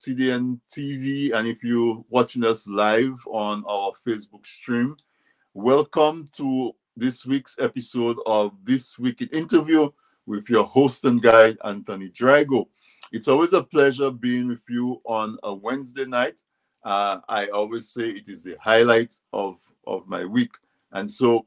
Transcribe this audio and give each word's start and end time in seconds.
TDN 0.00 0.58
TV, 0.70 1.30
and 1.34 1.46
if 1.46 1.62
you're 1.62 2.02
watching 2.08 2.42
us 2.46 2.66
live 2.66 3.22
on 3.26 3.62
our 3.68 3.92
Facebook 4.06 4.46
stream, 4.46 4.96
welcome 5.52 6.24
to 6.32 6.74
this 6.96 7.26
week's 7.26 7.58
episode 7.58 8.16
of 8.24 8.52
This 8.64 8.98
Week 8.98 9.20
in 9.20 9.28
Interview 9.28 9.90
with 10.24 10.48
your 10.48 10.64
host 10.64 11.04
and 11.04 11.20
guide, 11.20 11.58
Anthony 11.64 12.08
Drago. 12.08 12.66
It's 13.12 13.28
always 13.28 13.52
a 13.52 13.62
pleasure 13.62 14.10
being 14.10 14.48
with 14.48 14.62
you 14.70 15.02
on 15.04 15.36
a 15.42 15.52
Wednesday 15.54 16.06
night. 16.06 16.40
Uh, 16.82 17.18
I 17.28 17.48
always 17.48 17.90
say 17.90 18.08
it 18.08 18.26
is 18.26 18.42
the 18.42 18.56
highlight 18.58 19.14
of, 19.34 19.58
of 19.86 20.08
my 20.08 20.24
week. 20.24 20.52
And 20.92 21.10
so 21.10 21.44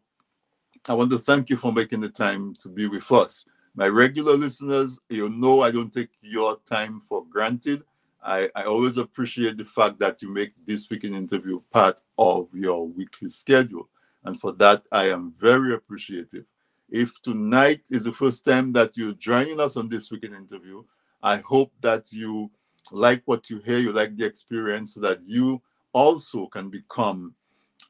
I 0.88 0.94
want 0.94 1.09
to 1.09 1.17
thank 1.17 1.50
you 1.50 1.58
for 1.58 1.73
making 1.73 2.02
the 2.02 2.09
time 2.09 2.53
to 2.61 2.69
be 2.69 2.88
with 2.88 3.11
us. 3.11 3.47
My 3.73 3.88
regular 3.88 4.38
listeners, 4.38 5.00
you 5.09 5.28
know 5.30 5.61
I 5.61 5.72
don't 5.72 5.91
take 5.91 6.09
your 6.22 6.58
time 6.67 7.02
for 7.09 7.25
granted. 7.25 7.81
I, 8.23 8.49
I 8.55 8.63
always 8.63 8.97
appreciate 8.97 9.57
the 9.57 9.66
fact 9.66 9.99
that 9.99 10.21
you 10.21 10.29
make 10.29 10.53
this 10.66 10.89
week 10.89 11.03
in 11.03 11.13
interview 11.13 11.61
part 11.71 12.02
of 12.17 12.47
your 12.53 12.88
weekly 12.88 13.29
schedule. 13.29 13.89
And 14.23 14.39
for 14.39 14.53
that, 14.53 14.83
I 14.91 15.09
am 15.09 15.33
very 15.39 15.73
appreciative. 15.73 16.45
If 16.89 17.21
tonight 17.21 17.81
is 17.89 18.03
the 18.03 18.13
first 18.13 18.45
time 18.45 18.71
that 18.73 18.95
you're 18.95 19.13
joining 19.13 19.59
us 19.59 19.75
on 19.75 19.89
this 19.89 20.11
week 20.11 20.23
in 20.23 20.33
interview, 20.33 20.83
I 21.21 21.38
hope 21.38 21.71
that 21.81 22.13
you 22.13 22.51
like 22.91 23.23
what 23.25 23.49
you 23.49 23.59
hear, 23.59 23.79
you 23.79 23.91
like 23.91 24.16
the 24.16 24.25
experience, 24.25 24.94
so 24.94 25.01
that 25.01 25.19
you 25.25 25.61
also 25.91 26.47
can 26.47 26.69
become 26.69 27.33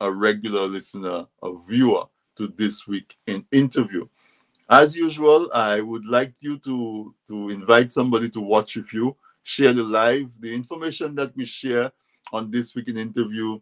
a 0.02 0.12
regular 0.12 0.62
listener, 0.68 1.26
a 1.44 1.52
viewer 1.68 2.06
to 2.36 2.48
this 2.48 2.88
week 2.88 3.16
in 3.28 3.46
interview. 3.52 4.08
As 4.70 4.96
usual, 4.96 5.50
I 5.54 5.82
would 5.82 6.06
like 6.06 6.34
you 6.40 6.58
to, 6.60 7.14
to 7.28 7.50
invite 7.50 7.92
somebody 7.92 8.30
to 8.32 8.42
watch 8.42 8.76
with 8.76 8.94
you, 8.94 9.16
share 9.44 9.74
the 9.74 9.84
live. 9.84 10.30
The 10.40 10.54
information 10.54 11.16
that 11.16 11.36
we 11.36 11.46
share 11.46 11.92
on 12.32 12.50
this 12.50 12.76
week 12.76 12.88
in 12.88 12.98
interview 12.98 13.60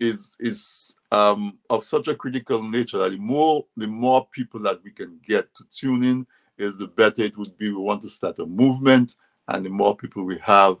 is 0.00 0.36
is 0.40 0.96
um, 1.12 1.58
of 1.70 1.84
such 1.84 2.08
a 2.08 2.14
critical 2.14 2.62
nature 2.62 2.98
that 2.98 3.12
the 3.12 3.18
more 3.18 3.64
the 3.76 3.86
more 3.86 4.26
people 4.32 4.60
that 4.60 4.82
we 4.82 4.90
can 4.90 5.18
get 5.26 5.54
to 5.54 5.64
tune 5.70 6.02
in 6.02 6.26
is 6.58 6.78
the 6.78 6.88
better 6.88 7.22
it 7.22 7.36
would 7.36 7.56
be. 7.58 7.70
We 7.70 7.78
want 7.78 8.02
to 8.02 8.08
start 8.08 8.38
a 8.38 8.46
movement, 8.46 9.16
and 9.48 9.64
the 9.64 9.70
more 9.70 9.96
people 9.96 10.24
we 10.24 10.38
have, 10.38 10.76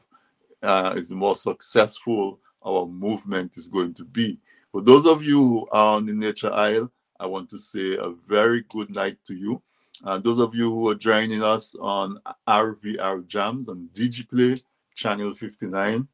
uh, 0.62 0.94
is 0.96 1.08
the 1.08 1.16
more 1.16 1.34
successful 1.34 2.40
our 2.64 2.86
movement 2.86 3.56
is 3.56 3.68
going 3.68 3.94
to 3.94 4.04
be. 4.04 4.38
For 4.72 4.80
those 4.80 5.06
of 5.06 5.22
you 5.22 5.36
who 5.36 5.68
are 5.70 5.96
on 5.96 6.06
the 6.06 6.12
Nature 6.12 6.52
Isle, 6.52 6.90
I 7.20 7.26
want 7.26 7.48
to 7.50 7.58
say 7.58 7.96
a 7.96 8.10
very 8.26 8.64
good 8.68 8.94
night 8.94 9.18
to 9.26 9.34
you. 9.34 9.62
And 10.02 10.24
those 10.24 10.38
of 10.38 10.54
you 10.54 10.70
who 10.70 10.88
are 10.88 10.94
joining 10.94 11.42
us 11.42 11.74
on 11.80 12.18
RVR 12.48 13.26
Jams 13.26 13.68
on 13.68 13.88
DigiPlay 13.92 14.62
channel 14.94 15.34
59, 15.34 16.08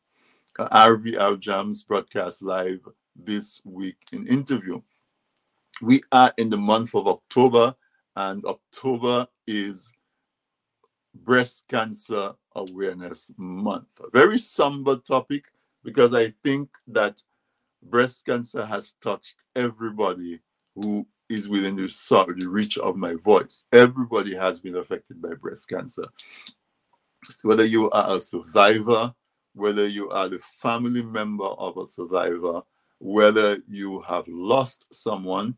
uh, 0.58 0.68
RVR 0.68 1.38
Jams 1.38 1.82
broadcast 1.82 2.42
live 2.42 2.80
this 3.16 3.60
week 3.64 3.96
in 4.12 4.26
interview. 4.26 4.80
We 5.80 6.02
are 6.12 6.32
in 6.36 6.50
the 6.50 6.58
month 6.58 6.94
of 6.94 7.06
October, 7.06 7.74
and 8.16 8.44
October 8.44 9.26
is 9.46 9.92
Breast 11.14 11.66
Cancer 11.68 12.32
Awareness 12.54 13.32
Month. 13.36 13.88
A 14.00 14.10
very 14.10 14.38
somber 14.38 14.96
topic 14.96 15.44
because 15.82 16.12
I 16.14 16.28
think 16.44 16.68
that 16.88 17.22
breast 17.82 18.26
cancer 18.26 18.64
has 18.64 18.92
touched 19.00 19.36
everybody 19.56 20.40
who 20.74 21.06
is 21.30 21.48
within 21.48 21.76
the, 21.76 21.86
the 22.38 22.48
reach 22.48 22.76
of 22.78 22.96
my 22.96 23.14
voice. 23.14 23.64
Everybody 23.72 24.34
has 24.34 24.60
been 24.60 24.76
affected 24.76 25.22
by 25.22 25.34
breast 25.34 25.68
cancer. 25.68 26.04
Whether 27.42 27.64
you 27.64 27.88
are 27.90 28.16
a 28.16 28.20
survivor, 28.20 29.14
whether 29.54 29.86
you 29.86 30.10
are 30.10 30.28
the 30.28 30.40
family 30.40 31.02
member 31.02 31.44
of 31.44 31.78
a 31.78 31.88
survivor, 31.88 32.62
whether 32.98 33.58
you 33.68 34.00
have 34.02 34.24
lost 34.28 34.86
someone 34.92 35.56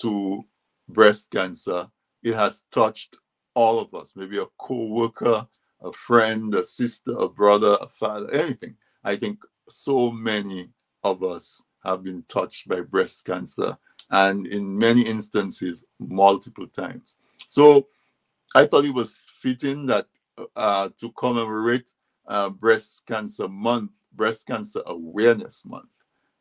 to 0.00 0.44
breast 0.88 1.30
cancer, 1.30 1.88
it 2.22 2.34
has 2.34 2.62
touched 2.72 3.16
all 3.54 3.80
of 3.80 3.94
us, 3.94 4.14
maybe 4.16 4.38
a 4.38 4.46
co-worker, 4.58 5.46
a 5.82 5.92
friend, 5.92 6.54
a 6.54 6.64
sister, 6.64 7.12
a 7.18 7.28
brother, 7.28 7.76
a 7.80 7.88
father, 7.88 8.30
anything. 8.30 8.76
I 9.04 9.16
think 9.16 9.44
so 9.68 10.10
many 10.10 10.70
of 11.04 11.22
us 11.22 11.62
have 11.84 12.02
been 12.02 12.24
touched 12.28 12.68
by 12.68 12.80
breast 12.80 13.24
cancer 13.26 13.76
and 14.12 14.46
in 14.46 14.78
many 14.78 15.02
instances 15.02 15.84
multiple 15.98 16.66
times. 16.68 17.18
So 17.46 17.88
I 18.54 18.66
thought 18.66 18.84
it 18.84 18.94
was 18.94 19.26
fitting 19.40 19.86
that 19.86 20.06
uh, 20.54 20.90
to 20.98 21.10
commemorate 21.12 21.90
uh, 22.28 22.50
Breast 22.50 23.04
Cancer 23.06 23.48
Month, 23.48 23.90
Breast 24.12 24.46
Cancer 24.46 24.82
Awareness 24.86 25.64
Month, 25.64 25.88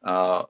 uh, 0.03 0.43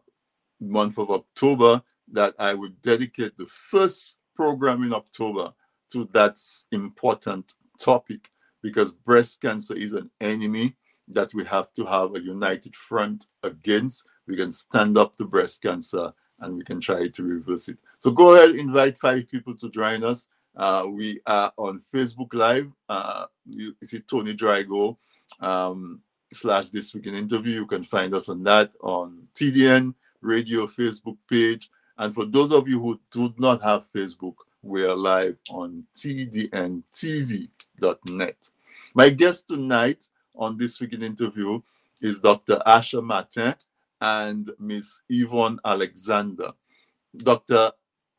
month 0.59 0.97
of 0.97 1.11
October, 1.11 1.81
that 2.11 2.33
I 2.39 2.53
would 2.53 2.81
dedicate 2.81 3.37
the 3.37 3.45
first 3.45 4.19
program 4.35 4.83
in 4.83 4.93
October 4.93 5.53
to 5.91 6.09
that 6.13 6.39
important 6.71 7.53
topic 7.79 8.29
because 8.61 8.91
breast 8.91 9.41
cancer 9.41 9.75
is 9.75 9.93
an 9.93 10.09
enemy 10.19 10.75
that 11.07 11.33
we 11.33 11.43
have 11.45 11.73
to 11.73 11.85
have 11.85 12.15
a 12.15 12.21
united 12.21 12.75
front 12.75 13.25
against. 13.43 14.05
We 14.27 14.37
can 14.37 14.51
stand 14.51 14.97
up 14.97 15.15
to 15.17 15.25
breast 15.25 15.61
cancer 15.61 16.13
and 16.41 16.57
we 16.57 16.63
can 16.63 16.81
try 16.81 17.07
to 17.07 17.23
reverse 17.23 17.69
it. 17.69 17.77
So 17.99 18.11
go 18.11 18.35
ahead, 18.35 18.55
invite 18.55 18.97
five 18.97 19.29
people 19.29 19.55
to 19.57 19.69
join 19.69 20.03
us. 20.03 20.27
Uh, 20.55 20.85
we 20.89 21.19
are 21.25 21.53
on 21.57 21.81
Facebook 21.93 22.33
Live. 22.33 22.69
Uh, 22.89 23.25
you 23.49 23.75
see 23.83 24.01
Tony 24.01 24.35
Drago 24.35 24.97
um, 25.39 26.01
slash 26.33 26.69
This 26.69 26.93
Week 26.93 27.07
in 27.07 27.15
Interview. 27.15 27.53
You 27.53 27.65
can 27.65 27.83
find 27.83 28.13
us 28.13 28.27
on 28.29 28.43
that 28.43 28.71
on 28.81 29.27
TDN 29.33 29.95
Radio 30.21 30.67
Facebook 30.67 31.17
page. 31.29 31.69
And 31.97 32.13
for 32.13 32.25
those 32.25 32.51
of 32.51 32.67
you 32.67 32.81
who 32.81 32.99
do 33.11 33.33
not 33.37 33.61
have 33.61 33.87
Facebook, 33.93 34.35
we 34.61 34.85
are 34.85 34.95
live 34.95 35.37
on 35.51 35.85
tdntv.net. 35.95 36.79
My 38.93 39.09
guest 39.09 39.47
tonight 39.47 40.09
on 40.35 40.57
This 40.57 40.81
Week 40.81 40.93
in 40.93 41.03
Interview 41.03 41.61
is 42.01 42.19
Dr. 42.19 42.59
Asha 42.65 43.03
Martin 43.03 43.55
and 44.01 44.49
Miss 44.59 45.01
Yvonne 45.09 45.59
Alexander. 45.63 46.51
Dr. 47.15 47.71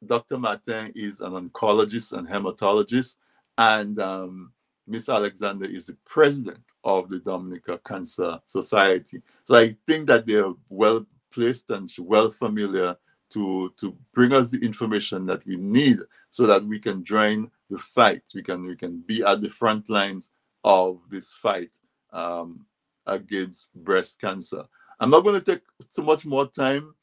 Dr. 0.04 0.38
Martin 0.38 0.92
is 0.94 1.20
an 1.20 1.32
oncologist 1.32 2.12
and 2.16 2.28
hematologist, 2.28 3.16
and 3.58 4.00
um, 4.00 4.52
Miss 4.86 5.08
Alexander 5.08 5.66
is 5.66 5.86
the 5.86 5.96
president 6.04 6.62
of 6.84 7.08
the 7.08 7.18
Dominica 7.20 7.78
Cancer 7.86 8.38
Society. 8.44 9.22
So 9.44 9.54
I 9.54 9.76
think 9.86 10.08
that 10.08 10.26
they 10.26 10.36
are 10.36 10.54
well 10.68 11.06
placed 11.32 11.70
and 11.70 11.90
well 11.98 12.30
familiar 12.30 12.96
to, 13.30 13.72
to 13.78 13.96
bring 14.12 14.32
us 14.32 14.50
the 14.50 14.58
information 14.58 15.24
that 15.26 15.44
we 15.46 15.56
need 15.56 16.00
so 16.30 16.46
that 16.46 16.64
we 16.64 16.78
can 16.78 17.04
join 17.04 17.50
the 17.70 17.78
fight. 17.78 18.22
We 18.34 18.42
can 18.42 18.66
we 18.66 18.76
can 18.76 19.02
be 19.06 19.22
at 19.22 19.40
the 19.40 19.48
front 19.48 19.88
lines 19.88 20.32
of 20.64 21.00
this 21.10 21.32
fight 21.32 21.78
um, 22.12 22.66
against 23.06 23.74
breast 23.74 24.20
cancer. 24.20 24.64
I'm 25.02 25.10
not 25.10 25.24
going 25.24 25.34
to 25.34 25.44
take 25.44 25.62
too 25.92 26.02
much 26.02 26.24
more 26.24 26.46
time 26.46 26.94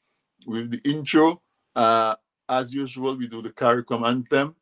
with 0.46 0.70
the 0.70 0.80
intro. 0.90 1.42
Uh, 1.76 2.14
as 2.48 2.74
usual, 2.74 3.14
we 3.14 3.28
do 3.28 3.42
the 3.42 3.50
CARICOM 3.50 4.08
anthem. 4.08 4.56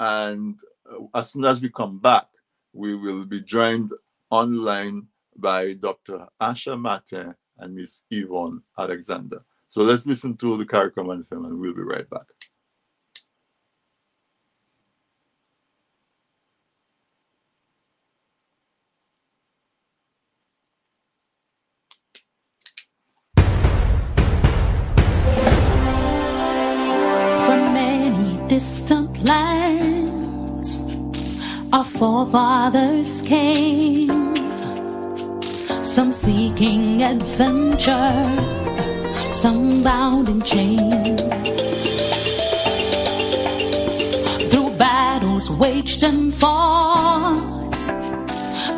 And 0.00 0.58
uh, 0.90 1.04
as 1.14 1.30
soon 1.30 1.44
as 1.44 1.62
we 1.62 1.68
come 1.70 2.00
back, 2.00 2.26
we 2.72 2.96
will 2.96 3.24
be 3.24 3.42
joined 3.42 3.92
online 4.28 5.06
by 5.36 5.74
Dr. 5.74 6.26
Asha 6.40 6.76
Martin 6.76 7.36
and 7.58 7.76
Miss 7.76 8.02
Yvonne 8.10 8.60
Alexander. 8.76 9.44
So 9.68 9.82
let's 9.82 10.04
listen 10.04 10.36
to 10.38 10.56
the 10.56 10.66
CARICOM 10.66 11.12
anthem 11.12 11.44
and 11.44 11.60
we'll 11.60 11.74
be 11.74 11.82
right 11.82 12.10
back. 12.10 12.26
Forefathers 32.00 33.20
came, 33.20 34.08
some 35.84 36.14
seeking 36.14 37.02
adventure, 37.02 38.24
some 39.32 39.82
bound 39.82 40.26
in 40.26 40.40
chains. 40.40 41.20
Through 44.50 44.70
battles 44.78 45.50
waged 45.50 46.02
and 46.02 46.34
fought, 46.34 47.70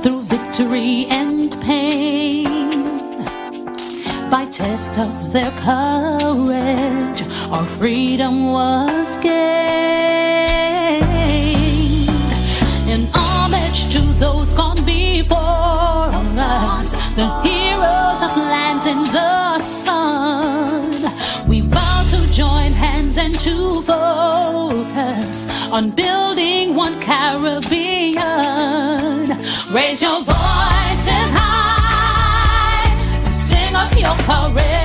through 0.02 0.22
victory 0.22 1.06
and 1.06 1.52
pain, 1.60 2.82
by 4.32 4.46
test 4.50 4.98
of 4.98 5.32
their 5.32 5.52
courage, 5.60 7.22
our 7.52 7.66
freedom 7.78 8.50
was 8.50 9.16
gained. 9.18 10.31
In 14.22 14.28
homage 14.28 14.46
to 14.46 14.46
those 14.46 14.54
gone 14.54 14.84
before. 14.84 15.36
the 17.16 17.28
heroes 17.42 18.22
of 18.22 18.36
lands 18.36 18.86
in 18.86 19.02
the 19.12 19.58
sun. 19.58 20.90
We 21.48 21.60
vow 21.60 22.04
to 22.10 22.26
join 22.32 22.72
hands 22.72 23.18
and 23.18 23.34
to 23.40 23.82
focus 23.82 25.48
on 25.70 25.90
building 25.90 26.74
one 26.76 27.00
Caribbean. 27.00 28.20
Raise 29.72 30.02
your 30.02 30.22
voices 30.22 31.30
high 31.38 32.94
sing 33.32 33.76
of 33.76 33.98
your 33.98 34.16
Caribbean 34.26 34.81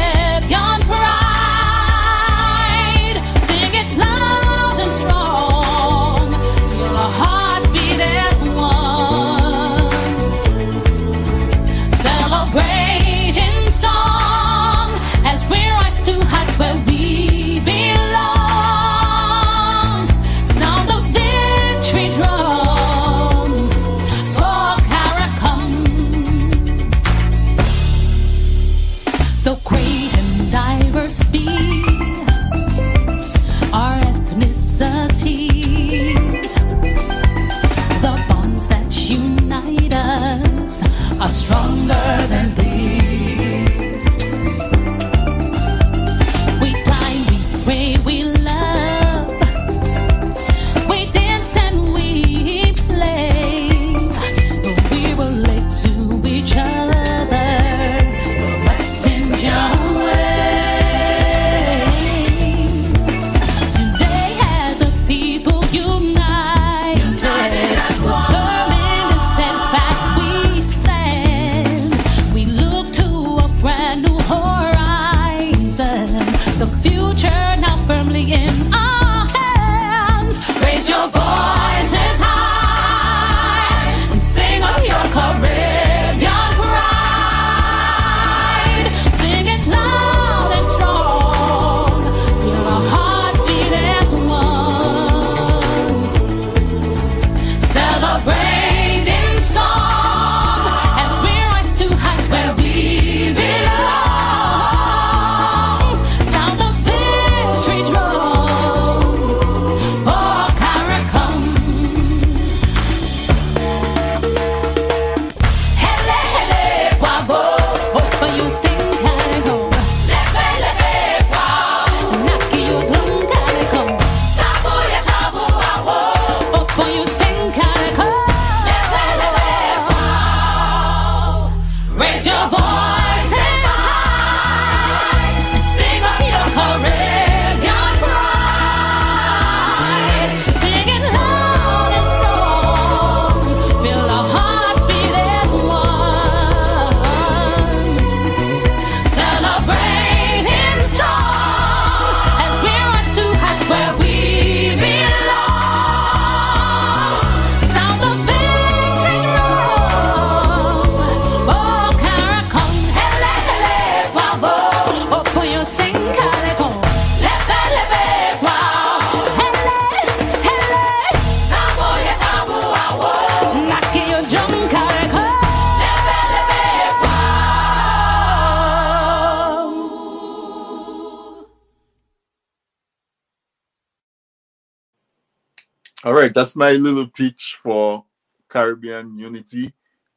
that's 186.38 186.56
my 186.56 186.74
little 186.74 187.08
pitch 187.08 187.58
for 187.64 188.06
Caribbean 188.48 189.18
Unity. 189.18 189.74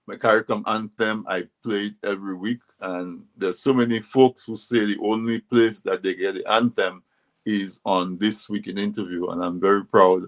My 0.07 0.17
CARICOM 0.17 0.65
anthem, 0.67 1.25
I 1.27 1.49
play 1.63 1.87
it 1.87 1.95
every 2.05 2.35
week, 2.35 2.61
and 2.79 3.23
there's 3.39 3.61
so 3.61 3.73
many 3.73 4.01
folks 4.01 4.45
who 4.45 4.55
say 4.55 4.85
the 4.85 4.99
only 5.03 5.39
place 5.41 5.81
that 5.81 6.03
they 6.03 6.15
get 6.15 6.35
the 6.35 6.47
anthem 6.53 7.03
is 7.47 7.81
on 7.87 8.19
this 8.19 8.51
week 8.51 8.67
in 8.67 8.77
interview, 8.77 9.29
and 9.31 9.43
I'm 9.43 9.59
very 9.59 9.83
proud 9.83 10.25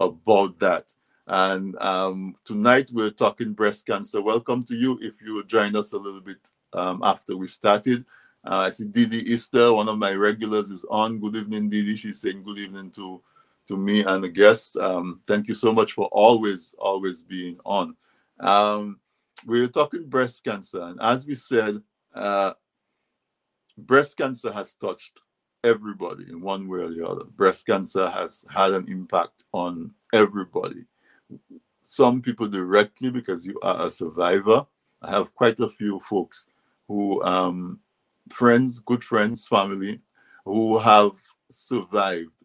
about 0.00 0.58
that. 0.58 0.92
And 1.28 1.80
um, 1.80 2.34
tonight 2.44 2.90
we're 2.92 3.10
talking 3.10 3.52
breast 3.52 3.86
cancer. 3.86 4.20
Welcome 4.20 4.64
to 4.64 4.74
you 4.74 4.98
if 5.00 5.14
you 5.22 5.44
joined 5.44 5.76
us 5.76 5.92
a 5.92 5.98
little 5.98 6.22
bit 6.22 6.38
um, 6.72 7.02
after 7.04 7.36
we 7.36 7.46
started. 7.46 8.04
Uh, 8.44 8.66
I 8.66 8.70
see 8.70 8.86
Didi 8.86 9.32
Easter, 9.32 9.72
one 9.72 9.88
of 9.88 9.96
my 9.96 10.12
regulars, 10.12 10.72
is 10.72 10.84
on. 10.90 11.20
Good 11.20 11.36
evening, 11.36 11.68
Didi. 11.68 11.94
She's 11.94 12.20
saying 12.20 12.42
good 12.42 12.58
evening 12.58 12.90
to 12.92 13.22
to 13.68 13.76
me 13.76 14.04
and 14.04 14.22
the 14.22 14.28
guests. 14.28 14.76
Um, 14.76 15.20
thank 15.26 15.48
you 15.48 15.54
so 15.54 15.72
much 15.72 15.92
for 15.92 16.06
always, 16.12 16.74
always 16.78 17.22
being 17.22 17.58
on. 17.64 17.96
Um, 18.40 19.00
we're 19.44 19.68
talking 19.68 20.08
breast 20.08 20.44
cancer, 20.44 20.82
and 20.82 21.00
as 21.00 21.26
we 21.26 21.34
said, 21.34 21.82
uh, 22.14 22.54
breast 23.76 24.16
cancer 24.16 24.52
has 24.52 24.74
touched 24.74 25.20
everybody 25.62 26.24
in 26.30 26.40
one 26.40 26.68
way 26.68 26.80
or 26.80 26.90
the 26.90 27.06
other. 27.06 27.24
Breast 27.24 27.66
cancer 27.66 28.08
has 28.08 28.44
had 28.54 28.72
an 28.72 28.88
impact 28.88 29.44
on 29.52 29.90
everybody. 30.12 30.84
Some 31.82 32.22
people 32.22 32.48
directly 32.48 33.10
because 33.10 33.46
you 33.46 33.58
are 33.62 33.86
a 33.86 33.90
survivor. 33.90 34.66
I 35.02 35.10
have 35.10 35.34
quite 35.34 35.60
a 35.60 35.68
few 35.68 36.00
folks 36.00 36.48
who, 36.88 37.22
um, 37.22 37.80
friends, 38.30 38.80
good 38.80 39.04
friends, 39.04 39.46
family, 39.46 40.00
who 40.44 40.78
have 40.78 41.12
survived 41.48 42.35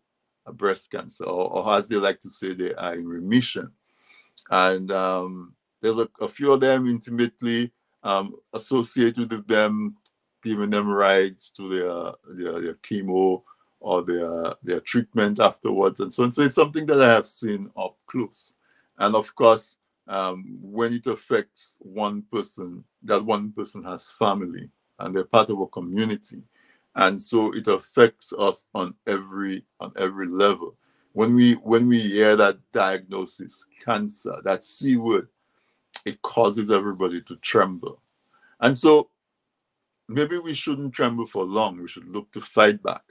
breast 0.54 0.92
cancer, 0.92 1.26
or, 1.26 1.52
or 1.52 1.74
as 1.76 1.88
they 1.88 1.96
like 1.96 2.20
to 2.22 2.30
say, 2.30 2.54
they 2.54 2.74
are 2.76 2.96
in 2.96 3.08
remission. 3.08 3.72
And 4.50 4.92
um, 4.92 5.54
there's 5.82 6.00
a, 6.00 6.10
a 6.20 6.28
few 6.28 6.54
of 6.54 6.60
them 6.60 6.88
intimately 6.88 7.72
um, 8.04 8.36
associated 8.54 9.32
with 9.32 9.48
them, 9.48 9.96
giving 10.44 10.70
them 10.70 10.90
rides 10.90 11.52
to 11.52 11.70
their, 11.70 12.36
their, 12.36 12.62
their 12.62 12.74
chemo 12.76 13.44
or 13.80 14.04
their, 14.04 14.54
their 14.64 14.80
treatment 14.80 15.40
afterwards. 15.40 16.00
And 16.00 16.14
so, 16.14 16.24
on. 16.24 16.32
so 16.32 16.44
it's 16.44 16.56
something 16.56 16.86
that 16.88 17.02
I 17.02 17.14
have 17.14 17.26
seen 17.26 17.70
up 17.78 17.98
close. 18.08 18.56
And 18.98 19.16
of 19.16 19.34
course, 19.36 19.78
um, 20.08 20.58
when 20.62 20.94
it 20.94 21.08
affects 21.08 21.78
one 21.80 22.24
person, 22.32 22.84
that 23.04 23.24
one 23.24 23.52
person 23.52 23.84
has 23.84 24.12
family 24.12 24.70
and 25.00 25.16
they're 25.16 25.24
part 25.24 25.50
of 25.50 25.60
a 25.60 25.68
community 25.68 26.44
and 26.96 27.22
so 27.22 27.52
it 27.54 27.68
affects 27.68 28.34
us 28.38 28.68
on 28.76 28.94
every 29.08 29.66
on 29.80 29.92
every 29.98 30.28
level 30.28 30.76
when 31.14 31.34
we 31.36 31.54
when 31.56 31.88
we 31.88 32.00
hear 32.00 32.36
that 32.36 32.58
diagnosis 32.72 33.66
cancer 33.84 34.36
that 34.44 34.64
c 34.64 34.98
word 34.98 35.28
it 36.06 36.22
causes 36.22 36.72
everybody 36.72 37.22
to 37.22 37.36
tremble 37.38 38.02
And 38.62 38.78
so 38.78 39.10
maybe 40.08 40.38
we 40.38 40.54
shouldn't 40.54 40.94
tremble 40.94 41.26
for 41.26 41.44
long. 41.44 41.82
We 41.82 41.88
should 41.88 42.08
look 42.08 42.32
to 42.32 42.42
fight 42.42 42.82
back. 42.82 43.04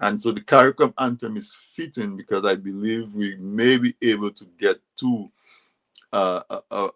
And 0.00 0.20
so 0.20 0.30
the 0.30 0.42
CARICOM 0.42 0.94
anthem 0.98 1.36
is 1.36 1.56
fitting 1.74 2.16
because 2.16 2.44
I 2.44 2.54
believe 2.54 3.12
we 3.14 3.36
may 3.36 3.78
be 3.78 3.96
able 4.02 4.30
to 4.30 4.44
get 4.58 4.78
to 4.98 5.30
uh, 6.12 6.40
a, 6.50 6.60
a, 6.70 6.88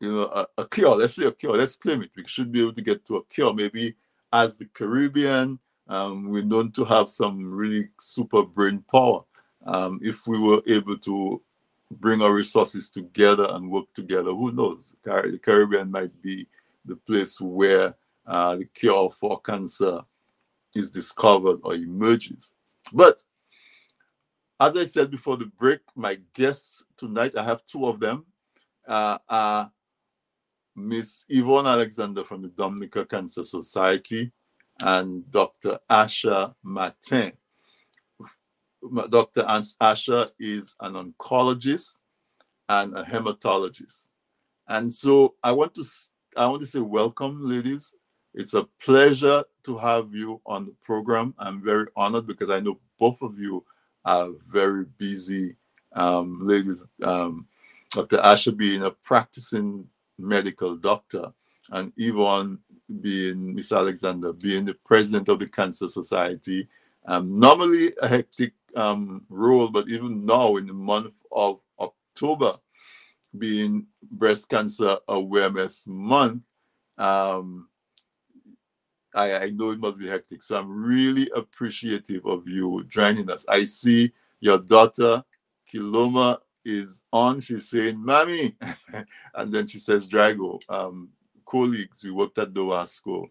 you 0.00 0.12
know 0.12 0.22
a, 0.24 0.46
a, 0.58 0.66
cure. 0.66 0.96
Let's 0.96 1.14
say 1.14 1.26
a 1.26 1.32
cure. 1.32 1.56
Let's 1.56 1.76
claim 1.76 2.02
it. 2.02 2.10
We 2.16 2.26
should 2.26 2.50
be 2.50 2.62
able 2.62 2.72
to 2.72 2.82
get 2.82 3.06
to 3.06 3.18
a 3.18 3.24
cure. 3.26 3.54
Maybe 3.54 3.94
as 4.32 4.56
the 4.58 4.66
Caribbean, 4.66 5.58
um, 5.88 6.28
we're 6.28 6.44
known 6.44 6.70
to 6.72 6.84
have 6.84 7.08
some 7.08 7.44
really 7.44 7.88
super 7.98 8.42
brain 8.42 8.84
power. 8.90 9.22
Um, 9.64 10.00
if 10.02 10.26
we 10.26 10.38
were 10.38 10.62
able 10.66 10.98
to 10.98 11.42
bring 11.90 12.20
our 12.22 12.32
resources 12.32 12.90
together 12.90 13.46
and 13.50 13.70
work 13.70 13.86
together, 13.94 14.30
who 14.30 14.52
knows? 14.52 14.94
The 15.02 15.40
Caribbean 15.42 15.90
might 15.90 16.22
be 16.22 16.46
the 16.84 16.96
place 16.96 17.40
where 17.40 17.94
uh, 18.26 18.56
the 18.56 18.66
cure 18.66 19.10
for 19.18 19.40
cancer 19.40 20.00
is 20.74 20.90
discovered 20.90 21.60
or 21.62 21.74
emerges. 21.74 22.54
But 22.92 23.24
as 24.60 24.76
I 24.76 24.84
said 24.84 25.10
before 25.10 25.36
the 25.36 25.46
break, 25.46 25.80
my 25.94 26.18
guests 26.34 26.84
tonight, 26.96 27.36
I 27.36 27.44
have 27.44 27.64
two 27.64 27.86
of 27.86 28.00
them, 28.00 28.26
uh, 28.86 29.18
are 29.28 29.70
Miss 30.78 31.24
Yvonne 31.28 31.66
Alexander 31.66 32.22
from 32.22 32.42
the 32.42 32.48
Dominica 32.48 33.04
Cancer 33.04 33.42
Society 33.42 34.30
and 34.84 35.28
Dr. 35.30 35.78
Asha 35.90 36.54
Martin. 36.62 37.32
Dr. 39.10 39.42
Asha 39.42 40.30
is 40.38 40.76
an 40.80 40.94
oncologist 40.94 41.96
and 42.68 42.96
a 42.96 43.02
hematologist. 43.02 44.10
And 44.68 44.92
so 44.92 45.34
I 45.42 45.52
want 45.52 45.74
to 45.74 45.84
I 46.36 46.46
want 46.46 46.60
to 46.60 46.66
say 46.66 46.80
welcome, 46.80 47.40
ladies. 47.42 47.92
It's 48.34 48.54
a 48.54 48.68
pleasure 48.84 49.42
to 49.64 49.78
have 49.78 50.14
you 50.14 50.40
on 50.46 50.66
the 50.66 50.74
program. 50.84 51.34
I'm 51.38 51.62
very 51.62 51.86
honored 51.96 52.26
because 52.26 52.50
I 52.50 52.60
know 52.60 52.78
both 52.98 53.20
of 53.22 53.38
you 53.38 53.64
are 54.04 54.28
very 54.46 54.84
busy 54.96 55.56
um, 55.94 56.46
ladies. 56.46 56.86
Um, 57.02 57.46
Dr. 57.90 58.18
Asha 58.18 58.56
being 58.56 58.82
a 58.82 58.90
practicing 58.90 59.88
medical 60.18 60.76
doctor, 60.76 61.32
and 61.70 61.92
Yvonne 61.96 62.58
being 63.00 63.54
Miss 63.54 63.72
Alexander 63.72 64.32
being 64.32 64.64
the 64.64 64.74
president 64.84 65.28
of 65.28 65.38
the 65.38 65.48
Cancer 65.48 65.88
Society. 65.88 66.68
Um, 67.06 67.34
normally 67.34 67.92
a 68.02 68.08
hectic 68.08 68.52
um, 68.76 69.24
role, 69.28 69.70
but 69.70 69.88
even 69.88 70.24
now 70.24 70.56
in 70.56 70.66
the 70.66 70.74
month 70.74 71.14
of 71.32 71.60
October, 71.78 72.52
being 73.36 73.86
Breast 74.10 74.48
Cancer 74.48 74.96
Awareness 75.08 75.86
Month, 75.86 76.44
um, 76.96 77.68
I, 79.14 79.36
I 79.36 79.50
know 79.50 79.70
it 79.70 79.80
must 79.80 79.98
be 79.98 80.08
hectic. 80.08 80.42
So 80.42 80.56
I'm 80.56 80.84
really 80.84 81.30
appreciative 81.34 82.26
of 82.26 82.46
you 82.46 82.84
joining 82.88 83.30
us. 83.30 83.44
I 83.48 83.64
see 83.64 84.12
your 84.40 84.58
daughter, 84.58 85.24
Kiloma, 85.72 86.38
is 86.68 87.04
on. 87.12 87.40
She's 87.40 87.68
saying, 87.68 88.04
Mommy. 88.04 88.56
and 89.34 89.52
then 89.52 89.66
she 89.66 89.78
says, 89.78 90.06
Drago. 90.06 90.60
Um, 90.68 91.08
colleagues, 91.46 92.04
we 92.04 92.10
worked 92.10 92.38
at 92.38 92.52
Dowasco. 92.52 93.28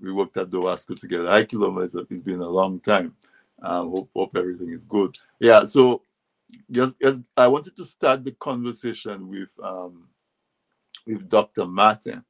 We 0.00 0.12
worked 0.12 0.36
at 0.36 0.50
Dowasco 0.50 0.98
together. 0.98 1.28
I 1.28 1.44
Kiloma. 1.44 1.84
It's, 1.84 1.94
it's 1.94 2.22
been 2.22 2.40
a 2.40 2.48
long 2.48 2.80
time. 2.80 3.14
Um, 3.62 3.90
hope, 3.90 4.10
hope 4.14 4.36
everything 4.36 4.70
is 4.70 4.84
good. 4.84 5.16
Yeah, 5.38 5.64
so 5.64 6.02
yes, 6.68 6.96
yes, 7.00 7.20
I 7.36 7.46
wanted 7.46 7.76
to 7.76 7.84
start 7.84 8.24
the 8.24 8.32
conversation 8.32 9.28
with 9.28 9.50
um, 9.62 10.08
with 11.06 11.28
Dr. 11.28 11.66
Martin. 11.66 12.24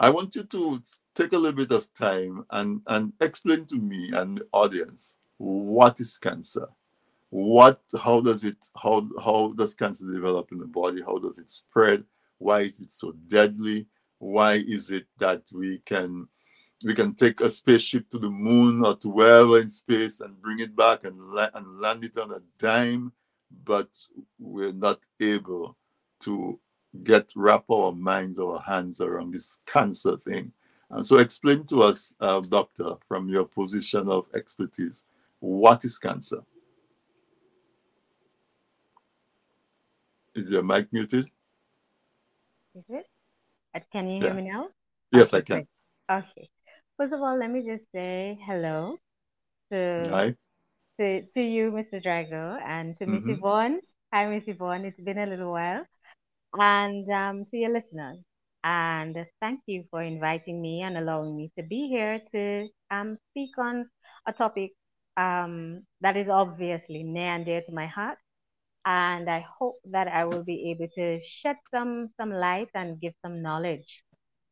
I 0.00 0.10
want 0.10 0.34
you 0.34 0.42
to 0.42 0.82
take 1.14 1.32
a 1.32 1.38
little 1.38 1.56
bit 1.56 1.70
of 1.70 1.92
time 1.94 2.44
and, 2.50 2.80
and 2.88 3.12
explain 3.20 3.64
to 3.66 3.76
me 3.76 4.10
and 4.12 4.36
the 4.36 4.46
audience 4.52 5.16
what 5.38 6.00
is 6.00 6.18
cancer? 6.18 6.68
What 7.34 7.80
how 8.00 8.20
does 8.20 8.44
it 8.44 8.58
how 8.80 9.08
how 9.24 9.54
does 9.56 9.74
cancer 9.74 10.06
develop 10.12 10.52
in 10.52 10.58
the 10.58 10.66
body? 10.68 11.02
How 11.02 11.18
does 11.18 11.38
it 11.40 11.50
spread? 11.50 12.04
Why 12.38 12.60
is 12.60 12.80
it 12.80 12.92
so 12.92 13.12
deadly? 13.28 13.88
Why 14.20 14.54
is 14.54 14.92
it 14.92 15.06
that 15.18 15.42
we 15.52 15.80
can 15.84 16.28
we 16.84 16.94
can 16.94 17.14
take 17.14 17.40
a 17.40 17.50
spaceship 17.50 18.08
to 18.10 18.18
the 18.18 18.30
moon 18.30 18.84
or 18.86 18.94
to 18.98 19.08
wherever 19.08 19.58
in 19.58 19.68
space 19.68 20.20
and 20.20 20.40
bring 20.40 20.60
it 20.60 20.76
back 20.76 21.02
and, 21.04 21.18
la- 21.32 21.50
and 21.54 21.80
land 21.80 22.04
it 22.04 22.16
on 22.18 22.30
a 22.30 22.40
dime, 22.58 23.12
but 23.64 23.88
we're 24.38 24.72
not 24.72 25.00
able 25.20 25.76
to 26.20 26.60
get 27.02 27.32
wrap 27.34 27.64
our 27.68 27.92
minds, 27.92 28.38
our 28.38 28.60
hands 28.60 29.00
around 29.00 29.32
this 29.32 29.58
cancer 29.66 30.18
thing. 30.18 30.52
And 30.90 31.04
so, 31.04 31.18
explain 31.18 31.64
to 31.66 31.82
us, 31.82 32.14
uh, 32.20 32.40
doctor, 32.42 32.92
from 33.08 33.28
your 33.28 33.44
position 33.46 34.08
of 34.08 34.26
expertise, 34.34 35.06
what 35.40 35.84
is 35.84 35.98
cancer? 35.98 36.42
Is 40.34 40.50
your 40.50 40.62
mic 40.62 40.92
muted? 40.92 41.26
Is 42.74 42.84
it? 42.88 43.06
Uh, 43.74 43.80
Can 43.92 44.08
you 44.08 44.20
hear 44.22 44.30
Yeah. 44.30 44.34
me 44.34 44.42
now? 44.42 44.68
Yes, 45.12 45.28
Okay, 45.28 45.38
I 45.38 45.42
can. 45.42 45.56
great. 45.56 45.68
Okay. 46.10 46.48
First 46.96 47.12
of 47.12 47.20
all, 47.20 47.38
let 47.38 47.50
me 47.50 47.62
just 47.66 47.84
say 47.92 48.38
hello 48.46 48.98
to 49.72 50.10
Hi. 50.10 50.36
to, 50.98 51.22
to 51.34 51.40
you, 51.42 51.70
Mr. 51.72 52.00
Drago, 52.00 52.60
and 52.62 52.96
to 52.98 53.06
Miss 53.06 53.22
Mhm. 53.22 53.38
Yvonne. 53.38 53.80
Hi, 54.12 54.26
Miss 54.28 54.44
Yvonne. 54.46 54.84
It's 54.84 55.00
been 55.00 55.18
a 55.18 55.26
little 55.26 55.52
while. 55.52 55.84
And 56.54 57.08
um, 57.10 57.46
to 57.50 57.56
your 57.56 57.70
listeners. 57.70 58.18
And 58.64 59.16
thank 59.40 59.60
you 59.66 59.84
for 59.90 60.02
inviting 60.02 60.60
me 60.62 60.82
and 60.82 60.96
allowing 60.96 61.36
me 61.36 61.50
to 61.58 61.62
be 61.64 61.88
here 61.88 62.20
to 62.32 62.68
um, 62.90 63.18
speak 63.30 63.50
on 63.58 63.88
a 64.26 64.32
topic 64.32 64.72
um, 65.16 65.84
that 66.00 66.16
is 66.16 66.28
obviously 66.28 67.02
near 67.02 67.34
and 67.34 67.44
dear 67.44 67.60
to 67.62 67.72
my 67.72 67.86
heart. 67.86 68.18
And 68.86 69.30
I 69.30 69.40
hope 69.58 69.76
that 69.90 70.08
I 70.08 70.24
will 70.24 70.44
be 70.44 70.70
able 70.72 70.88
to 70.96 71.20
shed 71.24 71.56
some 71.72 72.10
some 72.20 72.30
light 72.32 72.68
and 72.74 73.00
give 73.00 73.14
some 73.24 73.42
knowledge 73.42 74.02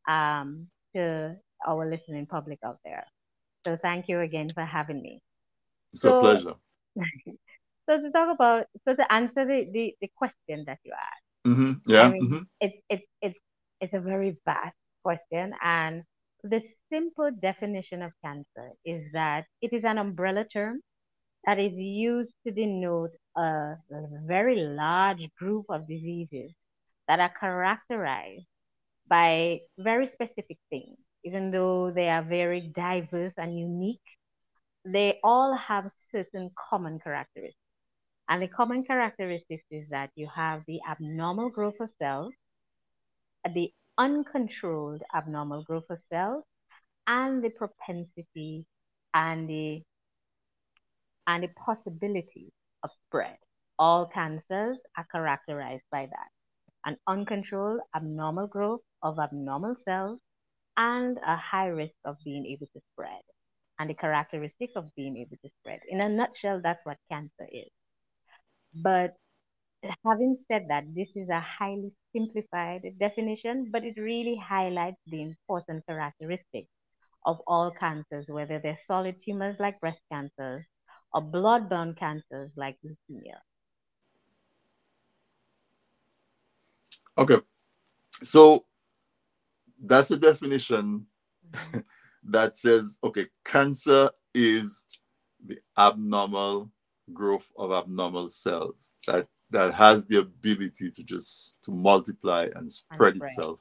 um, 0.07 0.67
to 0.95 1.35
our 1.67 1.89
listening 1.89 2.25
public 2.27 2.59
out 2.65 2.79
there. 2.85 3.05
So 3.65 3.77
thank 3.81 4.07
you 4.09 4.19
again 4.21 4.53
for 4.53 4.63
having 4.65 5.01
me. 5.01 5.21
It's 5.93 6.05
a 6.05 6.11
So, 6.11 6.13
pleasure. 6.13 6.55
so 7.89 8.01
to 8.01 8.11
talk 8.11 8.33
about, 8.33 8.65
so 8.87 8.95
to 8.95 9.13
answer 9.13 9.45
the, 9.45 9.67
the, 9.73 9.95
the 10.01 10.09
question 10.15 10.63
that 10.67 10.79
you 10.83 10.91
asked, 10.93 11.23
hmm 11.45 11.73
I 11.97 12.05
Yeah. 12.05 12.07
mean, 12.07 12.29
hmm 12.29 12.43
it's 12.59 12.75
it's 12.89 13.03
it's 13.21 13.39
it's 13.81 13.93
a 13.93 13.99
very 13.99 14.37
vast 14.45 14.75
question, 15.03 15.53
and 15.63 16.03
the 16.43 16.61
simple 16.91 17.31
definition 17.31 18.01
of 18.01 18.11
cancer 18.23 18.71
is 18.85 19.11
that 19.13 19.45
it 19.61 19.73
is 19.73 19.83
an 19.83 19.97
umbrella 19.97 20.45
term 20.45 20.81
that 21.45 21.59
is 21.59 21.73
used 21.73 22.33
to 22.45 22.51
denote 22.51 23.11
a, 23.35 23.75
very 24.25 24.55
large 24.55 25.29
group 25.35 25.65
of 25.69 25.87
diseases 25.87 26.51
that 27.07 27.19
are 27.19 27.33
characterized 27.37 28.45
by 29.07 29.59
very 29.77 30.07
specific 30.07 30.57
things. 30.69 30.97
Even 31.25 31.51
though 31.51 31.91
they 31.91 32.09
are 32.09 32.23
very 32.23 32.71
diverse 32.75 33.33
and 33.37 33.57
unique, 33.57 34.01
they 34.85 35.19
all 35.23 35.55
have 35.55 35.89
certain 36.11 36.51
common 36.69 36.99
characteristics. 36.99 37.57
And 38.29 38.41
the 38.41 38.47
common 38.47 38.83
characteristics 38.85 39.65
is 39.69 39.87
that 39.89 40.09
you 40.15 40.27
have 40.33 40.63
the 40.67 40.79
abnormal 40.89 41.49
growth 41.49 41.79
of 41.79 41.89
cells, 41.99 42.33
the 43.53 43.71
uncontrolled 43.97 45.03
abnormal 45.13 45.63
growth 45.63 45.89
of 45.89 45.99
cells, 46.09 46.43
and 47.07 47.43
the 47.43 47.49
propensity 47.49 48.65
and 49.13 49.49
the 49.49 49.83
and 51.27 51.43
the 51.43 51.49
possibility 51.65 52.51
of 52.83 52.91
spread. 53.07 53.37
All 53.79 54.07
cancers 54.07 54.77
are 54.97 55.07
characterized 55.11 55.83
by 55.91 56.05
that. 56.05 56.29
An 56.85 56.97
uncontrolled 57.07 57.81
abnormal 57.95 58.47
growth 58.47 58.81
of 59.01 59.19
abnormal 59.19 59.75
cells 59.75 60.19
and 60.77 61.17
a 61.25 61.35
high 61.35 61.67
risk 61.67 61.95
of 62.05 62.17
being 62.23 62.45
able 62.45 62.67
to 62.73 62.81
spread. 62.93 63.21
And 63.79 63.89
the 63.89 63.95
characteristic 63.95 64.71
of 64.75 64.93
being 64.95 65.17
able 65.17 65.37
to 65.43 65.49
spread. 65.59 65.79
In 65.89 66.01
a 66.01 66.09
nutshell, 66.09 66.61
that's 66.63 66.85
what 66.85 66.97
cancer 67.11 67.47
is. 67.51 67.69
But 68.75 69.15
having 70.05 70.37
said 70.51 70.67
that, 70.69 70.85
this 70.93 71.09
is 71.15 71.29
a 71.29 71.39
highly 71.39 71.91
simplified 72.15 72.83
definition, 72.99 73.69
but 73.71 73.83
it 73.83 73.97
really 73.97 74.37
highlights 74.37 75.01
the 75.07 75.21
important 75.21 75.85
characteristics 75.87 76.69
of 77.25 77.39
all 77.47 77.71
cancers, 77.71 78.25
whether 78.27 78.59
they're 78.59 78.77
solid 78.87 79.15
tumors 79.23 79.59
like 79.59 79.79
breast 79.79 79.99
cancers 80.11 80.65
or 81.13 81.21
blood-borne 81.21 81.93
cancers 81.95 82.51
like 82.55 82.77
leukemia. 82.83 83.37
Okay. 87.17 87.37
So 88.21 88.65
that's 89.83 90.11
a 90.11 90.17
definition 90.17 91.05
Mhm. 91.51 91.83
that 92.23 92.57
says, 92.57 92.97
okay, 93.03 93.27
cancer 93.43 94.09
is 94.33 94.85
the 95.45 95.59
abnormal 95.77 96.71
growth 97.13 97.51
of 97.57 97.71
abnormal 97.71 98.29
cells 98.29 98.93
that 99.07 99.27
that 99.51 99.73
has 99.73 100.05
the 100.05 100.17
ability 100.19 100.89
to 100.89 101.03
just 101.03 101.53
to 101.63 101.71
multiply 101.71 102.47
and 102.55 102.71
spread 102.71 103.15
spread. 103.15 103.23
itself 103.23 103.59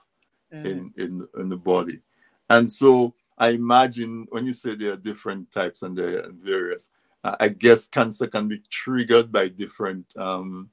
Mm. 0.53 0.67
in, 0.67 0.95
in 0.97 1.29
in 1.39 1.49
the 1.49 1.57
body. 1.57 2.01
And 2.49 2.71
so 2.71 3.15
I 3.39 3.49
imagine 3.51 4.27
when 4.31 4.47
you 4.47 4.53
say 4.53 4.75
there 4.75 4.93
are 4.93 4.97
different 4.97 5.51
types 5.51 5.83
and 5.83 5.97
there 5.97 6.21
are 6.25 6.31
various, 6.33 6.91
I 7.25 7.49
guess 7.49 7.87
cancer 7.87 8.27
can 8.27 8.49
be 8.49 8.63
triggered 8.71 9.31
by 9.31 9.49
different. 9.49 10.13
Um, 10.17 10.71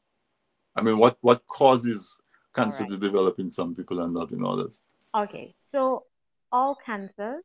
I 0.75 0.81
mean, 0.81 0.97
what 0.97 1.17
what 1.21 1.45
causes 1.47 2.19
cancer 2.55 2.83
Alright. 2.83 2.99
to 2.99 3.07
develop 3.07 3.39
in 3.39 3.49
some 3.49 3.75
people 3.75 4.01
and 4.01 4.13
not 4.13 4.31
in 4.31 4.43
others? 4.43 4.83
Okay, 5.15 5.53
so 5.71 6.03
all 6.51 6.75
cancers, 6.83 7.43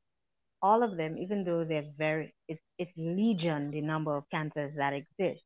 all 0.62 0.82
of 0.82 0.96
them, 0.96 1.18
even 1.18 1.44
though 1.44 1.64
they're 1.64 1.90
very, 1.96 2.34
it's, 2.48 2.62
it's 2.78 2.92
legion, 2.96 3.70
the 3.70 3.80
number 3.80 4.16
of 4.16 4.24
cancers 4.30 4.72
that 4.76 4.94
exist, 4.94 5.42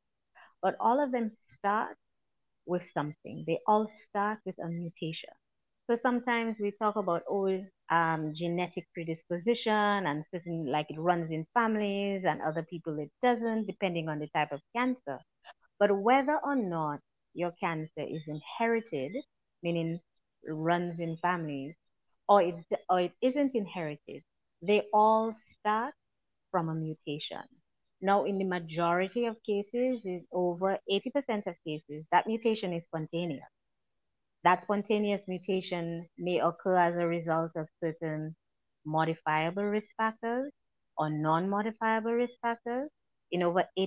but 0.63 0.77
all 0.81 1.03
of 1.03 1.13
them 1.13 1.33
start 1.57 1.97
with 2.67 2.83
something. 2.93 3.45
They 3.47 3.59
all 3.67 3.91
start 4.09 4.39
with 4.45 4.57
a 4.63 4.69
mutation. 4.69 5.31
So 5.89 5.97
sometimes 5.97 6.57
we 6.61 6.71
talk 6.73 6.97
about 6.97 7.23
oh, 7.29 7.65
um, 7.91 8.35
genetic 8.35 8.87
predisposition 8.93 9.73
and 10.07 10.23
certain 10.31 10.67
like 10.71 10.91
it 10.91 11.01
runs 11.01 11.31
in 11.31 11.47
families 11.55 12.25
and 12.27 12.43
other 12.43 12.63
people 12.63 12.99
it 12.99 13.11
doesn't, 13.23 13.67
depending 13.67 14.09
on 14.09 14.19
the 14.19 14.29
type 14.29 14.53
of 14.53 14.61
cancer. 14.77 15.19
But 15.79 15.99
whether 15.99 16.39
or 16.45 16.57
not 16.57 17.01
your 17.35 17.53
cancer 17.53 18.03
is 18.03 18.23
inherited, 18.29 19.13
meaning 19.63 20.01
runs 20.47 21.01
in 21.01 21.17
families, 21.23 21.75
or 22.29 22.43
it 22.43 22.57
or 22.91 23.01
it 23.01 23.13
isn't 23.23 23.55
inherited, 23.55 24.23
they 24.61 24.83
all 24.93 25.35
start 25.59 25.95
from 26.51 26.69
a 26.69 26.75
mutation. 26.75 27.43
Now, 28.03 28.25
in 28.27 28.39
the 28.39 28.45
majority 28.45 29.25
of 29.25 29.37
cases, 29.43 30.05
is 30.05 30.23
over 30.33 30.79
80% 30.91 31.47
of 31.47 31.57
cases, 31.67 32.05
that 32.13 32.27
mutation 32.27 32.75
is 32.75 32.85
spontaneous. 32.85 33.49
That 34.45 34.63
spontaneous 34.63 35.23
mutation 35.27 36.07
may 36.17 36.41
occur 36.41 36.77
as 36.77 36.95
a 36.95 37.07
result 37.07 37.53
of 37.57 37.67
certain 37.83 38.37
modifiable 38.85 39.65
risk 39.65 39.89
factors 39.97 40.53
or 40.97 41.11
non-modifiable 41.11 42.13
risk 42.13 42.35
factors 42.41 42.89
in 43.31 43.43
over 43.43 43.65
80% 43.79 43.87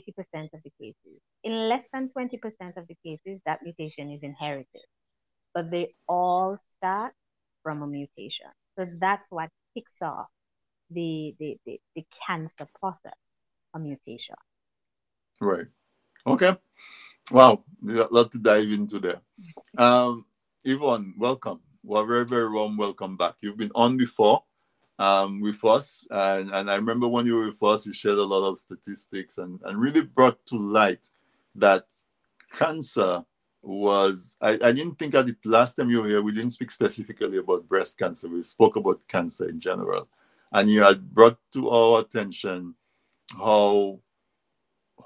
of 0.53 0.61
the 0.63 0.71
cases. 0.79 1.19
In 1.43 1.69
less 1.69 1.83
than 1.93 2.11
20% 2.15 2.37
of 2.77 2.87
the 2.87 2.97
cases, 3.03 3.41
that 3.45 3.63
mutation 3.63 4.11
is 4.11 4.19
inherited. 4.21 4.85
But 5.53 5.71
they 5.71 5.95
all 6.07 6.57
start 6.77 7.13
from 7.63 7.81
a 7.81 7.87
mutation. 7.87 8.47
So 8.77 8.85
that's 8.99 9.25
what 9.29 9.49
kicks 9.73 10.01
off 10.01 10.27
the, 10.89 11.35
the, 11.39 11.57
the, 11.65 11.79
the 11.95 12.05
cancer 12.25 12.67
process, 12.79 13.17
a 13.73 13.79
mutation. 13.79 14.35
Right. 15.39 15.67
Okay. 16.25 16.55
Wow. 17.31 17.63
A 17.89 18.07
lot 18.11 18.31
to 18.31 18.39
dive 18.39 18.69
into 18.69 18.99
there. 18.99 19.21
Um, 19.77 20.25
Yvonne, 20.63 21.13
welcome. 21.17 21.59
Well, 21.83 22.05
very, 22.05 22.25
very 22.25 22.49
warm 22.49 22.77
welcome 22.77 23.17
back. 23.17 23.35
You've 23.41 23.57
been 23.57 23.71
on 23.73 23.97
before 23.97 24.43
um, 24.99 25.41
with 25.41 25.63
us. 25.65 26.07
And, 26.11 26.51
and 26.51 26.69
I 26.69 26.75
remember 26.75 27.07
when 27.07 27.25
you 27.25 27.35
were 27.35 27.47
with 27.47 27.63
us, 27.63 27.87
you 27.87 27.93
shared 27.93 28.19
a 28.19 28.23
lot 28.23 28.47
of 28.47 28.59
statistics 28.59 29.39
and, 29.39 29.59
and 29.63 29.79
really 29.79 30.03
brought 30.03 30.45
to 30.47 30.57
light 30.57 31.09
that 31.55 31.85
cancer 32.55 33.25
was, 33.63 34.37
I, 34.41 34.51
I 34.51 34.71
didn't 34.71 34.99
think 34.99 35.15
at 35.15 35.29
it 35.29 35.37
last 35.45 35.75
time 35.75 35.89
you 35.89 36.01
were 36.01 36.07
here, 36.07 36.21
we 36.21 36.31
didn't 36.31 36.51
speak 36.51 36.71
specifically 36.71 37.37
about 37.37 37.67
breast 37.67 37.97
cancer. 37.97 38.27
We 38.27 38.43
spoke 38.43 38.75
about 38.75 39.01
cancer 39.07 39.49
in 39.49 39.59
general. 39.59 40.07
And 40.51 40.69
you 40.69 40.83
had 40.83 41.11
brought 41.13 41.37
to 41.53 41.69
our 41.69 42.01
attention 42.01 42.75
how 43.37 43.99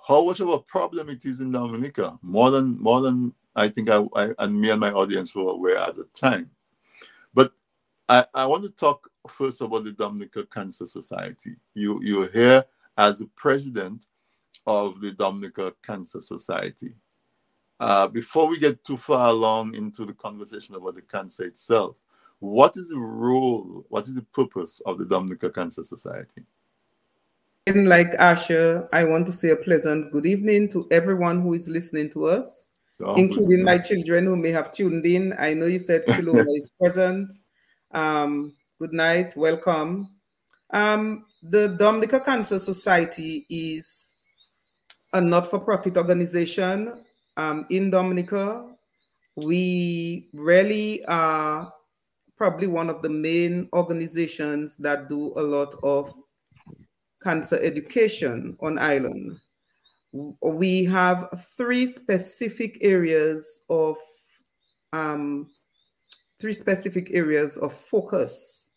how 0.08 0.26
much 0.26 0.40
of 0.40 0.50
a 0.50 0.60
problem 0.60 1.10
it 1.10 1.26
is 1.26 1.40
in 1.40 1.52
Dominica, 1.52 2.18
more 2.22 2.52
than 2.52 2.80
more 2.82 3.02
than 3.02 3.34
I 3.56 3.70
think 3.70 3.90
I, 3.90 4.04
I 4.16 4.32
and 4.40 4.60
me 4.60 4.70
and 4.70 4.80
my 4.80 4.92
audience 4.92 5.34
were 5.34 5.52
aware 5.52 5.78
at 5.78 5.96
the 5.96 6.06
time. 6.14 6.50
But 7.34 7.54
I, 8.10 8.26
I 8.34 8.46
want 8.46 8.64
to 8.64 8.70
talk 8.70 9.10
first 9.28 9.62
about 9.62 9.84
the 9.84 9.92
Dominica 9.92 10.46
Cancer 10.46 10.86
Society. 10.86 11.56
You 11.74 12.00
you're 12.04 12.30
here 12.30 12.66
as 12.98 13.20
the 13.20 13.30
president 13.36 14.06
of 14.68 15.02
the 15.02 15.12
Dominica 15.12 15.74
Cancer 15.84 16.20
Society. 16.20 16.94
Uh, 17.80 18.08
before 18.08 18.48
we 18.48 18.58
get 18.58 18.84
too 18.84 18.98
far 18.98 19.30
along 19.30 19.76
into 19.76 20.06
the 20.06 20.14
conversation 20.14 20.76
about 20.76 20.96
the 20.96 21.02
cancer 21.02 21.44
itself, 21.44 21.98
what 22.40 22.78
is 22.78 22.90
the 22.90 22.98
role, 22.98 23.86
what 23.90 24.08
is 24.08 24.16
the 24.16 24.22
purpose 24.22 24.82
of 24.86 24.98
the 24.98 25.06
Dominica 25.06 25.50
Cancer 25.50 25.84
Society? 25.84 26.44
And 27.68 27.90
like 27.90 28.12
Asha, 28.14 28.88
I 28.94 29.04
want 29.06 29.26
to 29.28 29.34
say 29.34 29.50
a 29.50 29.56
pleasant 29.56 30.12
good 30.12 30.26
evening 30.26 30.70
to 30.70 30.88
everyone 30.92 31.42
who 31.42 31.54
is 31.54 31.68
listening 31.68 32.12
to 32.12 32.26
us, 32.26 32.70
Oh, 33.04 33.16
including 33.16 33.64
my 33.64 33.78
children 33.78 34.26
who 34.26 34.38
may 34.38 34.52
have 34.52 34.72
tuned 34.72 35.06
in. 35.06 35.34
I 35.38 35.54
know 35.54 35.66
you 35.66 35.80
said 35.80 36.06
Kiloma 36.06 36.46
is 36.56 36.70
present. 36.80 37.34
Um, 37.92 38.56
good 38.80 38.94
night, 38.94 39.36
welcome. 39.36 40.08
Um, 40.72 41.26
the 41.44 41.70
Dominica 41.70 42.22
Cancer 42.22 42.58
Society 42.58 43.46
is 43.50 44.16
a 45.12 45.20
not-for-profit 45.20 45.98
organization 45.98 47.04
um, 47.36 47.66
in 47.70 47.90
Dominica. 47.90 48.66
We 49.36 50.30
really 50.34 51.04
are 51.06 51.74
probably 52.38 52.68
one 52.68 52.90
of 52.90 53.02
the 53.02 53.10
main 53.10 53.68
organizations 53.74 54.78
that 54.78 55.10
do 55.10 55.34
a 55.36 55.42
lot 55.42 55.76
of 55.84 56.14
cancer 57.22 57.60
education 57.62 58.56
on 58.62 58.80
island. 58.80 59.40
We 60.42 60.86
have 60.86 61.46
three 61.58 61.86
specific 61.88 62.78
areas 62.82 63.62
of 63.70 63.98
um, 64.94 65.50
three 66.40 66.54
specific 66.54 67.10
areas 67.12 67.58
of 67.58 67.74
focus. 67.74 68.70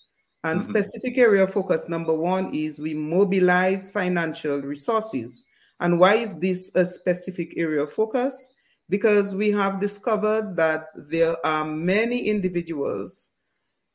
And 0.44 0.60
Mhm. 0.60 0.68
specific 0.68 1.18
area 1.18 1.44
of 1.44 1.52
focus 1.52 1.88
number 1.88 2.12
one 2.12 2.54
is 2.54 2.78
we 2.78 2.94
mobilize 2.94 3.90
financial 3.90 4.60
resources. 4.62 5.44
And 5.80 5.98
why 5.98 6.14
is 6.14 6.38
this 6.38 6.70
a 6.74 6.84
specific 6.86 7.54
area 7.56 7.82
of 7.82 7.92
focus? 7.92 8.48
Because 8.88 9.34
we 9.34 9.50
have 9.50 9.80
discovered 9.80 10.56
that 10.56 10.88
there 10.94 11.36
are 11.46 11.64
many 11.64 12.28
individuals 12.28 13.30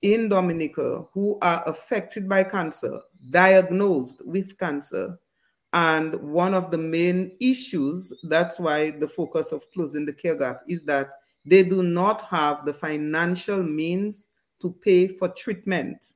in 0.01 0.29
Dominica 0.29 1.05
who 1.13 1.39
are 1.41 1.63
affected 1.67 2.29
by 2.29 2.43
cancer, 2.43 3.01
diagnosed 3.31 4.21
with 4.25 4.57
cancer. 4.57 5.17
And 5.73 6.13
one 6.15 6.53
of 6.53 6.69
the 6.69 6.77
main 6.77 7.35
issues, 7.41 8.13
that's 8.23 8.59
why 8.59 8.91
the 8.91 9.07
focus 9.07 9.51
of 9.51 9.69
closing 9.71 10.05
the 10.05 10.13
care 10.13 10.37
gap 10.37 10.61
is 10.67 10.83
that 10.83 11.09
they 11.45 11.63
do 11.63 11.81
not 11.81 12.21
have 12.21 12.63
the 12.63 12.73
financial 12.73 13.63
means 13.63 14.29
to 14.61 14.71
pay 14.71 15.07
for 15.07 15.29
treatment. 15.29 16.13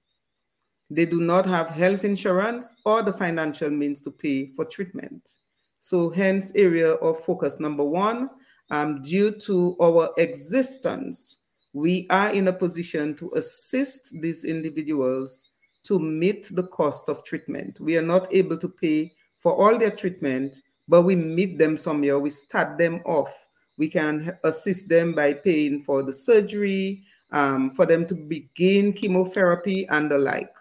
They 0.89 1.05
do 1.05 1.19
not 1.19 1.45
have 1.47 1.69
health 1.69 2.05
insurance 2.05 2.75
or 2.85 3.01
the 3.01 3.11
financial 3.11 3.71
means 3.71 3.99
to 4.01 4.11
pay 4.11 4.53
for 4.53 4.63
treatment. 4.63 5.35
So, 5.79 6.09
hence, 6.09 6.53
area 6.55 6.93
of 6.93 7.23
focus 7.25 7.59
number 7.59 7.83
one, 7.83 8.29
um, 8.69 9.01
due 9.01 9.31
to 9.31 9.75
our 9.81 10.11
existence, 10.17 11.37
we 11.73 12.07
are 12.09 12.31
in 12.31 12.47
a 12.47 12.53
position 12.53 13.15
to 13.15 13.31
assist 13.35 14.21
these 14.21 14.43
individuals 14.43 15.45
to 15.83 15.99
meet 15.99 16.49
the 16.53 16.67
cost 16.67 17.09
of 17.09 17.23
treatment. 17.23 17.79
We 17.79 17.97
are 17.97 18.03
not 18.03 18.33
able 18.33 18.57
to 18.57 18.69
pay 18.69 19.11
for 19.41 19.53
all 19.55 19.77
their 19.77 19.91
treatment, 19.91 20.61
but 20.87 21.03
we 21.03 21.15
meet 21.15 21.57
them 21.57 21.77
somewhere, 21.77 22.19
we 22.19 22.29
start 22.29 22.77
them 22.77 23.01
off. 23.05 23.47
We 23.77 23.89
can 23.89 24.37
assist 24.43 24.89
them 24.89 25.13
by 25.13 25.33
paying 25.33 25.83
for 25.83 26.01
the 26.01 26.13
surgery, 26.13 27.03
um, 27.31 27.69
for 27.71 27.85
them 27.85 28.07
to 28.07 28.15
begin 28.15 28.93
chemotherapy 28.93 29.87
and 29.89 30.09
the 30.09 30.17
like. 30.17 30.53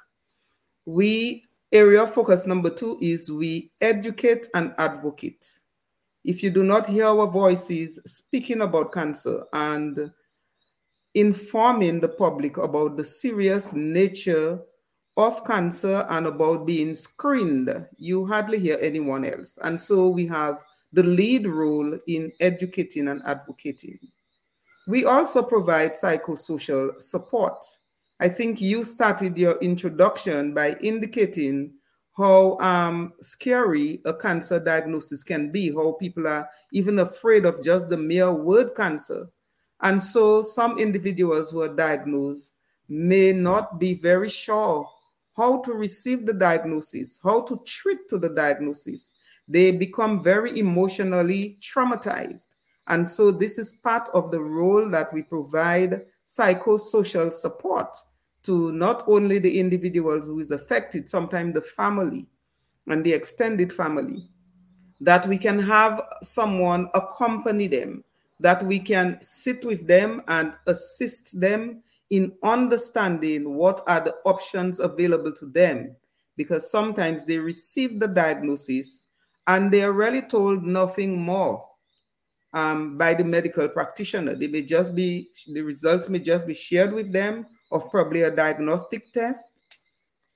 We 0.84 1.44
area 1.72 2.02
of 2.02 2.14
focus 2.14 2.46
number 2.46 2.70
two 2.70 2.98
is 3.00 3.30
we 3.30 3.70
educate 3.80 4.48
and 4.54 4.74
advocate. 4.78 5.44
If 6.24 6.42
you 6.42 6.50
do 6.50 6.62
not 6.62 6.86
hear 6.86 7.06
our 7.06 7.26
voices 7.26 8.00
speaking 8.06 8.60
about 8.60 8.92
cancer 8.92 9.44
and 9.52 10.10
informing 11.14 12.00
the 12.00 12.08
public 12.08 12.58
about 12.58 12.96
the 12.96 13.04
serious 13.04 13.72
nature 13.72 14.60
of 15.16 15.44
cancer 15.44 16.06
and 16.10 16.26
about 16.26 16.66
being 16.66 16.94
screened, 16.94 17.70
you 17.96 18.26
hardly 18.26 18.58
hear 18.58 18.78
anyone 18.80 19.24
else. 19.24 19.58
And 19.62 19.80
so 19.80 20.08
we 20.08 20.26
have 20.26 20.58
the 20.92 21.02
lead 21.02 21.46
role 21.46 21.98
in 22.06 22.32
educating 22.40 23.08
and 23.08 23.22
advocating. 23.24 23.98
We 24.88 25.04
also 25.04 25.42
provide 25.42 25.94
psychosocial 25.94 27.02
support. 27.02 27.64
I 28.20 28.28
think 28.28 28.60
you 28.60 28.84
started 28.84 29.36
your 29.36 29.58
introduction 29.58 30.54
by 30.54 30.76
indicating 30.80 31.72
how 32.16 32.58
um, 32.60 33.12
scary 33.20 34.00
a 34.06 34.14
cancer 34.14 34.58
diagnosis 34.58 35.22
can 35.22 35.50
be, 35.50 35.74
how 35.74 35.92
people 35.92 36.26
are 36.26 36.48
even 36.72 36.98
afraid 36.98 37.44
of 37.44 37.62
just 37.62 37.88
the 37.88 37.96
mere 37.96 38.32
word 38.32 38.74
cancer. 38.74 39.26
And 39.82 40.02
so 40.02 40.40
some 40.40 40.78
individuals 40.78 41.50
who 41.50 41.60
are 41.62 41.74
diagnosed 41.74 42.54
may 42.88 43.32
not 43.32 43.78
be 43.78 43.94
very 43.94 44.30
sure 44.30 44.88
how 45.36 45.60
to 45.60 45.74
receive 45.74 46.24
the 46.24 46.32
diagnosis, 46.32 47.20
how 47.22 47.42
to 47.42 47.60
treat 47.66 48.08
to 48.08 48.18
the 48.18 48.30
diagnosis. 48.30 49.12
They 49.48 49.72
become 49.72 50.22
very 50.22 50.58
emotionally 50.58 51.58
traumatized. 51.60 52.48
And 52.88 53.06
so 53.06 53.30
this 53.30 53.58
is 53.58 53.74
part 53.74 54.08
of 54.14 54.30
the 54.30 54.40
role 54.40 54.88
that 54.90 55.12
we 55.12 55.22
provide 55.22 56.02
psychosocial 56.26 57.32
support 57.32 57.96
to 58.44 58.72
not 58.72 59.04
only 59.06 59.38
the 59.38 59.58
individuals 59.58 60.24
who 60.24 60.38
is 60.38 60.52
affected, 60.52 61.08
sometimes 61.08 61.54
the 61.54 61.60
family 61.60 62.26
and 62.86 63.04
the 63.04 63.12
extended 63.12 63.72
family, 63.72 64.28
that 65.00 65.26
we 65.26 65.36
can 65.36 65.58
have 65.58 66.00
someone 66.22 66.88
accompany 66.94 67.66
them, 67.66 68.04
that 68.40 68.64
we 68.64 68.78
can 68.78 69.18
sit 69.20 69.64
with 69.64 69.86
them 69.86 70.22
and 70.28 70.54
assist 70.66 71.38
them 71.40 71.82
in 72.10 72.32
understanding 72.42 73.54
what 73.54 73.82
are 73.86 74.00
the 74.00 74.14
options 74.24 74.80
available 74.80 75.32
to 75.32 75.46
them. 75.46 75.96
Because 76.36 76.70
sometimes 76.70 77.24
they 77.24 77.38
receive 77.38 77.98
the 77.98 78.08
diagnosis 78.08 79.06
and 79.46 79.72
they 79.72 79.82
are 79.82 79.92
really 79.92 80.22
told 80.22 80.64
nothing 80.64 81.20
more 81.20 81.66
um, 82.52 82.98
by 82.98 83.14
the 83.14 83.24
medical 83.24 83.68
practitioner. 83.68 84.34
They 84.34 84.46
may 84.46 84.62
just 84.62 84.94
be, 84.94 85.28
the 85.52 85.62
results 85.62 86.08
may 86.08 86.18
just 86.18 86.46
be 86.46 86.54
shared 86.54 86.92
with 86.92 87.12
them 87.12 87.46
of 87.72 87.90
probably 87.90 88.22
a 88.22 88.30
diagnostic 88.30 89.12
test 89.12 89.54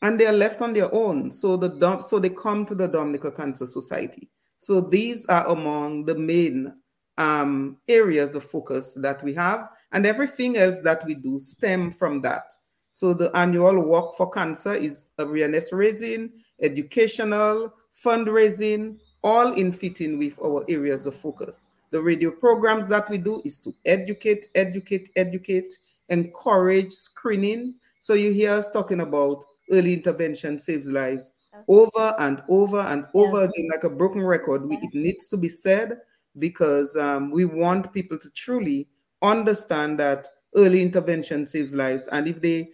and 0.03 0.19
they 0.19 0.27
are 0.27 0.33
left 0.33 0.63
on 0.63 0.73
their 0.73 0.93
own. 0.95 1.31
So 1.31 1.57
the 1.57 2.01
so 2.03 2.19
they 2.19 2.31
come 2.31 2.65
to 2.67 2.75
the 2.75 2.89
Dominica 2.89 3.31
Cancer 3.31 3.67
Society. 3.67 4.29
So 4.59 4.81
these 4.81 5.27
are 5.27 5.47
among 5.49 6.05
the 6.07 6.19
main 6.19 6.75
um, 7.19 7.79
areas 7.89 8.35
of 8.35 8.45
focus 8.45 8.99
that 9.03 9.23
we 9.23 9.35
have, 9.35 9.69
and 9.93 10.07
everything 10.07 10.57
else 10.57 10.81
that 10.81 11.05
we 11.05 11.15
do 11.15 11.39
stem 11.39 11.91
from 11.91 12.21
that. 12.23 12.53
So 12.93 13.15
the 13.15 13.35
annual 13.37 13.87
Walk 13.87 14.17
for 14.17 14.31
Cancer 14.31 14.75
is 14.75 15.11
awareness 15.19 15.73
raising, 15.73 16.31
educational, 16.61 17.73
fundraising, 18.05 18.99
all 19.23 19.53
in 19.53 19.73
fitting 19.73 20.19
with 20.19 20.39
our 20.43 20.65
areas 20.69 21.07
of 21.07 21.15
focus. 21.15 21.69
The 21.91 22.01
radio 22.01 22.31
programs 22.31 22.87
that 22.87 23.09
we 23.11 23.19
do 23.19 23.43
is 23.45 23.59
to 23.59 23.73
educate, 23.85 24.47
educate, 24.55 25.11
educate, 25.17 25.77
encourage 26.09 26.93
screening. 26.93 27.75
So 28.01 28.15
you 28.15 28.33
hear 28.33 28.53
us 28.53 28.71
talking 28.71 29.01
about 29.01 29.45
early 29.73 29.95
intervention 29.95 30.59
saves 30.59 30.89
lives 30.89 31.33
over 31.69 32.15
and 32.19 32.43
over 32.49 32.81
and 32.81 33.07
over 33.15 33.43
again, 33.43 33.69
like 33.71 33.85
a 33.85 33.91
broken 33.91 34.23
record. 34.23 34.69
We, 34.69 34.77
it 34.77 34.95
needs 34.95 35.27
to 35.29 35.37
be 35.37 35.49
said 35.49 35.99
because 36.39 36.97
um, 36.97 37.31
we 37.31 37.45
want 37.45 37.93
people 37.93 38.19
to 38.19 38.31
truly 38.31 38.89
understand 39.23 39.99
that 40.01 40.29
early 40.57 40.83
intervention 40.83 41.47
saves 41.47 41.75
lives, 41.75 42.09
and 42.09 42.29
if 42.29 42.41
they 42.41 42.71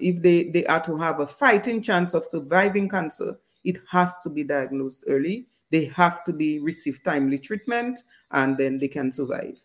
if 0.00 0.22
they 0.22 0.44
they 0.50 0.64
are 0.66 0.82
to 0.84 0.96
have 0.96 1.20
a 1.20 1.26
fighting 1.26 1.82
chance 1.82 2.14
of 2.14 2.24
surviving 2.24 2.88
cancer, 2.88 3.38
it 3.64 3.78
has 3.90 4.20
to 4.20 4.30
be 4.30 4.44
diagnosed 4.44 5.04
early. 5.08 5.46
They 5.70 5.86
have 5.86 6.24
to 6.24 6.32
be 6.32 6.60
receive 6.60 7.02
timely 7.02 7.38
treatment, 7.38 8.00
and 8.32 8.56
then 8.56 8.78
they 8.78 8.88
can 8.88 9.10
survive. 9.10 9.56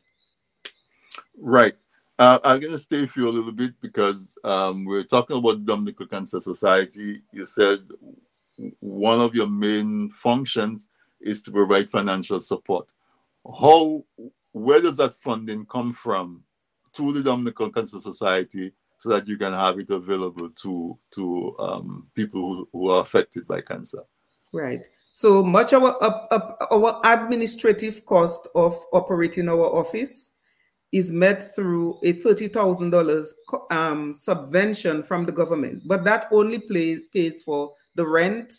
Right. 1.38 1.74
Uh, 2.20 2.40
I'm 2.44 2.60
going 2.60 2.74
to 2.74 2.78
stay 2.78 3.02
with 3.02 3.16
you 3.16 3.28
a 3.28 3.32
little 3.32 3.52
bit 3.52 3.74
because 3.82 4.38
um, 4.44 4.86
we're 4.86 5.04
talking 5.04 5.38
about 5.38 5.60
the 5.60 5.66
Dominican 5.66 6.08
Cancer 6.08 6.40
Society. 6.40 7.24
You 7.34 7.46
said 7.46 7.80
one 8.80 9.20
of 9.20 9.34
your 9.34 9.48
main 9.48 10.12
functions 10.12 10.88
is 11.20 11.42
to 11.44 11.52
provide 11.52 11.90
financial 11.90 12.40
support. 12.40 12.92
How, 13.44 14.04
where 14.52 14.82
does 14.82 14.98
that 14.98 15.16
funding 15.16 15.66
come 15.66 15.94
from 15.94 16.44
to 16.94 17.14
the 17.14 17.24
Dominican 17.24 17.72
Cancer 17.72 18.02
Society 18.02 18.74
so 19.00 19.10
that 19.10 19.28
you 19.28 19.38
can 19.38 19.54
have 19.54 19.80
it 19.80 19.90
available 19.90 20.50
to 20.50 20.98
to 21.12 21.56
um, 21.60 22.08
people 22.14 22.56
who, 22.56 22.70
who 22.72 22.92
are 22.92 23.02
affected 23.02 23.48
by 23.48 23.62
cancer? 23.62 24.04
Right. 24.54 24.82
So 25.12 25.44
much 25.44 25.74
of 25.74 25.84
our 25.84 26.68
our 26.72 27.02
administrative 27.04 28.06
cost 28.06 28.48
of 28.56 28.78
operating 28.94 29.50
our 29.50 29.66
office 29.76 30.32
is 30.92 31.12
met 31.12 31.56
through 31.56 31.98
a 32.04 32.14
$30,000 32.14 33.34
um, 33.72 34.14
subvention 34.14 35.04
from 35.04 35.26
the 35.26 35.32
government, 35.32 35.82
but 35.86 36.04
that 36.04 36.28
only 36.32 36.60
play, 36.60 36.98
pays 37.14 37.44
for 37.44 37.72
the 37.96 38.06
rent, 38.06 38.54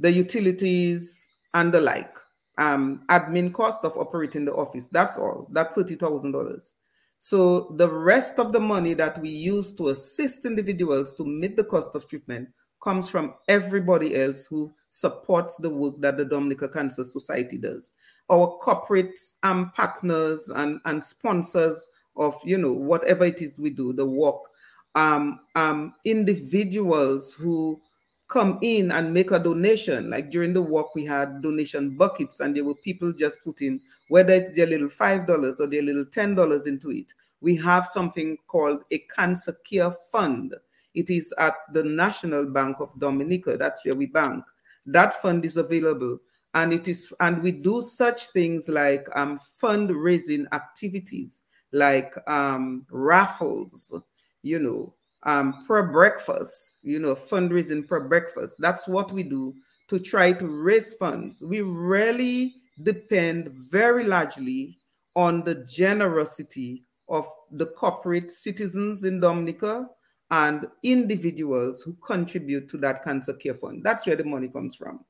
the 0.00 0.10
utilities, 0.10 1.24
and 1.54 1.72
the 1.72 1.80
like. 1.80 2.16
Um, 2.56 3.02
admin 3.08 3.52
cost 3.52 3.84
of 3.84 3.96
operating 3.96 4.44
the 4.44 4.54
office. 4.54 4.86
That's 4.86 5.18
all. 5.18 5.48
That 5.50 5.74
$30,000. 5.74 6.74
So 7.20 7.74
the 7.76 7.90
rest 7.90 8.38
of 8.38 8.52
the 8.52 8.60
money 8.60 8.94
that 8.94 9.20
we 9.20 9.30
use 9.30 9.72
to 9.74 9.88
assist 9.88 10.44
individuals 10.44 11.14
to 11.14 11.24
meet 11.24 11.56
the 11.56 11.64
cost 11.64 11.96
of 11.96 12.06
treatment 12.06 12.48
comes 12.82 13.08
from 13.08 13.34
everybody 13.48 14.14
else 14.14 14.46
who 14.46 14.72
supports 14.88 15.56
the 15.56 15.70
work 15.70 15.94
that 16.00 16.18
the 16.18 16.24
Dominica 16.24 16.68
Cancer 16.68 17.04
Society 17.04 17.58
does 17.58 17.92
our 18.30 18.46
corporate 18.58 19.18
um, 19.42 19.70
partners 19.74 20.50
and, 20.54 20.80
and 20.84 21.02
sponsors 21.02 21.86
of 22.16 22.36
you 22.44 22.56
know 22.56 22.72
whatever 22.72 23.24
it 23.24 23.42
is 23.42 23.58
we 23.58 23.70
do 23.70 23.92
the 23.92 24.06
work 24.06 24.40
um, 24.94 25.40
um, 25.56 25.92
individuals 26.04 27.32
who 27.32 27.80
come 28.28 28.58
in 28.62 28.90
and 28.90 29.12
make 29.12 29.30
a 29.30 29.38
donation. 29.38 30.10
Like 30.10 30.30
during 30.30 30.52
the 30.52 30.62
walk 30.62 30.94
we 30.94 31.04
had 31.04 31.42
donation 31.42 31.96
buckets 31.96 32.40
and 32.40 32.56
there 32.56 32.64
were 32.64 32.74
people 32.76 33.12
just 33.12 33.42
putting 33.44 33.80
whether 34.08 34.32
it's 34.32 34.52
their 34.52 34.66
little 34.66 34.88
five 34.88 35.26
dollars 35.26 35.60
or 35.60 35.66
their 35.66 35.82
little 35.82 36.06
ten 36.06 36.34
dollars 36.34 36.66
into 36.66 36.90
it. 36.90 37.12
We 37.40 37.56
have 37.56 37.86
something 37.86 38.38
called 38.46 38.80
a 38.90 38.98
cancer 39.14 39.56
care 39.68 39.92
fund. 40.10 40.54
It 40.94 41.10
is 41.10 41.34
at 41.38 41.54
the 41.72 41.84
national 41.84 42.46
bank 42.46 42.76
of 42.80 42.98
dominica. 42.98 43.56
That's 43.56 43.84
where 43.84 43.94
we 43.94 44.06
bank. 44.06 44.44
That 44.86 45.20
fund 45.20 45.44
is 45.44 45.56
available 45.56 46.18
and 46.54 46.72
it 46.72 46.88
is 46.88 47.12
and 47.20 47.42
we 47.42 47.52
do 47.52 47.82
such 47.82 48.28
things 48.28 48.68
like 48.68 49.06
um, 49.16 49.38
fundraising 49.62 50.46
activities 50.52 51.42
like 51.72 52.14
um, 52.28 52.86
raffles 52.90 53.94
you 54.42 54.58
know 54.58 54.94
um, 55.24 55.64
per 55.66 55.90
breakfast 55.90 56.84
you 56.84 56.98
know 56.98 57.14
fundraising 57.14 57.86
per 57.86 58.00
breakfast 58.00 58.56
that's 58.58 58.86
what 58.86 59.12
we 59.12 59.22
do 59.22 59.54
to 59.88 59.98
try 59.98 60.32
to 60.32 60.46
raise 60.46 60.94
funds 60.94 61.42
we 61.42 61.60
really 61.60 62.54
depend 62.82 63.48
very 63.50 64.04
largely 64.04 64.78
on 65.16 65.42
the 65.44 65.54
generosity 65.66 66.84
of 67.08 67.26
the 67.52 67.66
corporate 67.66 68.30
citizens 68.30 69.04
in 69.04 69.20
dominica 69.20 69.88
and 70.30 70.66
individuals 70.82 71.82
who 71.82 71.94
contribute 72.06 72.68
to 72.68 72.78
that 72.78 73.04
cancer 73.04 73.34
care 73.34 73.54
fund 73.54 73.82
that's 73.84 74.06
where 74.06 74.16
the 74.16 74.24
money 74.24 74.48
comes 74.48 74.74
from 74.74 75.04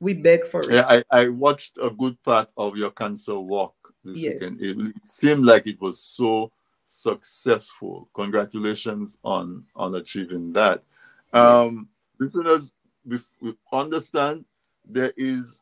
we 0.00 0.14
beg 0.14 0.46
for 0.46 0.60
it. 0.60 0.70
Yeah, 0.70 0.86
I, 0.88 1.04
I 1.10 1.28
watched 1.28 1.76
a 1.80 1.90
good 1.90 2.20
part 2.22 2.50
of 2.56 2.76
your 2.76 2.90
cancer 2.90 3.38
walk 3.38 3.74
this 4.02 4.22
yes. 4.22 4.34
weekend. 4.34 4.60
It, 4.60 4.78
it 4.96 5.06
seemed 5.06 5.44
like 5.44 5.66
it 5.66 5.80
was 5.80 6.02
so 6.02 6.50
successful. 6.90 8.08
Congratulations 8.14 9.18
on 9.22 9.64
on 9.76 9.94
achieving 9.94 10.52
that. 10.52 10.82
Um, 11.32 11.88
yes. 12.20 12.34
Listeners, 12.34 12.74
we, 13.06 13.18
we 13.40 13.54
understand 13.72 14.44
there 14.84 15.12
is 15.16 15.60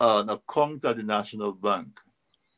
an 0.00 0.28
account 0.28 0.84
at 0.84 0.96
the 0.96 1.02
National 1.02 1.52
Bank. 1.52 2.00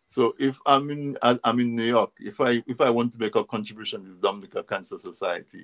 So 0.08 0.34
if 0.38 0.58
I'm 0.64 0.88
in 0.90 1.18
I'm 1.22 1.60
in 1.60 1.76
New 1.76 1.84
York, 1.84 2.12
if 2.18 2.40
I 2.40 2.62
if 2.66 2.80
I 2.80 2.88
want 2.88 3.12
to 3.12 3.18
make 3.18 3.36
a 3.36 3.44
contribution 3.44 4.02
to 4.04 4.08
the 4.08 4.16
Dominica 4.16 4.62
Cancer 4.62 4.98
Society, 4.98 5.62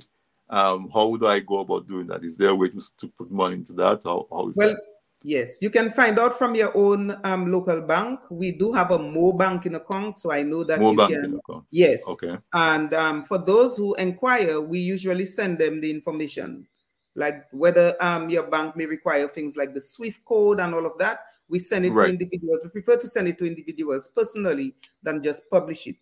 um, 0.51 0.91
how 0.93 1.07
would 1.07 1.25
I 1.25 1.41
go 1.41 1.61
about 1.61 1.89
doing 1.89 2.07
that? 2.09 2.25
Is 2.25 2.37
there 2.37 2.51
a 2.51 2.55
way 2.55 2.69
to, 2.69 2.81
to 2.99 3.09
put 3.09 3.31
money 3.31 3.55
into 3.55 3.73
that? 3.75 4.03
How, 4.05 4.27
how 4.31 4.49
is 4.49 4.57
well, 4.57 4.69
that? 4.69 4.81
Yes, 5.27 5.63
you 5.63 5.71
can 5.71 5.91
find 5.91 6.19
out 6.19 6.37
from 6.37 6.55
your 6.55 6.71
own 6.77 7.17
um, 7.25 7.47
local 7.47 7.81
bank. 7.81 8.21
We 8.31 8.53
do 8.53 8.75
have 8.75 8.91
a 8.91 8.99
Mo 8.99 9.33
banking 9.33 9.75
account, 9.75 10.19
so 10.19 10.31
I 10.31 10.43
know 10.43 10.65
that 10.65 10.81
Mo 10.81 10.91
you 10.91 10.97
banking 10.99 11.23
can. 11.23 11.41
Account. 11.49 11.65
Yes. 11.71 12.07
Okay. 12.07 12.37
And 12.53 12.93
um, 12.93 13.25
for 13.25 13.39
those 13.39 13.75
who 13.75 13.95
inquire, 13.95 14.61
we 14.61 14.81
usually 14.81 15.25
send 15.25 15.59
them 15.59 15.81
the 15.81 15.91
information, 15.91 16.67
like 17.15 17.47
whether 17.53 17.97
um, 18.05 18.29
your 18.29 18.43
bank 18.43 18.77
may 18.77 18.85
require 18.85 19.27
things 19.27 19.57
like 19.57 19.73
the 19.73 19.81
SWIFT 19.81 20.23
code 20.27 20.61
and 20.61 20.75
all 20.75 20.85
of 20.85 20.99
that. 20.99 21.21
We 21.49 21.59
send 21.59 21.87
it 21.87 21.93
right. 21.93 22.09
to 22.09 22.13
individuals. 22.13 22.61
We 22.63 22.69
prefer 22.69 22.99
to 22.99 23.07
send 23.07 23.27
it 23.27 23.39
to 23.39 23.47
individuals 23.47 24.11
personally 24.15 24.75
than 25.03 25.23
just 25.23 25.49
publish 25.51 25.87
it. 25.87 25.97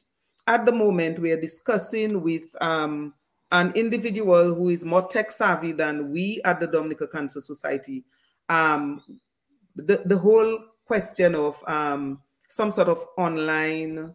At 0.48 0.66
the 0.66 0.72
moment, 0.72 1.20
we 1.20 1.30
are 1.30 1.40
discussing 1.40 2.22
with 2.22 2.46
um, 2.60 3.14
an 3.52 3.70
individual 3.76 4.52
who 4.52 4.70
is 4.70 4.84
more 4.84 5.06
tech 5.06 5.30
savvy 5.30 5.70
than 5.70 6.10
we 6.10 6.40
at 6.44 6.58
the 6.58 6.66
Dominica 6.66 7.06
Cancer 7.06 7.40
Society 7.40 8.02
um, 8.52 9.02
the, 9.76 10.02
the 10.04 10.18
whole 10.18 10.58
question 10.84 11.34
of 11.34 11.62
um, 11.66 12.20
some 12.48 12.70
sort 12.70 12.88
of 12.88 13.06
online 13.16 14.14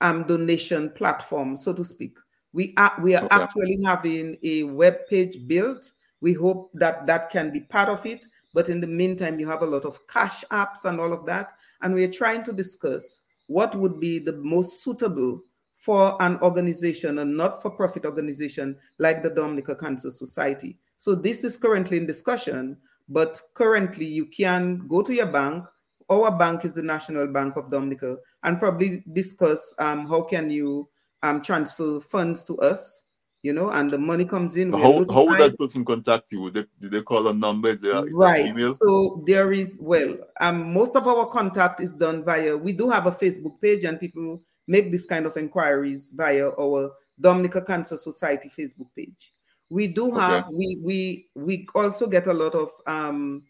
um, 0.00 0.24
donation 0.24 0.90
platform, 0.90 1.56
so 1.56 1.72
to 1.72 1.84
speak. 1.84 2.16
We 2.52 2.72
are 2.76 2.94
we 3.02 3.16
are 3.16 3.24
okay. 3.24 3.42
actually 3.42 3.78
having 3.84 4.36
a 4.42 4.62
web 4.62 4.96
page 5.10 5.36
built. 5.46 5.92
We 6.20 6.32
hope 6.32 6.70
that 6.74 7.06
that 7.06 7.30
can 7.30 7.52
be 7.52 7.60
part 7.60 7.88
of 7.88 8.06
it. 8.06 8.20
But 8.54 8.68
in 8.68 8.80
the 8.80 8.86
meantime, 8.86 9.40
you 9.40 9.48
have 9.48 9.62
a 9.62 9.66
lot 9.66 9.84
of 9.84 10.06
cash 10.06 10.44
apps 10.50 10.84
and 10.84 11.00
all 11.00 11.12
of 11.12 11.26
that, 11.26 11.50
and 11.82 11.92
we 11.92 12.04
are 12.04 12.12
trying 12.12 12.44
to 12.44 12.52
discuss 12.52 13.22
what 13.48 13.74
would 13.74 14.00
be 14.00 14.18
the 14.18 14.36
most 14.36 14.82
suitable 14.82 15.40
for 15.76 16.16
an 16.22 16.38
organization, 16.40 17.18
a 17.18 17.24
not-for-profit 17.24 18.06
organization 18.06 18.78
like 18.98 19.22
the 19.22 19.28
Dominica 19.28 19.74
Cancer 19.74 20.10
Society. 20.10 20.78
So 20.96 21.14
this 21.14 21.44
is 21.44 21.58
currently 21.58 21.98
in 21.98 22.06
discussion, 22.06 22.78
but 23.08 23.40
currently, 23.54 24.06
you 24.06 24.26
can 24.26 24.86
go 24.88 25.02
to 25.02 25.14
your 25.14 25.26
bank. 25.26 25.64
Our 26.10 26.36
bank 26.36 26.64
is 26.64 26.72
the 26.72 26.82
National 26.82 27.26
Bank 27.26 27.56
of 27.56 27.70
Dominica, 27.70 28.16
and 28.42 28.58
probably 28.58 29.04
discuss 29.12 29.74
um, 29.78 30.06
how 30.06 30.22
can 30.22 30.50
you 30.50 30.88
um, 31.22 31.42
transfer 31.42 32.00
funds 32.00 32.44
to 32.44 32.58
us 32.58 33.04
you 33.44 33.52
know, 33.52 33.68
and 33.68 33.90
the 33.90 33.98
money 33.98 34.24
comes 34.24 34.56
in. 34.56 34.72
How, 34.72 35.04
how 35.12 35.26
would 35.26 35.38
that 35.38 35.58
person 35.58 35.84
contact 35.84 36.32
you? 36.32 36.40
Would 36.40 36.54
they, 36.54 36.64
did 36.80 36.92
they 36.92 37.02
call 37.02 37.28
a 37.28 37.34
number? 37.34 37.68
Is 37.68 37.80
there, 37.82 38.06
is 38.06 38.14
Right. 38.14 38.46
email? 38.46 38.72
So 38.72 39.22
there 39.26 39.52
is 39.52 39.78
well, 39.82 40.16
um, 40.40 40.72
most 40.72 40.96
of 40.96 41.06
our 41.06 41.26
contact 41.26 41.80
is 41.80 41.92
done 41.92 42.24
via. 42.24 42.56
We 42.56 42.72
do 42.72 42.88
have 42.88 43.06
a 43.06 43.10
Facebook 43.10 43.60
page, 43.60 43.84
and 43.84 44.00
people 44.00 44.42
make 44.66 44.90
this 44.90 45.04
kind 45.04 45.26
of 45.26 45.36
inquiries 45.36 46.14
via 46.16 46.48
our 46.58 46.90
Dominica 47.20 47.60
Cancer 47.60 47.98
Society 47.98 48.48
Facebook 48.48 48.88
page. 48.96 49.33
We 49.74 49.88
do 49.88 50.12
Okay. 50.12 50.20
have 50.20 50.48
we 50.52 50.78
we 50.84 51.26
we 51.34 51.66
also 51.74 52.06
get 52.06 52.28
a 52.28 52.32
lot 52.32 52.54
of 52.54 52.70
um 52.86 53.42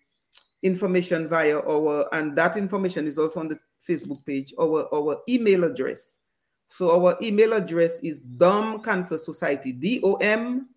information 0.63 1.29
via 1.29 1.59
our 1.59 2.09
and 2.15 2.35
that 2.39 2.57
information 2.57 3.07
is 3.07 3.19
also 3.19 3.41
on 3.41 3.49
the 3.49 3.59
Facebook 3.87 4.25
page. 4.25 4.55
Our 4.59 4.89
our 4.95 5.19
email 5.29 5.65
address. 5.65 6.21
So 6.69 6.91
our 6.99 7.19
email 7.21 7.53
address 7.53 8.03
is 8.03 8.23
Dom 8.23 8.83
Cancer 8.83 9.19
Society, 9.19 9.73
D-O-M 9.73 10.71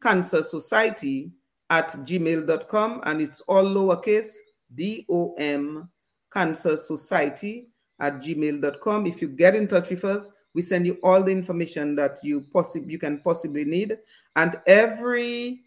Cancer 0.00 0.44
Society 0.44 1.32
at 1.68 1.88
gmail.com 1.90 3.00
and 3.04 3.20
it's 3.20 3.40
all 3.42 3.64
lowercase 3.64 4.36
D-O-M 4.72 5.90
Cancer 6.32 6.76
Society 6.76 7.66
at 7.98 8.20
gmail.com. 8.20 9.06
If 9.06 9.20
you 9.20 9.28
get 9.28 9.56
in 9.56 9.66
touch 9.66 9.90
with 9.90 10.04
us, 10.04 10.32
we 10.54 10.62
send 10.62 10.86
you 10.86 10.98
all 11.02 11.22
the 11.22 11.32
information 11.32 11.94
that 11.96 12.18
you 12.22 12.44
possibly 12.52 12.92
you 12.92 12.98
can 12.98 13.18
possibly 13.20 13.64
need. 13.64 13.98
And 14.36 14.56
every 14.66 15.60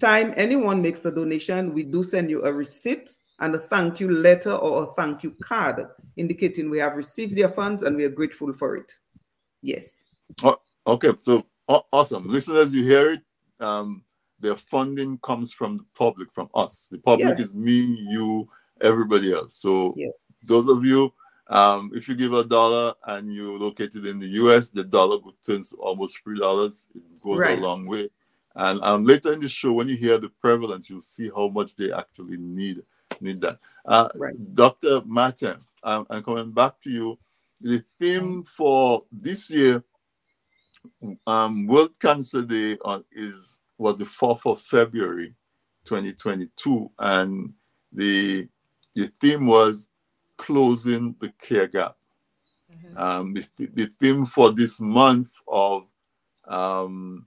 time 0.00 0.32
anyone 0.36 0.82
makes 0.82 1.04
a 1.04 1.12
donation, 1.12 1.72
we 1.72 1.84
do 1.84 2.02
send 2.02 2.30
you 2.30 2.44
a 2.44 2.52
receipt 2.52 3.10
and 3.40 3.54
a 3.54 3.58
thank 3.58 4.00
you 4.00 4.10
letter 4.10 4.52
or 4.52 4.84
a 4.84 4.86
thank 4.94 5.22
you 5.22 5.30
card 5.42 5.86
indicating 6.16 6.70
we 6.70 6.78
have 6.78 6.96
received 6.96 7.38
your 7.38 7.48
funds 7.48 7.82
and 7.84 7.96
we 7.96 8.04
are 8.04 8.08
grateful 8.10 8.52
for 8.52 8.76
it. 8.76 8.92
Yes. 9.62 10.06
Oh, 10.42 10.58
Okay, 10.86 11.12
so 11.20 11.44
aw- 11.68 11.82
awesome. 11.92 12.28
Listeners, 12.28 12.74
you 12.74 12.82
hear 12.82 13.12
it. 13.12 13.20
Um, 13.60 14.02
the 14.40 14.56
funding 14.56 15.18
comes 15.18 15.52
from 15.52 15.76
the 15.76 15.84
public, 15.94 16.32
from 16.32 16.48
us. 16.54 16.88
The 16.90 16.98
public 16.98 17.28
Yes. 17.28 17.40
is 17.40 17.58
me, 17.58 17.80
you, 18.08 18.48
everybody 18.80 19.32
else. 19.32 19.54
So 19.56 19.94
Yes. 19.96 20.38
those 20.46 20.68
of 20.68 20.84
you, 20.84 21.12
um, 21.48 21.90
if 21.94 22.08
you 22.08 22.14
give 22.14 22.32
a 22.32 22.44
dollar 22.44 22.94
and 23.06 23.32
you're 23.32 23.58
located 23.58 24.06
in 24.06 24.18
the 24.18 24.28
US, 24.44 24.70
the 24.70 24.84
dollar 24.84 25.18
turns 25.44 25.70
to 25.70 25.76
almost 25.76 26.22
three 26.22 26.38
dollars. 26.38 26.88
It 26.94 27.02
goes 27.22 27.38
Right. 27.40 27.58
a 27.58 27.60
long 27.60 27.86
way. 27.86 28.10
And 28.54 28.80
um, 28.82 29.04
later 29.04 29.32
in 29.32 29.40
the 29.40 29.48
show, 29.48 29.72
when 29.72 29.88
you 29.88 29.96
hear 29.96 30.18
the 30.18 30.30
prevalence, 30.40 30.90
you'll 30.90 31.00
see 31.00 31.30
how 31.34 31.48
much 31.48 31.76
they 31.76 31.92
actually 31.92 32.36
need 32.38 32.82
need 33.20 33.40
that. 33.40 33.58
Uh, 33.84 34.08
Right. 34.14 34.34
Dr. 34.54 35.02
Martin, 35.04 35.58
I'm, 35.82 36.06
I'm 36.10 36.22
coming 36.22 36.52
back 36.52 36.78
to 36.80 36.90
you. 36.90 37.18
The 37.60 37.82
theme 38.00 38.44
for 38.44 39.04
this 39.10 39.50
year, 39.50 39.82
um, 41.26 41.66
World 41.66 41.98
Cancer 42.00 42.42
Day 42.42 42.76
on, 42.84 43.04
is 43.12 43.62
was 43.78 43.98
the 43.98 44.04
4th 44.04 44.44
of 44.44 44.60
February, 44.60 45.34
2022, 45.84 46.90
and 46.98 47.52
the 47.92 48.48
the 48.94 49.06
theme 49.20 49.46
was 49.46 49.88
closing 50.38 51.14
the 51.20 51.30
care 51.40 51.66
gap. 51.66 51.96
Um, 52.96 53.34
the, 53.34 53.46
the 53.74 53.90
theme 54.00 54.24
for 54.24 54.52
this 54.52 54.80
month 54.80 55.30
of 55.46 55.86
um, 56.46 57.26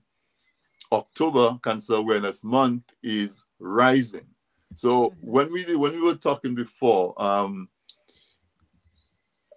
October 0.90 1.58
Cancer 1.62 1.94
Awareness 1.94 2.44
Month 2.44 2.92
is 3.02 3.46
rising. 3.58 4.26
So 4.74 5.14
when 5.20 5.52
we 5.52 5.76
when 5.76 5.92
we 5.92 6.02
were 6.02 6.16
talking 6.16 6.54
before, 6.54 7.14
um, 7.22 7.68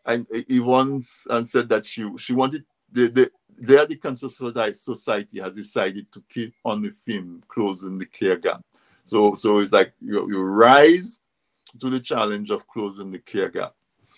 and 0.06 0.26
Yvonne 0.30 1.02
and 1.30 1.48
said 1.48 1.70
that 1.70 1.86
she 1.86 2.08
she 2.18 2.34
wanted 2.34 2.66
the 2.92 3.08
the 3.08 3.32
there 3.58 3.86
the 3.86 3.96
Cancer 3.96 4.30
Society 4.30 4.74
Society 4.74 5.40
has 5.40 5.56
decided 5.56 6.12
to 6.12 6.24
keep 6.30 6.54
on 6.64 6.82
the 6.82 6.94
theme 7.06 7.42
closing 7.48 7.98
the 7.98 8.06
care 8.06 8.38
gap. 8.38 8.62
So 9.04 9.34
so 9.34 9.60
it's 9.60 9.72
like 9.72 9.94
you, 10.02 10.30
you 10.30 10.42
rise 10.42 11.20
to 11.80 11.90
the 11.90 12.00
challenge 12.00 12.50
of 12.50 12.68
closing 12.68 13.12
the 13.12 13.20
care 13.20 13.50
gap. 13.50 13.74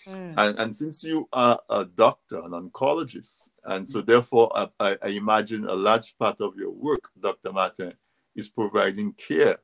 Mm. 0.06 0.34
And, 0.36 0.58
and 0.58 0.76
since 0.76 1.04
you 1.04 1.28
are 1.32 1.60
a 1.68 1.84
doctor, 1.84 2.38
an 2.40 2.52
oncologist, 2.52 3.50
and 3.64 3.88
so 3.88 4.00
therefore 4.00 4.50
I, 4.54 4.68
I, 4.80 4.98
I 5.02 5.08
imagine 5.08 5.66
a 5.66 5.74
large 5.74 6.16
part 6.18 6.40
of 6.40 6.56
your 6.56 6.70
work, 6.70 7.10
Dr. 7.20 7.52
Martin, 7.52 7.94
is 8.34 8.48
providing 8.48 9.12
care 9.14 9.58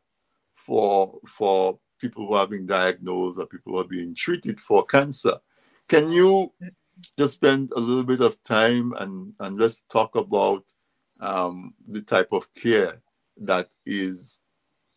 for 0.55 1.19
for 1.29 1.79
people 2.01 2.27
who 2.27 2.35
are 2.35 2.47
being 2.47 2.67
diagnosed 2.67 3.39
or 3.39 3.47
people 3.47 3.73
who 3.73 3.81
are 3.81 3.89
being 3.89 4.15
treated 4.15 4.61
for 4.61 4.85
cancer. 4.85 5.39
Can 5.89 6.11
you 6.11 6.53
just 7.19 7.35
spend 7.35 7.73
a 7.77 7.81
little 7.81 8.05
bit 8.05 8.21
of 8.21 8.43
time 8.45 8.93
and, 8.99 9.33
and 9.41 9.59
let's 9.59 9.83
talk 9.83 10.17
about 10.17 10.73
um, 11.21 11.75
the 11.89 12.03
type 12.03 12.33
of 12.33 12.53
care 12.55 13.01
that 13.39 13.69
is 13.87 14.41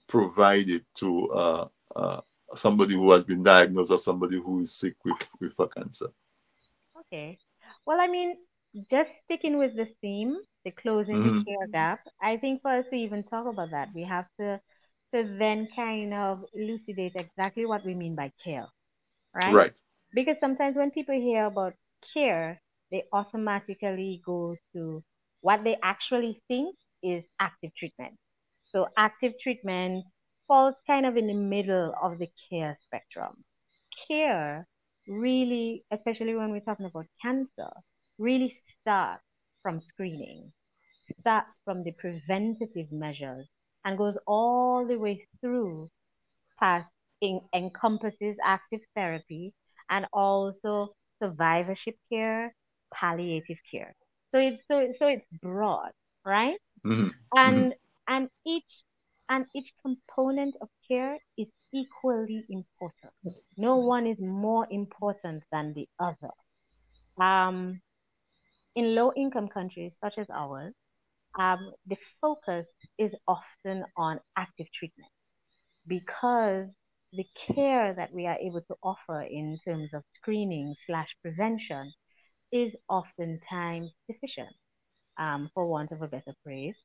provided 0.07 0.85
to 0.95 1.29
uh, 1.31 1.67
uh, 1.95 2.21
somebody 2.55 2.93
who 2.95 3.11
has 3.11 3.23
been 3.23 3.43
diagnosed 3.43 3.91
or 3.91 3.97
somebody 3.97 4.37
who 4.37 4.61
is 4.61 4.73
sick 4.75 4.95
with, 5.03 5.17
with 5.39 5.59
a 5.59 5.67
cancer? 5.67 6.07
Okay. 6.99 7.39
Well, 7.85 7.99
I 7.99 8.07
mean, 8.07 8.37
just 8.89 9.11
sticking 9.25 9.57
with 9.57 9.75
the 9.75 9.85
theme, 10.01 10.37
the 10.65 10.71
closing 10.71 11.23
the 11.23 11.31
Mhm. 11.31 11.47
care 11.47 11.67
gap, 11.71 12.01
I 12.21 12.37
think 12.37 12.61
for 12.61 12.71
us 12.71 12.85
to 12.89 12.95
even 12.95 13.23
talk 13.23 13.47
about 13.47 13.71
that, 13.71 13.89
we 13.93 14.03
have 14.03 14.27
to 14.39 14.61
to 15.13 15.23
then 15.39 15.69
kind 15.73 16.13
of 16.13 16.43
elucidate 16.53 17.15
exactly 17.15 17.65
what 17.65 17.85
we 17.85 17.95
mean 17.95 18.13
by 18.15 18.29
care, 18.43 18.67
right? 19.33 19.61
Right. 19.61 19.79
Because 20.13 20.39
sometimes 20.39 20.75
when 20.77 20.91
people 20.91 21.15
hear 21.15 21.45
about 21.45 21.75
care, 22.13 22.61
they 22.91 23.05
automatically 23.13 24.21
go 24.25 24.55
to 24.73 25.03
what 25.41 25.63
they 25.63 25.77
actually 25.83 26.41
think 26.47 26.75
is 27.03 27.25
active 27.39 27.75
treatment. 27.75 28.17
So 28.65 28.89
active 28.97 29.33
treatment 29.41 30.05
falls 30.47 30.75
kind 30.87 31.05
of 31.05 31.17
in 31.17 31.27
the 31.27 31.33
middle 31.33 31.93
of 32.01 32.19
the 32.19 32.29
care 32.49 32.77
spectrum. 32.83 33.43
Care 34.07 34.67
really, 35.07 35.85
especially 35.91 36.35
when 36.35 36.51
we're 36.51 36.61
talking 36.61 36.85
about 36.85 37.07
cancer, 37.21 37.71
really 38.17 38.55
starts 38.81 39.23
from 39.63 39.81
screening, 39.81 40.53
starts 41.21 41.51
from 41.65 41.83
the 41.83 41.91
preventative 41.93 42.91
measures, 42.91 43.47
and 43.85 43.97
goes 43.97 44.17
all 44.27 44.85
the 44.87 44.97
way 44.97 45.27
through 45.41 45.89
past 46.59 46.87
en- 47.21 47.41
encompasses 47.53 48.37
active 48.43 48.81
therapy 48.95 49.53
and 49.89 50.05
also 50.13 50.95
survivorship 51.21 51.95
care, 52.11 52.53
palliative 52.93 53.57
care. 53.71 53.93
So 54.33 54.39
it's 54.39 54.63
so 54.67 54.93
so 54.97 55.07
it's 55.07 55.25
broad, 55.41 55.91
right? 56.25 56.57
Mhm. 56.83 57.11
And 57.35 57.73
and 58.07 58.29
each 58.45 58.83
and 59.29 59.45
each 59.55 59.73
component 59.81 60.55
of 60.61 60.69
care 60.87 61.17
is 61.37 61.47
equally 61.73 62.45
important. 62.49 63.13
No 63.57 63.75
one 63.77 64.07
is 64.07 64.17
more 64.19 64.67
important 64.71 65.43
than 65.51 65.73
the 65.73 65.87
other. 65.99 66.31
Um, 67.19 67.81
in 68.75 68.95
low 68.95 69.11
income 69.15 69.47
countries 69.47 69.91
such 70.01 70.17
as 70.17 70.27
ours, 70.29 70.73
um, 71.37 71.73
the 71.87 71.97
focus 72.21 72.67
is 72.97 73.13
often 73.27 73.83
on 73.95 74.19
active 74.37 74.67
treatment 74.71 75.11
because 75.87 76.67
the 77.13 77.25
care 77.37 77.93
that 77.93 78.13
we 78.13 78.27
are 78.27 78.37
able 78.37 78.61
to 78.61 78.75
offer 78.83 79.21
in 79.21 79.57
terms 79.65 79.93
of 79.93 80.03
screening 80.15 80.75
slash 80.85 81.15
prevention 81.21 81.91
is 82.51 82.75
oftentimes 82.89 83.91
deficient, 84.07 84.55
um, 85.17 85.49
for 85.53 85.65
want 85.67 85.91
of 85.91 86.01
a 86.01 86.07
better 86.07 86.33
phrase, 86.43 86.75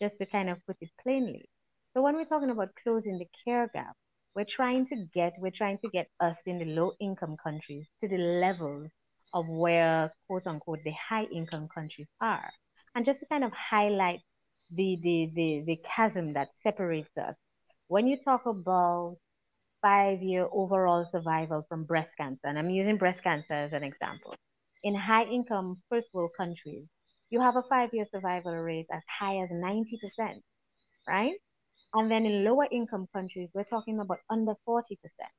just 0.00 0.16
to 0.18 0.26
kind 0.26 0.48
of 0.50 0.58
put 0.66 0.76
it 0.80 0.90
plainly. 1.02 1.48
So 1.94 2.02
when 2.02 2.16
we're 2.16 2.24
talking 2.26 2.50
about 2.50 2.70
closing 2.82 3.18
the 3.18 3.28
care 3.44 3.68
gap, 3.72 3.96
we're 4.34 4.46
trying 4.48 4.86
to 4.88 4.96
get 5.14 5.34
we're 5.38 5.52
trying 5.56 5.78
to 5.78 5.88
get 5.88 6.08
us 6.20 6.36
in 6.46 6.58
the 6.58 6.64
low 6.66 6.92
income 7.00 7.36
countries 7.42 7.86
to 8.02 8.08
the 8.08 8.18
levels 8.18 8.90
of 9.34 9.46
where 9.48 10.12
quote 10.26 10.46
unquote 10.46 10.80
the 10.84 10.92
high 10.92 11.24
income 11.24 11.68
countries 11.74 12.08
are. 12.20 12.50
And 12.94 13.04
just 13.04 13.20
to 13.20 13.26
kind 13.26 13.44
of 13.44 13.52
highlight 13.52 14.20
the 14.70 14.98
the 15.02 15.30
the, 15.34 15.62
the 15.66 15.76
chasm 15.84 16.32
that 16.34 16.48
separates 16.62 17.16
us. 17.18 17.36
When 17.88 18.06
you 18.06 18.16
talk 18.24 18.46
about 18.46 19.16
five 19.82 20.22
year 20.22 20.48
overall 20.52 21.04
survival 21.10 21.64
from 21.68 21.84
breast 21.84 22.12
cancer, 22.16 22.46
and 22.46 22.58
I'm 22.58 22.70
using 22.70 22.96
breast 22.98 23.22
cancer 23.22 23.54
as 23.54 23.72
an 23.72 23.84
example. 23.84 24.34
In 24.82 24.94
high 24.94 25.24
income 25.24 25.82
first 25.90 26.08
world 26.14 26.32
countries, 26.36 26.86
you 27.30 27.40
have 27.40 27.56
a 27.56 27.62
five 27.62 27.90
year 27.92 28.06
survival 28.10 28.54
rate 28.56 28.86
as 28.92 29.02
high 29.08 29.38
as 29.42 29.50
90%, 29.52 30.42
right? 31.08 31.34
And 31.94 32.10
then 32.10 32.26
in 32.26 32.44
lower 32.44 32.66
income 32.70 33.08
countries, 33.14 33.50
we're 33.54 33.64
talking 33.64 33.98
about 34.00 34.18
under 34.30 34.54
40%. 34.66 35.30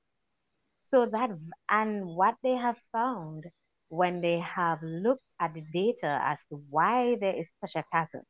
So 0.84 1.06
that, 1.08 1.30
and 1.70 2.06
what 2.08 2.36
they 2.44 2.56
have 2.56 2.78
found 2.92 3.46
when 3.89 4.22
they 4.22 4.39
have 4.39 4.80
looked 4.84 5.26
at 5.39 5.54
the 5.54 5.63
data 5.74 6.20
as 6.24 6.39
to 6.50 6.63
why 6.70 7.18
there 7.20 7.36
is 7.36 7.48
such 7.62 7.76
a 7.76 7.84
chasm, 7.92 8.24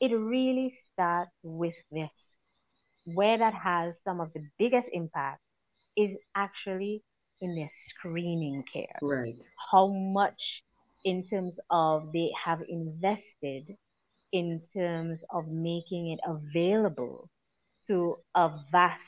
it 0.00 0.12
really 0.12 0.74
starts 0.92 1.32
with 1.42 1.74
this. 1.90 2.10
Where 3.06 3.38
that 3.38 3.54
has 3.54 4.00
some 4.04 4.20
of 4.20 4.32
the 4.32 4.48
biggest 4.58 4.88
impact 4.92 5.40
is 5.96 6.10
actually 6.34 7.02
in 7.40 7.54
their 7.56 7.70
screening 7.72 8.64
care 8.72 9.02
Right. 9.02 9.34
how 9.72 9.88
much 9.88 10.62
in 11.04 11.22
terms 11.26 11.58
of 11.70 12.12
they 12.12 12.30
have 12.44 12.62
invested 12.68 13.76
in 14.32 14.62
terms 14.74 15.20
of 15.30 15.48
making 15.48 16.10
it 16.10 16.20
available 16.26 17.28
to 17.88 18.16
a 18.34 18.50
vast 18.70 19.02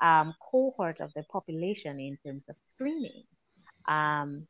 um, 0.00 0.34
cohort 0.50 1.00
of 1.00 1.10
the 1.14 1.22
population 1.32 1.98
in 1.98 2.18
terms 2.24 2.42
of 2.48 2.56
screening. 2.74 3.24
Um, 3.88 4.46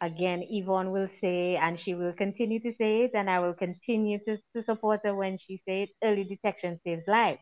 again, 0.00 0.44
Yvonne 0.48 0.90
will 0.90 1.08
say, 1.20 1.56
and 1.56 1.78
she 1.78 1.94
will 1.94 2.12
continue 2.12 2.60
to 2.60 2.72
say 2.72 3.02
it, 3.02 3.12
and 3.14 3.30
I 3.30 3.38
will 3.40 3.54
continue 3.54 4.18
to, 4.26 4.38
to 4.54 4.62
support 4.62 5.00
her 5.04 5.14
when 5.14 5.38
she 5.38 5.60
says 5.68 5.88
early 6.02 6.24
detection 6.24 6.80
saves 6.84 7.06
lives, 7.06 7.40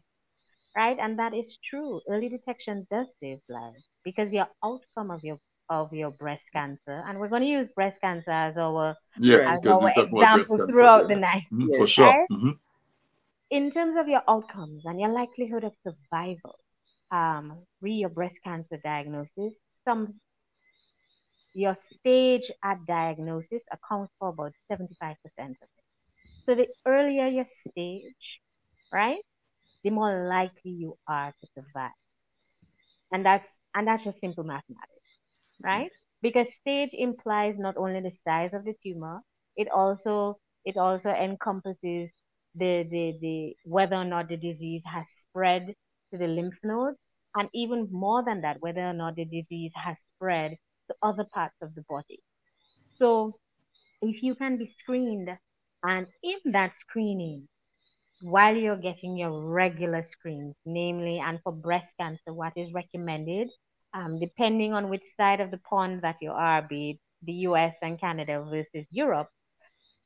right? 0.77 0.99
And 1.01 1.19
that 1.19 1.35
is 1.35 1.59
true. 1.69 2.01
Early 2.09 2.29
detection 2.29 2.87
does 2.91 3.07
save 3.21 3.39
lives 3.49 3.89
because 4.05 4.33
your 4.33 4.49
outcome 4.65 5.11
of 5.11 5.23
your 5.23 5.39
of 5.71 5.93
your 5.93 6.11
breast 6.13 6.45
cancer, 6.53 7.03
and 7.07 7.19
we're 7.19 7.29
going 7.29 7.43
to 7.43 7.49
use 7.49 7.69
breast 7.75 8.01
cancer 8.01 8.31
as 8.31 8.57
our 8.57 8.97
Yes, 9.19 9.41
as 9.49 9.67
our 9.67 9.89
you 9.89 9.95
talk 9.95 10.09
about 10.11 10.31
breast 10.33 10.51
example 10.51 10.59
cancer. 10.59 10.73
throughout 10.73 11.09
the 11.09 11.17
yes. 11.17 11.23
night. 11.23 11.45
Mhm, 11.53 11.77
For 11.77 11.87
sure. 11.87 12.07
Right? 12.07 12.29
Mhm. 12.31 12.59
in 13.51 13.71
terms 13.73 13.97
of 13.99 14.09
your 14.09 14.23
outcomes 14.29 14.83
and 14.87 15.01
your 15.01 15.11
likelihood 15.11 15.65
of 15.65 15.75
survival, 15.87 16.59
um, 17.11 17.67
re 17.81 17.93
your 17.93 18.09
breast 18.11 18.39
cancer 18.45 18.79
diagnosis, 18.83 19.55
some 19.85 20.21
your 21.55 21.77
stage 21.99 22.51
at 22.65 22.79
diagnosis 22.87 23.63
accounts 23.73 24.13
for 24.19 24.29
about 24.29 24.53
75% 24.71 25.57
of 25.63 25.69
it. 25.77 25.85
So 26.47 26.55
the 26.55 26.69
earlier 26.87 27.27
your 27.29 27.45
stage, 27.47 28.41
right, 28.93 29.23
the 29.85 29.91
more 29.91 30.29
likely 30.29 30.73
you 30.73 30.99
are 31.09 31.33
to 31.41 31.49
survive. 31.55 31.93
And 33.13 33.25
that's 33.25 33.47
and 33.75 33.87
that's 33.87 34.05
just 34.05 34.21
simple 34.21 34.45
mathematics, 34.45 34.98
right? 35.63 35.91
Because 36.23 36.53
stage 36.55 36.91
implies 36.93 37.57
not 37.59 37.77
only 37.77 38.01
the 38.01 38.13
size 38.25 38.51
of 38.55 38.65
the 38.65 38.75
tumor, 38.83 39.21
it 39.57 39.69
also 39.71 40.39
it 40.65 40.77
also 40.77 41.11
encompasses 41.11 42.11
the 42.55 42.85
the, 42.91 43.19
the 43.21 43.57
whether 43.65 43.97
or 43.97 44.05
not 44.05 44.29
the 44.29 44.37
disease 44.37 44.83
has 44.87 45.07
spread 45.23 45.75
to 46.13 46.19
the 46.19 46.27
lymph 46.27 46.59
nodes, 46.65 46.99
and 47.37 47.49
even 47.55 47.89
more 47.91 48.25
than 48.25 48.41
that, 48.43 48.57
whether 48.61 48.83
or 48.83 48.93
not 48.95 49.17
the 49.17 49.25
disease 49.25 49.73
has 49.75 49.97
spread 50.15 50.57
to 50.89 50.97
other 51.03 51.25
parts 51.33 51.57
of 51.63 51.75
the 51.75 51.83
body. 51.89 52.21
So 52.99 53.33
if 54.03 54.23
you 54.23 54.35
can 54.35 54.57
be 54.59 54.67
screened, 54.79 55.31
and 55.85 56.07
in 56.23 56.53
that 56.53 56.77
screening, 56.79 57.49
while 58.23 58.57
you're 58.57 58.77
getting 58.77 59.17
your 59.17 59.45
regular 59.45 60.03
screens, 60.05 60.57
namely, 60.67 61.19
and 61.21 61.41
for 61.43 61.53
breast 61.53 61.93
cancer, 62.01 62.33
what 62.33 62.53
is 62.57 62.73
recommended, 62.73 63.49
um, 63.95 64.19
depending 64.21 64.73
on 64.75 64.89
which 64.89 65.05
side 65.17 65.41
of 65.41 65.51
the 65.51 65.59
pond 65.59 66.03
that 66.03 66.17
you 66.21 66.31
are, 66.33 66.63
be 66.63 66.91
it 66.91 66.99
the 67.23 67.33
US 67.49 67.75
and 67.83 67.99
Canada 68.01 68.45
versus 68.49 68.87
Europe, 68.91 69.29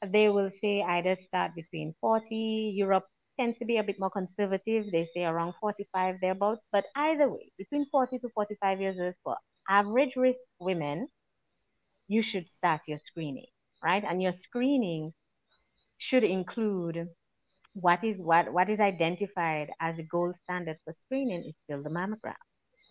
they 0.07 0.29
will 0.29 0.51
say 0.61 0.83
either 0.83 1.17
start 1.17 1.55
between 1.55 1.95
40, 2.01 2.73
Europe 2.75 3.07
tends 3.39 3.59
to 3.59 3.65
be 3.65 3.79
a 3.79 3.83
bit 3.83 3.99
more 3.99 4.11
conservative, 4.11 4.87
they 4.91 5.09
say 5.15 5.25
around 5.25 5.55
45 5.61 6.17
thereabouts, 6.21 6.63
but 6.73 6.85
either 6.97 7.29
way, 7.29 7.53
between 7.59 7.87
40 7.91 8.19
to 8.21 8.29
45 8.35 8.81
years 8.81 8.97
old 9.01 9.15
for 9.25 9.37
average 9.69 10.17
risk 10.17 10.39
women, 10.59 11.09
you 12.09 12.23
should 12.23 12.49
start 12.49 12.83
your 12.87 12.99
screening, 13.05 13.47
right? 13.83 14.05
And 14.05 14.23
your 14.23 14.33
screening 14.33 15.13
should 15.99 16.25
include 16.25 17.09
what 17.75 18.05
is 18.05 18.19
what 18.19 18.53
what 18.53 18.69
is 18.71 18.81
identified 18.81 19.71
as 19.81 19.99
a 19.99 20.03
gold 20.03 20.35
standard 20.45 20.77
for 20.85 20.95
screening 21.07 21.45
is 21.45 21.55
still 21.65 21.83
the 21.83 21.91
mammogram 21.91 22.35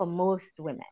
for 0.01 0.07
most 0.07 0.53
women. 0.57 0.91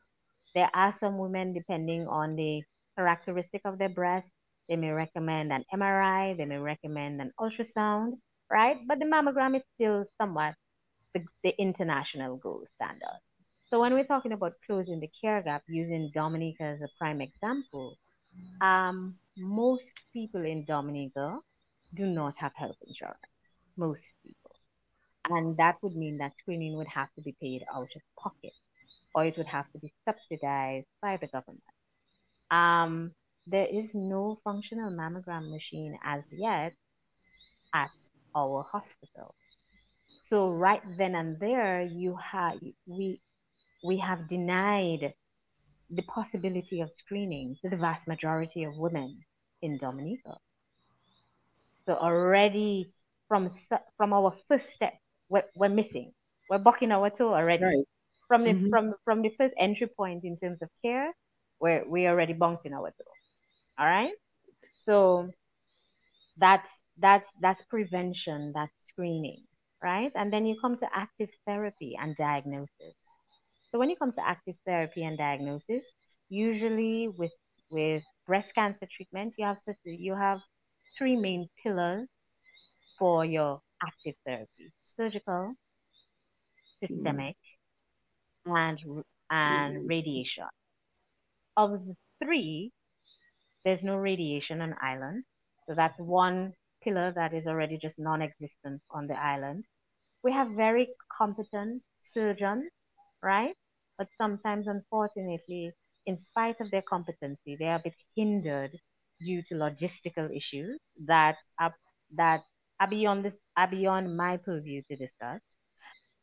There 0.53 0.69
are 0.71 0.93
some 0.99 1.17
women, 1.17 1.51
depending 1.51 2.07
on 2.07 2.29
the 2.35 2.61
characteristic 2.95 3.61
of 3.65 3.79
their 3.79 3.89
breast, 3.89 4.29
they 4.67 4.75
may 4.75 4.91
recommend 4.91 5.51
an 5.51 5.65
MRI, 5.73 6.37
they 6.37 6.45
may 6.45 6.59
recommend 6.59 7.19
an 7.19 7.31
ultrasound, 7.39 8.19
right? 8.51 8.77
But 8.87 8.99
the 8.99 9.05
mammogram 9.05 9.55
is 9.55 9.63
still 9.73 10.05
somewhat 10.15 10.53
the, 11.15 11.21
the 11.43 11.59
international 11.59 12.37
gold 12.37 12.67
standard. 12.75 13.19
So 13.71 13.79
when 13.79 13.95
we're 13.95 14.03
talking 14.03 14.31
about 14.31 14.53
closing 14.67 14.99
the 14.99 15.09
care 15.19 15.41
gap, 15.41 15.63
using 15.67 16.11
Dominica 16.13 16.63
as 16.63 16.81
a 16.81 16.89
prime 16.99 17.21
example, 17.21 17.97
um, 18.61 19.15
most 19.35 20.03
people 20.13 20.45
in 20.45 20.65
Dominica 20.65 21.39
do 21.95 22.05
not 22.05 22.35
have 22.37 22.51
health 22.55 22.77
insurance. 22.87 23.17
Most 23.75 24.05
people. 24.23 24.51
And 25.31 25.57
that 25.57 25.77
would 25.81 25.95
mean 25.95 26.19
that 26.19 26.33
screening 26.37 26.75
would 26.77 26.87
have 26.93 27.09
to 27.15 27.23
be 27.23 27.35
paid 27.41 27.63
out 27.73 27.89
of 27.95 28.01
pocket 28.23 28.53
or 29.15 29.25
it 29.25 29.37
would 29.37 29.47
have 29.47 29.71
to 29.71 29.79
be 29.79 29.93
subsidized 30.05 30.87
by 31.01 31.17
the 31.17 31.27
government. 31.27 31.63
Um, 32.51 33.11
there 33.47 33.67
is 33.67 33.89
no 33.93 34.39
functional 34.43 34.91
mammogram 34.91 35.49
machine 35.49 35.97
as 36.03 36.23
yet 36.31 36.73
at 37.73 37.89
our 38.35 38.63
hospital. 38.63 39.35
So 40.29 40.51
right 40.51 40.81
then 40.97 41.15
and 41.15 41.39
there, 41.39 41.81
you 41.81 42.15
have 42.15 42.59
we 42.85 43.21
we 43.83 43.97
have 43.97 44.29
denied 44.29 45.13
the 45.89 46.03
possibility 46.03 46.81
of 46.81 46.89
screening 46.99 47.55
to 47.63 47.69
the 47.69 47.77
vast 47.77 48.07
majority 48.07 48.63
of 48.63 48.77
women 48.77 49.19
in 49.61 49.77
Dominica. 49.79 50.37
So 51.87 51.95
already 51.95 52.93
from 53.27 53.49
from 53.97 54.13
our 54.13 54.35
first 54.47 54.69
step, 54.69 54.93
we're, 55.29 55.45
we're 55.55 55.69
missing. 55.69 56.13
We're 56.49 56.59
bucking 56.59 56.91
our 56.91 57.09
toe 57.09 57.33
already. 57.33 57.63
Right. 57.63 57.85
From 58.29 58.45
the 58.45 58.55
Mhm. 58.55 58.71
from 58.71 58.95
from 59.05 59.23
the 59.23 59.31
first 59.37 59.55
entry 59.59 59.87
point 59.87 60.23
in 60.25 60.37
terms 60.39 60.61
of 60.63 60.69
care, 60.83 61.13
we're 61.59 61.85
we 61.89 62.07
already 62.07 62.33
bouncing 62.33 62.73
our 62.73 62.91
toe. 62.91 63.15
All 63.79 63.87
right. 63.87 64.13
So 64.85 65.29
that's 66.37 66.69
that's 66.99 67.27
that's 67.41 67.63
prevention, 67.69 68.51
that's 68.55 68.73
screening, 68.83 69.43
right? 69.83 70.11
And 70.15 70.33
then 70.33 70.45
you 70.45 70.55
come 70.61 70.77
to 70.79 70.87
active 70.93 71.29
therapy 71.45 71.97
and 71.99 72.15
diagnosis. 72.17 72.95
So 73.71 73.79
when 73.79 73.89
you 73.89 73.97
come 73.97 74.13
to 74.13 74.27
active 74.27 74.55
therapy 74.65 75.03
and 75.03 75.17
diagnosis, 75.17 75.83
usually 76.29 77.07
with 77.09 77.31
with 77.71 78.03
breast 78.27 78.55
cancer 78.55 78.87
treatment, 78.95 79.35
you 79.37 79.45
have 79.45 79.57
you 79.85 80.15
have 80.15 80.39
three 80.97 81.17
main 81.17 81.49
pillars 81.63 82.07
for 82.99 83.25
your 83.25 83.61
active 83.83 84.15
therapy: 84.25 84.71
surgical, 84.97 85.55
systemic, 86.81 87.37
and 88.45 88.79
and 89.29 89.77
mm-hmm. 89.77 89.87
radiation. 89.87 90.45
Of 91.57 91.71
the 91.71 91.95
three, 92.23 92.71
there's 93.65 93.83
no 93.83 93.95
radiation 93.97 94.61
on 94.61 94.75
island, 94.81 95.23
so 95.67 95.75
that's 95.75 95.99
one 95.99 96.53
pillar 96.83 97.11
that 97.15 97.33
is 97.33 97.45
already 97.47 97.77
just 97.77 97.99
non-existent 97.99 98.81
on 98.91 99.07
the 99.07 99.19
island. 99.19 99.65
We 100.23 100.31
have 100.33 100.49
very 100.51 100.89
competent 101.17 101.81
surgeons, 101.99 102.71
right? 103.21 103.55
But 103.97 104.07
sometimes, 104.17 104.67
unfortunately, 104.67 105.71
in 106.05 106.17
spite 106.19 106.59
of 106.61 106.71
their 106.71 106.81
competency, 106.81 107.55
they 107.57 107.67
are 107.67 107.75
a 107.75 107.83
bit 107.83 107.95
hindered 108.15 108.77
due 109.19 109.43
to 109.43 109.55
logistical 109.55 110.35
issues 110.35 110.79
that 111.05 111.35
are 111.59 111.75
that 112.15 112.41
are 112.79 112.87
beyond 112.89 113.23
this 113.25 113.33
are 113.57 113.67
beyond 113.67 114.15
my 114.15 114.37
purview 114.37 114.81
to 114.89 114.95
discuss. 114.95 115.41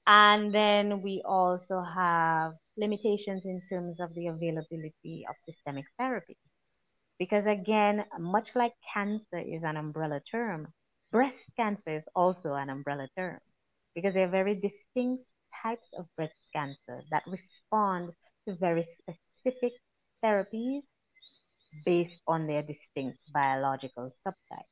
And 0.07 0.55
then 0.55 1.03
we 1.03 1.23
also 1.25 1.83
have 1.83 2.55
limitations 2.77 3.45
in 3.45 3.63
terms 3.69 4.01
of 4.01 4.15
the 4.15 4.29
availability 4.29 5.27
of 5.29 5.35
systemic 5.45 5.87
therapy. 5.99 6.37
Because 7.19 7.47
again, 7.47 8.05
much 8.19 8.51
like 8.55 8.73
cancer 8.93 9.39
is 9.39 9.63
an 9.65 9.77
umbrella 9.77 10.21
term, 10.31 10.69
breast 11.13 11.51
cancer 11.57 11.97
is 11.97 12.05
also 12.15 12.55
an 12.55 12.69
umbrella 12.71 13.09
term 13.17 13.39
because 13.95 14.15
there 14.15 14.27
are 14.27 14.31
very 14.31 14.55
distinct 14.55 15.25
types 15.63 15.89
of 15.99 16.07
breast 16.17 16.37
cancer 16.55 17.03
that 17.11 17.23
respond 17.27 18.13
to 18.47 18.55
very 18.57 18.85
specific 18.85 19.73
therapies 20.23 20.83
based 21.85 22.21
on 22.27 22.47
their 22.47 22.63
distinct 22.63 23.19
biological 23.33 24.13
subtype. 24.27 24.71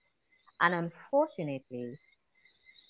And 0.60 0.74
unfortunately, 0.74 1.96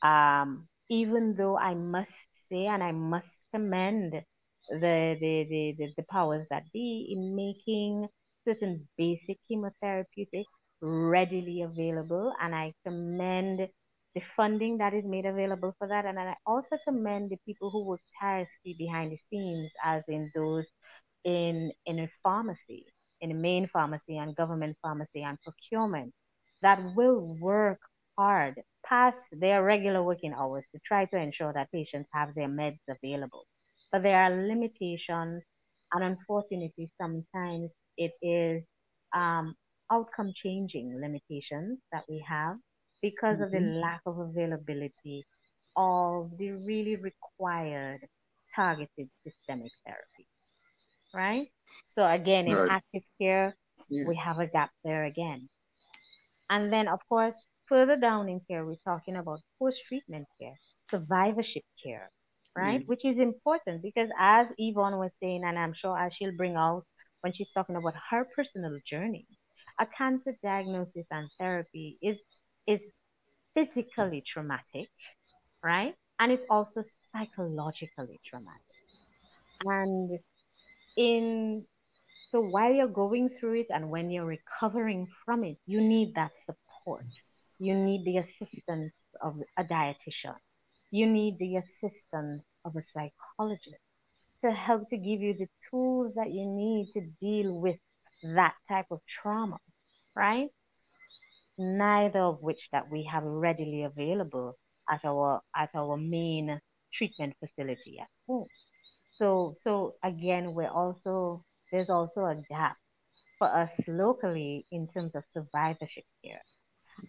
um, 0.03 0.69
even 0.89 1.35
though 1.37 1.57
I 1.57 1.75
must 1.75 2.29
say 2.55 2.67
and 2.67 2.83
I 2.83 2.93
must 2.93 3.39
commend 3.53 4.13
the, 4.13 5.17
the, 5.21 5.47
the, 5.51 5.75
the, 5.79 5.93
the 5.97 6.05
powers 6.11 6.47
that 6.51 6.65
be 6.73 7.09
in 7.15 7.35
making 7.37 8.07
certain 8.47 8.89
basic 8.97 9.39
chemotherapeutic 9.51 10.45
readily 10.81 11.63
available, 11.63 12.33
and 12.41 12.55
I 12.55 12.75
commend 12.87 13.69
the 14.15 14.23
funding 14.37 14.79
that 14.79 14.95
is 14.95 15.05
made 15.05 15.27
available 15.27 15.75
for 15.79 15.89
that. 15.89 16.05
And 16.05 16.19
I 16.19 16.37
also 16.47 16.77
commend 16.87 17.31
the 17.31 17.39
people 17.47 17.71
who 17.71 17.85
work 17.85 18.01
tirelessly 18.21 18.77
behind 18.79 19.13
the 19.13 19.19
scenes, 19.31 19.71
as 19.85 20.03
in 20.09 20.31
those 20.35 20.67
in 21.25 21.73
in 21.87 21.99
a 22.01 22.09
pharmacy, 22.23 22.87
in 23.21 23.31
a 23.31 23.35
main 23.35 23.69
pharmacy 23.69 24.19
and 24.19 24.37
government 24.37 24.77
pharmacy 24.83 25.23
and 25.23 25.39
procurement 25.43 26.13
that 26.63 26.81
will 26.95 27.37
work 27.41 27.81
hard 28.17 28.55
past 28.89 29.19
their 29.33 29.63
regular 29.65 30.03
working 30.03 30.35
hours 30.35 30.65
to 30.75 30.81
try 30.87 31.05
to 31.07 31.17
ensure 31.17 31.53
that 31.53 31.73
patients 31.73 32.09
have 32.13 32.35
their 32.35 32.49
meds 32.49 32.81
available. 32.89 33.47
But 33.93 34.03
there 34.03 34.21
are 34.23 34.31
limitations, 34.31 35.43
and 35.93 36.05
unfortunately, 36.05 36.91
sometimes 37.01 37.71
it 37.97 38.13
is 38.23 38.65
um, 39.15 39.55
outcome 39.91 40.33
changing 40.35 40.99
limitations 41.01 41.79
that 41.93 42.05
we 42.09 42.25
have 42.29 42.57
because 43.03 43.41
of 43.41 43.51
the 43.51 43.61
lack 43.61 44.01
of 44.07 44.19
availability 44.19 45.25
of 45.77 46.31
the 46.39 46.53
really 46.53 46.97
required 46.97 48.01
targeted 48.55 49.09
systemic 49.25 49.73
therapy. 49.87 50.27
Right? 51.15 51.49
So 51.91 52.07
again, 52.07 52.47
in 52.49 52.55
Right. 52.57 52.69
active 52.69 53.03
care, 53.21 53.57
Yeah. 53.89 54.05
we 54.09 54.17
have 54.17 54.39
a 54.41 54.47
gap 54.47 54.71
there 54.85 55.05
again. 55.05 55.49
And 56.51 56.73
then, 56.73 56.89
of 56.89 57.01
course, 57.09 57.37
further 57.69 57.97
down 57.97 58.29
in 58.29 58.41
care, 58.49 58.65
we're 58.65 58.77
talking 58.85 59.17
about 59.17 59.41
post 59.59 59.79
treatment 59.89 60.27
care, 60.41 60.59
survivorship 60.91 61.65
care, 61.83 62.11
right? 62.57 62.83
Mm. 62.83 62.87
Which 62.87 63.05
is 63.05 63.19
important 63.19 63.83
because, 63.83 64.09
as 64.19 64.47
Yvonne 64.59 64.99
was 64.99 65.11
saying, 65.21 65.43
and 65.45 65.59
I'm 65.59 65.75
sure 65.75 65.99
as 65.99 66.15
she'll 66.15 66.37
bring 66.37 66.57
out 66.57 66.85
when 67.21 67.33
she's 67.33 67.51
talking 67.53 67.77
about 67.77 67.95
her 68.11 68.27
personal 68.37 68.79
journey, 68.87 69.27
a 69.81 69.87
cancer 69.87 70.37
diagnosis 70.43 71.07
and 71.11 71.29
therapy 71.39 71.99
is, 72.03 72.19
is 72.67 72.81
physically 73.55 74.23
traumatic, 74.27 74.91
right? 75.63 75.95
And 76.19 76.33
it's 76.33 76.45
also 76.51 76.85
psychologically 77.13 78.21
traumatic. 78.25 78.61
And 79.65 80.19
in 80.97 81.65
so 82.35 82.41
while 82.41 82.73
you're 82.73 82.89
going 82.89 83.29
through 83.29 83.61
it 83.61 83.67
and 83.71 83.91
when 83.91 84.11
you're 84.11 84.25
recovering 84.25 85.07
from 85.25 85.45
it, 85.45 85.57
you 85.67 85.81
need 85.81 86.17
that 86.17 86.33
support. 86.45 87.07
You 87.65 87.75
need 87.77 88.05
the 88.05 88.19
assistance 88.19 88.95
of 89.23 89.41
a 89.57 89.65
dietitian. 89.65 90.37
You 90.91 91.07
need 91.07 91.39
the 91.39 91.57
assistance 91.57 92.43
of 92.65 92.77
a 92.77 92.83
psychologist 92.83 93.83
to 94.45 94.53
help 94.53 94.91
to 94.91 94.97
give 94.99 95.21
you 95.21 95.35
the 95.35 95.49
tools 95.71 96.15
that 96.17 96.31
you 96.33 96.47
need 96.47 96.93
to 96.95 97.01
deal 97.21 97.59
with 97.61 97.79
that 98.23 98.55
type 98.69 98.87
of 98.91 99.01
trauma, 99.23 99.59
right? 100.17 100.51
Neither 101.59 102.21
of 102.21 102.43
which 102.43 102.69
that 102.73 102.91
we 102.91 103.03
have 103.05 103.25
readily 103.25 103.83
available 103.83 104.57
at 104.89 105.05
our 105.05 105.43
at 105.55 105.75
our 105.75 105.97
main 105.97 106.61
treatment 106.93 107.35
facility 107.41 107.99
at 107.99 108.11
home. 108.27 108.49
So 109.19 109.55
so 109.63 109.97
again, 110.03 110.55
we're 110.55 110.71
also 110.71 111.45
there's 111.73 111.91
also 111.91 112.27
a 112.27 112.37
gap 112.49 112.77
for 113.39 113.49
us 113.49 113.89
locally 113.89 114.67
in 114.71 114.89
terms 114.89 115.15
of 115.15 115.25
survivorship 115.35 116.05
care. 116.25 116.43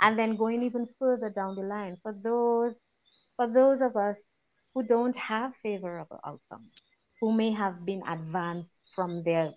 And 0.02 0.18
then 0.18 0.36
going 0.38 0.64
even 0.64 0.88
further 1.00 1.30
down 1.30 1.56
the 1.56 1.64
line, 1.64 1.98
for 2.02 2.14
those 2.14 2.74
for 3.36 3.48
those 3.48 3.82
of 3.82 3.96
us 3.96 4.18
who 4.74 4.84
don't 4.84 5.16
have 5.18 5.54
favorable 5.64 6.20
outcomes, 6.26 6.72
who 7.22 7.34
may 7.34 7.52
have 7.52 7.86
been 7.86 8.02
advanced 8.08 8.70
from 8.96 9.24
their 9.24 9.54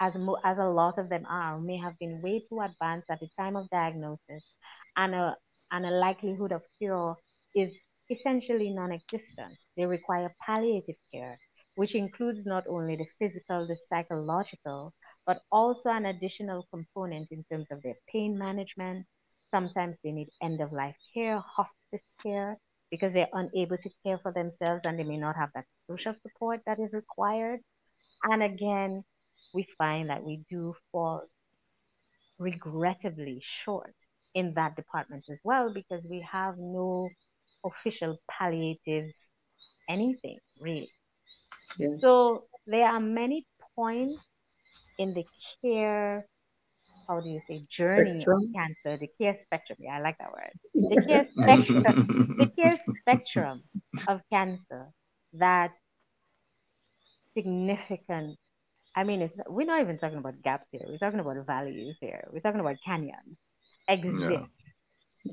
as 0.00 0.14
mo- 0.14 0.40
as 0.44 0.58
a 0.58 0.64
lot 0.64 0.98
of 0.98 1.08
them 1.08 1.24
are, 1.28 1.58
may 1.60 1.76
have 1.76 1.98
been 1.98 2.20
way 2.22 2.40
too 2.48 2.60
advanced 2.60 3.10
at 3.10 3.20
the 3.20 3.28
time 3.38 3.56
of 3.56 3.68
diagnosis, 3.70 4.44
and 4.96 5.14
a 5.14 5.36
and 5.72 5.86
a 5.86 5.90
likelihood 5.90 6.52
of 6.52 6.62
cure 6.78 7.16
is 7.54 7.70
essentially 8.10 8.70
non-existent. 8.70 9.56
They 9.76 9.86
require 9.86 10.34
palliative 10.44 10.96
care, 11.12 11.38
which 11.76 11.94
includes 11.94 12.44
not 12.44 12.64
only 12.68 12.96
the 12.96 13.06
physical, 13.18 13.66
the 13.66 13.76
psychological, 13.88 14.94
but 15.26 15.42
also 15.52 15.90
an 15.90 16.06
additional 16.06 16.66
component 16.72 17.28
in 17.30 17.44
terms 17.50 17.66
of 17.70 17.82
their 17.82 17.94
pain 18.12 18.36
management. 18.38 19.06
Sometimes 19.52 19.96
they 20.02 20.12
need 20.12 20.28
end 20.42 20.60
of 20.60 20.72
life 20.72 20.96
care, 21.12 21.38
hospice 21.38 22.06
care, 22.22 22.56
because 22.90 23.12
they're 23.12 23.28
unable 23.32 23.76
to 23.78 23.90
care 24.04 24.18
for 24.18 24.32
themselves 24.32 24.82
and 24.84 24.98
they 24.98 25.04
may 25.04 25.16
not 25.16 25.36
have 25.36 25.50
that 25.54 25.64
social 25.88 26.14
support 26.22 26.60
that 26.66 26.78
is 26.78 26.92
required. 26.92 27.60
And 28.24 28.42
again, 28.42 29.02
we 29.54 29.66
find 29.78 30.10
that 30.10 30.22
we 30.22 30.42
do 30.50 30.74
fall 30.92 31.22
regrettably 32.38 33.42
short 33.64 33.94
in 34.34 34.54
that 34.54 34.76
department 34.76 35.24
as 35.30 35.38
well 35.44 35.72
because 35.72 36.02
we 36.08 36.20
have 36.30 36.56
no 36.58 37.08
official 37.64 38.16
palliative 38.30 39.10
anything 39.88 40.38
really. 40.60 40.88
Yeah. 41.78 41.88
So 42.00 42.44
there 42.66 42.86
are 42.86 43.00
many 43.00 43.46
points 43.74 44.20
in 44.98 45.14
the 45.14 45.24
care, 45.62 46.26
how 47.10 47.20
do 47.20 47.28
you 47.28 47.40
say, 47.48 47.66
journey 47.70 48.20
Spectrum. 48.20 48.42
of 48.44 48.54
cancer, 48.54 48.98
the 49.00 49.08
care 49.20 49.36
spectrum. 49.42 49.78
Yeah, 49.80 49.96
I 49.96 50.00
like 50.00 50.16
that 50.18 50.30
word. 50.30 50.54
The 50.74 51.02
care 51.08 51.28
spectrum, 51.38 52.36
the 52.38 52.46
care 52.56 52.78
spectrum 52.98 53.62
of 54.06 54.20
cancer 54.32 54.86
that 55.34 55.72
significant. 57.36 58.38
I 58.94 59.04
mean, 59.04 59.22
it's 59.22 59.34
we're 59.48 59.66
not 59.66 59.80
even 59.80 59.98
talking 59.98 60.18
about 60.18 60.40
gaps 60.42 60.66
here. 60.70 60.82
We're 60.88 60.98
talking 60.98 61.20
about 61.20 61.44
values 61.46 61.96
here. 62.00 62.22
We're 62.32 62.40
talking 62.40 62.60
about 62.60 62.76
canyons 62.84 63.38
exist. 63.88 64.46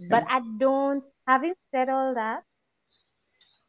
But 0.09 0.23
I 0.29 0.41
don't. 0.59 1.03
Having 1.27 1.53
said 1.71 1.89
all 1.89 2.15
that, 2.15 2.41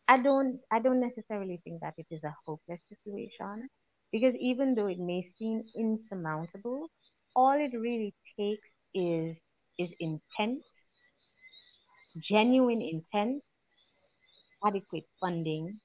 I 0.09 0.18
don't. 0.18 0.61
I 0.72 0.78
don't 0.78 1.00
necessarily 1.00 1.61
think 1.64 1.80
that 1.82 1.94
it 1.98 2.06
is 2.11 2.24
a 2.24 2.34
hopeless 2.46 2.80
situation 2.88 3.68
because 4.12 4.34
even 4.40 4.74
though 4.74 4.86
it 4.86 4.98
may 4.98 5.30
seem 5.38 5.62
insurmountable, 5.76 6.88
all 7.39 7.53
it 7.53 7.72
really 7.78 8.12
takes 8.36 8.68
is 8.95 9.36
is 9.78 9.91
intent, 10.01 10.61
genuine 12.20 12.82
intent, 12.82 13.45
adequate 14.66 15.05
funding, 15.20 15.78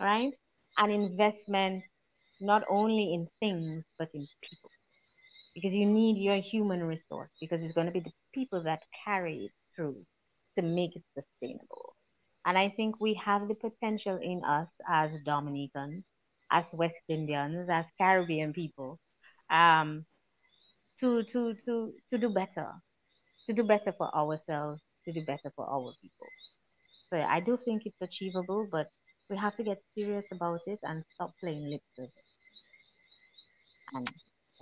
right? 0.00 0.32
And 0.78 0.90
investment 0.90 1.84
not 2.40 2.62
only 2.70 3.12
in 3.12 3.28
things 3.38 3.84
but 3.98 4.08
in 4.14 4.26
people. 4.48 4.70
Because 5.54 5.74
you 5.74 5.86
need 5.86 6.16
your 6.16 6.40
human 6.40 6.82
resource 6.82 7.30
because 7.38 7.60
it's 7.62 7.74
going 7.74 7.86
to 7.86 7.92
be 7.92 8.00
the 8.00 8.16
people 8.34 8.62
that 8.64 8.80
carry 9.04 9.36
it 9.46 9.52
through 9.76 9.98
to 10.56 10.62
make 10.62 10.96
it 10.96 11.04
sustainable. 11.14 11.94
And 12.46 12.56
I 12.56 12.70
think 12.76 12.98
we 12.98 13.20
have 13.24 13.46
the 13.46 13.54
potential 13.54 14.18
in 14.22 14.42
us 14.42 14.68
as 14.88 15.10
Dominicans, 15.24 16.02
as 16.50 16.64
West 16.72 17.04
Indians, 17.08 17.68
as 17.70 17.84
Caribbean 17.98 18.52
people, 18.52 18.98
um, 19.50 20.06
to 21.00 21.22
to 21.32 21.54
to 21.66 21.92
to 22.10 22.18
do 22.18 22.28
better, 22.30 22.68
to 23.46 23.52
do 23.54 23.64
better 23.64 23.92
for 23.96 24.14
ourselves, 24.14 24.82
to 25.04 25.12
do 25.12 25.22
better 25.22 25.50
for 25.56 25.66
our 25.68 25.94
people. 26.02 26.32
So 27.12 27.20
I 27.20 27.40
do 27.40 27.58
think 27.64 27.82
it's 27.86 28.00
achievable, 28.02 28.68
but 28.70 28.88
we 29.30 29.36
have 29.36 29.56
to 29.56 29.64
get 29.64 29.82
serious 29.94 30.26
about 30.32 30.60
it 30.66 30.80
and 30.82 31.04
stop 31.14 31.34
playing 31.40 31.70
lip 31.70 31.82
service. 31.96 32.12
And 33.94 34.14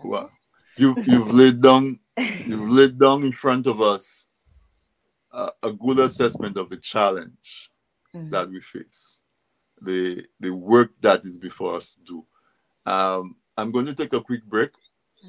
Wow. 0.02 0.30
You, 0.76 1.00
you've 1.04 1.30
laid 1.32 1.60
down 1.62 2.00
you've 2.44 2.68
laid 2.70 2.98
down 2.98 3.22
in 3.24 3.32
front 3.32 3.66
of 3.66 3.80
us 3.80 4.26
a, 5.32 5.50
a 5.62 5.72
good 5.72 5.98
assessment 5.98 6.56
of 6.56 6.70
the 6.70 6.76
challenge 6.76 7.70
Mhm. 8.14 8.30
that 8.30 8.48
we 8.50 8.60
face, 8.60 9.20
the 9.80 10.26
the 10.40 10.50
work 10.50 10.92
that 11.00 11.24
is 11.24 11.38
before 11.38 11.76
us 11.76 11.94
to 11.94 12.00
do. 12.02 12.26
Um, 12.90 13.36
I'm 13.56 13.70
going 13.72 13.86
to 13.86 13.94
take 13.94 14.12
a 14.12 14.22
quick 14.22 14.44
break, 14.44 14.70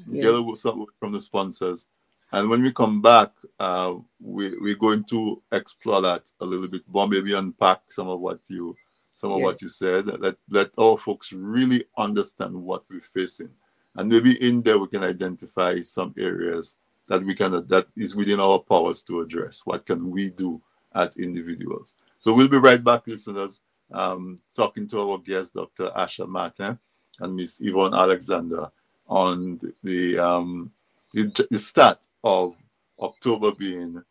Yeah. 0.08 0.22
get 0.22 0.34
a 0.34 0.42
word 0.42 0.88
from 0.98 1.12
the 1.12 1.20
sponsors, 1.20 1.88
and 2.32 2.48
when 2.48 2.62
we 2.62 2.72
come 2.72 3.00
back, 3.00 3.30
uh, 3.60 3.94
we, 4.20 4.56
we're 4.58 4.74
going 4.74 5.04
to 5.04 5.40
explore 5.52 6.00
that 6.02 6.30
a 6.40 6.44
little 6.44 6.68
bit 6.68 6.82
more, 6.88 7.06
maybe 7.08 7.34
unpack 7.34 7.80
some 7.90 8.08
of 8.08 8.20
what 8.20 8.40
you 8.48 8.76
some 9.14 9.30
of 9.32 9.40
what 9.40 9.62
you 9.62 9.68
said. 9.68 10.06
Let 10.20 10.36
let 10.50 10.70
our 10.78 10.98
folks 10.98 11.32
really 11.32 11.84
understand 11.96 12.54
what 12.54 12.84
we're 12.90 13.00
facing, 13.00 13.50
and 13.96 14.08
maybe 14.08 14.32
in 14.44 14.62
there 14.62 14.78
we 14.78 14.88
can 14.88 15.04
identify 15.04 15.80
some 15.80 16.14
areas 16.18 16.76
that 17.06 17.24
we 17.24 17.34
can 17.34 17.66
that 17.68 17.86
is 17.96 18.16
within 18.16 18.40
our 18.40 18.58
powers 18.58 19.02
to 19.04 19.20
address. 19.20 19.62
What 19.64 19.86
can 19.86 20.10
we 20.10 20.30
do 20.30 20.60
as 20.94 21.16
individuals? 21.16 21.96
So 22.18 22.32
we'll 22.32 22.48
be 22.48 22.56
right 22.56 22.82
back, 22.82 23.06
listeners, 23.06 23.60
um, 23.92 24.36
talking 24.56 24.88
to 24.88 25.10
our 25.10 25.18
guest, 25.18 25.54
Dr. 25.54 25.90
Asha 25.90 26.26
Martin 26.26 26.78
and 27.20 27.36
Miss 27.36 27.60
Yvonne 27.60 27.94
Alexander, 27.94 28.70
on 29.06 29.58
the 29.58 29.74
the, 29.82 30.18
um, 30.18 30.72
the, 31.12 31.46
the 31.50 31.58
start 31.58 32.06
of 32.22 32.52
October 33.00 33.52
being 33.52 34.02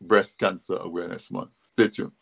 Breast 0.00 0.38
Cancer 0.38 0.76
Awareness 0.76 1.30
Month. 1.30 1.50
Stay 1.62 1.88
tuned. 1.88 2.12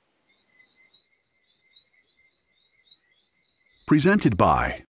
Presented 3.86 4.36
by 4.36 4.84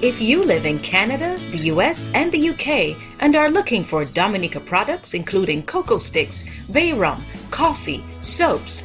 If 0.00 0.20
you 0.20 0.44
live 0.44 0.64
in 0.64 0.78
Canada, 0.78 1.36
the 1.50 1.58
US, 1.72 2.08
and 2.14 2.30
the 2.30 2.50
UK 2.50 2.96
and 3.18 3.34
are 3.34 3.50
looking 3.50 3.82
for 3.82 4.04
Dominica 4.04 4.60
products 4.60 5.14
including 5.14 5.64
cocoa 5.64 5.98
sticks, 5.98 6.44
bay 6.70 6.92
rum, 6.92 7.20
coffee, 7.50 8.04
soaps, 8.20 8.84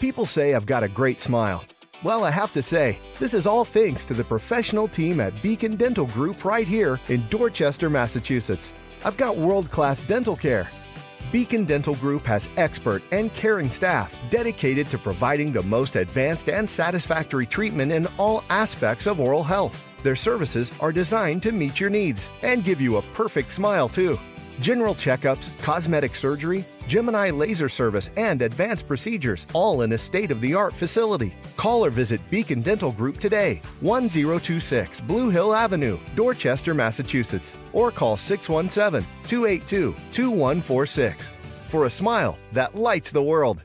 People 0.00 0.24
say 0.24 0.54
I've 0.54 0.64
got 0.64 0.82
a 0.82 0.88
great 0.88 1.20
smile. 1.20 1.62
Well, 2.02 2.24
I 2.24 2.30
have 2.30 2.52
to 2.52 2.62
say, 2.62 2.98
this 3.18 3.34
is 3.34 3.46
all 3.46 3.66
thanks 3.66 4.06
to 4.06 4.14
the 4.14 4.24
professional 4.24 4.88
team 4.88 5.20
at 5.20 5.42
Beacon 5.42 5.76
Dental 5.76 6.06
Group 6.06 6.42
right 6.42 6.66
here 6.66 6.98
in 7.08 7.28
Dorchester, 7.28 7.90
Massachusetts. 7.90 8.72
I've 9.04 9.18
got 9.18 9.36
world 9.36 9.70
class 9.70 10.00
dental 10.06 10.36
care. 10.36 10.70
Beacon 11.30 11.66
Dental 11.66 11.94
Group 11.96 12.24
has 12.24 12.48
expert 12.56 13.02
and 13.12 13.32
caring 13.34 13.70
staff 13.70 14.14
dedicated 14.30 14.86
to 14.86 14.96
providing 14.96 15.52
the 15.52 15.62
most 15.64 15.96
advanced 15.96 16.48
and 16.48 16.68
satisfactory 16.68 17.44
treatment 17.44 17.92
in 17.92 18.06
all 18.16 18.42
aspects 18.48 19.06
of 19.06 19.20
oral 19.20 19.44
health. 19.44 19.84
Their 20.02 20.16
services 20.16 20.72
are 20.80 20.92
designed 20.92 21.42
to 21.42 21.52
meet 21.52 21.78
your 21.78 21.90
needs 21.90 22.30
and 22.40 22.64
give 22.64 22.80
you 22.80 22.96
a 22.96 23.02
perfect 23.12 23.52
smile, 23.52 23.90
too 23.90 24.18
general 24.60 24.94
checkups, 24.94 25.56
cosmetic 25.62 26.14
surgery, 26.14 26.64
Gemini 26.86 27.30
laser 27.30 27.68
service, 27.68 28.10
and 28.16 28.42
advanced 28.42 28.86
procedures, 28.86 29.46
all 29.52 29.82
in 29.82 29.92
a 29.92 29.98
state 29.98 30.30
of 30.30 30.40
the 30.40 30.54
art 30.54 30.74
facility. 30.74 31.34
Call 31.56 31.84
or 31.84 31.90
visit 31.90 32.20
Beacon 32.30 32.60
Dental 32.60 32.92
Group 32.92 33.18
today, 33.18 33.60
1026 33.80 35.00
Blue 35.02 35.30
Hill 35.30 35.54
Avenue, 35.54 35.98
Dorchester, 36.14 36.74
Massachusetts, 36.74 37.56
or 37.72 37.90
call 37.90 38.16
617 38.16 39.08
282 39.26 39.94
2146 40.12 41.30
for 41.68 41.86
a 41.86 41.90
smile 41.90 42.38
that 42.52 42.74
lights 42.74 43.12
the 43.12 43.22
world. 43.22 43.62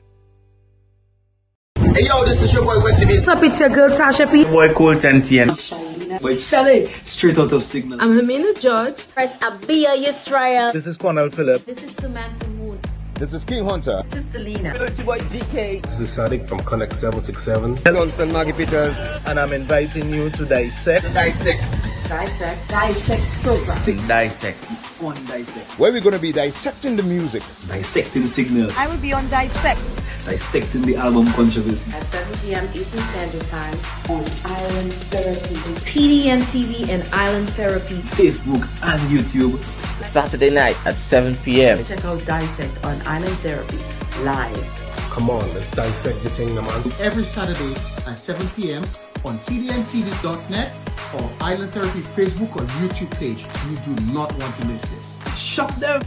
Hey 1.96 2.06
yo, 2.06 2.24
this 2.24 2.42
is 2.42 2.52
your 2.52 2.62
boy 2.62 2.78
Wet 2.82 3.00
What's 3.06 3.28
up, 3.28 3.42
it's 3.42 3.58
your 3.58 3.70
girl 3.70 3.90
Tasha 3.90 4.30
P. 4.30 4.44
Boy 4.44 4.72
Cool 4.74 4.98
10 4.98 5.85
Wait, 6.22 6.38
Shelly, 6.38 6.86
straight 7.04 7.38
out 7.38 7.52
of 7.52 7.62
Signal. 7.62 8.00
I'm 8.00 8.18
Amina 8.18 8.54
George. 8.54 9.06
Press 9.08 9.36
Abia 9.38 9.96
Yisrael. 9.96 10.72
This 10.72 10.86
is 10.86 10.96
Cornel 10.96 11.30
Phillip. 11.30 11.64
This 11.66 11.82
is 11.82 11.94
Samantha 11.94 12.44
from 12.44 12.56
Moon. 12.58 12.80
This 13.14 13.32
is 13.34 13.44
King 13.44 13.64
Hunter. 13.64 14.02
This 14.10 14.26
is 14.26 14.26
Delina. 14.26 14.72
Village 14.72 15.04
Boy 15.04 15.18
GK. 15.18 15.82
This 15.82 16.00
is 16.00 16.10
Sadiq 16.10 16.46
from 16.48 16.58
Connect 16.60 16.94
767. 16.94 17.76
Hello, 17.84 18.02
I'm 18.02 18.32
Maggie 18.32 18.52
Peters. 18.52 19.18
And 19.26 19.38
I'm 19.38 19.52
inviting 19.52 20.12
you 20.12 20.30
to 20.30 20.44
dissect. 20.44 21.04
Dissect. 21.14 21.62
Dissect. 22.08 22.68
Dissect 22.68 23.24
program. 23.42 24.06
Dissect. 24.06 25.02
On 25.02 25.14
dissect. 25.26 25.78
Where 25.78 25.92
we're 25.92 26.00
going 26.00 26.14
to 26.14 26.20
be 26.20 26.32
dissecting 26.32 26.96
the 26.96 27.02
music. 27.02 27.42
Dissecting 27.68 28.26
signal. 28.26 28.70
I 28.76 28.86
will 28.86 28.98
be 28.98 29.12
on 29.12 29.28
dissect. 29.28 29.80
Dissecting 30.26 30.82
the 30.82 30.96
album 30.96 31.30
controversy. 31.32 31.92
At 31.92 32.02
7 32.02 32.38
p.m. 32.40 32.68
Eastern 32.74 33.00
Standard 33.00 33.46
Time 33.46 33.78
on 34.08 34.24
Island 34.44 34.92
Therapy. 34.92 35.54
TDN 35.78 36.42
TV 36.42 36.88
and 36.88 37.08
Island 37.14 37.48
Therapy. 37.50 37.98
Facebook 38.18 38.62
and 38.82 39.00
YouTube. 39.08 39.62
Saturday 40.10 40.50
night 40.50 40.76
at 40.84 40.96
7 40.96 41.36
p.m. 41.36 41.84
Check 41.84 42.04
out 42.04 42.24
Dissect 42.26 42.84
on 42.84 43.00
Island 43.06 43.36
Therapy 43.38 43.78
live. 44.24 44.82
Come 45.10 45.30
on, 45.30 45.46
let's 45.54 45.70
dissect 45.70 46.20
the 46.24 46.30
thing, 46.30 46.56
man. 46.56 46.92
Every 46.98 47.22
Saturday 47.22 47.74
at 48.06 48.14
7 48.16 48.48
p.m. 48.56 48.82
on 49.24 49.38
TDNTV.net 49.38 50.72
or 51.14 51.30
Island 51.40 51.70
Therapy 51.70 52.00
Facebook 52.00 52.56
or 52.56 52.66
YouTube 52.82 53.16
page. 53.16 53.46
You 53.70 53.94
do 53.94 54.12
not 54.12 54.36
want 54.40 54.56
to 54.56 54.66
miss 54.66 54.82
this. 54.82 55.18
Shop 55.36 55.72
them. 55.76 56.02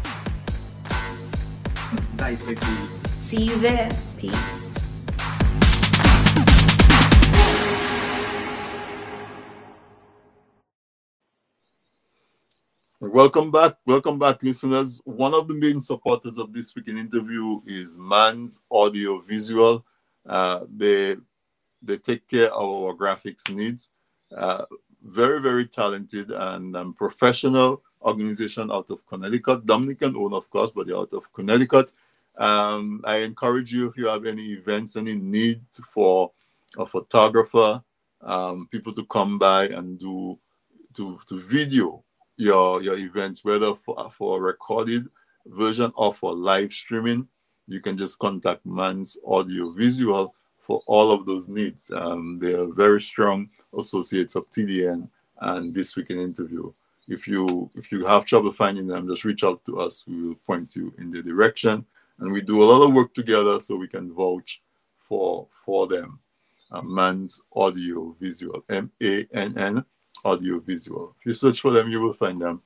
Dissect. 2.17 2.98
See 3.19 3.43
you 3.43 3.59
there. 3.59 3.91
Peace. 4.17 4.75
Welcome 13.01 13.51
back. 13.51 13.75
Welcome 13.85 14.19
back, 14.19 14.41
listeners. 14.41 15.01
One 15.03 15.33
of 15.33 15.49
the 15.49 15.53
main 15.53 15.81
supporters 15.81 16.37
of 16.37 16.53
this 16.53 16.73
week 16.73 16.87
in 16.87 16.97
interview 16.97 17.59
is 17.65 17.97
Mann's 17.97 18.61
Audio 18.71 19.19
Visual. 19.19 19.85
Uh, 20.25 20.61
they 20.73 21.17
they 21.81 21.97
take 21.97 22.25
care 22.25 22.53
of 22.53 22.83
our 22.83 22.93
graphics 22.93 23.53
needs. 23.53 23.91
Uh, 24.33 24.63
very, 25.03 25.41
very 25.41 25.65
talented 25.65 26.31
and 26.31 26.73
um, 26.77 26.93
professional 26.93 27.83
organization 28.01 28.71
out 28.71 28.89
of 28.89 29.05
Connecticut. 29.07 29.65
Dominican 29.65 30.15
owned, 30.15 30.33
of 30.33 30.49
course, 30.49 30.71
but 30.71 30.87
they're 30.87 30.95
out 30.95 31.11
of 31.11 31.31
Connecticut. 31.33 31.91
Um, 32.39 33.01
I 33.03 33.17
encourage 33.17 33.71
you 33.71 33.89
if 33.89 33.97
you 33.97 34.07
have 34.07 34.25
any 34.25 34.53
events, 34.53 34.95
any 34.95 35.13
need 35.13 35.61
for 35.93 36.31
a 36.77 36.85
photographer, 36.85 37.83
um, 38.21 38.67
people 38.71 38.93
to 38.93 39.05
come 39.05 39.37
by 39.37 39.67
and 39.67 39.99
do 39.99 40.39
to 40.95 41.19
to 41.27 41.39
video 41.41 42.03
your 42.37 42.81
your 42.81 42.97
events, 42.97 43.43
whether 43.43 43.75
for, 43.75 44.09
for 44.17 44.37
a 44.37 44.41
recorded 44.41 45.07
version 45.45 45.91
or 45.95 46.13
for 46.13 46.33
live 46.33 46.71
streaming. 46.71 47.27
You 47.67 47.81
can 47.81 47.97
just 47.97 48.17
contact 48.19 48.65
Mann's 48.65 49.17
Audio 49.27 49.73
Visual 49.73 50.33
for 50.59 50.81
all 50.87 51.11
of 51.11 51.25
those 51.25 51.49
needs. 51.49 51.91
Um, 51.91 52.39
they 52.39 52.53
are 52.53 52.67
very 52.67 53.01
strong 53.01 53.49
associates 53.77 54.35
of 54.35 54.45
TDN 54.47 55.07
and 55.41 55.73
this 55.73 55.95
week 55.95 56.09
in 56.09 56.19
interview. 56.19 56.71
If 57.07 57.27
you 57.27 57.69
if 57.75 57.91
you 57.91 58.05
have 58.05 58.25
trouble 58.25 58.53
finding 58.53 58.87
them, 58.87 59.07
just 59.07 59.25
reach 59.25 59.43
out 59.43 59.63
to 59.65 59.79
us. 59.79 60.05
We 60.07 60.21
will 60.21 60.35
point 60.35 60.75
you 60.75 60.93
in 60.97 61.09
the 61.09 61.21
direction, 61.21 61.85
and 62.19 62.31
we 62.31 62.41
do 62.41 62.61
a 62.61 62.65
lot 62.65 62.85
of 62.85 62.93
work 62.93 63.13
together 63.13 63.59
so 63.59 63.75
we 63.75 63.87
can 63.87 64.13
vouch 64.13 64.61
for 65.07 65.47
for 65.65 65.87
them. 65.87 66.19
Uh, 66.71 66.81
Mann's 66.81 67.41
Audio 67.55 68.15
Visual, 68.19 68.63
M 68.69 68.91
A 69.01 69.27
N 69.33 69.57
N 69.57 69.85
Audio 70.23 70.59
Visual. 70.59 71.15
If 71.19 71.25
you 71.25 71.33
search 71.33 71.61
for 71.61 71.71
them, 71.71 71.89
you 71.89 72.01
will 72.01 72.13
find 72.13 72.41
them. 72.41 72.61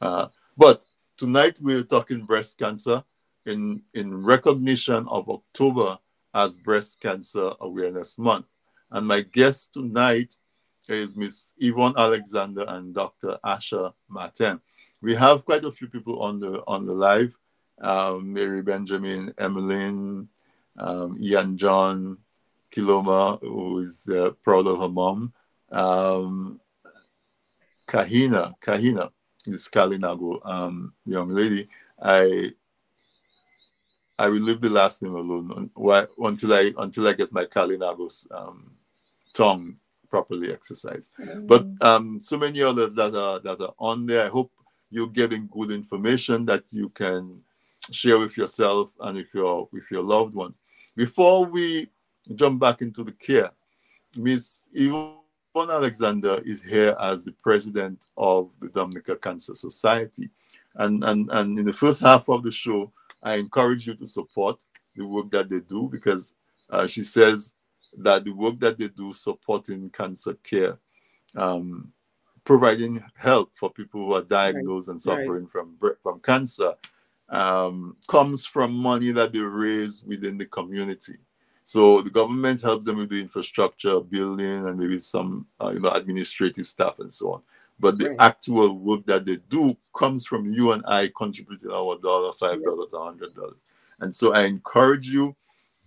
Uh, 0.00 0.26
but 0.56 0.84
tonight 1.16 1.58
we're 1.60 1.82
talking 1.82 2.24
breast 2.24 2.58
cancer 2.58 3.02
in 3.46 3.82
in 3.94 4.22
recognition 4.22 5.06
of 5.08 5.28
October 5.28 5.98
as 6.34 6.56
Breast 6.56 7.00
Cancer 7.00 7.52
Awareness 7.60 8.18
Month. 8.18 8.46
And 8.90 9.06
my 9.06 9.22
guest 9.22 9.72
tonight 9.74 10.34
is 10.88 11.16
Miss 11.16 11.54
Yvonne 11.58 11.94
Alexander 11.96 12.64
and 12.68 12.94
Dr. 12.94 13.38
Asha 13.44 13.92
Martin. 14.08 14.60
We 15.00 15.14
have 15.14 15.44
quite 15.44 15.64
a 15.64 15.72
few 15.72 15.88
people 15.88 16.20
on 16.20 16.40
the 16.40 16.62
on 16.66 16.86
the 16.86 16.92
live. 16.92 17.34
Um, 17.80 18.32
Mary 18.32 18.62
Benjamin, 18.62 19.34
Emmeline, 19.38 20.28
um, 20.76 21.16
Ian 21.20 21.56
John, 21.56 22.18
Kiloma, 22.72 23.40
who 23.40 23.78
is 23.78 24.08
uh, 24.08 24.30
proud 24.42 24.66
of 24.66 24.80
her 24.80 24.88
mom. 24.88 25.32
Um, 25.70 26.60
Kahina, 27.86 28.54
Kahina, 28.60 29.10
this 29.46 29.68
Kalinago 29.68 30.44
um, 30.46 30.92
young 31.06 31.30
lady. 31.30 31.68
I 32.00 32.52
I 34.18 34.28
will 34.28 34.40
leave 34.40 34.60
the 34.60 34.68
last 34.68 35.02
name 35.02 35.14
alone 35.14 35.70
until 36.18 36.54
I 36.54 36.72
until 36.76 37.08
I 37.08 37.12
get 37.12 37.32
my 37.32 37.44
Kalinagos 37.44 38.26
um, 38.30 38.72
tongue 39.32 39.76
properly 40.10 40.52
exercised. 40.52 41.12
Mm-hmm. 41.18 41.46
But 41.46 41.66
um, 41.80 42.20
so 42.20 42.36
many 42.36 42.62
others 42.62 42.94
that 42.96 43.14
are 43.14 43.38
that 43.40 43.60
are 43.60 43.74
on 43.78 44.06
there. 44.06 44.26
I 44.26 44.28
hope 44.28 44.50
you're 44.90 45.08
getting 45.08 45.48
good 45.48 45.70
information 45.70 46.46
that 46.46 46.64
you 46.70 46.88
can 46.90 47.42
share 47.90 48.18
with 48.18 48.36
yourself 48.36 48.90
and 49.00 49.16
with 49.16 49.32
your 49.32 49.68
with 49.72 49.84
your 49.90 50.02
loved 50.02 50.34
ones. 50.34 50.60
Before 50.96 51.44
we 51.44 51.88
jump 52.34 52.60
back 52.60 52.82
into 52.82 53.04
the 53.04 53.12
care, 53.12 53.50
Miss 54.16 54.68
Yvonne 54.72 55.16
Alexander 55.56 56.40
is 56.44 56.62
here 56.62 56.96
as 57.00 57.24
the 57.24 57.32
president 57.32 58.06
of 58.16 58.50
the 58.60 58.68
Dominica 58.68 59.16
Cancer 59.16 59.54
Society. 59.54 60.30
And, 60.74 61.02
and, 61.04 61.28
and 61.32 61.58
in 61.58 61.66
the 61.66 61.72
first 61.72 62.00
half 62.00 62.28
of 62.28 62.42
the 62.42 62.52
show, 62.52 62.92
I 63.22 63.34
encourage 63.34 63.86
you 63.86 63.94
to 63.94 64.04
support 64.06 64.60
the 64.94 65.04
work 65.04 65.30
that 65.30 65.48
they 65.48 65.60
do 65.60 65.88
because 65.90 66.34
uh, 66.70 66.86
she 66.86 67.02
says 67.02 67.54
that 67.98 68.24
the 68.24 68.32
work 68.32 68.58
that 68.60 68.78
they 68.78 68.88
do 68.88 69.12
supporting 69.12 69.90
cancer 69.90 70.34
care, 70.34 70.78
um, 71.36 71.92
providing 72.44 73.02
help 73.16 73.50
for 73.54 73.70
people 73.70 74.06
who 74.06 74.14
are 74.14 74.22
diagnosed 74.22 74.88
right. 74.88 74.92
and 74.92 75.00
suffering 75.00 75.48
right. 75.52 75.52
from, 75.52 75.76
from 76.02 76.20
cancer, 76.20 76.74
um, 77.28 77.96
comes 78.06 78.46
from 78.46 78.72
money 78.72 79.12
that 79.12 79.32
they 79.32 79.40
raise 79.40 80.02
within 80.04 80.38
the 80.38 80.46
community. 80.46 81.16
So 81.64 82.00
the 82.00 82.10
government 82.10 82.62
helps 82.62 82.86
them 82.86 82.96
with 82.96 83.10
the 83.10 83.20
infrastructure, 83.20 84.00
building, 84.00 84.66
and 84.66 84.78
maybe 84.78 84.98
some 84.98 85.46
uh, 85.60 85.70
you 85.70 85.80
know 85.80 85.90
administrative 85.90 86.66
stuff 86.66 86.98
and 86.98 87.12
so 87.12 87.34
on. 87.34 87.42
But 87.80 87.98
the 87.98 88.10
right. 88.10 88.16
actual 88.20 88.78
work 88.78 89.04
that 89.06 89.24
they 89.26 89.36
do 89.48 89.76
comes 89.96 90.26
from 90.26 90.50
you 90.50 90.72
and 90.72 90.82
I 90.86 91.10
contributing 91.16 91.70
our 91.70 91.98
dollar, 91.98 92.32
five 92.32 92.62
dollars, 92.64 92.88
a 92.92 93.04
hundred 93.04 93.34
dollars. 93.34 93.58
And 94.00 94.14
so 94.14 94.32
I 94.32 94.44
encourage 94.44 95.08
you 95.08 95.36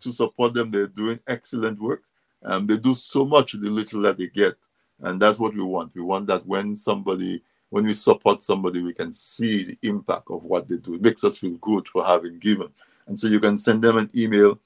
to 0.02 0.12
support 0.12 0.54
them. 0.54 0.70
They're 0.70 0.88
doing 0.88 1.20
excellent 1.28 1.82
work. 1.82 2.04
Um, 2.44 2.66
they 2.66 2.78
do 2.78 2.94
so 2.94 3.26
much 3.26 3.54
with 3.54 3.64
the 3.64 3.70
little 3.70 4.02
that 4.02 4.18
they 4.18 4.28
get. 4.28 4.56
And 5.02 5.22
that's 5.22 5.40
what 5.40 5.56
we 5.56 5.64
want. 5.64 5.96
We 5.96 6.02
want 6.02 6.28
that 6.28 6.46
when 6.46 6.76
somebody, 6.76 7.44
when 7.72 7.86
we 7.86 7.94
support 7.94 8.42
somebody, 8.42 8.84
we 8.84 8.94
can 8.94 9.12
see 9.14 9.64
the 9.64 9.78
impact 9.82 10.30
of 10.30 10.44
what 10.44 10.68
they 10.68 10.76
do. 10.76 10.94
It 10.96 11.02
makes 11.02 11.24
us 11.24 11.38
feel 11.38 11.56
good 11.62 11.88
for 11.88 12.06
having 12.06 12.38
given. 12.38 12.68
And 13.08 13.18
so 13.18 13.28
you 13.28 13.40
can 13.40 13.58
send 13.58 13.82
them 13.82 13.98
an 13.98 14.12
email 14.14 14.60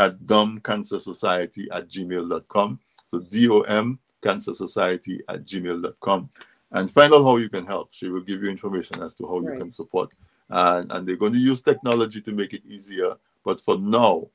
at 0.00 0.18
domcancersociety 0.20 1.66
at 1.70 1.88
gmail.com. 1.88 2.80
So 3.08 3.18
D-O-M 3.20 3.98
Cancer 4.22 4.54
Society 4.54 5.20
at 5.28 5.44
gmail.com. 5.44 6.30
And 6.72 6.90
find 6.90 7.12
out 7.12 7.24
how 7.24 7.36
you 7.36 7.50
can 7.50 7.66
help. 7.66 7.90
She 7.92 8.08
will 8.08 8.22
give 8.22 8.42
you 8.42 8.50
information 8.50 9.02
as 9.02 9.14
to 9.16 9.26
how 9.26 9.38
right. 9.38 9.52
you 9.52 9.58
can 9.60 9.70
support. 9.70 10.10
And, 10.48 10.90
and 10.90 11.06
they're 11.06 11.16
going 11.16 11.34
to 11.34 11.38
use 11.38 11.60
technology 11.60 12.22
to 12.22 12.32
make 12.32 12.54
it 12.54 12.62
easier. 12.66 13.16
But 13.44 13.60
for 13.60 13.78
now, 13.78 14.28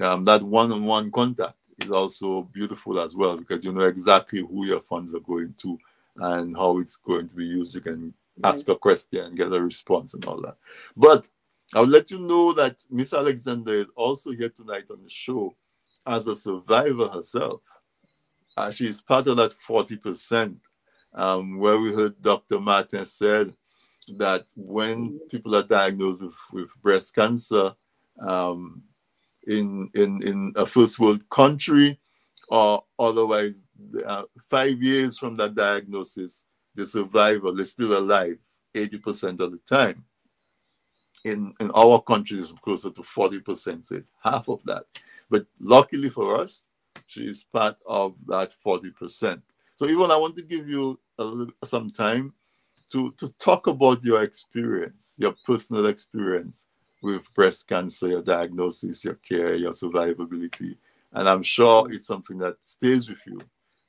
um, 0.00 0.24
that 0.24 0.42
one-on-one 0.42 1.10
contact 1.10 1.56
is 1.78 1.90
also 1.90 2.48
beautiful 2.52 2.98
as 3.00 3.14
well 3.14 3.36
because 3.36 3.66
you 3.66 3.72
know 3.72 3.82
exactly 3.82 4.40
who 4.40 4.64
your 4.64 4.80
funds 4.80 5.14
are 5.14 5.20
going 5.20 5.54
to 5.58 5.78
and 6.18 6.56
how 6.56 6.78
it's 6.78 6.96
going 6.96 7.28
to 7.28 7.34
be 7.34 7.44
used. 7.44 7.74
You 7.74 7.80
can 7.80 8.14
ask 8.44 8.68
a 8.68 8.76
question 8.76 9.20
and 9.24 9.36
get 9.36 9.52
a 9.52 9.62
response 9.62 10.14
and 10.14 10.24
all 10.26 10.40
that. 10.42 10.56
But 10.96 11.28
I'll 11.74 11.86
let 11.86 12.10
you 12.10 12.20
know 12.20 12.52
that 12.52 12.84
Miss 12.90 13.12
Alexander 13.12 13.72
is 13.72 13.86
also 13.96 14.32
here 14.32 14.50
tonight 14.50 14.84
on 14.90 15.02
the 15.02 15.10
show 15.10 15.54
as 16.06 16.26
a 16.26 16.36
survivor 16.36 17.08
herself. 17.08 17.60
Uh, 18.56 18.70
she's 18.70 19.02
part 19.02 19.26
of 19.26 19.36
that 19.36 19.52
40%, 19.68 20.56
um, 21.14 21.58
where 21.58 21.78
we 21.78 21.92
heard 21.92 22.20
Dr. 22.22 22.60
Martin 22.60 23.04
said 23.04 23.54
that 24.16 24.44
when 24.56 25.18
people 25.28 25.54
are 25.54 25.62
diagnosed 25.62 26.22
with, 26.22 26.34
with 26.52 26.70
breast 26.82 27.14
cancer 27.14 27.72
um, 28.20 28.82
in, 29.46 29.90
in, 29.94 30.22
in 30.22 30.52
a 30.56 30.64
first 30.64 30.98
world 30.98 31.28
country, 31.28 31.98
or 32.48 32.84
otherwise, 32.98 33.68
uh, 34.06 34.22
five 34.48 34.82
years 34.82 35.18
from 35.18 35.36
that 35.36 35.54
diagnosis, 35.54 36.44
the 36.74 36.86
survivor 36.86 37.58
is 37.60 37.72
still 37.72 37.98
alive 37.98 38.38
80% 38.74 39.40
of 39.40 39.52
the 39.52 39.60
time 39.68 40.04
in, 41.26 41.52
in 41.58 41.70
our 41.72 42.00
country 42.00 42.38
is 42.38 42.54
closer 42.62 42.90
to 42.90 43.02
40%, 43.02 43.84
so 43.84 43.96
it's 43.96 44.08
half 44.22 44.48
of 44.48 44.62
that. 44.64 44.84
But 45.28 45.46
luckily 45.60 46.08
for 46.08 46.40
us, 46.40 46.64
she 47.06 47.22
is 47.22 47.44
part 47.52 47.76
of 47.86 48.14
that 48.28 48.54
40%. 48.64 49.42
So 49.74 49.86
Yvonne, 49.86 50.10
I 50.12 50.16
want 50.16 50.36
to 50.36 50.42
give 50.42 50.68
you 50.68 50.98
little, 51.18 51.52
some 51.64 51.90
time 51.90 52.32
to, 52.92 53.12
to 53.18 53.28
talk 53.38 53.66
about 53.66 54.04
your 54.04 54.22
experience, 54.22 55.16
your 55.18 55.34
personal 55.44 55.86
experience 55.86 56.66
with 57.02 57.22
breast 57.34 57.66
cancer, 57.66 58.08
your 58.08 58.22
diagnosis, 58.22 59.04
your 59.04 59.14
care, 59.14 59.56
your 59.56 59.72
survivability. 59.72 60.76
And 61.16 61.28
I'm 61.28 61.42
sure 61.42 61.90
it's 61.90 62.06
something 62.06 62.38
that 62.38 62.56
stays 62.62 63.08
with 63.08 63.18
you 63.26 63.38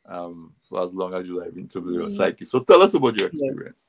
um, 0.07 0.53
for 0.67 0.81
as 0.83 0.93
long 0.93 1.13
as 1.13 1.27
you 1.27 1.39
live 1.39 1.57
into 1.57 1.79
your 1.91 2.03
mm-hmm. 2.03 2.09
psyche. 2.09 2.45
So 2.45 2.61
tell 2.61 2.81
us 2.81 2.93
about 2.93 3.17
your 3.17 3.27
experience. 3.27 3.87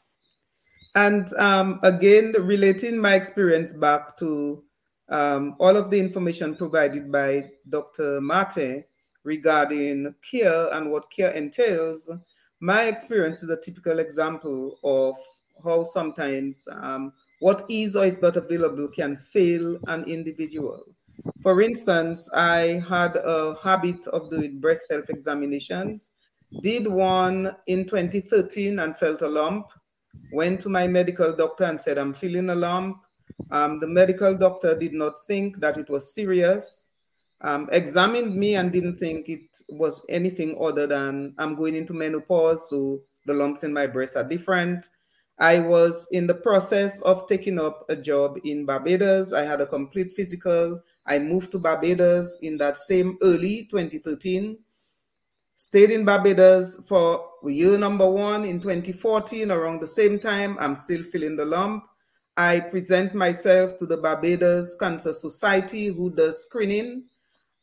And 0.95 1.33
um, 1.35 1.79
again, 1.85 2.35
relating 2.41 2.99
my 2.99 3.15
experience 3.15 3.73
back 3.73 4.17
to 4.19 4.65
um, 5.09 5.55
all 5.61 5.77
of 5.77 5.91
the 5.91 5.99
information 6.01 6.57
provided 6.57 7.13
by 7.13 7.45
Dr. 7.69 8.21
Mate 8.21 8.87
regarding 9.23 10.15
care 10.29 10.73
and 10.75 10.91
what 10.91 11.11
care 11.11 11.31
entails, 11.31 12.11
my 12.61 12.85
experience 12.85 13.45
is 13.45 13.51
a 13.51 13.61
typical 13.61 14.01
example 14.01 14.79
of 14.83 15.15
how 15.65 15.85
sometimes 15.85 16.65
um, 16.73 17.13
what 17.41 17.65
is 17.69 17.95
or 17.95 18.05
is 18.05 18.21
not 18.21 18.37
available 18.37 18.89
can 18.89 19.17
fail 19.17 19.79
an 19.87 20.05
individual. 20.05 20.83
For 21.43 21.61
instance, 21.61 22.31
I 22.35 22.83
had 22.89 23.17
a 23.17 23.57
habit 23.63 24.07
of 24.09 24.31
doing 24.31 24.61
breast 24.61 24.87
self 24.87 25.09
examinations, 25.11 26.13
did 26.63 26.87
one 26.87 27.55
in 27.67 27.85
2013 27.85 28.79
and 28.79 28.97
felt 28.97 29.23
a 29.23 29.29
lump 29.29 29.71
went 30.33 30.61
to 30.61 30.69
my 30.69 30.87
medical 30.87 31.33
doctor 31.33 31.65
and 31.65 31.81
said, 31.81 31.99
I'm 31.99 32.15
feeling 32.15 32.51
a 32.51 32.55
lump. 32.55 33.05
Um, 33.51 33.81
the 33.81 33.87
medical 33.87 34.35
doctor 34.35 34.77
did 34.77 34.93
not 34.93 35.25
think 35.27 35.61
that 35.61 35.77
it 35.77 35.89
was 35.89 36.15
serious, 36.15 36.91
um, 37.41 37.69
examined 37.73 38.35
me 38.35 38.57
and 38.57 38.73
didn't 38.73 38.97
think 38.97 39.29
it 39.29 39.47
was 39.69 40.05
anything 40.09 40.59
other 40.61 40.87
than 40.87 41.35
I'm 41.39 41.55
going 41.55 41.77
into 41.77 41.93
menopause, 41.93 42.69
so 42.69 43.01
the 43.27 43.35
lumps 43.35 43.63
in 43.63 43.73
my 43.73 43.87
breast 43.87 44.17
are 44.17 44.25
different. 44.25 44.87
I 45.39 45.61
was 45.61 46.09
in 46.11 46.27
the 46.27 46.35
process 46.35 47.01
of 47.03 47.29
taking 47.29 47.61
up 47.61 47.85
a 47.89 47.95
job 47.95 48.39
in 48.45 48.67
Barbados. 48.67 49.33
I 49.33 49.45
had 49.45 49.61
a 49.61 49.67
complete 49.67 50.15
physical. 50.15 50.83
I 51.09 51.19
moved 51.19 51.53
to 51.53 51.59
Barbados 51.59 52.39
in 52.43 52.59
that 52.59 52.79
same 52.79 53.19
early 53.23 53.67
2013 53.71 54.59
Stayed 55.61 55.91
in 55.91 56.05
Barbados 56.05 56.87
for 56.87 57.31
year 57.45 57.77
number 57.77 58.09
one 58.09 58.45
in 58.45 58.61
2014, 58.61 59.51
around 59.51 59.83
the 59.83 59.89
same 59.89 60.21
time. 60.21 60.57
I'm 60.61 60.77
still 60.77 61.03
feeling 61.03 61.35
the 61.35 61.47
lump. 61.47 61.83
I 62.37 62.61
present 62.61 63.13
myself 63.13 63.77
to 63.79 63.87
the 63.87 63.97
Barbados 63.97 64.77
Cancer 64.77 65.13
Society, 65.13 65.89
who 65.89 66.15
does 66.15 66.43
screening. 66.43 67.07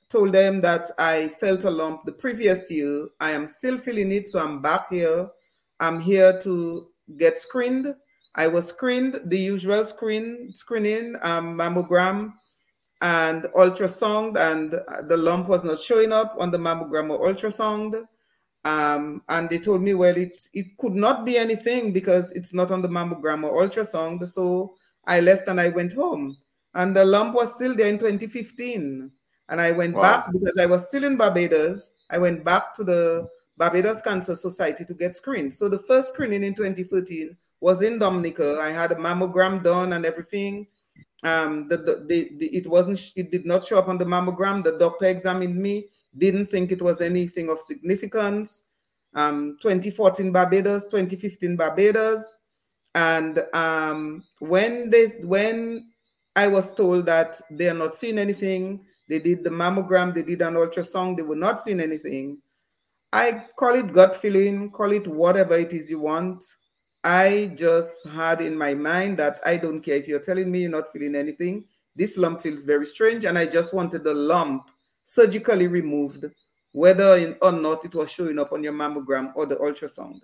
Told 0.10 0.34
them 0.34 0.60
that 0.60 0.92
I 1.00 1.30
felt 1.40 1.64
a 1.64 1.70
lump 1.70 2.04
the 2.04 2.12
previous 2.12 2.70
year. 2.70 3.08
I 3.22 3.32
am 3.32 3.48
still 3.48 3.78
feeling 3.78 4.12
it, 4.12 4.28
so 4.28 4.40
I'm 4.44 4.62
back 4.62 4.90
here. 4.90 5.30
I'm 5.80 6.02
here 6.02 6.38
to 6.40 6.88
get 7.18 7.40
screened. 7.40 7.96
I 8.36 8.48
was 8.48 8.68
screened, 8.68 9.22
the 9.24 9.40
usual 9.40 9.86
screen 9.86 10.52
screening, 10.54 11.16
um, 11.22 11.58
mammogram, 11.58 12.34
and 13.02 13.44
ultrasound, 13.56 14.38
and 14.38 14.72
the 15.10 15.18
lump 15.18 15.48
was 15.48 15.66
not 15.66 15.80
showing 15.80 16.12
up 16.12 16.36
on 16.40 16.52
the 16.52 16.58
mammogram 16.58 17.10
or 17.10 17.30
ultrasound. 17.30 18.04
Um, 18.64 19.22
and 19.30 19.50
they 19.50 19.60
told 19.60 19.82
me, 19.82 19.94
well, 19.94 20.16
it 20.18 20.42
it 20.54 20.78
could 20.78 20.96
not 20.96 21.26
be 21.26 21.38
anything 21.38 21.94
because 21.94 22.32
it's 22.32 22.54
not 22.54 22.72
on 22.72 22.82
the 22.82 22.88
mammogram 22.88 23.44
or 23.44 23.64
ultrasound. 23.64 24.28
So 24.28 24.76
I 25.06 25.20
left 25.20 25.48
and 25.48 25.62
I 25.62 25.70
went 25.70 25.94
home, 25.94 26.36
and 26.74 26.96
the 26.96 27.06
lump 27.06 27.36
was 27.36 27.54
still 27.54 27.76
there 27.76 27.88
in 27.88 28.00
2015. 28.00 29.12
And 29.48 29.62
I 29.62 29.72
went 29.72 29.94
wow. 29.94 30.02
back 30.02 30.32
because 30.32 30.58
I 30.60 30.66
was 30.66 30.88
still 30.88 31.04
in 31.04 31.18
Barbados. 31.18 31.92
I 32.10 32.18
went 32.18 32.44
back 32.44 32.74
to 32.76 32.84
the 32.84 33.28
Barbados 33.58 34.02
Cancer 34.02 34.36
Society 34.36 34.86
to 34.86 34.94
get 34.94 35.16
screened. 35.16 35.54
So 35.54 35.70
the 35.70 35.80
first 35.80 36.14
screening 36.14 36.44
in 36.44 36.56
2013 36.56 37.38
was 37.62 37.82
in 37.82 38.00
Dominica. 38.00 38.60
I 38.60 38.70
had 38.70 38.92
a 38.92 38.96
mammogram 38.96 39.64
done 39.64 39.94
and 39.94 40.06
everything. 40.06 40.68
Um, 41.26 41.68
the, 41.68 41.78
the, 41.78 42.30
the, 42.38 42.46
it 42.56 42.68
wasn't, 42.68 43.02
it 43.16 43.32
did 43.32 43.48
not 43.48 43.64
show 43.64 43.80
up 43.80 43.88
on 43.88 43.98
the 43.98 44.06
mammogram. 44.06 44.64
The 44.64 44.78
doctor 44.78 45.08
examined 45.08 45.56
me, 45.56 45.88
didn't 46.16 46.46
think 46.46 46.72
it 46.72 46.82
was 46.82 47.02
anything 47.02 47.50
of 47.50 47.60
significance. 47.60 48.62
Um, 49.16 49.58
2014 49.62 50.32
Barbados, 50.32 50.86
2015 50.86 51.56
Barbados, 51.56 52.36
and 52.94 53.44
um, 53.54 54.24
when 54.40 54.90
they 54.90 55.08
when 55.24 55.92
I 56.36 56.48
was 56.48 56.74
told 56.74 57.06
that 57.08 57.42
they 57.50 57.70
are 57.70 57.74
not 57.74 57.96
seeing 57.96 58.20
anything, 58.20 58.86
they 59.08 59.20
did 59.20 59.44
the 59.44 59.50
mammogram, 59.50 60.14
they 60.14 60.24
did 60.24 60.42
an 60.42 60.56
ultrasound, 60.56 61.18
they 61.18 61.24
were 61.24 61.36
not 61.36 61.64
seeing 61.64 61.80
anything. 61.80 62.40
I 63.14 63.46
call 63.58 63.76
it 63.76 63.94
gut 63.94 64.16
feeling, 64.16 64.70
call 64.70 64.92
it 64.92 65.08
whatever 65.08 65.56
it 65.56 65.74
is 65.74 65.90
you 65.90 66.02
want. 66.02 66.44
I 67.06 67.52
just 67.54 68.08
had 68.08 68.42
in 68.42 68.58
my 68.58 68.74
mind 68.74 69.20
that 69.20 69.40
I 69.46 69.58
don't 69.58 69.80
care 69.80 69.96
if 69.96 70.08
you're 70.08 70.20
telling 70.20 70.52
me 70.52 70.62
you're 70.62 70.72
not 70.72 70.92
feeling 70.92 71.16
anything. 71.16 71.66
This 71.96 72.18
lump 72.18 72.42
feels 72.42 72.64
very 72.64 72.88
strange, 72.88 73.26
and 73.26 73.38
I 73.38 73.46
just 73.46 73.76
wanted 73.76 74.04
the 74.04 74.14
lump 74.16 74.72
surgically 75.04 75.68
removed, 75.68 76.26
whether 76.74 77.38
or 77.44 77.52
not 77.52 77.86
it 77.86 77.94
was 77.94 78.12
showing 78.12 78.40
up 78.40 78.52
on 78.54 78.64
your 78.64 78.74
mammogram 78.74 79.34
or 79.36 79.46
the 79.46 79.56
ultrasound. 79.58 80.22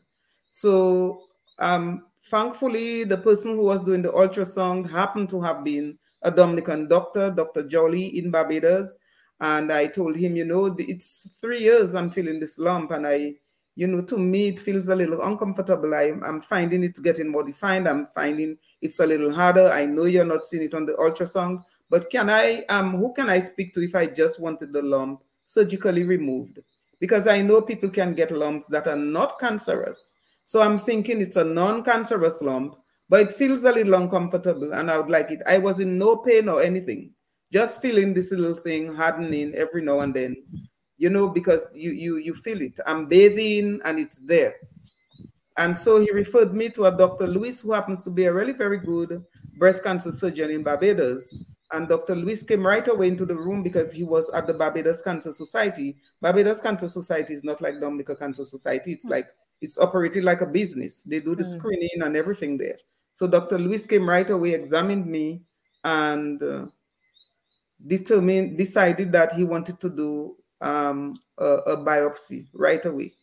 So, 0.49 1.21
um, 1.59 2.07
thankfully, 2.23 3.03
the 3.03 3.17
person 3.17 3.55
who 3.55 3.63
was 3.63 3.82
doing 3.82 4.01
the 4.01 4.09
ultrasound 4.09 4.89
happened 4.89 5.29
to 5.29 5.41
have 5.43 5.63
been 5.63 5.99
a 6.23 6.32
Dominican 6.32 6.88
doctor, 6.88 7.29
Dr. 7.29 7.67
Jolly 7.67 8.17
in 8.17 8.32
Barbados. 8.32 8.95
And 9.39 9.71
I 9.71 9.86
told 9.86 10.15
him, 10.15 10.36
you 10.36 10.45
know, 10.45 10.75
it's 10.79 11.27
three 11.39 11.59
years 11.59 11.93
I'm 11.93 12.09
feeling 12.09 12.39
this 12.39 12.57
lump, 12.57 12.89
and 12.89 13.05
I 13.05 13.36
you 13.76 13.88
know, 13.88 14.01
to 14.01 14.17
me, 14.17 14.49
it 14.49 14.59
feels 14.59 14.89
a 14.89 14.95
little 14.95 15.22
uncomfortable. 15.22 15.93
I, 15.93 16.13
I'm 16.24 16.41
finding 16.41 16.84
it 16.84 16.97
getting 17.03 17.32
more 17.32 17.43
defined. 17.43 17.88
I'm 17.88 18.05
finding 18.07 18.57
it's 18.82 18.99
a 18.99 19.07
little 19.07 19.34
harder. 19.34 19.69
I 19.72 19.86
know 19.86 20.05
you're 20.05 20.26
not 20.26 20.45
seeing 20.45 20.63
it 20.63 20.74
on 20.74 20.86
the 20.86 20.93
ultrasound, 20.93 21.63
but 21.89 22.09
can 22.09 22.30
I, 22.30 22.63
um, 22.69 22.97
who 22.97 23.13
can 23.13 23.30
I 23.30 23.39
speak 23.39 23.74
to 23.76 23.82
if 23.82 23.95
I 23.95 24.07
just 24.07 24.39
wanted 24.39 24.74
the 24.74 24.82
lump 24.82 25.24
surgically 25.45 26.03
removed? 26.03 26.59
Because 26.99 27.28
I 27.28 27.41
know 27.41 27.61
people 27.61 27.89
can 27.89 28.13
get 28.13 28.32
lumps 28.32 28.67
that 28.67 28.88
are 28.88 28.95
not 28.95 29.39
cancerous. 29.39 30.13
So 30.45 30.61
I'm 30.61 30.78
thinking 30.78 31.22
it's 31.22 31.38
a 31.38 31.43
non-cancerous 31.45 32.41
lump, 32.41 32.76
but 33.07 33.22
it 33.22 33.34
feels 33.34 33.63
a 33.63 33.72
little 33.72 33.93
uncomfortable 33.93 34.74
and 34.74 34.91
I 34.91 34.97
would 34.97 35.09
like 35.09 35.32
it. 35.32 35.41
I 35.47 35.57
was 35.57 35.80
in 35.80 35.97
no 35.97 36.17
pain 36.17 36.49
or 36.49 36.61
anything, 36.61 37.11
just 37.53 37.82
feeling 37.82 38.13
this 38.13 38.32
little 38.32 38.55
thing 38.55 38.93
hardening 38.93 39.55
every 39.55 39.82
now 39.82 40.01
and 40.01 40.13
then 40.13 40.36
you 41.02 41.10
know, 41.10 41.28
because 41.28 41.64
you 41.74 41.91
you 42.04 42.18
you 42.28 42.34
feel 42.45 42.62
it. 42.62 42.80
I'm 42.86 43.08
bathing 43.08 43.80
and 43.86 43.97
it's 43.99 44.20
there. 44.20 44.54
And 45.58 45.76
so 45.78 45.99
he 45.99 46.12
referred 46.12 46.54
me 46.54 46.70
to 46.70 46.86
a 46.86 46.91
Dr. 47.04 47.28
Lewis, 47.28 47.62
who 47.62 47.72
happens 47.74 48.04
to 48.04 48.12
be 48.12 48.26
a 48.26 48.34
really 48.34 48.54
very 48.54 48.78
good 48.78 49.24
breast 49.58 49.84
cancer 49.84 50.12
surgeon 50.12 50.52
in 50.52 50.64
Barbados. 50.64 51.24
And 51.74 51.88
Dr. 51.88 52.16
Lewis 52.16 52.43
came 52.43 52.66
right 52.66 52.88
away 52.88 53.08
into 53.08 53.26
the 53.26 53.36
room 53.36 53.64
because 53.64 53.91
he 53.93 54.04
was 54.04 54.30
at 54.32 54.45
the 54.45 54.54
Barbados 54.54 55.02
Cancer 55.02 55.32
Society. 55.34 55.97
Barbados 56.22 56.60
Cancer 56.62 56.88
Society 56.88 57.34
is 57.34 57.43
not 57.43 57.62
like 57.62 57.80
Dominica 57.80 58.16
Cancer 58.16 58.45
Society. 58.45 58.91
It's 58.93 59.06
like 59.06 59.26
it's 59.62 59.80
operated 59.80 60.24
like 60.24 60.41
a 60.41 60.47
business. 60.47 61.04
They 61.04 61.20
do 61.20 61.36
the 61.36 61.43
Mm. 61.43 61.52
screening 61.58 62.02
and 62.02 62.16
everything 62.16 62.58
there. 62.58 62.78
So 63.14 63.28
Dr. 63.28 63.58
Lewis 63.58 63.86
came 63.88 64.08
right 64.08 64.30
away, 64.30 64.54
examined 64.54 65.06
me, 65.08 65.41
and 65.84 66.41
uh, 66.43 66.66
determined, 67.86 68.58
decided 68.58 69.12
that 69.12 69.34
he 69.34 69.43
wanted 69.43 69.80
to 69.80 69.89
do 69.89 70.36
um, 70.62 71.16
a, 71.38 71.45
a 71.45 71.78
biopsy 71.78 72.47
right 72.53 72.84
away. 72.86 73.14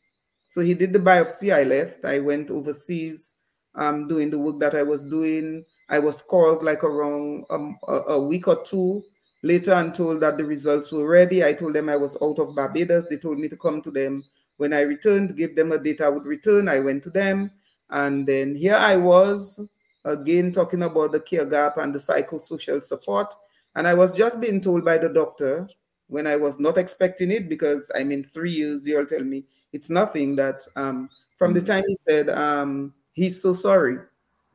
So 0.51 0.61
he 0.61 0.75
did 0.75 0.93
the 0.93 0.99
biopsy. 0.99 1.55
I 1.55 1.63
left. 1.63 2.05
I 2.05 2.19
went 2.19 2.51
overseas 2.51 3.37
um, 3.75 4.09
doing 4.09 4.31
the 4.31 4.39
work 4.39 4.59
that 4.61 4.75
I 4.75 4.83
was 4.83 5.05
doing. 5.05 5.65
I 5.89 5.99
was 5.99 6.23
called 6.23 6.63
like 6.63 6.85
around 6.85 7.45
a, 7.51 7.93
a 7.93 8.21
week 8.21 8.49
or 8.49 8.63
two 8.63 9.03
later 9.43 9.73
and 9.73 9.95
told 9.95 10.21
that 10.21 10.37
the 10.37 10.45
results 10.45 10.91
were 10.93 11.09
ready. 11.09 11.45
I 11.45 11.53
told 11.53 11.75
them 11.75 11.89
I 11.89 11.97
was 11.97 12.17
out 12.23 12.39
of 12.39 12.55
Barbados. 12.55 13.09
They 13.09 13.17
told 13.17 13.39
me 13.39 13.49
to 13.49 13.57
come 13.57 13.81
to 13.83 13.91
them 13.91 14.25
when 14.57 14.73
I 14.73 14.81
returned, 14.81 15.37
give 15.37 15.55
them 15.55 15.73
a 15.73 15.79
date 15.79 16.01
I 16.01 16.09
would 16.09 16.27
return. 16.27 16.69
I 16.69 16.81
went 16.81 17.03
to 17.05 17.11
them. 17.11 17.51
And 17.91 18.27
then 18.27 18.55
here 18.55 18.75
I 18.75 18.97
was 18.97 19.61
again 20.05 20.53
talking 20.53 20.83
about 20.83 21.13
the 21.13 21.21
care 21.21 21.47
gap 21.47 21.77
and 21.79 21.95
the 21.95 21.99
psychosocial 21.99 22.83
support. 22.83 23.35
And 23.77 23.87
I 23.87 23.95
was 23.95 24.13
just 24.13 24.41
being 24.41 24.61
told 24.61 24.85
by 24.85 24.99
the 24.99 25.09
doctor 25.09 25.69
when 26.09 26.27
I 26.27 26.37
was 26.37 26.59
not 26.59 26.79
expecting 26.79 27.31
it 27.31 27.49
because 27.49 27.91
I 27.95 28.05
mean, 28.05 28.25
three 28.25 28.51
years, 28.51 28.87
you'll 28.87 29.07
tell 29.07 29.25
me 29.25 29.45
it's 29.73 29.91
nothing 29.91 30.37
that 30.37 30.63
um, 30.77 31.09
from 31.37 31.53
the 31.55 31.63
time 31.63 31.85
he 31.87 31.97
said 32.09 32.31
um, 32.31 32.95
he's 33.13 33.41
so 33.41 33.53
sorry 33.53 33.99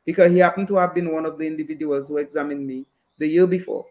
because 0.06 0.32
he 0.32 0.40
happened 0.40 0.68
to 0.68 0.76
have 0.76 0.94
been 0.94 1.12
one 1.12 1.26
of 1.26 1.38
the 1.38 1.48
individuals 1.48 2.10
who 2.10 2.18
examined 2.18 2.66
me 2.66 2.86
the 3.20 3.28
year 3.28 3.48
before. 3.48 3.86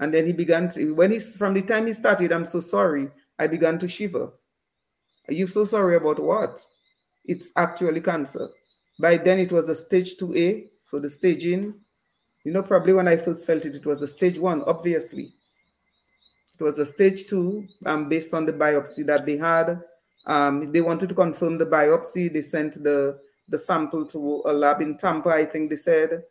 And 0.00 0.14
then 0.14 0.26
he 0.26 0.32
began 0.32 0.68
to, 0.70 0.92
when 0.94 1.10
he's 1.10 1.36
from 1.36 1.54
the 1.54 1.62
time 1.62 1.86
he 1.86 1.92
started, 1.92 2.32
I'm 2.32 2.44
so 2.44 2.60
sorry, 2.60 3.10
I 3.38 3.48
began 3.48 3.78
to 3.80 3.88
shiver. 3.88 4.32
Are 5.28 5.34
you 5.34 5.46
so 5.46 5.64
sorry 5.64 5.96
about 5.96 6.20
what? 6.20 6.64
It's 7.24 7.50
actually 7.56 8.00
cancer. 8.00 8.48
By 9.00 9.16
then 9.16 9.38
it 9.38 9.52
was 9.52 9.68
a 9.68 9.74
stage 9.74 10.16
2A, 10.16 10.68
so 10.84 10.98
the 10.98 11.10
staging, 11.10 11.74
you 12.44 12.52
know, 12.52 12.62
probably 12.62 12.92
when 12.92 13.08
I 13.08 13.16
first 13.16 13.46
felt 13.46 13.66
it, 13.66 13.76
it 13.76 13.86
was 13.86 14.02
a 14.02 14.06
stage 14.08 14.38
one, 14.38 14.62
obviously. 14.66 15.32
It 16.58 16.64
was 16.64 16.78
a 16.78 16.86
stage 16.86 17.26
two, 17.26 17.66
um, 17.86 18.08
based 18.08 18.34
on 18.34 18.46
the 18.46 18.52
biopsy 18.52 19.06
that 19.06 19.26
they 19.26 19.36
had. 19.36 19.80
Um, 20.26 20.72
they 20.72 20.80
wanted 20.80 21.08
to 21.10 21.14
confirm 21.14 21.58
the 21.58 21.66
biopsy. 21.66 22.32
They 22.32 22.42
sent 22.42 22.82
the 22.82 23.18
the 23.50 23.58
sample 23.58 24.04
to 24.04 24.42
a 24.44 24.52
lab 24.52 24.82
in 24.82 24.98
Tampa, 24.98 25.30
I 25.30 25.46
think 25.46 25.70
they 25.70 25.76
said. 25.76 26.22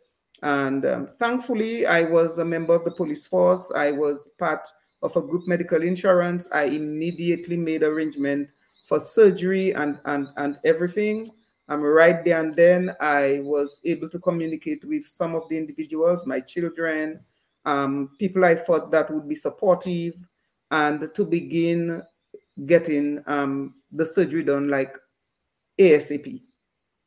And 0.42 0.86
um, 0.86 1.08
thankfully, 1.18 1.84
I 1.84 2.04
was 2.04 2.38
a 2.38 2.44
member 2.44 2.74
of 2.74 2.84
the 2.84 2.92
police 2.92 3.26
force. 3.26 3.72
I 3.74 3.90
was 3.90 4.30
part 4.38 4.68
of 5.02 5.16
a 5.16 5.22
group 5.22 5.48
medical 5.48 5.82
insurance. 5.82 6.48
I 6.52 6.64
immediately 6.64 7.56
made 7.56 7.82
arrangement 7.82 8.48
for 8.88 9.00
surgery 9.00 9.72
and 9.74 9.98
and 10.04 10.28
and 10.36 10.56
everything. 10.64 11.28
I'm 11.68 11.82
right 11.82 12.24
there 12.24 12.40
and 12.40 12.56
then 12.56 12.90
I 13.00 13.40
was 13.42 13.82
able 13.84 14.08
to 14.08 14.18
communicate 14.18 14.84
with 14.86 15.04
some 15.04 15.34
of 15.34 15.46
the 15.50 15.58
individuals, 15.58 16.26
my 16.26 16.40
children, 16.40 17.20
um, 17.68 18.10
people 18.18 18.46
I 18.46 18.54
thought 18.54 18.90
that 18.92 19.12
would 19.12 19.28
be 19.28 19.34
supportive, 19.34 20.14
and 20.70 21.14
to 21.14 21.24
begin 21.24 22.02
getting 22.66 23.22
um, 23.26 23.74
the 23.92 24.06
surgery 24.06 24.42
done 24.42 24.68
like 24.68 24.96
ASAP. 25.78 26.40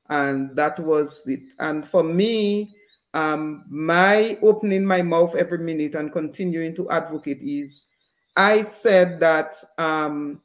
And 0.10 0.56
that 0.56 0.80
was 0.80 1.24
it. 1.26 1.40
And 1.60 1.88
for 1.88 2.04
me, 2.04 2.70
um, 3.14 3.66
my 3.70 4.38
opening 4.44 4.86
my 4.86 5.02
mouth 5.02 5.36
every 5.36 5.58
minute 5.58 5.96
and 5.96 6.12
continuing 6.12 6.76
to 6.76 6.90
advocate 6.90 7.42
is 7.42 7.84
I 8.38 8.62
said 8.62 9.20
that 9.20 9.56
um, 9.78 10.42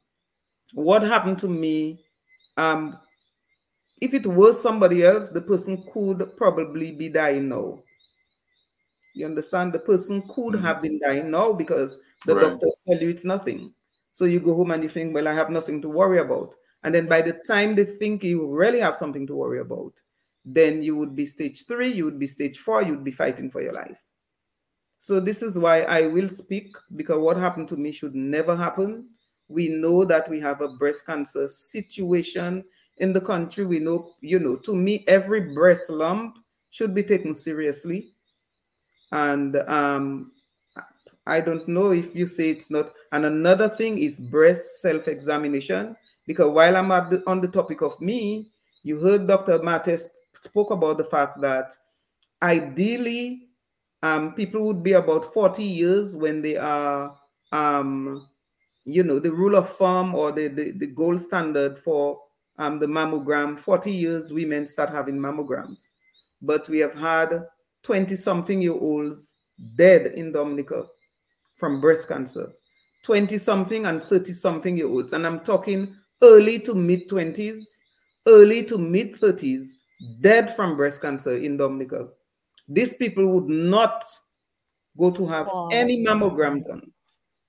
what 0.73 1.03
happened 1.03 1.37
to 1.39 1.47
me, 1.47 2.03
um, 2.57 2.97
if 4.01 4.13
it 4.13 4.25
was 4.25 4.61
somebody 4.61 5.03
else, 5.03 5.29
the 5.29 5.41
person 5.41 5.83
could 5.93 6.35
probably 6.37 6.91
be 6.91 7.09
dying 7.09 7.49
now. 7.49 7.83
You 9.17 9.25
understand? 9.25 9.73
The 9.73 9.79
person 9.79 10.21
could 10.21 10.55
mm-hmm. 10.55 10.65
have 10.65 10.81
been 10.81 10.99
dying 10.99 11.31
now 11.31 11.53
because 11.53 11.99
the 12.25 12.35
Right. 12.35 12.43
doctors 12.43 12.81
tell 12.87 13.01
you 13.01 13.09
it's 13.09 13.25
nothing. 13.25 13.73
So 14.11 14.25
you 14.25 14.39
go 14.39 14.55
home 14.55 14.71
and 14.71 14.83
you 14.83 14.89
think, 14.89 15.13
well, 15.13 15.27
I 15.27 15.33
have 15.33 15.49
nothing 15.49 15.81
to 15.83 15.89
worry 15.89 16.19
about. 16.19 16.55
And 16.83 16.93
then 16.93 17.07
by 17.07 17.21
the 17.21 17.39
time 17.47 17.75
they 17.75 17.85
think 17.85 18.23
you 18.23 18.49
really 18.49 18.79
have 18.79 18.95
something 18.95 19.27
to 19.27 19.35
worry 19.35 19.59
about, 19.59 19.93
then 20.45 20.81
you 20.81 20.95
would 20.95 21.15
be 21.15 21.25
stage 21.25 21.65
three, 21.65 21.89
you 21.89 22.05
would 22.05 22.19
be 22.19 22.27
stage 22.27 22.57
four, 22.59 22.81
you'd 22.81 23.03
be 23.03 23.11
fighting 23.11 23.51
for 23.51 23.61
your 23.61 23.73
life. 23.73 24.01
So 24.99 25.19
this 25.19 25.41
is 25.41 25.57
why 25.57 25.81
I 25.81 26.07
will 26.07 26.29
speak 26.29 26.75
because 26.95 27.19
what 27.19 27.37
happened 27.37 27.67
to 27.69 27.77
me 27.77 27.91
should 27.91 28.15
never 28.15 28.55
happen. 28.55 29.09
We 29.47 29.69
know 29.69 30.03
that 30.05 30.29
we 30.29 30.39
have 30.39 30.61
a 30.61 30.69
breast 30.79 31.05
cancer 31.05 31.47
situation 31.47 32.63
in 32.97 33.13
the 33.13 33.21
country. 33.21 33.65
We 33.65 33.79
know, 33.79 34.11
you 34.21 34.39
know, 34.39 34.55
to 34.57 34.75
me, 34.75 35.03
every 35.07 35.53
breast 35.53 35.89
lump 35.89 36.39
should 36.69 36.93
be 36.93 37.03
taken 37.03 37.33
seriously. 37.33 38.09
And 39.11 39.55
um, 39.67 40.31
I 41.25 41.41
don't 41.41 41.67
know 41.67 41.91
if 41.91 42.15
you 42.15 42.27
say 42.27 42.49
it's 42.49 42.71
not. 42.71 42.91
And 43.11 43.25
another 43.25 43.69
thing 43.69 43.97
is 43.97 44.19
breast 44.19 44.81
self-examination. 44.81 45.95
Because 46.25 46.51
while 46.51 46.75
I'm 46.75 46.89
the, 46.89 47.23
on 47.27 47.41
the 47.41 47.47
topic 47.47 47.81
of 47.81 47.99
me, 48.01 48.47
you 48.83 48.99
heard 48.99 49.27
Dr. 49.27 49.61
Mates 49.63 50.09
spoke 50.33 50.71
about 50.71 50.97
the 50.97 51.05
fact 51.05 51.41
that 51.41 51.73
ideally 52.41 53.47
um, 54.03 54.33
people 54.33 54.65
would 54.67 54.83
be 54.83 54.93
about 54.93 55.33
40 55.33 55.63
years 55.63 56.15
when 56.15 56.41
they 56.41 56.57
are, 56.57 57.17
um, 57.51 58.27
you 58.85 59.03
know, 59.03 59.19
the 59.19 59.31
rule 59.31 59.55
of 59.55 59.69
thumb 59.69 60.15
or 60.15 60.31
the, 60.31 60.47
the, 60.47 60.71
the 60.71 60.87
gold 60.87 61.21
standard 61.21 61.79
for 61.79 62.19
um, 62.57 62.79
the 62.79 62.87
mammogram. 62.87 63.59
40 63.59 63.91
years 63.91 64.33
women 64.33 64.67
start 64.67 64.89
having 64.89 65.17
mammograms. 65.17 65.89
But 66.41 66.69
we 66.69 66.79
have 66.79 66.93
had 66.93 67.45
20 67.87 68.17
something 68.17 68.61
year 68.61 68.73
olds 68.73 69.33
dead 69.77 70.07
in 70.07 70.33
Dominica 70.33 70.83
from 71.55 71.79
breast 71.79 72.09
cancer. 72.09 72.51
20 73.03 73.37
something 73.37 73.85
and 73.85 74.03
30 74.03 74.33
something 74.33 74.75
year 74.77 74.89
olds. 74.89 75.13
And 75.13 75.25
I'm 75.25 75.39
talking 75.39 75.95
early 76.21 76.59
to 76.59 76.75
mid 76.75 77.07
20s, 77.09 77.63
early 78.27 78.65
to 78.65 78.77
mid 78.77 79.13
30s, 79.13 79.69
dead 80.21 80.53
from 80.53 80.75
breast 80.75 81.01
cancer 81.01 81.37
in 81.37 81.55
Dominica. 81.55 82.09
These 82.67 82.95
people 82.95 83.33
would 83.33 83.47
not 83.49 84.03
go 84.99 85.09
to 85.11 85.25
have 85.25 85.47
Wow. 85.47 85.69
any 85.71 86.03
mammogram 86.05 86.65
done. 86.65 86.91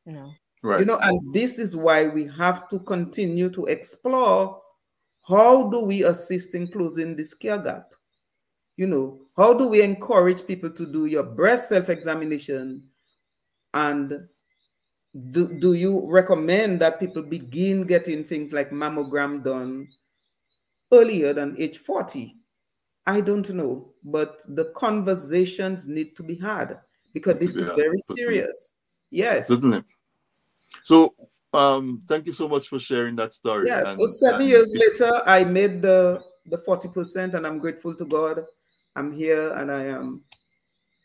No. 0.06 0.30
Right. 0.62 0.78
You 0.80 0.86
know, 0.86 0.98
and 0.98 1.34
this 1.34 1.58
is 1.58 1.74
why 1.74 2.06
we 2.06 2.26
have 2.38 2.68
to 2.68 2.78
continue 2.78 3.50
to 3.50 3.64
explore 3.66 4.62
how 5.26 5.68
do 5.68 5.80
we 5.80 6.04
assist 6.04 6.54
in 6.54 6.68
closing 6.68 7.16
this 7.16 7.34
care 7.34 7.58
gap? 7.58 7.92
You 8.78 8.86
know, 8.86 9.18
how 9.36 9.54
do 9.54 9.66
we 9.66 9.82
encourage 9.82 10.46
people 10.46 10.70
to 10.70 10.86
do 10.86 11.06
your 11.06 11.24
breast 11.24 11.68
self-examination 11.68 12.84
and 13.74 14.28
do, 15.32 15.48
do 15.58 15.72
you 15.72 16.08
recommend 16.08 16.80
that 16.80 17.00
people 17.00 17.28
begin 17.28 17.88
getting 17.88 18.22
things 18.22 18.52
like 18.52 18.70
mammogram 18.70 19.42
done 19.42 19.88
earlier 20.92 21.32
than 21.32 21.56
age 21.58 21.78
40? 21.78 22.36
I 23.04 23.20
don't 23.20 23.50
know, 23.50 23.94
but 24.04 24.42
the 24.50 24.66
conversations 24.76 25.88
need 25.88 26.14
to 26.16 26.22
be 26.22 26.36
had 26.36 26.78
because 27.12 27.36
this 27.40 27.56
is 27.56 27.68
very 27.70 27.98
serious. 27.98 28.74
Yes. 29.10 29.48
Doesn't 29.48 29.72
it? 29.72 29.84
So, 30.84 31.16
um, 31.52 32.02
thank 32.06 32.26
you 32.26 32.32
so 32.32 32.46
much 32.46 32.68
for 32.68 32.78
sharing 32.78 33.16
that 33.16 33.32
story. 33.32 33.66
Yeah, 33.66 33.92
so 33.94 34.06
seven 34.06 34.42
and 34.42 34.50
years 34.50 34.72
it- 34.72 35.00
later, 35.00 35.20
I 35.26 35.42
made 35.42 35.82
the 35.82 36.22
the 36.46 36.58
40%, 36.58 37.34
and 37.34 37.46
I'm 37.46 37.58
grateful 37.58 37.94
to 37.96 38.04
God. 38.04 38.44
I'm 38.98 39.12
here 39.12 39.52
and 39.52 39.70
I 39.70 39.84
am 39.84 40.24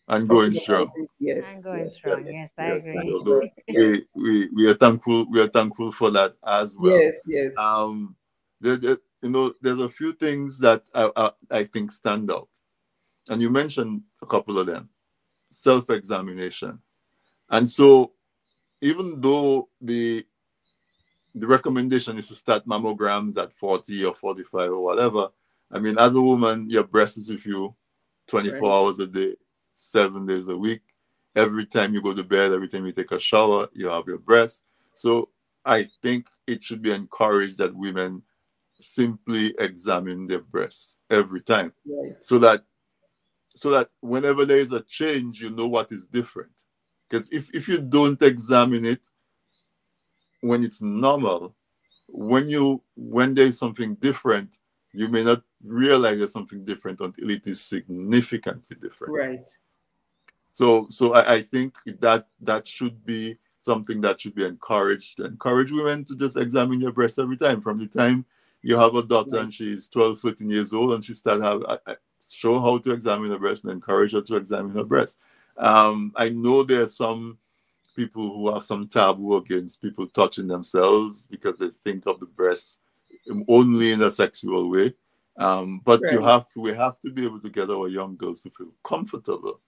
and 0.07 0.27
going 0.27 0.51
strong. 0.51 0.91
Yes. 1.19 1.45
I'm 1.57 1.61
going 1.63 1.85
yes, 1.85 1.95
strong. 1.95 2.25
yes, 2.25 2.33
Yes, 2.33 2.53
I 2.57 2.65
agree. 2.65 3.51
Yes. 3.67 4.09
we, 4.15 4.23
we, 4.23 4.49
we 4.55 4.67
are 4.67 4.75
thankful. 4.75 5.29
We 5.29 5.39
are 5.41 5.47
thankful 5.47 5.91
for 5.91 6.09
that 6.09 6.35
as 6.45 6.75
well. 6.77 6.97
Yes, 6.97 7.21
yes. 7.27 7.57
Um, 7.57 8.15
there, 8.59 8.77
there- 8.77 8.97
you 9.21 9.29
know, 9.29 9.53
there's 9.61 9.79
a 9.79 9.87
few 9.87 10.11
things 10.11 10.59
that 10.59 10.83
I, 10.93 11.09
I, 11.15 11.31
I 11.49 11.63
think 11.63 11.93
stand 11.93 12.29
out, 12.29 12.49
and 13.29 13.41
you 13.41 13.49
mentioned 13.49 14.01
a 14.21 14.25
couple 14.25 14.59
of 14.59 14.65
them. 14.67 14.89
Self-examination, 15.49 16.77
and 17.49 17.69
so 17.69 18.11
even 18.81 19.21
though 19.21 19.69
the 19.79 20.25
the 21.35 21.47
recommendation 21.47 22.17
is 22.17 22.27
to 22.27 22.35
start 22.35 22.67
mammograms 22.67 23.41
at 23.41 23.53
40 23.53 24.03
or 24.03 24.13
45 24.13 24.71
or 24.71 24.83
whatever, 24.83 25.29
I 25.71 25.79
mean, 25.79 25.97
as 25.97 26.15
a 26.15 26.21
woman, 26.21 26.69
your 26.69 26.83
breast 26.83 27.17
is 27.17 27.29
with 27.29 27.45
you 27.45 27.73
24 28.27 28.59
Right. 28.61 28.75
hours 28.75 28.99
a 28.99 29.07
day, 29.07 29.35
seven 29.75 30.25
days 30.25 30.47
a 30.47 30.57
week. 30.57 30.81
Every 31.35 31.65
time 31.65 31.93
you 31.93 32.01
go 32.01 32.13
to 32.13 32.23
bed, 32.23 32.51
every 32.53 32.67
time 32.67 32.85
you 32.85 32.91
take 32.91 33.11
a 33.11 33.19
shower, 33.19 33.67
you 33.73 33.87
have 33.87 34.07
your 34.07 34.19
breast. 34.19 34.63
So 34.93 35.29
I 35.65 35.87
think 36.01 36.27
it 36.45 36.63
should 36.63 36.81
be 36.81 36.91
encouraged 36.91 37.57
that 37.57 37.75
women 37.75 38.21
simply 38.79 39.55
examine 39.59 40.27
their 40.27 40.41
breasts 40.41 40.97
every 41.09 41.41
time 41.41 41.71
Right. 41.85 42.15
so 42.19 42.37
that 42.39 42.65
so 43.49 43.69
that 43.69 43.89
whenever 44.01 44.45
there 44.45 44.57
is 44.57 44.73
a 44.73 44.81
change 44.81 45.39
you 45.39 45.51
know 45.51 45.67
what 45.67 45.91
is 45.91 46.05
different 46.07 46.51
Because 47.07 47.31
if, 47.31 47.49
if 47.53 47.67
you 47.67 47.79
don't 47.79 48.21
examine 48.21 48.83
it 48.85 49.07
when 50.41 50.63
it's 50.63 50.81
normal, 50.81 51.55
when 52.09 52.49
you 52.49 52.81
when 52.95 53.33
there's 53.33 53.57
something 53.57 53.95
different, 53.95 54.57
you 54.91 55.07
may 55.07 55.23
not 55.23 55.41
realize 55.63 56.17
there's 56.17 56.31
something 56.33 56.63
different 56.65 56.99
until 56.99 57.29
it 57.29 57.47
is 57.47 57.61
significantly 57.61 58.75
different. 58.81 59.13
Right. 59.13 59.49
So 60.51 60.85
so 60.89 61.13
I, 61.13 61.35
I 61.35 61.41
think 61.41 61.77
that 61.99 62.27
that 62.41 62.67
should 62.67 63.03
be 63.05 63.37
something 63.59 64.01
that 64.01 64.21
should 64.21 64.35
be 64.35 64.45
encouraged. 64.45 65.19
Encourage 65.19 65.71
women 65.71 66.03
to 66.05 66.15
just 66.15 66.37
examine 66.37 66.81
your 66.81 66.91
breasts 66.91 67.17
every 67.17 67.37
time. 67.37 67.61
From 67.61 67.79
the 67.79 67.87
time 67.87 68.25
you 68.61 68.77
have 68.77 68.95
a 68.95 69.03
daughter 69.03 69.35
Right. 69.37 69.43
and 69.43 69.53
she's 69.53 69.89
12, 69.89 70.19
13 70.19 70.49
years 70.49 70.73
old 70.73 70.93
and 70.93 71.03
she 71.03 71.13
start 71.13 71.41
have 71.41 71.63
I- 71.67 71.79
I- 71.91 71.97
show 72.29 72.59
how 72.59 72.77
to 72.77 72.91
examine 72.91 73.31
her 73.31 73.39
breast 73.39 73.63
and 73.63 73.73
encourage 73.73 74.13
her 74.13 74.21
to 74.21 74.35
examine 74.37 74.73
her 74.75 74.83
breast. 74.85 75.19
Um, 75.57 76.13
I 76.15 76.29
know 76.29 76.63
there 76.63 76.81
are 76.83 76.87
some 76.87 77.37
people 77.95 78.33
who 78.33 78.53
have 78.53 78.63
some 78.63 78.87
taboo 78.87 79.35
against 79.37 79.81
people 79.81 80.07
touching 80.07 80.47
themselves 80.47 81.27
because 81.27 81.57
they 81.57 81.69
think 81.69 82.07
of 82.07 82.19
the 82.19 82.25
breasts 82.25 82.79
only 83.47 83.91
in 83.91 84.01
a 84.01 84.09
sexual 84.11 84.69
way. 84.69 84.93
Um, 85.37 85.81
but 85.83 86.01
you 86.11 86.21
have 86.21 86.45
we 86.55 86.73
have 86.73 86.99
to 87.01 87.11
be 87.11 87.25
able 87.25 87.39
to 87.39 87.49
get 87.49 87.71
our 87.71 87.87
young 87.87 88.15
girls 88.15 88.41
to 88.41 88.51
feel 88.51 88.71
comfortable 88.83 89.59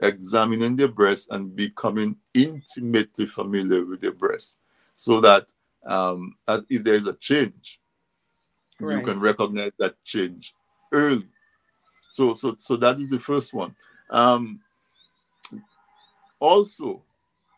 examining 0.00 0.76
their 0.76 0.88
breasts 0.88 1.28
and 1.30 1.56
becoming 1.56 2.16
intimately 2.34 3.26
familiar 3.26 3.84
with 3.84 4.00
their 4.00 4.12
breasts 4.12 4.58
so 4.92 5.20
that 5.22 5.52
um, 5.86 6.34
as 6.48 6.64
if 6.68 6.84
there's 6.84 7.06
a 7.06 7.14
change, 7.14 7.80
you 8.80 9.00
can 9.02 9.20
recognize 9.20 9.72
that 9.78 10.02
change 10.04 10.54
early. 10.92 11.28
So, 12.10 12.34
so, 12.34 12.56
so 12.58 12.76
that 12.76 12.98
is 13.00 13.10
the 13.10 13.20
first 13.20 13.54
one. 13.54 13.74
Um, 14.10 14.60
also, 16.40 17.02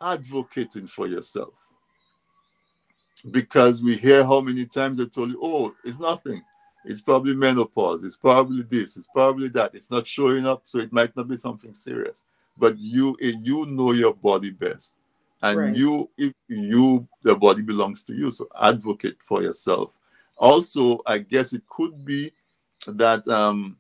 advocating 0.00 0.86
for 0.86 1.09
yourself 1.09 1.52
because 3.32 3.82
we 3.82 3.96
hear 3.96 4.22
how 4.24 4.40
many 4.40 4.64
times 4.64 4.98
they 4.98 5.06
told 5.06 5.30
you, 5.30 5.40
"Oh, 5.42 5.74
it's 5.84 5.98
nothing. 5.98 6.42
It's 6.89 7.03
probably 7.03 7.34
menopause. 7.34 8.03
It's 8.03 8.16
probably 8.16 8.62
this. 8.62 8.97
It's 8.97 9.09
probably 9.09 9.49
that. 9.51 9.74
It's 9.74 9.91
not 9.91 10.07
showing 10.07 10.47
up, 10.47 10.62
so 10.64 10.78
it 10.78 10.93
might 10.93 11.14
not 11.16 11.28
be 11.28 11.36
something 11.36 11.74
serious." 11.74 12.24
But 12.57 12.78
you, 12.78 13.16
eh, 13.20 13.34
you 13.43 13.66
know 13.66 13.93
your 13.93 14.14
body 14.14 14.51
best, 14.51 14.97
and 15.43 15.59
Right. 15.59 15.76
you, 15.76 16.09
if 16.16 16.32
you, 16.49 17.07
the 17.22 17.36
body 17.36 17.62
belongs 17.62 18.03
to 18.05 18.14
you. 18.14 18.30
So 18.30 18.49
advocate 18.61 19.18
for 19.22 19.43
yourself. 19.43 19.93
Also, 20.36 21.01
I 21.07 21.18
guess 21.18 21.53
it 21.53 21.62
could 21.68 22.05
be 22.05 22.32
that 22.86 23.28
um, 23.28 23.76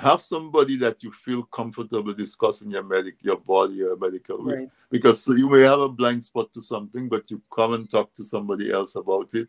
have 0.00 0.20
somebody 0.22 0.76
that 0.76 1.02
you 1.02 1.12
feel 1.12 1.42
comfortable 1.44 2.12
discussing 2.12 2.70
your 2.70 2.82
medic, 2.82 3.16
your 3.22 3.36
body, 3.36 3.74
your 3.74 3.96
medical 3.96 4.42
with 4.42 4.54
Right. 4.56 4.70
because 4.90 5.22
so 5.22 5.34
you 5.34 5.48
may 5.50 5.62
have 5.62 5.80
a 5.80 5.88
blind 5.88 6.24
spot 6.24 6.52
to 6.52 6.62
something, 6.62 7.08
but 7.08 7.30
you 7.30 7.40
come 7.50 7.74
and 7.74 7.88
talk 7.90 8.12
to 8.14 8.24
somebody 8.24 8.70
else 8.72 8.96
about 8.96 9.34
it, 9.34 9.48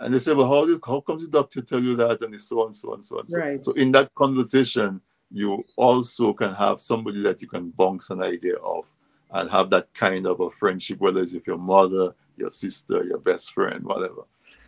and 0.00 0.14
they 0.14 0.18
say, 0.18 0.34
"Well, 0.34 0.48
how 0.48 0.66
did, 0.66 0.80
how 0.86 1.00
comes 1.00 1.24
the 1.24 1.30
doctor 1.30 1.62
tell 1.62 1.82
you 1.82 1.96
that?" 1.96 2.22
And 2.22 2.40
so 2.40 2.64
on, 2.64 2.74
so 2.74 2.92
on, 2.92 3.02
so 3.02 3.18
on. 3.18 3.28
So, 3.28 3.38
Right. 3.38 3.64
so 3.64 3.72
in 3.72 3.92
that 3.92 4.14
conversation, 4.14 5.00
you 5.30 5.64
also 5.76 6.32
can 6.32 6.54
have 6.54 6.80
somebody 6.80 7.20
that 7.22 7.42
you 7.42 7.48
can 7.48 7.70
bounce 7.70 8.10
an 8.10 8.22
idea 8.22 8.56
off 8.56 8.86
and 9.32 9.50
have 9.50 9.70
that 9.70 9.92
kind 9.94 10.26
of 10.26 10.40
a 10.40 10.50
friendship, 10.50 11.00
whether 11.00 11.20
it's 11.20 11.32
with 11.32 11.46
your 11.46 11.58
mother, 11.58 12.14
your 12.36 12.50
sister, 12.50 13.04
your 13.04 13.18
best 13.18 13.52
friend, 13.52 13.84
whatever. 13.84 14.22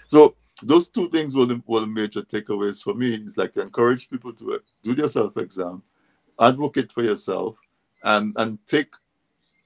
So 0.06 0.34
those 0.62 0.88
two 0.88 1.08
things 1.10 1.34
were 1.34 1.46
the, 1.46 1.62
were 1.66 1.80
the 1.80 1.86
major 1.86 2.22
takeaways 2.22 2.82
for 2.82 2.94
me. 2.94 3.14
It's 3.14 3.36
like 3.36 3.52
to 3.54 3.60
encourage 3.60 4.08
people 4.08 4.32
to 4.34 4.60
do 4.82 4.94
their 4.94 5.08
self 5.08 5.36
exam, 5.36 5.82
advocate 6.40 6.90
for 6.90 7.02
yourself, 7.02 7.56
and 8.02 8.32
and 8.36 8.58
take 8.66 8.94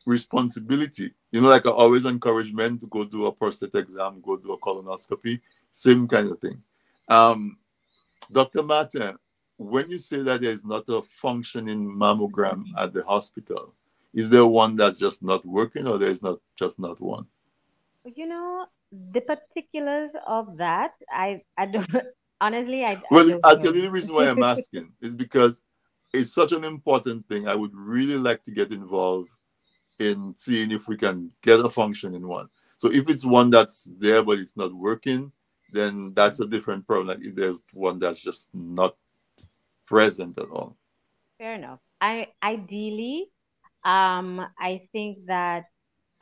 responsibility. 0.07 1.13
You 1.33 1.41
know, 1.41 1.49
like 1.49 1.67
I 1.67 1.71
always 1.71 2.05
encourage 2.05 2.53
men 2.53 2.79
to 2.79 2.87
go 2.87 3.05
do 3.05 3.27
a 3.27 3.33
prostate 3.33 3.75
exam, 3.75 4.21
go 4.23 4.37
do 4.37 4.53
a 4.53 4.59
colonoscopy, 4.59 5.41
same 5.71 6.09
kind 6.09 6.31
of 6.31 6.39
thing. 6.41 6.63
Um, 7.09 7.59
Dr. 8.31 8.63
Martin, 8.63 9.17
when 9.57 9.89
you 9.89 9.99
say 9.99 10.23
that 10.23 10.41
there 10.41 10.51
is 10.51 10.65
not 10.65 10.89
a 10.89 11.03
functioning 11.03 11.85
mammogram 11.85 12.65
at 12.79 12.93
the 12.93 13.05
hospital, 13.05 13.75
is 14.15 14.31
there 14.31 14.47
one 14.47 14.77
that's 14.77 14.99
just 14.99 15.23
not 15.23 15.45
working 15.45 15.87
or 15.87 15.99
there 15.99 16.11
is 16.11 16.23
not 16.23 16.39
just 16.57 16.81
not 16.81 17.01
one? 17.01 17.27
You 18.05 18.27
know, 18.27 18.67
the 19.13 19.21
particulars 19.21 20.11
of 20.27 20.57
that, 20.57 20.93
I, 21.13 21.43
I 21.57 21.67
don't, 21.67 21.89
honestly, 22.41 22.85
I, 22.85 22.93
I 22.93 23.03
Well, 23.11 23.39
I'll 23.45 23.59
tell 23.59 23.75
you 23.75 23.83
the 23.83 23.91
reason 23.91 24.15
why 24.15 24.29
I'm 24.29 24.43
asking 24.43 24.93
is 25.01 25.15
because 25.15 25.61
it's 26.13 26.33
such 26.33 26.53
an 26.53 26.65
important 26.65 27.29
thing. 27.29 27.47
I 27.47 27.55
would 27.55 27.75
really 27.75 28.17
like 28.17 28.43
to 28.45 28.51
get 28.51 28.73
involved 28.73 29.29
in 30.01 30.35
seeing 30.37 30.73
if 30.73 30.89
we 30.89 30.97
can 30.97 31.31
get 31.43 31.61
a 31.61 31.69
function 31.69 32.15
in 32.15 32.27
one. 32.27 32.49
So 32.79 32.91
if 32.91 33.09
it's 33.09 33.27
one 33.27 33.51
that's 33.51 33.85
there 33.99 34.25
but 34.25 34.39
it's 34.39 34.57
not 34.57 34.73
working, 34.73 35.31
then 35.73 36.13
that's 36.15 36.41
a 36.41 36.47
different 36.47 36.87
problem. 36.87 37.09
Like 37.09 37.25
if 37.25 37.35
there's 37.35 37.63
one 37.73 37.99
that's 37.99 38.21
just 38.21 38.49
not 38.55 38.97
present 39.87 40.39
at 40.39 40.49
all. 40.51 40.77
Fair 41.39 41.55
enough. 41.55 41.81
I 42.01 42.29
ideally, 42.43 43.31
um, 43.85 44.47
I 44.59 44.89
think 44.93 45.27
that, 45.27 45.67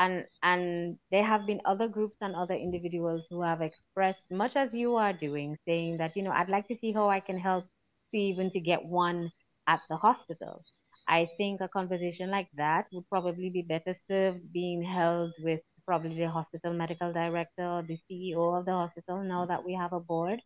and 0.01 0.25
and 0.43 0.99
there 1.11 1.25
have 1.25 1.47
been 1.47 1.61
other 1.65 1.89
groups 1.89 2.17
and 2.21 2.35
other 2.35 2.55
individuals 2.55 3.25
who 3.31 3.43
have 3.43 3.63
expressed, 3.63 4.23
much 4.31 4.57
as 4.57 4.71
you 4.73 4.97
are 4.97 5.13
doing, 5.13 5.57
saying 5.67 5.99
that 5.99 6.17
you 6.17 6.23
know 6.23 6.31
I'd 6.31 6.49
like 6.49 6.67
to 6.69 6.77
see 6.81 6.93
how 6.93 7.09
I 7.09 7.21
can 7.21 7.39
help 7.39 7.67
even 8.13 8.51
to 8.53 8.61
get 8.61 8.85
one 8.85 9.31
at 9.67 9.81
the 9.89 9.97
hospital. 9.97 10.65
I 11.09 11.29
think 11.37 11.61
a 11.61 11.69
conversation 11.69 12.31
like 12.31 12.49
that 12.57 12.87
would 12.93 13.09
probably 13.09 13.51
be 13.51 13.63
better 13.63 13.97
served 14.09 14.53
being 14.53 14.83
held 14.83 15.33
with 15.41 15.61
probably 15.87 16.17
the 16.19 16.29
hospital 16.31 16.73
medical 16.75 17.13
director 17.13 17.67
or 17.67 17.83
the 17.83 17.99
CEO 18.09 18.55
of 18.59 18.67
the 18.67 18.73
hospital 18.73 19.23
now 19.25 19.47
that 19.47 19.65
we 19.65 19.75
have 19.75 19.93
a 19.93 20.01
board 20.01 20.41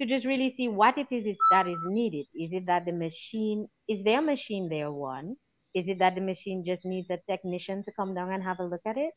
to 0.00 0.06
just 0.06 0.26
really 0.26 0.54
see 0.56 0.68
what 0.68 0.98
it 0.98 1.06
is 1.10 1.36
that 1.50 1.68
is 1.68 1.78
needed. 1.84 2.26
Is 2.34 2.50
it 2.52 2.66
that 2.66 2.84
the 2.86 2.92
machine 2.92 3.68
is 3.88 4.04
there 4.04 4.18
a 4.18 4.22
machine 4.22 4.68
there 4.68 4.92
one? 4.92 5.36
Is 5.74 5.86
it 5.88 5.98
that 6.00 6.14
the 6.14 6.20
machine 6.20 6.64
just 6.66 6.84
needs 6.84 7.10
a 7.10 7.18
technician 7.28 7.82
to 7.84 7.92
come 7.92 8.14
down 8.14 8.32
and 8.32 8.42
have 8.42 8.60
a 8.60 8.64
look 8.64 8.82
at 8.86 8.96
it? 8.98 9.12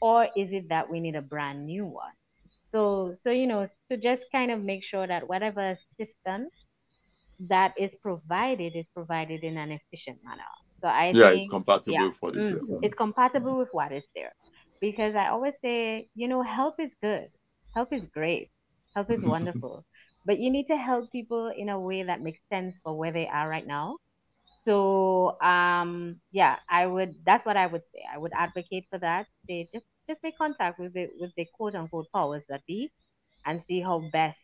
Or 0.00 0.24
is 0.36 0.52
it 0.52 0.68
that 0.70 0.90
we 0.90 1.00
need 1.00 1.16
a 1.16 1.22
brand 1.22 1.66
new 1.66 1.86
one? 1.86 2.12
So 2.72 3.16
so 3.22 3.30
you 3.30 3.46
know, 3.46 3.68
to 3.90 3.96
just 3.96 4.22
kind 4.32 4.50
of 4.50 4.62
make 4.62 4.84
sure 4.84 5.06
that 5.06 5.28
whatever 5.28 5.76
assistance 5.98 6.52
that 7.40 7.74
is 7.78 7.94
provided 8.02 8.74
is 8.76 8.86
provided 8.94 9.42
in 9.44 9.56
an 9.58 9.70
efficient 9.72 10.18
manner. 10.24 10.42
So 10.82 10.88
I 10.88 11.14
Yeah, 11.14 11.30
think 11.30 11.32
it's 11.32 11.48
compatible 11.48 11.98
yeah, 11.98 12.08
with 12.08 12.22
what 12.22 12.36
is 12.36 12.48
mm, 12.48 12.60
there. 12.68 12.80
it's 12.82 12.94
compatible 12.94 13.58
with 13.58 13.68
what 13.72 13.92
is 13.92 14.04
there. 14.14 14.34
Because 14.80 15.14
I 15.16 15.28
always 15.28 15.54
say, 15.62 16.08
you 16.14 16.28
know, 16.28 16.42
help 16.42 16.76
is 16.80 16.90
good. 17.02 17.28
Help 17.74 17.92
is 17.92 18.06
great. 18.12 18.50
Help 18.94 19.10
is 19.10 19.22
wonderful. 19.24 19.84
But 20.24 20.38
you 20.38 20.50
need 20.50 20.66
to 20.68 20.76
help 20.76 21.10
people 21.12 21.48
in 21.56 21.68
a 21.68 21.80
way 21.80 22.02
that 22.02 22.20
makes 22.22 22.40
sense 22.52 22.74
for 22.82 22.96
where 22.96 23.12
they 23.12 23.26
are 23.28 23.48
right 23.48 23.66
now. 23.66 23.98
So 24.64 25.40
um 25.40 26.20
yeah, 26.32 26.56
I 26.68 26.86
would 26.86 27.14
that's 27.24 27.46
what 27.46 27.56
I 27.56 27.66
would 27.66 27.82
say. 27.94 28.02
I 28.12 28.18
would 28.18 28.32
advocate 28.34 28.86
for 28.90 28.98
that. 28.98 29.26
Say 29.48 29.68
just 29.72 29.86
just 30.08 30.22
make 30.22 30.36
contact 30.38 30.78
with 30.80 30.94
the 30.94 31.08
with 31.20 31.32
the 31.36 31.46
quote 31.54 31.74
unquote 31.74 32.06
powers 32.14 32.42
that 32.48 32.64
be 32.66 32.92
and 33.46 33.62
see 33.68 33.80
how 33.80 34.00
best 34.12 34.38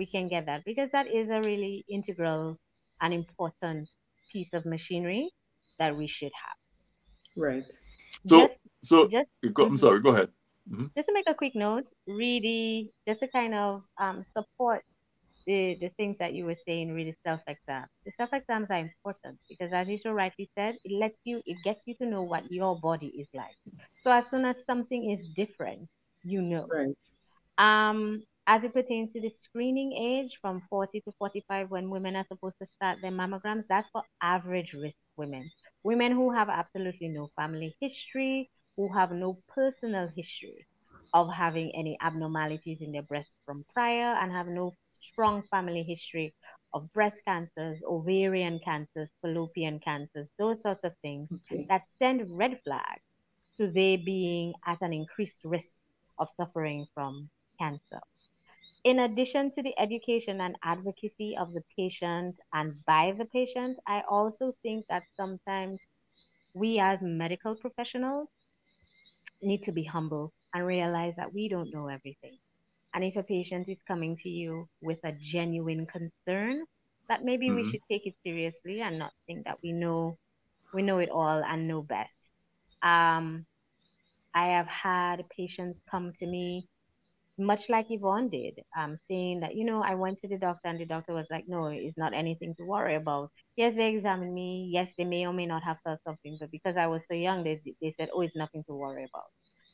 we 0.00 0.06
can 0.06 0.28
get 0.34 0.46
that 0.46 0.64
because 0.64 0.88
that 0.96 1.06
is 1.06 1.28
a 1.28 1.40
really 1.50 1.84
integral 1.96 2.56
and 3.02 3.12
important 3.12 3.84
piece 4.32 4.48
of 4.58 4.64
machinery 4.64 5.28
that 5.78 5.92
we 5.94 6.06
should 6.16 6.32
have. 6.44 6.58
Right. 7.36 7.68
So 8.26 8.36
Just- 8.40 8.58
so 8.90 8.96
just- 9.16 9.28
go, 9.52 9.62
I'm 9.68 9.76
sorry, 9.76 10.00
go 10.00 10.12
ahead. 10.16 10.30
Mhm. 10.70 10.86
just 10.96 11.06
to 11.08 11.12
make 11.18 11.28
a 11.28 11.34
quick 11.42 11.54
note, 11.66 11.86
really, 12.06 12.92
just 13.06 13.20
to 13.20 13.28
kind 13.28 13.54
of 13.64 13.82
um, 14.04 14.24
support 14.36 14.82
the, 15.46 15.76
the 15.82 15.90
things 15.98 16.16
that 16.22 16.32
you 16.36 16.44
were 16.48 16.60
saying, 16.66 16.86
really 16.98 17.16
self 17.26 17.40
exam. 17.54 17.84
The 18.06 18.12
self 18.16 18.30
exams 18.32 18.68
are 18.70 18.78
important 18.88 19.36
because, 19.50 19.70
as 19.72 19.88
you 19.88 19.98
so 19.98 20.12
rightly 20.12 20.48
said, 20.56 20.76
it 20.84 20.92
lets 21.02 21.18
you, 21.24 21.42
it 21.44 21.58
gets 21.64 21.80
you 21.88 21.94
to 22.00 22.06
know 22.06 22.22
what 22.22 22.44
your 22.52 22.78
body 22.88 23.10
is 23.20 23.28
like. 23.34 23.56
So 24.04 24.08
as 24.12 24.24
soon 24.30 24.44
as 24.44 24.56
something 24.70 25.10
is 25.14 25.22
different, 25.42 25.88
you 26.22 26.40
know. 26.40 26.64
Right. 26.70 27.02
Um, 27.58 28.22
as 28.50 28.64
it 28.64 28.74
pertains 28.74 29.12
to 29.14 29.20
the 29.22 29.30
screening 29.40 29.92
age 29.94 30.38
from 30.42 30.62
40 30.68 31.00
to 31.02 31.12
45, 31.18 31.70
when 31.70 31.90
women 31.90 32.16
are 32.16 32.26
supposed 32.28 32.58
to 32.60 32.66
start 32.66 33.00
their 33.00 33.12
mammograms, 33.12 33.64
that's 33.68 33.88
for 33.92 34.04
average 34.22 34.74
risk 34.74 34.96
women. 35.16 35.50
Women 35.84 36.12
who 36.12 36.32
have 36.32 36.50
absolutely 36.50 37.08
no 37.08 37.30
family 37.36 37.76
history, 37.80 38.50
who 38.76 38.92
have 38.94 39.12
no 39.12 39.42
personal 39.48 40.08
history 40.16 40.66
of 41.14 41.32
having 41.32 41.70
any 41.76 41.96
abnormalities 42.02 42.78
in 42.82 42.92
their 42.92 43.02
breasts 43.02 43.36
from 43.46 43.64
prior, 43.74 44.14
and 44.20 44.32
have 44.32 44.48
no 44.48 44.74
strong 45.12 45.42
family 45.50 45.82
history 45.84 46.34
of 46.74 46.92
breast 46.92 47.16
cancers, 47.26 47.80
ovarian 47.88 48.60
cancers, 48.64 49.08
fallopian 49.22 49.78
cancers, 49.80 50.28
those 50.38 50.60
sorts 50.62 50.84
of 50.84 50.92
things 51.02 51.28
Okay. 51.32 51.70
that 51.70 51.82
send 51.98 52.36
red 52.36 52.60
flags 52.64 53.02
to 53.56 53.70
they 53.70 53.96
being 53.96 54.54
at 54.66 54.80
an 54.82 54.92
increased 54.92 55.38
risk 55.44 55.68
of 56.18 56.28
suffering 56.36 56.86
from 56.94 57.30
cancer. 57.58 58.00
In 58.84 58.98
addition 58.98 59.50
to 59.52 59.62
the 59.62 59.78
education 59.78 60.40
and 60.40 60.54
advocacy 60.62 61.34
of 61.36 61.52
the 61.54 61.62
patient 61.78 62.38
and 62.52 62.84
by 62.84 63.12
the 63.12 63.24
patient, 63.24 63.78
I 63.86 64.02
also 64.02 64.52
think 64.62 64.86
that 64.88 65.04
sometimes 65.16 65.80
we 66.54 66.78
as 66.78 67.00
medical 67.02 67.56
professionals 67.56 68.28
need 69.42 69.62
to 69.64 69.72
be 69.72 69.84
humble 69.84 70.32
and 70.54 70.66
realize 70.66 71.14
that 71.16 71.32
we 71.32 71.48
don't 71.48 71.72
know 71.72 71.88
everything. 71.88 72.38
And 72.94 73.04
if 73.04 73.16
a 73.16 73.22
patient 73.22 73.68
is 73.68 73.78
coming 73.86 74.16
to 74.22 74.28
you 74.28 74.68
with 74.80 74.98
a 75.04 75.12
genuine 75.12 75.86
concern, 75.86 76.64
that 77.08 77.24
maybe 77.24 77.52
we 77.52 77.64
Mhm. 77.64 77.70
should 77.70 77.80
take 77.90 78.06
it 78.06 78.14
seriously 78.24 78.80
and 78.80 78.98
not 78.98 79.12
think 79.26 79.44
that 79.44 79.58
we 79.62 79.72
know 79.72 80.18
we 80.72 80.82
know 80.82 80.98
it 80.98 81.10
all 81.10 81.42
and 81.44 81.66
know 81.68 81.82
best. 81.82 82.10
Um, 82.82 83.46
I 84.34 84.48
have 84.48 84.66
had 84.66 85.28
patients 85.30 85.80
come 85.90 86.12
to 86.20 86.26
me 86.26 86.68
much 87.40 87.62
like 87.68 87.86
Yvonne 87.90 88.30
did, 88.30 88.60
um, 88.78 88.98
saying 89.08 89.40
that, 89.40 89.56
you 89.56 89.64
know, 89.64 89.82
I 89.82 89.94
went 89.96 90.20
to 90.22 90.28
the 90.28 90.38
doctor 90.38 90.68
and 90.68 90.80
the 90.80 90.86
doctor 90.86 91.14
was 91.14 91.26
like, 91.30 91.46
no, 91.48 91.66
it's 91.68 91.98
not 91.98 92.14
anything 92.14 92.54
to 92.58 92.64
worry 92.66 92.96
about. 92.96 93.30
Yes, 93.56 93.74
they 93.76 93.88
examined 93.94 94.34
me. 94.34 94.70
Yes, 94.72 94.92
they 94.98 95.04
may 95.04 95.26
or 95.26 95.32
may 95.32 95.46
not 95.46 95.64
have 95.64 95.78
felt 95.84 96.00
something, 96.06 96.38
but 96.40 96.52
because 96.52 96.76
I 96.76 96.86
was 96.88 97.02
so 97.10 97.14
young, 97.14 97.44
they, 97.44 97.60
they 97.82 97.94
said, 97.98 98.10
oh, 98.14 98.22
it's 98.22 98.36
nothing 98.36 98.64
to 98.68 98.74
worry 98.74 99.04
about. 99.04 99.30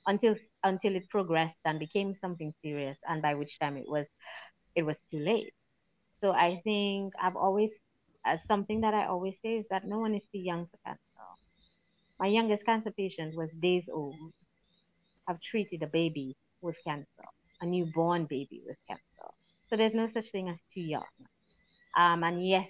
Until 0.08 0.36
until 0.64 0.96
it 0.96 1.08
progressed 1.10 1.58
and 1.64 1.80
became 1.80 2.14
something 2.20 2.52
serious, 2.62 2.96
and 3.08 3.20
by 3.22 3.34
which 3.34 3.58
time 3.60 3.76
it 3.76 3.88
was 3.88 4.06
it 4.76 4.84
was 4.84 4.96
too 5.10 5.18
late. 5.20 5.52
So 6.22 6.32
I 6.32 6.60
think 6.64 7.14
I've 7.22 7.36
always 7.36 7.70
uh, 8.26 8.38
something 8.48 8.82
that 8.82 8.94
I 8.94 9.06
always 9.06 9.34
say 9.44 9.58
is 9.58 9.66
that 9.70 9.86
no 9.86 9.98
one 10.00 10.14
is 10.14 10.22
too 10.32 10.38
young 10.40 10.66
for 10.66 10.78
cancer. 10.86 11.00
My 12.18 12.26
youngest 12.26 12.66
cancer 12.66 12.90
patient 12.90 13.34
was 13.36 13.50
days 13.52 13.88
old. 13.90 14.16
I've 15.28 15.40
treated 15.40 15.82
a 15.84 15.86
baby 15.86 16.36
with 16.60 16.76
cancer, 16.82 17.26
a 17.60 17.66
newborn 17.66 18.26
baby 18.26 18.62
with 18.66 18.76
cancer. 18.88 19.02
So 19.68 19.76
there's 19.76 19.94
no 19.94 20.08
such 20.08 20.30
thing 20.30 20.48
as 20.48 20.58
too 20.72 20.80
young. 20.80 21.04
Um, 21.96 22.22
and 22.22 22.46
yes, 22.46 22.68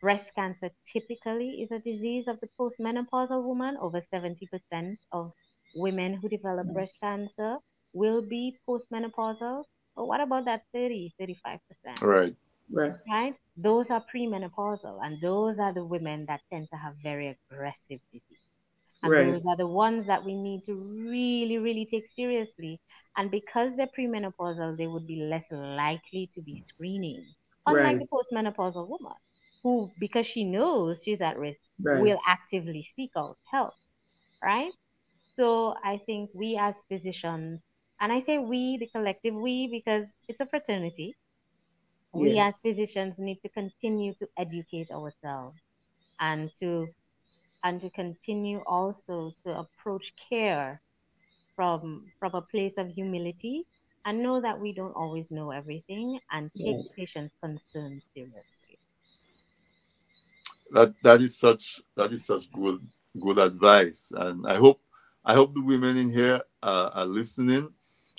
breast 0.00 0.34
cancer 0.34 0.70
typically 0.92 1.62
is 1.62 1.70
a 1.70 1.78
disease 1.78 2.26
of 2.26 2.38
the 2.40 2.48
postmenopausal 2.58 3.42
woman. 3.42 3.76
Over 3.80 4.02
70% 4.12 4.96
of 5.12 5.32
women 5.74 6.14
who 6.14 6.28
develop 6.28 6.72
breast 6.72 7.00
cancer 7.00 7.56
will 7.92 8.26
be 8.26 8.56
postmenopausal. 8.68 9.64
But 9.96 10.06
what 10.06 10.20
about 10.20 10.44
that 10.46 10.62
30, 10.72 11.14
35%? 11.20 11.58
Right. 12.02 12.34
Right. 12.72 12.92
right? 13.08 13.34
Those 13.56 13.86
are 13.90 14.04
premenopausal, 14.14 15.04
and 15.04 15.20
those 15.20 15.58
are 15.58 15.74
the 15.74 15.84
women 15.84 16.24
that 16.28 16.40
tend 16.52 16.68
to 16.70 16.76
have 16.76 16.94
very 17.02 17.36
aggressive 17.50 18.00
disease. 18.12 18.39
And 19.02 19.16
Right. 19.16 19.18
those 19.18 19.44
are 19.46 19.56
the 19.56 19.66
ones 19.66 20.06
that 20.06 20.24
we 20.24 20.34
need 20.34 20.62
to 20.66 20.74
really, 20.74 21.58
really 21.58 21.86
take 21.90 22.06
seriously. 22.16 22.80
And 23.16 23.30
because 23.30 23.72
they're 23.76 23.88
premenopausal, 23.98 24.76
they 24.78 24.86
would 24.86 25.06
be 25.06 25.16
less 25.22 25.44
likely 25.50 26.30
to 26.34 26.42
be 26.42 26.64
screening. 26.68 27.34
Unlike 27.66 27.98
Right. 27.98 28.00
the 28.00 28.06
postmenopausal 28.06 28.88
woman, 28.88 29.16
who, 29.62 29.92
because 29.98 30.26
she 30.26 30.44
knows 30.44 31.02
she's 31.04 31.20
at 31.20 31.38
risk, 31.38 31.60
Right. 31.82 32.14
will 32.14 32.18
actively 32.26 32.86
seek 32.96 33.10
out 33.16 33.38
help, 33.50 33.74
right? 34.42 34.72
So 35.38 35.74
I 35.84 35.98
think 36.06 36.30
we 36.34 36.56
as 36.56 36.74
physicians, 36.88 37.60
and 38.00 38.12
I 38.12 38.22
say 38.22 38.38
we, 38.38 38.78
the 38.78 38.88
collective 38.88 39.34
we, 39.34 39.68
because 39.68 40.06
it's 40.28 40.40
a 40.40 40.46
fraternity, 40.46 41.16
we 42.12 42.38
as 42.38 42.54
physicians 42.62 43.14
need 43.18 43.40
to 43.42 43.48
continue 43.48 44.14
to 44.14 44.28
educate 44.38 44.90
ourselves 44.92 45.58
and 46.20 46.50
to 46.60 46.88
and 47.64 47.80
to 47.80 47.90
continue 47.90 48.60
also 48.66 49.34
to 49.44 49.58
approach 49.58 50.12
care 50.30 50.80
from 51.56 52.12
from 52.18 52.34
a 52.34 52.42
place 52.42 52.74
of 52.78 52.88
humility 52.88 53.66
and 54.04 54.22
know 54.22 54.40
that 54.40 54.58
we 54.60 54.72
don't 54.72 54.96
always 54.96 55.26
know 55.30 55.50
everything 55.50 56.18
and 56.32 56.50
take 56.64 56.78
Right. 56.78 56.86
patients' 56.96 57.34
concerns 57.42 58.02
seriously. 58.14 58.78
that 60.70 60.94
that 61.02 61.20
is 61.20 61.38
such 61.38 61.80
that 61.96 62.12
is 62.12 62.24
such 62.26 62.50
good 62.52 62.80
good 63.20 63.38
advice 63.38 64.12
and 64.16 64.46
i 64.46 64.54
hope 64.56 64.80
i 65.24 65.34
hope 65.34 65.54
the 65.54 65.62
women 65.62 65.96
in 65.96 66.10
here 66.10 66.40
uh, 66.62 66.90
are 66.94 67.06
listening 67.06 67.68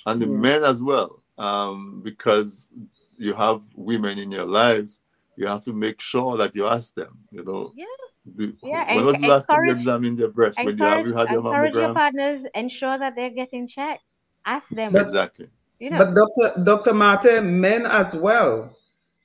and 0.06 0.20
the 0.20 0.26
Yeah. 0.26 0.28
men 0.28 0.62
as 0.64 0.82
well 0.82 1.22
um, 1.38 2.00
because 2.02 2.70
you 3.16 3.32
have 3.34 3.62
women 3.74 4.18
in 4.18 4.30
your 4.30 4.46
lives 4.46 5.00
you 5.36 5.46
have 5.46 5.62
to 5.64 5.72
make 5.72 6.00
sure 6.00 6.36
that 6.36 6.54
you 6.54 6.66
ask 6.66 6.94
them 6.94 7.18
you 7.30 7.42
know 7.44 7.74
Yeah. 7.74 7.86
The- 8.24 8.54
Yeah, 8.62 8.94
when 8.96 9.04
was 9.04 9.20
the 9.20 9.26
last 9.28 9.46
time 9.46 9.64
you 9.64 9.72
examined 9.72 10.18
their 10.18 10.28
breast 10.30 10.58
when 10.58 10.76
you 10.76 10.84
have 10.84 10.98
Encourage, 10.98 11.06
you 11.12 11.14
had 11.18 11.30
your 11.30 11.40
encourage 11.46 11.74
your 11.74 11.88
mammogram 11.88 11.94
partners, 11.94 12.46
ensure 12.54 12.98
that 12.98 13.14
they're 13.16 13.30
getting 13.30 13.66
checked. 13.68 14.02
Ask 14.44 14.68
them. 14.70 14.94
exactly 14.96 15.48
You 15.78 15.90
know, 15.90 15.98
But 15.98 16.14
Dr. 16.14 16.64
Dr. 16.64 16.94
Mate, 16.94 17.42
men 17.42 17.86
as 17.86 18.14
well. 18.16 18.76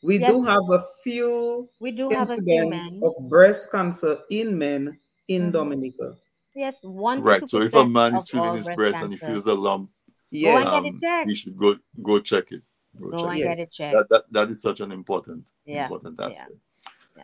We 0.04 0.20
Yes. 0.20 0.32
do 0.32 0.44
have 0.44 0.62
a 0.72 0.82
few 1.04 1.70
we 1.82 1.92
do 1.92 2.10
have 2.10 2.30
a 2.30 2.36
few 2.36 2.44
incidents 2.54 2.94
men. 3.00 3.02
of 3.04 3.30
breast 3.30 3.72
cancer 3.72 4.18
in 4.30 4.58
men 4.58 5.00
in 5.28 5.48
Mhm. 5.50 5.52
Dominica. 5.54 6.16
Yes, 6.56 6.76
one 6.82 7.22
right 7.22 7.42
two 7.42 7.48
so 7.48 7.62
if 7.62 7.74
a 7.76 7.86
man 7.86 8.16
is 8.16 8.30
feeling 8.30 8.56
his 8.56 8.66
breast 8.66 8.78
breast 8.78 9.04
and 9.04 9.14
he 9.14 9.20
feels 9.20 9.46
a 9.48 9.54
lump 9.54 9.90
Go 9.90 10.38
and 10.38 10.42
Yes. 10.42 10.64
get 10.64 10.74
um, 10.74 11.00
checked. 11.00 11.30
he 11.30 11.36
should 11.36 11.58
go 11.58 11.76
go 12.04 12.20
check 12.20 12.52
it 12.52 12.62
go, 13.00 13.10
Go 13.12 13.18
check 13.18 13.28
and 13.28 13.38
it. 13.38 13.44
Get 13.44 13.60
it 13.60 13.72
checked. 13.72 13.96
that, 13.96 14.10
that, 14.10 14.24
that 14.32 14.50
is 14.50 14.62
such 14.62 14.80
an 14.82 14.92
important 14.92 15.52
Yeah, 15.66 15.84
important 15.84 16.20
aspect 16.20 16.52
yeah. 16.52 16.58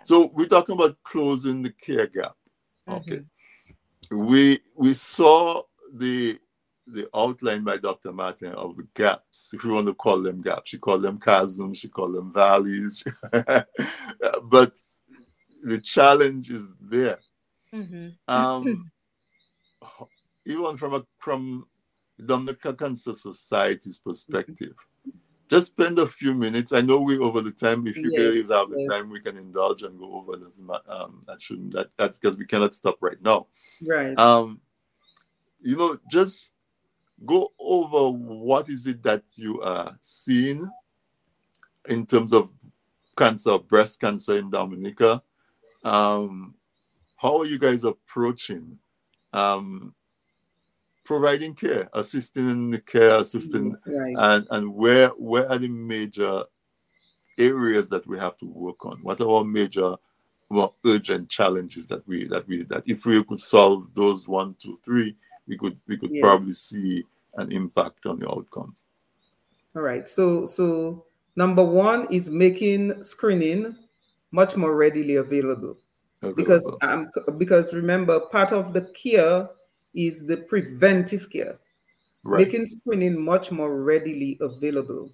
So 0.04 0.32
we're 0.34 0.48
talking 0.48 0.74
about 0.76 0.98
closing 1.04 1.62
the 1.64 1.72
care 1.72 2.08
gap 2.08 2.36
okay 2.88 3.22
Mhm. 4.12 4.28
we 4.28 4.60
we 4.76 4.94
saw 4.94 5.62
the 5.94 6.40
the 6.88 7.08
outline 7.16 7.64
by 7.64 7.78
dr 7.78 8.12
martin 8.12 8.54
of 8.54 8.76
the 8.76 8.88
gaps 8.94 9.54
if 9.54 9.64
you 9.64 9.72
want 9.72 9.88
to 9.88 9.94
call 9.94 10.22
them 10.22 10.42
gaps 10.42 10.70
she 10.72 10.78
called 10.78 11.02
them 11.02 11.20
chasms 11.24 11.78
she 11.78 11.88
called 11.88 12.14
them 12.16 12.34
valleys 12.34 13.04
but 14.56 14.74
the 15.64 15.80
challenge 15.82 16.50
is 16.52 16.76
there 16.82 17.20
Mhm. 17.74 18.18
um 18.28 18.92
even 20.46 20.78
from 20.78 20.94
a 20.96 21.06
from 21.20 21.66
Dominica 22.24 22.74
Cancer 22.74 23.16
Society's 23.16 24.00
perspective. 24.00 24.76
Just 25.54 25.68
spend 25.68 26.00
a 26.00 26.08
few 26.08 26.34
minutes. 26.34 26.74
I 26.74 26.82
know 26.82 27.00
we're 27.00 27.22
over 27.22 27.40
the 27.40 27.52
time. 27.52 27.86
If 27.86 27.96
you 27.96 28.12
Yes, 28.12 28.48
guys 28.48 28.58
have 28.58 28.72
the 28.72 28.88
time, 28.90 29.12
we 29.12 29.20
can 29.20 29.38
indulge 29.38 29.84
and 29.84 30.00
go 30.00 30.16
over 30.16 30.36
this. 30.36 30.60
Um, 30.88 31.22
that 31.28 31.40
shouldn't. 31.40 31.76
That, 31.76 31.92
that's 31.96 32.18
because 32.18 32.36
we 32.38 32.48
cannot 32.48 32.74
stop 32.74 32.98
right 33.02 33.22
now. 33.22 33.46
Right. 33.88 34.18
Um, 34.18 34.62
you 35.62 35.78
know, 35.78 36.00
just 36.10 36.56
go 37.24 37.52
over 37.60 38.18
what 38.18 38.68
is 38.68 38.88
it 38.88 39.04
that 39.04 39.26
you 39.36 39.62
are 39.62 39.96
seeing 40.02 40.68
in 41.88 42.08
terms 42.08 42.34
of 42.34 42.50
cancer, 43.16 43.60
breast 43.60 44.02
cancer 44.02 44.40
in 44.40 44.50
Dominica. 44.50 45.22
Um, 45.84 46.56
how 47.16 47.38
are 47.38 47.46
you 47.46 47.60
guys 47.60 47.84
approaching 47.84 48.80
um, 49.34 49.94
providing 51.04 51.54
care, 51.54 51.90
assisting 51.94 52.50
in 52.50 52.70
the 52.70 52.80
care, 52.80 53.20
assisting, 53.20 53.76
Right. 53.86 54.16
and 54.18 54.48
and 54.52 54.74
where 54.74 55.10
where 55.10 55.50
are 55.50 55.58
the 55.58 55.68
major 55.68 56.44
areas 57.38 57.90
that 57.90 58.06
we 58.08 58.18
have 58.20 58.38
to 58.38 58.46
work 58.46 58.86
on? 58.86 59.00
What 59.02 59.22
are 59.22 59.30
our 59.30 59.44
major, 59.44 59.96
more 60.50 60.74
urgent 60.86 61.30
challenges 61.30 61.88
that 61.88 62.08
we 62.08 62.28
that 62.28 62.48
we 62.48 62.64
that 62.64 62.84
if 62.86 63.06
we 63.06 63.24
could 63.24 63.40
solve 63.40 63.94
those 63.94 64.28
one, 64.28 64.56
two, 64.60 64.80
three, 64.86 65.16
we 65.48 65.58
could 65.58 65.80
we 65.88 65.98
could 65.98 66.12
Yes. 66.14 66.22
probably 66.22 66.54
see 66.54 67.04
an 67.36 67.52
impact 67.52 68.06
on 68.06 68.20
the 68.20 68.30
outcomes. 68.30 68.86
All 69.76 69.82
right. 69.82 70.08
So 70.08 70.46
so 70.46 71.06
number 71.36 71.64
one 71.64 72.08
is 72.12 72.30
making 72.30 73.02
screening 73.04 73.76
much 74.32 74.56
more 74.56 74.76
readily 74.76 75.16
available. 75.16 75.78
Because 76.36 76.72
um 76.84 77.10
because 77.38 77.74
remember 77.74 78.20
part 78.32 78.52
of 78.54 78.74
the 78.74 78.84
care 78.94 79.50
is 79.94 80.26
the 80.26 80.38
preventive 80.38 81.30
care. 81.30 81.60
Right. 82.24 82.46
Making 82.48 82.68
screening 82.68 83.24
much 83.24 83.52
more 83.52 83.82
readily 83.82 84.38
available. 84.42 85.12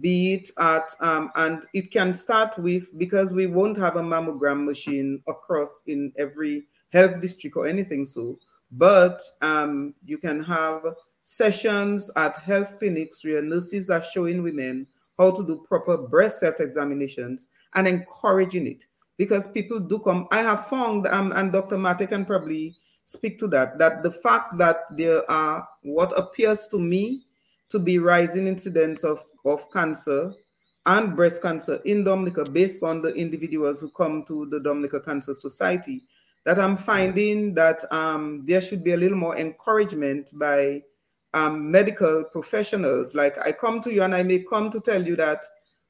Be 0.00 0.34
it 0.34 0.50
at 0.58 0.94
um, 1.00 1.30
and 1.36 1.64
it 1.74 1.90
can 1.90 2.14
start 2.14 2.56
with 2.58 2.96
because 2.98 3.32
we 3.32 3.46
won't 3.46 3.76
have 3.78 3.96
a 3.96 4.02
mammogram 4.02 4.64
machine 4.64 5.20
across 5.28 5.82
in 5.86 6.12
every 6.16 6.64
health 6.92 7.20
district 7.20 7.56
or 7.56 7.66
anything 7.66 8.04
so, 8.04 8.38
but 8.72 9.20
um, 9.42 9.94
you 10.04 10.18
can 10.18 10.42
have 10.44 10.82
sessions 11.24 12.10
at 12.16 12.36
health 12.38 12.78
clinics 12.78 13.24
where 13.24 13.42
nurses 13.42 13.90
are 13.90 14.02
showing 14.02 14.42
women 14.42 14.86
how 15.18 15.30
to 15.30 15.46
do 15.46 15.64
proper 15.68 16.08
breast 16.08 16.40
self 16.40 16.60
examinations 16.60 17.48
and 17.74 17.86
encouraging 17.86 18.66
it 18.66 18.86
because 19.16 19.48
people 19.48 19.78
do 19.78 19.98
come. 19.98 20.26
I 20.32 20.38
have 20.38 20.66
found, 20.68 21.06
um, 21.08 21.32
and 21.32 21.52
Dr. 21.52 21.76
Mate 21.76 22.08
can 22.08 22.24
probably 22.24 22.74
speak 23.10 23.40
to 23.40 23.48
that, 23.48 23.76
that 23.76 24.04
the 24.04 24.10
fact 24.10 24.56
that 24.56 24.84
there 24.96 25.28
are 25.28 25.66
what 25.82 26.16
appears 26.16 26.68
to 26.68 26.78
me 26.78 27.22
to 27.68 27.80
be 27.80 27.98
rising 27.98 28.46
incidents 28.46 29.02
of, 29.02 29.20
of 29.44 29.68
cancer 29.72 30.32
and 30.86 31.16
breast 31.16 31.42
cancer 31.42 31.80
in 31.84 32.04
Dominica 32.04 32.48
based 32.48 32.84
on 32.84 33.02
the 33.02 33.12
individuals 33.14 33.80
who 33.80 33.90
come 33.90 34.24
to 34.28 34.46
the 34.46 34.60
Dominica 34.60 35.00
Cancer 35.00 35.34
Society, 35.34 36.02
that 36.46 36.60
I'm 36.60 36.76
finding 36.76 37.52
that 37.54 37.82
um, 37.92 38.44
there 38.46 38.60
should 38.60 38.84
be 38.84 38.92
a 38.92 38.96
little 38.96 39.18
more 39.18 39.36
encouragement 39.36 40.30
by 40.38 40.82
um, 41.34 41.68
medical 41.68 42.24
professionals. 42.24 43.14
Like 43.14 43.36
I 43.44 43.50
come 43.50 43.80
to 43.80 43.92
you 43.92 44.04
and 44.04 44.14
I 44.14 44.22
may 44.22 44.38
come 44.38 44.70
to 44.70 44.80
tell 44.80 45.04
you 45.04 45.16
that 45.16 45.44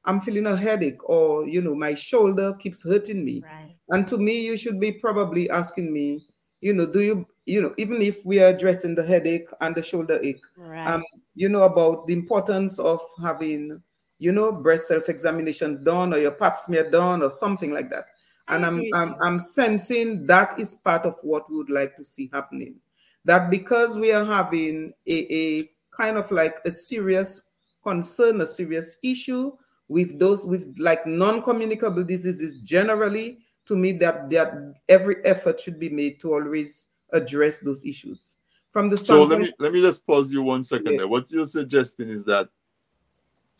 I'm 0.06 0.22
feeling 0.22 0.46
a 0.46 0.56
headache 0.56 1.06
or, 1.08 1.46
you 1.46 1.60
know, 1.60 1.74
my 1.74 1.94
shoulder 1.94 2.54
keeps 2.54 2.82
hurting 2.82 3.22
me. 3.22 3.42
Right. 3.44 3.76
And 3.90 4.06
to 4.06 4.16
me, 4.16 4.46
you 4.46 4.56
should 4.56 4.80
be 4.80 4.92
probably 4.92 5.50
asking 5.50 5.92
me, 5.92 6.24
you 6.60 6.72
know, 6.72 6.90
do 6.90 7.00
you, 7.00 7.26
you 7.46 7.60
know, 7.60 7.74
even 7.78 8.00
if 8.02 8.24
we 8.24 8.40
are 8.40 8.48
addressing 8.48 8.94
the 8.94 9.04
headache 9.04 9.48
and 9.60 9.74
the 9.74 9.82
shoulder 9.82 10.18
ache, 10.22 10.40
Right. 10.56 10.86
um, 10.88 11.02
you 11.34 11.48
know, 11.48 11.62
about 11.62 12.06
the 12.06 12.12
importance 12.12 12.78
of 12.78 13.00
having, 13.22 13.82
you 14.18 14.32
know, 14.32 14.62
breast 14.62 14.88
self-examination 14.88 15.82
done 15.84 16.12
or 16.14 16.18
your 16.18 16.36
pap 16.36 16.56
smear 16.56 16.90
done 16.90 17.22
or 17.22 17.30
something 17.30 17.72
like 17.72 17.90
that. 17.90 18.04
And 18.48 18.66
I'm, 18.66 18.82
I'm, 18.94 19.14
I'm 19.22 19.38
sensing 19.38 20.26
that 20.26 20.58
is 20.58 20.74
part 20.74 21.06
of 21.06 21.16
what 21.22 21.50
we 21.50 21.56
would 21.56 21.70
like 21.70 21.96
to 21.96 22.04
see 22.04 22.28
happening. 22.32 22.76
That 23.24 23.50
because 23.50 23.96
we 23.96 24.12
are 24.12 24.24
having 24.24 24.92
a, 25.06 25.34
a 25.34 25.70
kind 25.96 26.16
of 26.16 26.30
like 26.30 26.58
a 26.64 26.70
serious 26.70 27.42
concern, 27.82 28.40
a 28.40 28.46
serious 28.46 28.96
issue 29.04 29.52
with 29.88 30.18
those 30.18 30.46
with 30.46 30.76
like 30.78 31.06
non-communicable 31.06 32.04
diseases 32.04 32.58
generally, 32.58 33.38
to 33.70 33.76
me 33.76 33.92
that 33.92 34.28
that 34.30 34.74
every 34.88 35.24
effort 35.24 35.60
should 35.60 35.78
be 35.78 35.88
made 35.88 36.18
to 36.20 36.34
always 36.34 36.88
address 37.12 37.60
those 37.60 37.86
issues. 37.86 38.36
From 38.72 38.90
the 38.90 38.96
So 38.96 39.22
let 39.22 39.38
me 39.38 39.52
let 39.60 39.72
me 39.72 39.80
just 39.80 40.04
pause 40.06 40.32
you 40.32 40.42
one 40.42 40.64
second 40.64 40.98
there. 40.98 41.06
What 41.06 41.30
you're 41.30 41.46
suggesting 41.46 42.08
is 42.10 42.24
that 42.24 42.48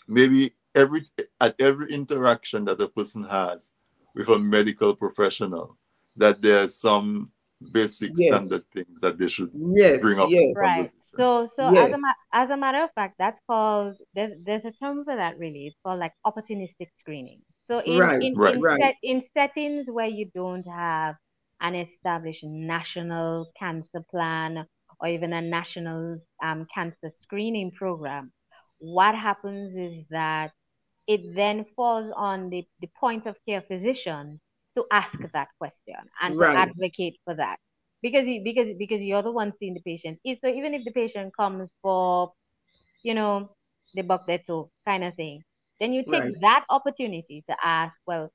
maybe 0.09 0.51
every 0.75 1.07
at 1.41 1.55
every 1.61 1.93
interaction 1.93 2.65
that 2.65 2.83
a 2.83 2.89
person 2.89 3.23
has 3.23 3.73
with 4.17 4.29
a 4.29 4.39
medical 4.39 4.97
professional, 4.97 5.79
that 6.17 6.43
there's 6.43 6.75
some 6.75 7.31
basic 7.73 8.11
Yes. 8.17 8.47
standard 8.47 8.65
things 8.75 8.99
that 9.01 9.17
they 9.17 9.29
should 9.29 9.51
Yes, 9.55 10.03
bring 10.03 10.19
up. 10.19 10.29
yes. 10.29 10.57
Right. 10.57 10.75
conversation. 10.75 10.99
So, 11.17 11.49
so 11.55 11.63
as 11.77 11.93
a 11.93 12.01
as 12.33 12.51
a 12.51 12.57
matter 12.57 12.83
of 12.83 12.91
fact, 12.99 13.15
that's 13.19 13.39
called 13.47 13.95
there's 14.15 14.35
there's 14.43 14.65
a 14.65 14.73
term 14.73 15.05
for 15.05 15.15
that 15.15 15.39
really. 15.39 15.67
It's 15.69 15.77
called 15.85 16.01
like 16.01 16.15
opportunistic 16.27 16.91
screening. 16.99 17.43
So 17.71 17.81
in 17.81 18.13
Right, 18.13 18.21
in 18.21 18.37
Right. 18.37 18.55
in, 18.55 18.65
right. 18.65 18.81
set, 18.81 18.97
in 19.03 19.23
settings 19.35 19.87
where 19.89 20.07
you 20.09 20.31
don't 20.35 20.67
have 20.67 21.17
an 21.61 21.75
established 21.77 22.45
national 22.45 23.53
cancer 23.59 24.05
plan 24.11 24.67
or 25.01 25.09
even 25.09 25.33
a 25.33 25.43
national 25.43 26.19
um, 26.43 26.67
cancer 26.75 27.13
screening 27.21 27.73
program, 27.73 28.33
what 28.79 29.15
happens 29.15 29.77
is 29.77 30.05
that 30.11 30.53
it 31.07 31.35
then 31.35 31.65
falls 31.77 32.13
on 32.17 32.51
the, 32.51 32.67
the 32.81 32.89
point 32.99 33.27
of 33.27 33.37
care 33.49 33.63
physician 33.63 34.41
to 34.77 34.85
ask 34.93 35.19
that 35.33 35.49
question 35.59 35.97
and 36.23 36.37
to 36.39 36.49
advocate 36.55 37.17
for 37.25 37.35
that 37.35 37.59
because 38.03 38.27
you 38.27 38.43
because 38.45 38.69
because 38.79 39.01
you're 39.01 39.23
the 39.23 39.33
one 39.33 39.53
seeing 39.59 39.75
the 39.75 39.81
patient 39.81 40.19
so 40.43 40.49
even 40.49 40.75
if 40.75 40.85
the 40.85 40.93
patient 40.93 41.33
comes 41.37 41.73
for 41.83 42.33
you 43.03 43.15
know 43.15 43.55
the 43.95 44.03
buck 44.03 44.27
their 44.27 44.39
toe 44.47 44.71
kind 44.85 45.05
of 45.05 45.15
thing 45.17 45.43
then 45.81 45.93
you 45.93 46.05
take 46.11 46.25
Right. 46.25 46.35
that 46.41 46.65
opportunity 46.71 47.45
to 47.49 47.57
ask 47.65 47.95
well 48.07 48.31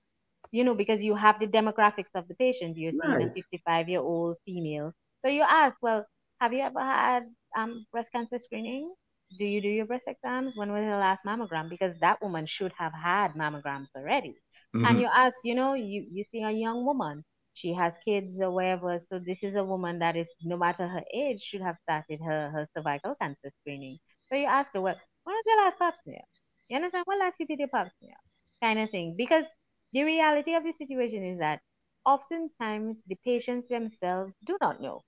you 0.51 0.63
know 0.63 0.73
because 0.75 1.01
you 1.01 1.15
have 1.15 1.39
the 1.39 1.47
demographics 1.47 2.13
of 2.15 2.27
the 2.27 2.35
patient 2.35 2.77
you're 2.77 2.93
seeing 3.01 3.21
a 3.21 3.27
55 3.35 3.89
year 3.89 4.01
old 4.01 4.37
female. 4.45 4.93
So 5.23 5.29
you 5.29 5.43
ask 5.43 5.75
well 5.81 6.05
have 6.39 6.53
you 6.53 6.61
ever 6.61 6.79
had 6.79 7.23
um, 7.57 7.85
breast 7.91 8.11
cancer 8.11 8.39
screening? 8.43 8.93
Do 9.37 9.45
you 9.45 9.61
do 9.61 9.69
your 9.69 9.85
breast 9.85 10.05
exams? 10.07 10.53
When 10.55 10.71
was 10.71 10.83
the 10.83 10.91
last 10.97 11.21
mammogram? 11.25 11.69
Because 11.69 11.93
that 12.01 12.21
woman 12.21 12.45
should 12.47 12.73
have 12.77 12.93
had 12.93 13.33
mammograms 13.33 13.87
already. 13.95 14.35
And 14.83 14.99
Mhm. 14.99 15.01
you 15.01 15.07
ask 15.13 15.35
you 15.43 15.55
know 15.55 15.73
you 15.73 16.05
you 16.11 16.23
see 16.31 16.41
a 16.43 16.51
young 16.51 16.85
woman 16.85 17.23
she 17.53 17.73
has 17.73 17.93
kids 18.05 18.37
or 18.41 18.51
whatever 18.51 18.99
so 19.09 19.19
this 19.19 19.39
is 19.43 19.55
a 19.55 19.63
woman 19.63 19.99
that 19.99 20.15
is 20.15 20.27
no 20.43 20.57
matter 20.57 20.87
her 20.87 21.03
age 21.13 21.41
should 21.41 21.61
have 21.61 21.77
started 21.83 22.19
her 22.25 22.49
her 22.51 22.67
cervical 22.75 23.15
cancer 23.21 23.51
screening. 23.61 23.97
So 24.29 24.35
you 24.35 24.45
ask 24.45 24.71
her 24.73 24.81
well 24.81 24.99
when 25.23 25.35
was 25.35 25.43
your 25.45 25.63
last 25.63 25.79
pap 25.79 25.95
smear 26.03 26.23
you 26.69 26.75
understand? 26.77 27.03
When 27.07 27.19
last 27.19 27.35
you 27.39 27.47
did 27.47 27.59
your 27.59 27.69
pap 27.69 27.91
smear 27.99 28.15
kind 28.61 28.79
of 28.79 28.89
thing. 28.91 29.15
Because 29.17 29.45
the 29.93 30.03
reality 30.03 30.53
of 30.55 30.63
the 30.63 30.73
situation 30.77 31.23
is 31.25 31.39
that 31.39 31.61
oftentimes 32.05 32.97
the 33.07 33.15
patients 33.25 33.67
themselves 33.69 34.33
do 34.45 34.57
not 34.61 34.81
know. 34.81 35.03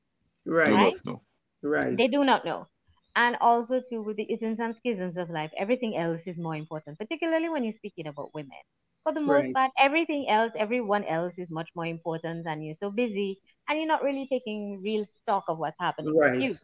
Right, 0.46 0.80
right? 0.80 0.98
know. 1.06 1.22
right, 1.62 2.00
they 2.00 2.08
do 2.08 2.24
not 2.24 2.46
know. 2.46 2.68
And 3.16 3.36
also 3.42 3.82
too 3.90 4.04
with 4.04 4.18
the 4.18 4.32
isms 4.32 4.60
and 4.60 4.76
schisms 4.76 5.18
of 5.18 5.30
life 5.30 5.52
everything 5.58 5.98
else 5.98 6.22
is 6.28 6.38
more 6.38 6.56
important 6.56 6.98
particularly 7.00 7.50
when 7.50 7.64
you're 7.64 7.74
speaking 7.74 8.08
about 8.08 8.34
women. 8.34 8.62
For 9.04 9.14
the 9.14 9.22
most 9.22 9.52
Right. 9.52 9.56
part 9.56 9.72
everything 9.78 10.30
else 10.30 10.54
everyone 10.56 11.04
else 11.04 11.34
is 11.38 11.50
much 11.50 11.70
more 11.76 11.86
important 11.88 12.46
and 12.48 12.64
you're 12.66 12.76
so 12.80 12.92
busy 12.92 13.42
and 13.68 13.78
you're 13.80 13.88
not 13.88 14.04
really 14.04 14.28
taking 14.28 14.82
real 14.84 15.06
stock 15.06 15.46
of 15.50 15.58
what's 15.58 15.80
happening 15.80 16.20
with 16.22 16.34
you. 16.38 16.56
Right, 16.56 16.62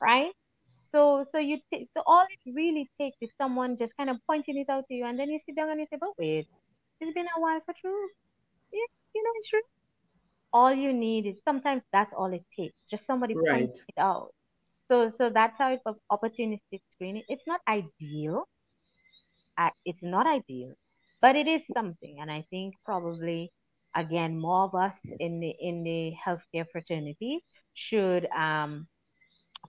right 0.00 0.32
so 0.94 1.26
so 1.32 1.38
you 1.38 1.58
t- 1.72 1.88
so 1.96 2.02
all 2.06 2.26
it 2.36 2.52
really 2.54 2.90
takes 3.00 3.16
is 3.22 3.32
someone 3.36 3.76
just 3.78 3.96
kind 3.98 4.10
of 4.10 4.18
pointing 4.26 4.58
it 4.58 4.70
out 4.70 4.84
to 4.88 4.94
you 4.94 5.04
and 5.06 5.18
then 5.18 5.30
you 5.30 5.40
sit 5.46 5.56
down 5.56 5.70
and 5.70 5.80
you 5.80 5.86
say 5.90 5.98
but 6.00 6.10
wait 6.18 6.48
it's 7.00 7.14
been 7.14 7.26
a 7.36 7.40
while 7.40 7.60
for 7.66 7.74
true 7.80 8.08
yeah 8.72 8.90
you 9.14 9.22
know 9.24 9.30
it's 9.38 9.48
true. 9.50 9.60
All 10.52 10.72
you 10.74 10.92
need 10.92 11.26
is 11.26 11.40
sometimes 11.44 11.82
that's 11.92 12.12
all 12.16 12.32
it 12.32 12.44
takes 12.56 12.82
just 12.90 13.06
somebody 13.06 13.34
Right. 13.34 13.50
pointing 13.50 13.84
it 13.88 14.00
out. 14.00 14.32
So 14.90 15.10
so 15.18 15.30
that's 15.30 15.58
how 15.58 15.72
it's 15.72 15.84
opportunistic 16.12 16.80
screening. 16.94 17.24
It's 17.28 17.46
not 17.46 17.60
ideal. 17.68 18.46
It's 19.84 20.02
not 20.02 20.26
ideal 20.26 20.74
but 21.20 21.36
it 21.36 21.46
is 21.46 21.62
something 21.72 22.18
and 22.20 22.30
i 22.30 22.42
think 22.50 22.74
probably 22.84 23.52
again 23.94 24.38
more 24.38 24.64
of 24.64 24.74
us 24.74 24.96
in 25.20 25.40
the 25.40 25.50
in 25.60 25.82
the 25.84 26.14
healthcare 26.24 26.66
fraternity 26.70 27.42
should 27.74 28.26
um 28.30 28.86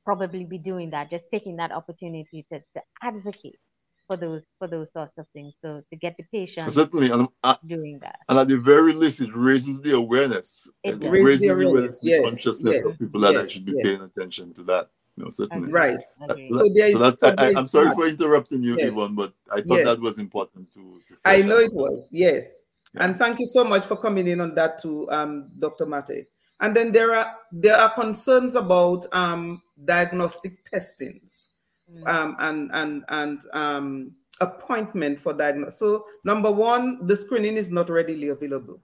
probably 0.04 0.44
be 0.44 0.58
doing 0.58 0.90
that 0.92 1.10
just 1.10 1.24
taking 1.32 1.56
that 1.58 1.72
opportunity 1.72 2.46
to, 2.52 2.60
to 2.60 2.82
advocate 3.02 3.58
for 4.08 4.16
those 4.18 4.44
for 4.60 4.68
those 4.68 4.88
sorts 4.94 5.14
of 5.18 5.26
things 5.34 5.54
so 5.64 5.82
to 5.92 5.96
get 5.98 6.16
the 6.18 6.24
patient 6.32 6.72
Certainly, 6.72 7.10
and, 7.12 7.28
uh, 7.44 7.56
doing 7.66 7.98
that 8.00 8.20
and 8.30 8.38
at 8.38 8.48
the 8.48 8.58
very 8.60 8.94
least, 8.94 9.22
it 9.22 9.32
raises 9.34 9.82
the 9.82 9.96
awareness. 9.96 10.70
It 10.84 10.96
It, 10.96 11.00
does. 11.00 11.10
Raises 11.10 11.40
the 11.42 11.48
the 11.48 11.54
awareness, 11.54 11.72
awareness, 11.72 12.02
the 12.02 12.10
yes, 12.10 12.24
consciousness 12.30 12.76
yes, 12.76 12.86
of 12.86 13.00
people 13.00 13.22
that 13.22 13.34
yes, 13.34 13.50
should 13.50 13.66
be 13.66 13.74
yes. 13.78 13.84
paying 13.84 14.02
attention 14.02 14.54
to 14.54 14.64
that. 14.64 14.90
No, 15.18 15.30
certainly. 15.30 15.70
Agreed. 15.70 15.74
right. 15.74 16.00
That- 16.20 16.32
Agreed. 16.32 16.50
so 16.52 16.58
So 16.58 16.64
that- 16.66 16.76
so 16.76 16.86
is- 16.86 17.00
that- 17.00 17.20
so 17.20 17.36
I, 17.44 17.60
am 17.60 17.68
sorry 17.68 17.88
that. 17.88 17.96
for 17.96 18.06
interrupting 18.08 18.62
you, 18.62 18.76
Yes. 18.78 18.90
Yvonne, 18.90 19.16
but 19.16 19.34
I 19.50 19.62
thought 19.62 19.78
Yes. 19.78 19.86
that 19.86 20.02
was 20.04 20.20
important 20.20 20.72
to. 20.74 21.00
to 21.08 21.16
I 21.26 21.42
know 21.42 21.58
it 21.58 21.74
was, 21.74 22.10
yes. 22.12 22.64
Yeah. 22.94 23.06
And 23.06 23.16
thank 23.18 23.40
you 23.40 23.46
so 23.48 23.64
much 23.64 23.86
for 23.86 23.96
coming 23.96 24.28
in 24.28 24.40
on 24.40 24.54
that 24.56 24.78
too, 24.78 25.10
um, 25.10 25.50
Dr. 25.58 25.86
Mate. 25.88 26.28
And 26.62 26.76
then 26.76 26.92
there 26.92 27.14
are 27.14 27.36
there 27.52 27.76
are 27.76 27.94
concerns 27.94 28.56
about 28.56 29.06
um, 29.14 29.62
diagnostic 29.84 30.64
testings 30.70 31.50
Mm. 31.92 32.08
um, 32.08 32.36
and 32.40 32.72
and 32.74 33.04
and 33.10 33.46
um, 33.54 34.12
appointment 34.42 35.20
for 35.20 35.34
diagnosis. 35.34 35.78
So 35.78 36.06
number 36.24 36.52
one, 36.52 37.06
the 37.06 37.16
screening 37.16 37.58
is 37.58 37.70
not 37.70 37.90
readily 37.90 38.30
available. 38.30 38.82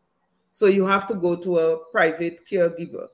So 0.52 0.68
you 0.68 0.86
have 0.86 1.08
to 1.08 1.16
go 1.16 1.36
to 1.36 1.58
a 1.58 1.78
private 1.92 2.48
caregiver, 2.48 3.08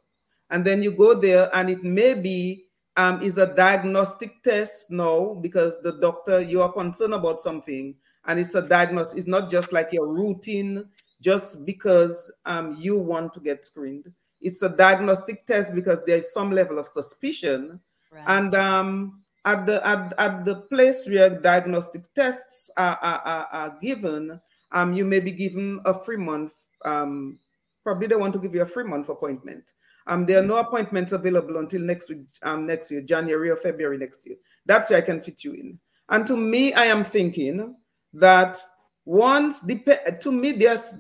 and 0.50 0.66
then 0.66 0.84
you 0.84 0.92
go 0.92 1.14
there, 1.14 1.50
and 1.56 1.70
it 1.70 1.86
may 1.86 2.16
be 2.16 2.66
um, 2.98 3.22
is 3.22 3.38
a 3.38 3.48
diagnostic 3.48 4.44
test 4.44 4.92
now 4.92 5.36
because 5.36 5.82
the 5.84 5.94
doctor 5.94 6.42
you 6.42 6.62
are 6.62 6.72
concerned 6.72 7.14
about 7.14 7.42
something, 7.42 7.96
and 8.26 8.40
it's 8.40 8.56
a 8.56 8.62
diagnosis. 8.62 9.20
It's 9.20 9.28
not 9.28 9.50
just 9.50 9.72
like 9.72 9.94
your 9.94 10.14
routine, 10.14 10.84
just 11.22 11.66
because 11.66 12.30
um, 12.46 12.76
you 12.78 12.98
want 12.98 13.34
to 13.36 13.40
get 13.40 13.66
screened. 13.66 14.12
It's 14.42 14.62
a 14.62 14.70
diagnostic 14.70 15.46
test 15.48 15.74
because 15.74 16.04
there 16.06 16.18
is 16.18 16.32
some 16.34 16.52
level 16.52 16.80
of 16.80 16.88
suspicion, 16.88 17.80
Right. 18.12 18.24
and 18.28 18.56
um, 18.56 19.22
at 19.46 19.66
the 19.66 19.86
at, 19.86 20.14
at 20.18 20.46
the 20.46 20.56
place 20.56 21.06
where 21.08 21.30
diagnostic 21.30 22.04
tests 22.14 22.70
are, 22.78 22.98
are, 23.02 23.20
are, 23.26 23.48
are 23.52 23.78
given, 23.82 24.40
um, 24.72 24.94
you 24.94 25.04
may 25.06 25.20
be 25.20 25.32
given 25.32 25.80
a 25.86 25.94
free 25.94 26.18
month. 26.18 26.54
Um, 26.86 27.38
probably 27.84 28.08
they 28.08 28.16
want 28.16 28.34
to 28.34 28.40
give 28.40 28.54
you 28.56 28.62
a 28.62 28.66
free 28.66 28.84
month 28.86 29.10
appointment. 29.10 29.74
Um, 30.08 30.26
there 30.26 30.42
are 30.42 30.46
no 30.46 30.58
appointments 30.58 31.12
available 31.12 31.58
until 31.58 31.82
next 31.82 32.10
week, 32.10 32.20
um, 32.44 32.66
next 32.66 32.90
year, 32.92 33.02
January 33.02 33.50
or 33.50 33.58
February 33.58 33.98
next 33.98 34.26
year. 34.26 34.38
That's 34.66 34.90
where 34.90 35.00
I 35.00 35.02
can 35.02 35.20
fit 35.22 35.44
you 35.44 35.52
in. 35.54 35.80
And 36.10 36.26
to 36.28 36.38
me, 36.38 36.74
I 36.74 36.86
am 36.86 37.04
thinking 37.04 37.76
that 38.14 38.58
once 39.04 39.62
the 39.62 39.76
to 40.22 40.32
me, 40.32 40.54
there's 40.54 40.94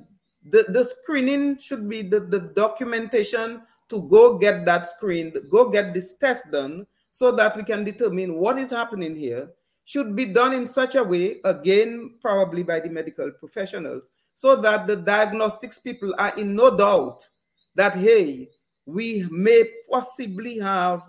the, 0.49 0.65
the 0.69 0.83
screening 0.83 1.57
should 1.57 1.87
be 1.87 2.01
the, 2.01 2.19
the 2.19 2.39
documentation 2.39 3.61
to 3.89 4.01
go 4.03 4.37
get 4.37 4.65
that 4.65 4.87
screened, 4.87 5.37
go 5.49 5.69
get 5.69 5.93
this 5.93 6.13
test 6.15 6.51
done 6.51 6.85
so 7.11 7.31
that 7.31 7.55
we 7.55 7.63
can 7.63 7.83
determine 7.83 8.35
what 8.35 8.57
is 8.57 8.71
happening 8.71 9.15
here 9.15 9.49
should 9.85 10.15
be 10.15 10.25
done 10.25 10.53
in 10.53 10.67
such 10.67 10.95
a 10.95 11.03
way, 11.03 11.39
again, 11.45 12.15
probably 12.21 12.61
by 12.61 12.79
the 12.79 12.89
medical 12.89 13.31
professionals, 13.31 14.11
so 14.35 14.55
that 14.57 14.85
the 14.85 14.97
diagnostics 14.97 15.79
people 15.79 16.13
are 16.19 16.37
in 16.37 16.53
no 16.53 16.75
doubt 16.75 17.27
that, 17.75 17.95
hey, 17.95 18.49
we 18.85 19.25
may 19.31 19.63
possibly 19.89 20.59
have 20.59 21.01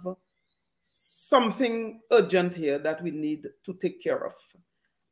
something 0.80 2.00
urgent 2.12 2.54
here 2.54 2.78
that 2.78 3.02
we 3.02 3.10
need 3.10 3.48
to 3.64 3.74
take 3.74 4.02
care 4.02 4.24
of. 4.24 4.34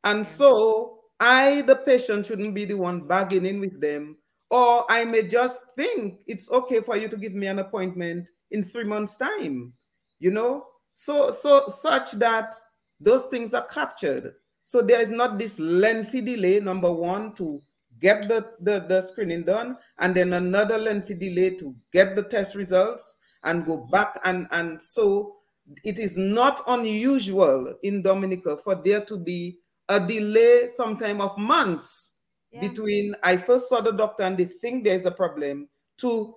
And 0.03 0.25
so 0.25 0.96
I, 1.19 1.61
the 1.63 1.75
patient, 1.75 2.25
shouldn't 2.25 2.53
be 2.53 2.65
the 2.65 2.75
one 2.75 3.01
bargaining 3.01 3.59
with 3.59 3.81
them, 3.81 4.17
or 4.49 4.85
I 4.89 5.05
may 5.05 5.23
just 5.23 5.65
think 5.75 6.19
it's 6.27 6.49
okay 6.51 6.81
for 6.81 6.95
you 6.95 7.07
to 7.09 7.17
give 7.17 7.33
me 7.33 7.47
an 7.47 7.59
appointment 7.59 8.27
in 8.51 8.63
three 8.63 8.83
months' 8.83 9.17
time, 9.17 9.73
you 10.19 10.31
know? 10.31 10.65
So, 10.93 11.31
so 11.31 11.67
such 11.67 12.11
that 12.13 12.55
those 12.99 13.25
things 13.25 13.53
are 13.53 13.65
captured. 13.65 14.33
So 14.63 14.81
there 14.81 15.01
is 15.01 15.11
not 15.11 15.39
this 15.39 15.59
lengthy 15.59 16.21
delay, 16.21 16.59
number 16.59 16.91
one, 16.91 17.33
to 17.35 17.61
get 17.99 18.27
the, 18.27 18.51
the, 18.61 18.85
the 18.87 19.05
screening 19.05 19.43
done, 19.43 19.77
and 19.99 20.13
then 20.13 20.33
another 20.33 20.77
lengthy 20.77 21.15
delay 21.15 21.51
to 21.57 21.75
get 21.91 22.15
the 22.15 22.23
test 22.23 22.55
results, 22.55 23.17
and 23.43 23.65
go 23.65 23.87
back 23.91 24.19
and 24.25 24.47
and 24.51 24.81
so 24.81 25.35
it 25.83 25.99
is 25.99 26.17
not 26.17 26.61
unusual 26.67 27.75
in 27.83 28.01
Dominica 28.01 28.57
for 28.63 28.75
there 28.75 29.01
to 29.01 29.17
be 29.17 29.59
a 29.89 29.99
delay 29.99 30.69
sometime 30.75 31.21
of 31.21 31.37
months 31.37 32.13
yeah. 32.51 32.61
between 32.61 33.15
I 33.23 33.37
first 33.37 33.69
saw 33.69 33.81
the 33.81 33.91
doctor 33.91 34.23
and 34.23 34.37
they 34.37 34.45
think 34.45 34.83
there's 34.83 35.05
a 35.05 35.11
problem 35.11 35.67
to 35.99 36.35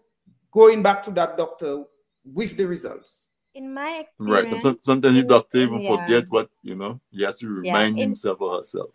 going 0.53 0.83
back 0.83 1.03
to 1.05 1.11
that 1.13 1.37
doctor 1.37 1.85
with 2.25 2.57
the 2.57 2.67
results. 2.67 3.29
In 3.55 3.75
my 3.75 4.05
experience, 4.05 4.65
right. 4.65 4.85
sometimes 4.85 5.17
the 5.17 5.25
doctor 5.25 5.59
even 5.59 5.81
yeah. 5.81 5.97
forget 5.97 6.25
what 6.29 6.49
you 6.63 6.77
know. 6.77 7.01
He 7.11 7.25
has 7.25 7.39
to 7.41 7.49
remind 7.49 7.99
yeah. 7.99 8.05
in, 8.05 8.11
himself 8.11 8.41
or 8.41 8.59
herself. 8.59 8.91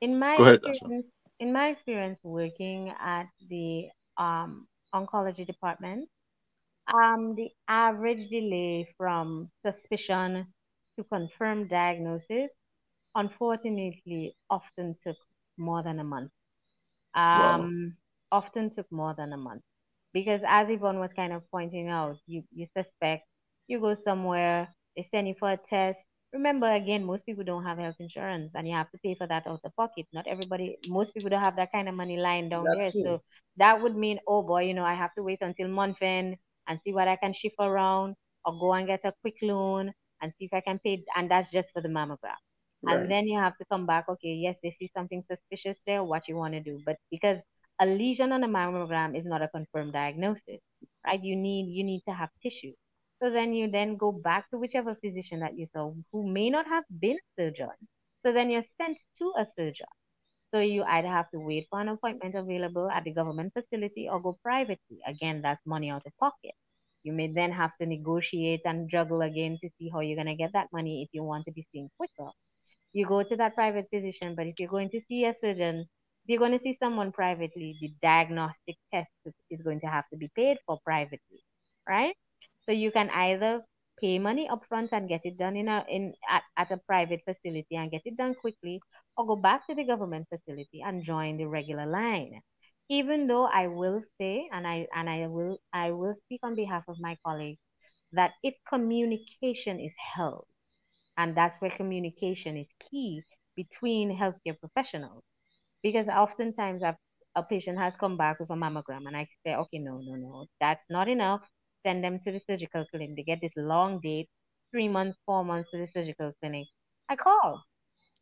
In 0.00 0.18
my 0.18 0.36
Go 0.36 0.44
experience, 0.46 0.82
ahead, 0.82 1.04
in 1.38 1.52
my 1.52 1.68
experience 1.68 2.18
working 2.24 2.92
at 3.00 3.28
the 3.48 3.88
um, 4.18 4.66
oncology 4.92 5.46
department, 5.46 6.08
um, 6.92 7.34
the 7.36 7.50
average 7.68 8.28
delay 8.28 8.88
from 8.98 9.48
suspicion 9.64 10.46
to 10.98 11.04
confirmed 11.04 11.70
diagnosis, 11.70 12.50
unfortunately, 13.14 14.36
often 14.50 14.96
took 15.04 15.16
more 15.58 15.82
than 15.82 15.98
a 16.00 16.04
month. 16.04 16.30
Um, 17.14 17.96
wow. 18.30 18.40
Often 18.40 18.74
took 18.74 18.90
more 18.90 19.14
than 19.16 19.32
a 19.32 19.36
month. 19.36 19.62
Because 20.12 20.42
as 20.46 20.68
Yvonne 20.70 20.98
was 20.98 21.10
kind 21.14 21.32
of 21.32 21.42
pointing 21.50 21.88
out, 21.88 22.16
you, 22.26 22.42
you 22.52 22.66
suspect, 22.76 23.24
you 23.66 23.80
go 23.80 23.96
somewhere, 24.04 24.68
they 24.96 25.08
send 25.10 25.28
you 25.28 25.34
for 25.38 25.52
a 25.52 25.58
test. 25.70 25.98
Remember, 26.32 26.70
again, 26.72 27.04
most 27.04 27.24
people 27.26 27.44
don't 27.44 27.64
have 27.64 27.78
health 27.78 27.96
insurance 28.00 28.52
and 28.54 28.66
you 28.66 28.74
have 28.74 28.90
to 28.90 28.98
pay 28.98 29.14
for 29.14 29.26
that 29.26 29.46
out 29.46 29.60
of 29.64 29.76
pocket. 29.76 30.06
Not 30.12 30.26
everybody, 30.26 30.78
most 30.84 31.14
people 31.14 31.30
don't 31.30 31.42
have 31.42 31.56
that 31.56 31.72
kind 31.72 31.88
of 31.88 31.94
money 31.94 32.16
lying 32.16 32.48
down 32.48 32.70
there. 32.72 32.92
So 32.92 33.22
that 33.58 33.80
would 33.82 33.96
mean, 33.96 34.18
oh 34.26 34.42
boy, 34.42 34.62
you 34.64 34.74
know, 34.74 34.84
I 34.84 34.94
have 34.94 35.14
to 35.16 35.22
wait 35.22 35.38
until 35.42 35.68
month 35.68 35.98
end 36.02 36.36
and 36.68 36.80
see 36.84 36.92
what 36.92 37.08
I 37.08 37.16
can 37.16 37.32
shift 37.34 37.56
around 37.58 38.16
or 38.44 38.58
go 38.58 38.72
and 38.74 38.86
get 38.86 39.00
a 39.04 39.12
quick 39.20 39.36
loan 39.42 39.92
and 40.20 40.32
see 40.38 40.46
if 40.46 40.54
I 40.54 40.60
can 40.60 40.78
pay. 40.78 41.04
And 41.16 41.30
that's 41.30 41.50
just 41.50 41.68
for 41.72 41.82
the 41.82 41.88
mammogram. 41.88 42.36
Right. 42.82 43.06
And 43.06 43.10
then 43.10 43.26
you 43.26 43.38
have 43.38 43.56
to 43.58 43.64
come 43.66 43.86
back, 43.86 44.08
okay, 44.08 44.34
yes, 44.34 44.56
they 44.62 44.74
see 44.78 44.90
something 44.96 45.24
suspicious 45.30 45.78
there, 45.86 46.02
what 46.04 46.28
you 46.28 46.36
want 46.36 46.54
to 46.54 46.60
do. 46.60 46.80
But 46.84 46.96
because 47.10 47.38
a 47.80 47.86
lesion 47.86 48.32
on 48.32 48.44
a 48.44 48.48
mammogram 48.48 49.18
is 49.18 49.24
not 49.24 49.42
a 49.42 49.48
confirmed 49.48 49.92
diagnosis, 49.92 50.60
right? 51.06 51.22
You 51.22 51.36
need 51.36 51.72
you 51.74 51.84
need 51.84 52.02
to 52.08 52.14
have 52.14 52.30
tissue. 52.42 52.72
So 53.22 53.30
then 53.30 53.52
you 53.54 53.70
then 53.70 53.96
go 53.96 54.12
back 54.12 54.50
to 54.50 54.58
whichever 54.58 54.94
physician 54.96 55.40
that 55.40 55.56
you 55.58 55.66
saw 55.74 55.92
who 56.12 56.28
may 56.28 56.50
not 56.50 56.66
have 56.66 56.84
been 57.00 57.18
a 57.18 57.42
surgeon. 57.42 57.70
So 58.24 58.32
then 58.32 58.50
you're 58.50 58.64
sent 58.80 58.98
to 59.18 59.32
a 59.38 59.46
surgeon. 59.58 59.86
So 60.54 60.60
you 60.60 60.84
either 60.84 61.08
have 61.08 61.30
to 61.32 61.40
wait 61.40 61.66
for 61.70 61.80
an 61.80 61.88
appointment 61.88 62.34
available 62.36 62.88
at 62.90 63.04
the 63.04 63.12
government 63.12 63.52
facility 63.54 64.08
or 64.08 64.20
go 64.20 64.38
privately. 64.42 65.00
Again, 65.06 65.42
that's 65.42 65.64
money 65.66 65.90
out 65.90 66.06
of 66.06 66.16
pocket. 66.18 66.54
You 67.02 67.12
may 67.12 67.28
then 67.32 67.52
have 67.52 67.76
to 67.80 67.86
negotiate 67.86 68.62
and 68.64 68.88
juggle 68.90 69.22
again 69.22 69.58
to 69.62 69.70
see 69.78 69.88
how 69.90 70.00
you're 70.00 70.16
going 70.16 70.26
to 70.28 70.36
get 70.36 70.52
that 70.54 70.72
money 70.72 71.02
if 71.02 71.08
you 71.12 71.24
want 71.24 71.46
to 71.46 71.52
be 71.52 71.66
seen 71.72 71.90
quicker. 71.96 72.30
You 72.92 73.06
go 73.06 73.22
to 73.22 73.36
that 73.36 73.54
private 73.54 73.86
physician, 73.92 74.34
but 74.34 74.46
if 74.46 74.58
you're 74.58 74.68
going 74.68 74.90
to 74.90 75.00
see 75.08 75.24
a 75.24 75.34
surgeon, 75.40 75.86
if 76.24 76.28
you're 76.28 76.38
going 76.38 76.56
to 76.56 76.62
see 76.62 76.76
someone 76.80 77.10
privately, 77.10 77.76
the 77.80 77.92
diagnostic 78.02 78.76
test 78.92 79.08
is 79.50 79.62
going 79.62 79.80
to 79.80 79.86
have 79.86 80.04
to 80.12 80.16
be 80.16 80.30
paid 80.36 80.58
for 80.66 80.78
privately, 80.84 81.42
right? 81.88 82.14
So 82.64 82.72
you 82.72 82.92
can 82.92 83.10
either 83.10 83.62
pay 84.00 84.18
money 84.18 84.48
upfront 84.50 84.88
and 84.92 85.08
get 85.08 85.22
it 85.24 85.38
done 85.38 85.56
in 85.56 85.68
a 85.68 85.84
in 85.88 86.12
at, 86.28 86.42
at 86.56 86.70
a 86.70 86.76
private 86.76 87.20
facility 87.24 87.76
and 87.76 87.90
get 87.90 88.02
it 88.04 88.16
done 88.16 88.34
quickly, 88.34 88.80
or 89.16 89.26
go 89.26 89.36
back 89.36 89.66
to 89.66 89.74
the 89.74 89.84
government 89.84 90.26
facility 90.28 90.82
and 90.84 91.04
join 91.04 91.38
the 91.38 91.46
regular 91.46 91.86
line. 91.86 92.40
Even 92.88 93.26
though 93.26 93.46
I 93.46 93.68
will 93.68 94.02
say, 94.20 94.48
and 94.52 94.66
I 94.66 94.86
and 94.94 95.08
I 95.08 95.26
will 95.28 95.58
I 95.72 95.92
will 95.92 96.14
speak 96.24 96.40
on 96.42 96.54
behalf 96.54 96.84
of 96.88 96.96
my 97.00 97.16
colleagues, 97.24 97.60
that 98.12 98.32
if 98.42 98.54
communication 98.68 99.80
is 99.80 99.92
held, 99.96 100.46
and 101.22 101.34
that's 101.36 101.60
where 101.60 101.70
communication 101.76 102.56
is 102.56 102.66
key 102.90 103.22
between 103.56 104.18
healthcare 104.18 104.58
professionals, 104.58 105.22
because 105.82 106.08
oftentimes 106.08 106.82
I've, 106.82 107.00
a 107.36 107.42
patient 107.42 107.78
has 107.78 107.94
come 107.98 108.16
back 108.16 108.40
with 108.40 108.50
a 108.50 108.54
mammogram, 108.54 109.06
and 109.06 109.16
I 109.16 109.26
say, 109.46 109.54
okay, 109.54 109.78
no, 109.78 110.00
no, 110.02 110.14
no, 110.16 110.46
that's 110.60 110.84
not 110.90 111.08
enough 111.08 111.42
send 111.84 112.04
them 112.04 112.20
to 112.24 112.32
the 112.32 112.40
surgical 112.48 112.84
clinic. 112.90 113.16
They 113.16 113.22
get 113.22 113.40
this 113.40 113.52
long 113.56 114.00
date, 114.00 114.28
three 114.70 114.88
months, 114.88 115.18
four 115.26 115.44
months 115.44 115.70
to 115.72 115.78
the 115.78 115.88
surgical 115.92 116.32
clinic. 116.40 116.66
I 117.08 117.16
call 117.16 117.62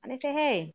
and 0.03 0.13
I 0.13 0.19
say, 0.21 0.33
hey, 0.33 0.73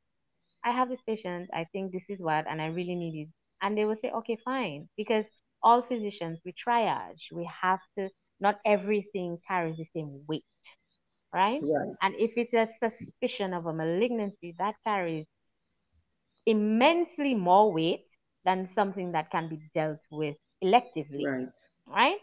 I 0.64 0.72
have 0.72 0.89
this 0.89 1.02
patient. 1.07 1.49
I 1.53 1.65
think 1.72 1.91
this 1.91 2.03
is 2.10 2.19
what, 2.19 2.45
and 2.49 2.61
I 2.61 2.68
really 2.68 2.95
need 2.95 3.22
it. 3.23 3.30
And 3.61 3.77
they 3.77 3.85
will 3.85 3.97
say, 4.02 4.11
okay, 4.11 4.38
fine. 4.45 4.88
Because 4.97 5.26
all 5.64 5.81
physicians, 5.81 6.39
we 6.45 6.53
triage. 6.53 7.23
We 7.31 7.49
have 7.61 7.80
to, 7.97 8.10
not 8.39 8.60
everything 8.65 9.39
carries 9.47 9.77
the 9.77 9.88
same 9.95 10.22
weight, 10.27 10.45
right? 11.36 11.62
right? 11.62 11.95
And 12.02 12.16
if 12.18 12.32
it's 12.38 12.53
a 12.53 12.68
suspicion 12.82 13.53
of 13.53 13.66
a 13.66 13.74
malignancy, 13.74 14.56
that 14.57 14.76
carries 14.86 15.26
immensely 16.45 17.36
more 17.36 17.72
weight 17.72 18.06
than 18.45 18.70
something 18.74 19.12
that 19.12 19.30
can 19.32 19.49
be 19.49 19.60
dealt 19.76 19.99
with 20.10 20.38
electively. 20.64 21.26
Right. 21.26 21.57
Right? 21.86 22.18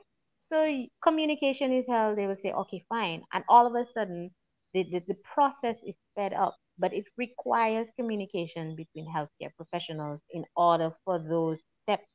So 0.50 0.86
communication 1.02 1.72
is 1.72 1.86
held, 1.86 2.18
they 2.18 2.26
will 2.26 2.36
say, 2.42 2.52
okay, 2.52 2.84
fine. 2.88 3.22
And 3.32 3.44
all 3.48 3.66
of 3.66 3.74
a 3.74 3.86
sudden, 3.92 4.30
the, 4.74 4.84
the, 4.84 5.02
the 5.08 5.16
process 5.34 5.76
is 5.86 5.94
sped 6.12 6.32
up, 6.32 6.56
but 6.78 6.94
it 6.94 7.04
requires 7.18 7.86
communication 7.96 8.76
between 8.76 9.06
healthcare 9.14 9.50
professionals 9.56 10.20
in 10.30 10.44
order 10.56 10.90
for 11.04 11.18
those 11.18 11.58
steps 11.82 12.06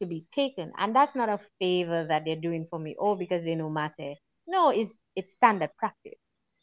to 0.00 0.06
be 0.06 0.26
taken. 0.34 0.72
And 0.78 0.94
that's 0.94 1.14
not 1.14 1.28
a 1.28 1.40
favor 1.58 2.06
that 2.08 2.22
they're 2.24 2.36
doing 2.36 2.66
for 2.70 2.78
me, 2.78 2.96
oh, 2.98 3.16
because 3.16 3.44
they 3.44 3.54
know 3.54 3.70
matter. 3.70 4.14
No, 4.46 4.70
it's 4.70 4.92
it's 5.16 5.32
standard 5.34 5.70
practice, 5.78 6.18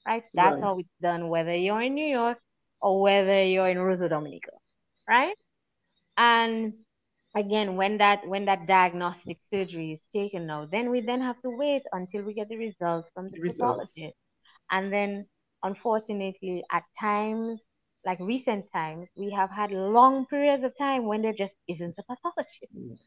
right? 0.08 0.24
That's 0.34 0.56
right. 0.56 0.64
how 0.64 0.78
it's 0.78 0.90
done, 1.02 1.30
whether 1.30 1.56
you're 1.56 1.82
in 1.82 1.94
New 1.94 2.06
York 2.06 2.38
or 2.82 3.02
whether 3.02 3.44
you're 3.44 3.70
in 3.70 3.78
Roseau 3.78 4.10
Dominica, 4.10 4.52
right? 5.08 5.36
And 6.18 6.74
again 7.36 7.76
when 7.76 7.98
that 7.98 8.28
when 8.28 8.46
that 8.46 8.68
diagnostic 8.68 9.38
surgery 9.52 9.94
is 9.94 10.00
taken 10.14 10.46
now 10.46 10.68
then 10.72 10.90
we 10.90 11.02
then 11.02 11.22
have 11.22 11.40
to 11.42 11.50
wait 11.50 11.82
until 11.92 12.24
we 12.24 12.34
get 12.34 12.48
the 12.50 12.58
results 12.58 13.10
from 13.14 13.30
the 13.32 13.40
results. 13.40 13.94
pathologist 13.94 14.18
and 14.72 14.94
then 14.94 15.26
unfortunately 15.64 16.64
at 16.72 16.84
times 17.00 17.60
like 18.06 18.20
recent 18.20 18.66
times 18.72 19.08
we 19.16 19.32
have 19.32 19.50
had 19.50 19.72
long 19.72 20.26
periods 20.28 20.64
of 20.64 20.78
time 20.78 21.06
when 21.06 21.22
there 21.22 21.34
just 21.34 21.54
isn't 21.68 21.96
a 21.98 22.04
pathologist 22.04 22.76
mm. 22.78 22.98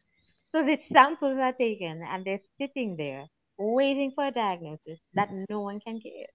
so 0.53 0.65
the 0.65 0.79
samples 0.93 1.39
are 1.39 1.53
taken 1.53 2.03
and 2.11 2.25
they're 2.25 2.41
sitting 2.59 2.97
there 2.97 3.25
waiting 3.59 4.11
for 4.15 4.27
a 4.27 4.33
diagnosis 4.33 4.99
that 5.15 5.31
no 5.49 5.61
one 5.61 5.81
can 5.81 5.99
give 6.03 6.29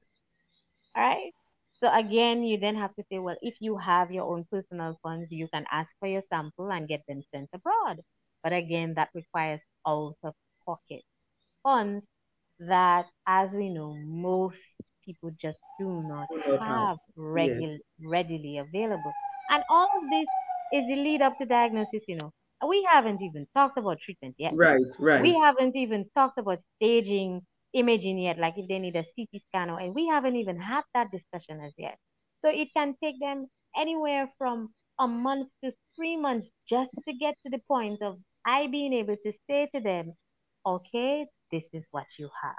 all 0.96 1.04
right 1.04 1.32
so 1.82 1.92
again, 1.92 2.44
you 2.44 2.60
then 2.60 2.76
have 2.76 2.94
to 2.96 3.04
say, 3.12 3.18
well, 3.18 3.38
if 3.42 3.56
you 3.60 3.76
have 3.76 4.12
your 4.12 4.32
own 4.32 4.46
personal 4.52 5.00
funds, 5.02 5.32
you 5.32 5.48
can 5.52 5.66
ask 5.72 5.90
for 6.00 6.08
your 6.08 6.22
sample 6.30 6.72
and 6.72 6.88
get 6.88 7.02
them 7.08 7.24
sent 7.34 7.50
abroad. 7.54 8.02
But 8.44 8.54
again, 8.54 8.94
that 8.96 9.10
requires 9.16 9.62
out 9.88 10.16
of 10.24 10.36
pocket 10.64 11.02
funds 11.64 12.06
that, 12.60 13.08
as 13.26 13.50
we 13.52 13.70
know, 13.70 13.96
most 13.96 14.60
people 15.04 15.32
just 15.42 15.58
do 15.80 16.04
not 16.06 16.28
have 16.62 16.98
regular, 17.16 17.74
yes. 17.74 17.82
readily 18.00 18.60
available. 18.60 19.12
And 19.50 19.64
all 19.68 19.90
of 19.98 20.10
this 20.12 20.28
is 20.74 20.88
the 20.88 20.96
lead 20.96 21.24
up 21.24 21.40
to 21.40 21.46
diagnosis, 21.46 22.04
you 22.08 22.18
know. 22.18 22.32
We 22.68 22.88
haven't 22.92 23.24
even 23.24 23.48
talked 23.56 23.80
about 23.80 23.98
treatment 24.02 24.36
yet. 24.38 24.54
Right, 24.56 24.84
right. 25.00 25.24
We 25.24 25.34
haven't 25.40 25.76
even 25.76 26.06
talked 26.16 26.38
about 26.38 26.60
staging 26.76 27.42
imaging 27.74 28.20
yet, 28.20 28.38
like 28.38 28.56
if 28.58 28.68
they 28.68 28.80
need 28.80 28.96
a 28.96 29.06
CT 29.16 29.42
scan, 29.48 29.70
or, 29.70 29.80
and 29.80 29.94
we 29.96 30.08
haven't 30.08 30.36
even 30.36 30.60
had 30.60 30.84
that 30.94 31.12
discussion 31.12 31.62
as 31.62 31.74
yet. 31.78 31.98
So 32.44 32.50
it 32.50 32.70
can 32.76 32.96
take 33.04 33.20
them 33.20 33.48
anywhere 33.78 34.30
from 34.38 34.70
a 35.00 35.08
month 35.08 35.50
to 35.64 35.72
three 35.96 36.18
months 36.18 36.50
just 36.68 36.92
to 37.08 37.14
get 37.14 37.36
to 37.44 37.50
the 37.50 37.62
point 37.68 38.02
of 38.02 38.18
I 38.46 38.68
being 38.68 38.94
able 38.94 39.16
to 39.16 39.34
say 39.50 39.70
to 39.74 39.82
them, 39.82 40.14
okay, 40.66 41.28
this 41.52 41.64
is 41.74 41.84
what 41.92 42.06
you 42.18 42.30
have. 42.42 42.56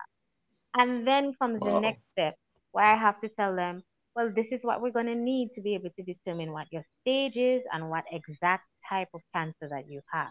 And 0.74 1.06
then 1.06 1.34
comes 1.40 1.60
wow. 1.60 1.74
the 1.74 1.80
next 1.80 2.02
step 2.12 2.36
where 2.72 2.84
I 2.84 2.96
have 2.96 3.20
to 3.20 3.28
tell 3.28 3.54
them, 3.54 3.82
well, 4.14 4.32
this 4.34 4.48
is 4.50 4.60
what 4.62 4.80
we're 4.80 4.90
going 4.90 5.06
to 5.06 5.14
need 5.14 5.50
to 5.54 5.60
be 5.60 5.74
able 5.74 5.90
to 5.96 6.02
determine 6.02 6.52
what 6.52 6.66
your 6.70 6.84
stage 7.00 7.36
is 7.36 7.62
and 7.72 7.90
what 7.90 8.04
exact 8.10 8.64
type 8.88 9.08
of 9.14 9.20
cancer 9.34 9.68
that 9.70 9.88
you 9.88 10.00
have. 10.12 10.28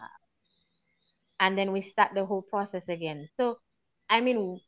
And 1.40 1.58
then 1.58 1.72
we 1.72 1.82
start 1.82 2.10
the 2.14 2.24
whole 2.24 2.42
process 2.42 2.82
again. 2.88 3.28
So, 3.38 3.58
I 4.08 4.20
mean, 4.20 4.60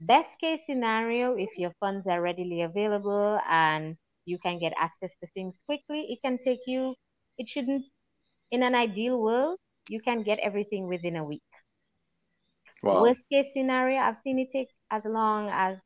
Best 0.00 0.30
case 0.40 0.60
scenario, 0.66 1.36
if 1.36 1.50
your 1.58 1.72
funds 1.78 2.06
are 2.06 2.22
readily 2.22 2.62
available 2.62 3.38
and 3.48 3.96
you 4.24 4.38
can 4.38 4.58
get 4.58 4.72
access 4.80 5.10
to 5.20 5.28
things 5.34 5.54
quickly, 5.66 6.06
it 6.08 6.18
can 6.24 6.38
take 6.42 6.60
you, 6.66 6.94
it 7.36 7.48
shouldn't, 7.48 7.84
in 8.50 8.62
an 8.62 8.74
ideal 8.74 9.20
world, 9.20 9.58
you 9.90 10.00
can 10.00 10.22
get 10.22 10.38
everything 10.38 10.86
within 10.86 11.16
a 11.16 11.24
week. 11.24 11.42
Wow. 12.82 13.02
Worst 13.02 13.22
case 13.30 13.48
scenario, 13.54 14.00
I've 14.00 14.16
seen 14.24 14.38
it 14.38 14.48
take 14.52 14.68
as 14.90 15.02
long 15.04 15.50
as 15.50 15.76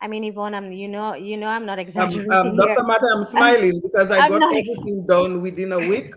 I 0.00 0.06
mean, 0.06 0.24
Yvonne, 0.24 0.54
I'm 0.54 0.72
you 0.72 0.88
know, 0.88 1.14
you 1.14 1.36
know, 1.36 1.48
I'm 1.48 1.66
not 1.66 1.78
exaggerating. 1.78 2.32
Um, 2.32 2.48
um, 2.48 2.56
Dr. 2.56 2.84
Matter, 2.84 3.08
I'm 3.12 3.24
smiling 3.24 3.80
because 3.82 4.10
I 4.10 4.20
I'm 4.20 4.30
got 4.30 4.38
not... 4.38 4.56
everything 4.56 5.04
done 5.06 5.42
within 5.42 5.72
a 5.72 5.78
week 5.78 6.14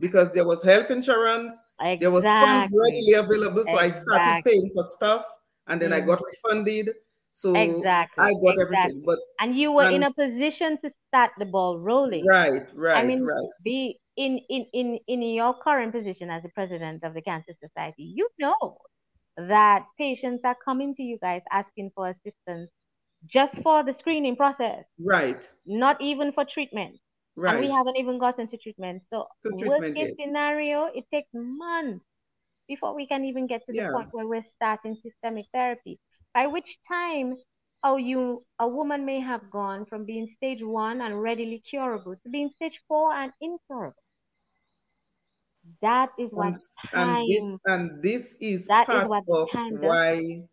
because 0.00 0.32
there 0.32 0.44
was 0.44 0.62
health 0.64 0.90
insurance, 0.90 1.62
exactly. 1.78 1.98
there 2.00 2.10
was 2.10 2.24
funds 2.24 2.74
readily 2.76 3.14
available, 3.14 3.64
so 3.64 3.78
exactly. 3.78 3.86
I 3.86 3.90
started 3.90 4.44
paying 4.44 4.70
for 4.74 4.84
stuff 4.84 5.24
and 5.70 5.80
then 5.80 5.92
I 5.92 6.00
Mhm. 6.00 6.06
got 6.06 6.20
refunded. 6.24 6.90
So 7.32 7.54
Exactly. 7.56 8.24
I 8.24 8.32
got 8.34 8.58
exactly. 8.58 8.62
everything. 8.62 9.02
But 9.06 9.18
and 9.40 9.56
you 9.56 9.72
were 9.72 9.88
in 9.88 10.02
a 10.02 10.12
position 10.12 10.78
to 10.82 10.90
start 11.08 11.32
the 11.38 11.46
ball 11.46 11.78
rolling. 11.78 12.26
right, 12.26 12.68
right. 12.74 13.04
I 13.04 13.06
mean, 13.06 13.24
right. 13.24 13.48
be 13.64 14.00
in, 14.16 14.38
in, 14.50 14.66
in, 14.72 14.98
in 15.06 15.22
your 15.22 15.54
current 15.62 15.92
position 15.92 16.30
as 16.30 16.42
the 16.42 16.50
president 16.50 17.04
of 17.04 17.14
the 17.14 17.22
Cancer 17.22 17.54
Society, 17.62 18.04
you 18.04 18.28
know 18.38 18.78
that 19.36 19.86
patients 19.98 20.42
are 20.44 20.56
coming 20.64 20.94
to 20.96 21.02
you 21.02 21.18
guys 21.22 21.42
asking 21.50 21.90
for 21.94 22.10
assistance 22.10 22.70
just 23.26 23.54
for 23.62 23.82
the 23.84 23.94
screening 23.94 24.36
process, 24.36 24.84
Right, 24.98 25.54
not 25.66 26.00
even 26.02 26.32
for 26.32 26.44
treatment. 26.44 26.98
And 27.46 27.58
we 27.58 27.70
haven't 27.70 27.96
even 27.96 28.18
gotten 28.18 28.46
to 28.48 28.58
treatment. 28.58 29.02
So 29.10 29.26
To 29.44 29.56
worst 29.56 29.92
case 29.94 30.10
yet. 30.10 30.16
scenario, 30.20 30.86
it 30.94 31.06
takes 31.12 31.30
months 31.34 32.04
before 32.70 32.94
we 32.94 33.06
can 33.12 33.24
even 33.24 33.46
get 33.52 33.66
to 33.66 33.72
the 33.72 33.82
Yeah. 33.82 33.92
point 33.94 34.08
where 34.12 34.28
we're 34.32 34.46
starting 34.56 34.96
systemic 35.02 35.46
therapy. 35.52 35.98
By 36.32 36.46
which 36.46 36.78
time, 36.86 37.36
oh, 37.82 37.96
you 37.96 38.46
a 38.60 38.68
woman 38.68 39.04
may 39.04 39.18
have 39.20 39.50
gone 39.50 39.86
from 39.86 40.06
being 40.06 40.28
stage 40.36 40.62
one 40.62 41.00
and 41.00 41.20
readily 41.20 41.58
curable 41.68 42.14
to 42.22 42.28
being 42.30 42.50
stage 42.54 42.78
four 42.86 43.12
and 43.12 43.32
incurable. 43.40 44.04
That 45.82 46.10
is 46.18 46.30
what 46.30 46.54
And, 46.94 46.94
time. 46.94 47.16
and 47.18 47.28
this 47.28 47.58
and 47.66 48.02
this 48.02 48.24
is 48.40 48.68
That 48.68 48.86
is 48.88 48.94
part 48.94 49.08
what 49.08 49.24
of 49.28 49.48
why 49.82 50.46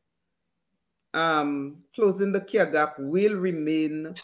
um, 1.13 1.83
closing 1.95 2.31
the 2.31 2.41
care 2.41 2.65
gap 2.65 2.95
will 2.97 3.35
remain 3.35 4.15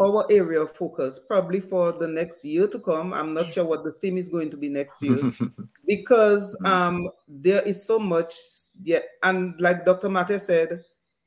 our 0.00 0.26
area 0.30 0.60
of 0.60 0.74
focus 0.76 1.20
probably 1.26 1.60
for 1.60 1.92
the 1.92 2.08
next 2.08 2.44
year 2.44 2.66
to 2.68 2.78
come. 2.78 3.12
I'm 3.12 3.32
not 3.34 3.52
sure 3.52 3.64
what 3.64 3.84
the 3.84 3.92
theme 3.92 4.18
is 4.18 4.28
going 4.28 4.50
to 4.50 4.56
be 4.56 4.68
next 4.68 5.02
year 5.02 5.32
because 5.86 6.56
um, 6.64 7.08
there 7.28 7.62
is 7.62 7.84
so 7.84 7.98
much 7.98 8.34
yet. 8.82 9.04
And 9.22 9.60
like 9.60 9.84
Dr. 9.84 10.08
Mate 10.08 10.40
said, 10.40 10.82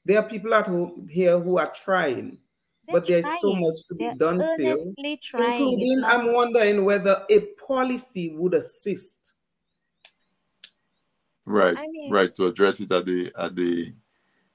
there 0.05 0.19
are 0.19 0.27
people 0.27 0.53
at 0.53 0.67
home 0.67 1.07
here 1.09 1.39
who 1.39 1.57
are 1.57 1.71
trying, 1.73 2.37
They're 2.87 2.93
but 3.01 3.07
there 3.07 3.19
is 3.19 3.27
so 3.41 3.53
much 3.55 3.85
to 3.87 3.95
be 3.95 4.05
They're 4.05 4.15
done 4.15 4.43
still. 4.43 4.79
earnestly 4.79 5.19
trying. 5.29 5.51
Including, 5.61 6.03
I'm 6.05 6.33
wondering 6.33 6.85
whether 6.85 7.23
a 7.29 7.39
policy 7.67 8.33
would 8.35 8.53
assist. 8.53 9.33
Right, 11.45 11.77
I 11.77 11.87
mean- 11.87 12.11
right, 12.11 12.33
to 12.35 12.47
address 12.47 12.81
it 12.81 12.91
at 12.91 13.05
the 13.05 13.31
at 13.37 13.55
the 13.55 13.93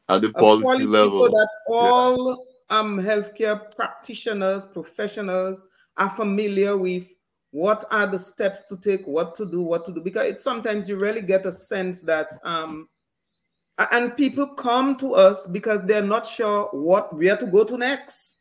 at 0.09 0.21
the 0.21 0.31
policy, 0.33 0.65
policy 0.65 0.85
level. 0.85 1.19
so 1.21 1.29
that 1.29 1.49
all 1.69 2.47
um, 2.73 2.99
healthcare 2.99 3.71
practitioners, 3.77 4.65
professionals 4.67 5.67
are 5.99 6.09
familiar 6.09 6.77
with 6.77 7.07
what 7.51 7.85
are 7.91 8.07
the 8.07 8.19
steps 8.19 8.65
to 8.65 8.79
take, 8.79 9.07
what 9.07 9.35
to 9.35 9.45
do, 9.45 9.61
what 9.61 9.85
to 9.85 9.93
do. 9.93 10.01
Because 10.01 10.27
it, 10.27 10.41
sometimes 10.41 10.89
you 10.89 10.97
really 10.97 11.21
get 11.21 11.45
a 11.45 11.53
sense 11.53 12.03
that, 12.03 12.33
um, 12.45 12.89
and 13.91 14.17
people 14.17 14.47
come 14.47 14.97
to 14.97 15.15
us 15.15 15.47
because 15.47 15.83
they're 15.85 16.03
not 16.03 16.25
sure 16.25 16.69
what 16.73 17.15
where 17.15 17.37
to 17.37 17.47
go 17.47 17.63
to 17.65 17.77
next. 17.77 18.39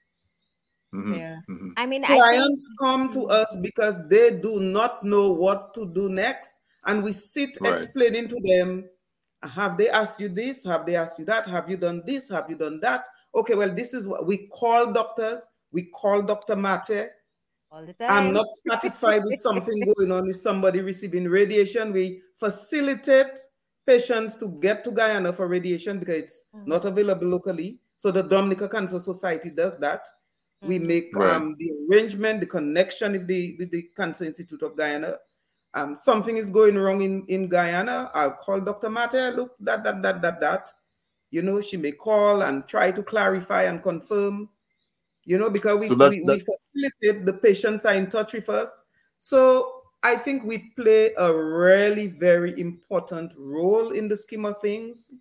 Mhm, 0.94 1.18
Yeah. 1.18 1.40
mhm. 1.50 1.74
I 1.76 1.86
mean, 1.86 2.04
I 2.04 2.08
think 2.08 2.22
Clients 2.22 2.74
come 2.80 3.10
to 3.12 3.26
us 3.28 3.58
because 3.62 3.98
they 4.08 4.40
do 4.40 4.60
not 4.62 5.04
know 5.04 5.32
what 5.34 5.74
to 5.74 5.86
do 5.94 6.10
next, 6.10 6.62
and 6.86 7.04
we 7.04 7.12
sit 7.12 7.58
Right. 7.60 7.74
explaining 7.74 8.28
to 8.30 8.40
them 8.44 8.90
have 9.44 9.78
they 9.78 9.90
asked 9.90 10.20
you 10.20 10.30
this 10.30 10.64
have 10.64 10.86
they 10.86 10.96
asked 10.96 11.18
you 11.20 11.26
that 11.26 11.48
have 11.48 11.70
you 11.70 11.78
done 11.78 12.04
this 12.06 12.30
have 12.30 12.50
you 12.50 12.56
done 12.56 12.80
that 12.80 13.08
okay 13.34 13.56
well 13.56 13.74
this 13.74 13.94
is 13.94 14.08
what 14.08 14.26
we 14.26 14.48
call 14.48 14.92
doctors 14.92 15.48
we 15.72 15.84
call 15.84 16.22
dr 16.22 16.56
mate. 16.56 17.10
All 17.72 17.86
the 17.86 17.96
i'm 18.12 18.34
not 18.34 18.48
satisfied 18.52 19.24
with 19.24 19.40
something 19.40 19.80
going 19.96 20.12
on 20.12 20.28
with 20.28 20.36
somebody 20.38 20.82
receiving 20.82 21.28
radiation. 21.30 21.94
We 21.94 22.22
facilitate 22.36 23.40
patients 23.88 24.36
to 24.38 24.50
get 24.60 24.84
to 24.84 24.92
guyana 24.92 25.32
for 25.32 25.48
radiation 25.48 25.98
because 26.00 26.16
it's 26.18 26.46
not 26.66 26.84
available 26.86 27.28
locally. 27.28 27.80
So 27.98 28.12
the 28.12 28.24
dominica 28.24 28.68
cancer 28.68 29.00
society 29.00 29.52
does 29.52 29.78
that. 29.80 30.06
We 30.64 30.80
make 30.80 31.16
Right. 31.16 31.34
um, 31.34 31.56
the 31.58 31.72
arrangement 31.90 32.42
the 32.42 32.46
connection 32.46 33.14
with 33.14 33.28
the, 33.28 33.56
with 33.58 33.72
the 33.72 33.84
cancer 33.96 34.26
institute 34.26 34.62
of 34.62 34.76
guyana. 34.76 35.16
Um, 35.74 35.96
something 35.96 36.36
is 36.36 36.50
going 36.50 36.78
wrong 36.78 37.02
in, 37.02 37.26
in 37.28 37.48
Guyana, 37.48 38.12
I'll 38.14 38.32
call 38.32 38.60
Dr. 38.60 38.90
Mate, 38.90 39.34
look, 39.34 39.56
that, 39.62 39.84
that, 39.86 40.02
that, 40.02 40.22
that, 40.22 40.42
that. 40.42 40.70
You 41.32 41.42
know, 41.42 41.62
she 41.62 41.78
may 41.78 41.94
call 41.94 42.44
and 42.44 42.68
try 42.68 42.92
to 42.92 43.04
clarify 43.04 43.64
and 43.64 43.82
confirm, 43.82 44.50
you 45.26 45.38
know, 45.38 45.50
because 45.50 45.80
we, 45.80 45.88
So 45.88 45.96
that- 45.96 46.10
we, 46.12 46.22
we 46.22 46.46
facilitate 46.74 47.26
the 47.26 47.34
patients 47.34 47.86
are 47.86 47.94
in 47.96 48.10
touch 48.10 48.34
with 48.34 48.50
us. 48.50 48.84
So 49.20 49.84
I 50.04 50.16
think 50.16 50.44
we 50.44 50.74
play 50.76 51.14
a 51.18 51.34
really 51.34 52.08
very 52.08 52.60
important 52.60 53.34
role 53.38 53.92
in 53.92 54.08
the 54.08 54.18
scheme 54.18 54.46
of 54.46 54.60
things. 54.62 55.12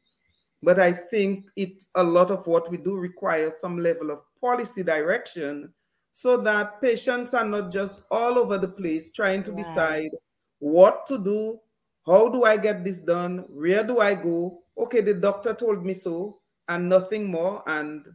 But 0.62 0.78
I 0.78 0.92
think 0.92 1.46
it 1.56 1.84
a 1.94 2.02
lot 2.02 2.30
of 2.30 2.46
what 2.46 2.70
we 2.70 2.76
do 2.76 2.96
requires 2.96 3.58
some 3.60 3.78
level 3.78 4.10
of 4.10 4.20
policy 4.40 4.82
direction 4.82 5.72
so 6.12 6.36
that 6.38 6.82
patients 6.82 7.32
are 7.34 7.46
not 7.46 7.70
just 7.72 8.04
all 8.10 8.38
over 8.38 8.58
the 8.58 8.68
place 8.68 9.10
trying 9.12 9.42
to 9.44 9.50
Right. 9.50 9.56
decide 9.58 10.10
what 10.58 11.06
to 11.06 11.18
do, 11.18 11.60
how 12.06 12.28
do 12.28 12.44
I 12.44 12.56
get 12.58 12.84
this 12.84 13.00
done, 13.00 13.44
where 13.48 13.82
do 13.84 14.00
I 14.00 14.14
go? 14.14 14.62
Okay, 14.76 15.00
the 15.00 15.14
doctor 15.14 15.54
told 15.54 15.84
me 15.84 15.94
so, 15.94 16.40
and 16.68 16.88
nothing 16.88 17.30
more. 17.30 17.62
And 17.66 18.06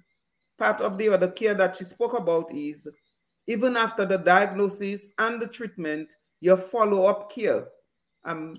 part 0.58 0.82
of 0.82 0.98
the 0.98 1.10
other 1.10 1.30
care 1.32 1.54
that 1.54 1.76
she 1.76 1.84
spoke 1.84 2.18
about 2.18 2.52
is 2.54 2.88
even 3.48 3.78
after 3.78 4.06
the 4.06 4.18
diagnosis 4.18 5.14
and 5.18 5.42
the 5.42 5.48
treatment, 5.48 6.14
your 6.42 6.58
follow 6.58 7.08
up 7.08 7.32
care. 7.32 7.68
Um, 8.24 8.56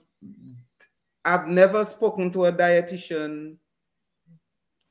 I've 1.24 1.48
never 1.48 1.84
spoken 1.84 2.30
to 2.32 2.44
a 2.44 2.52
dietitian 2.52 3.56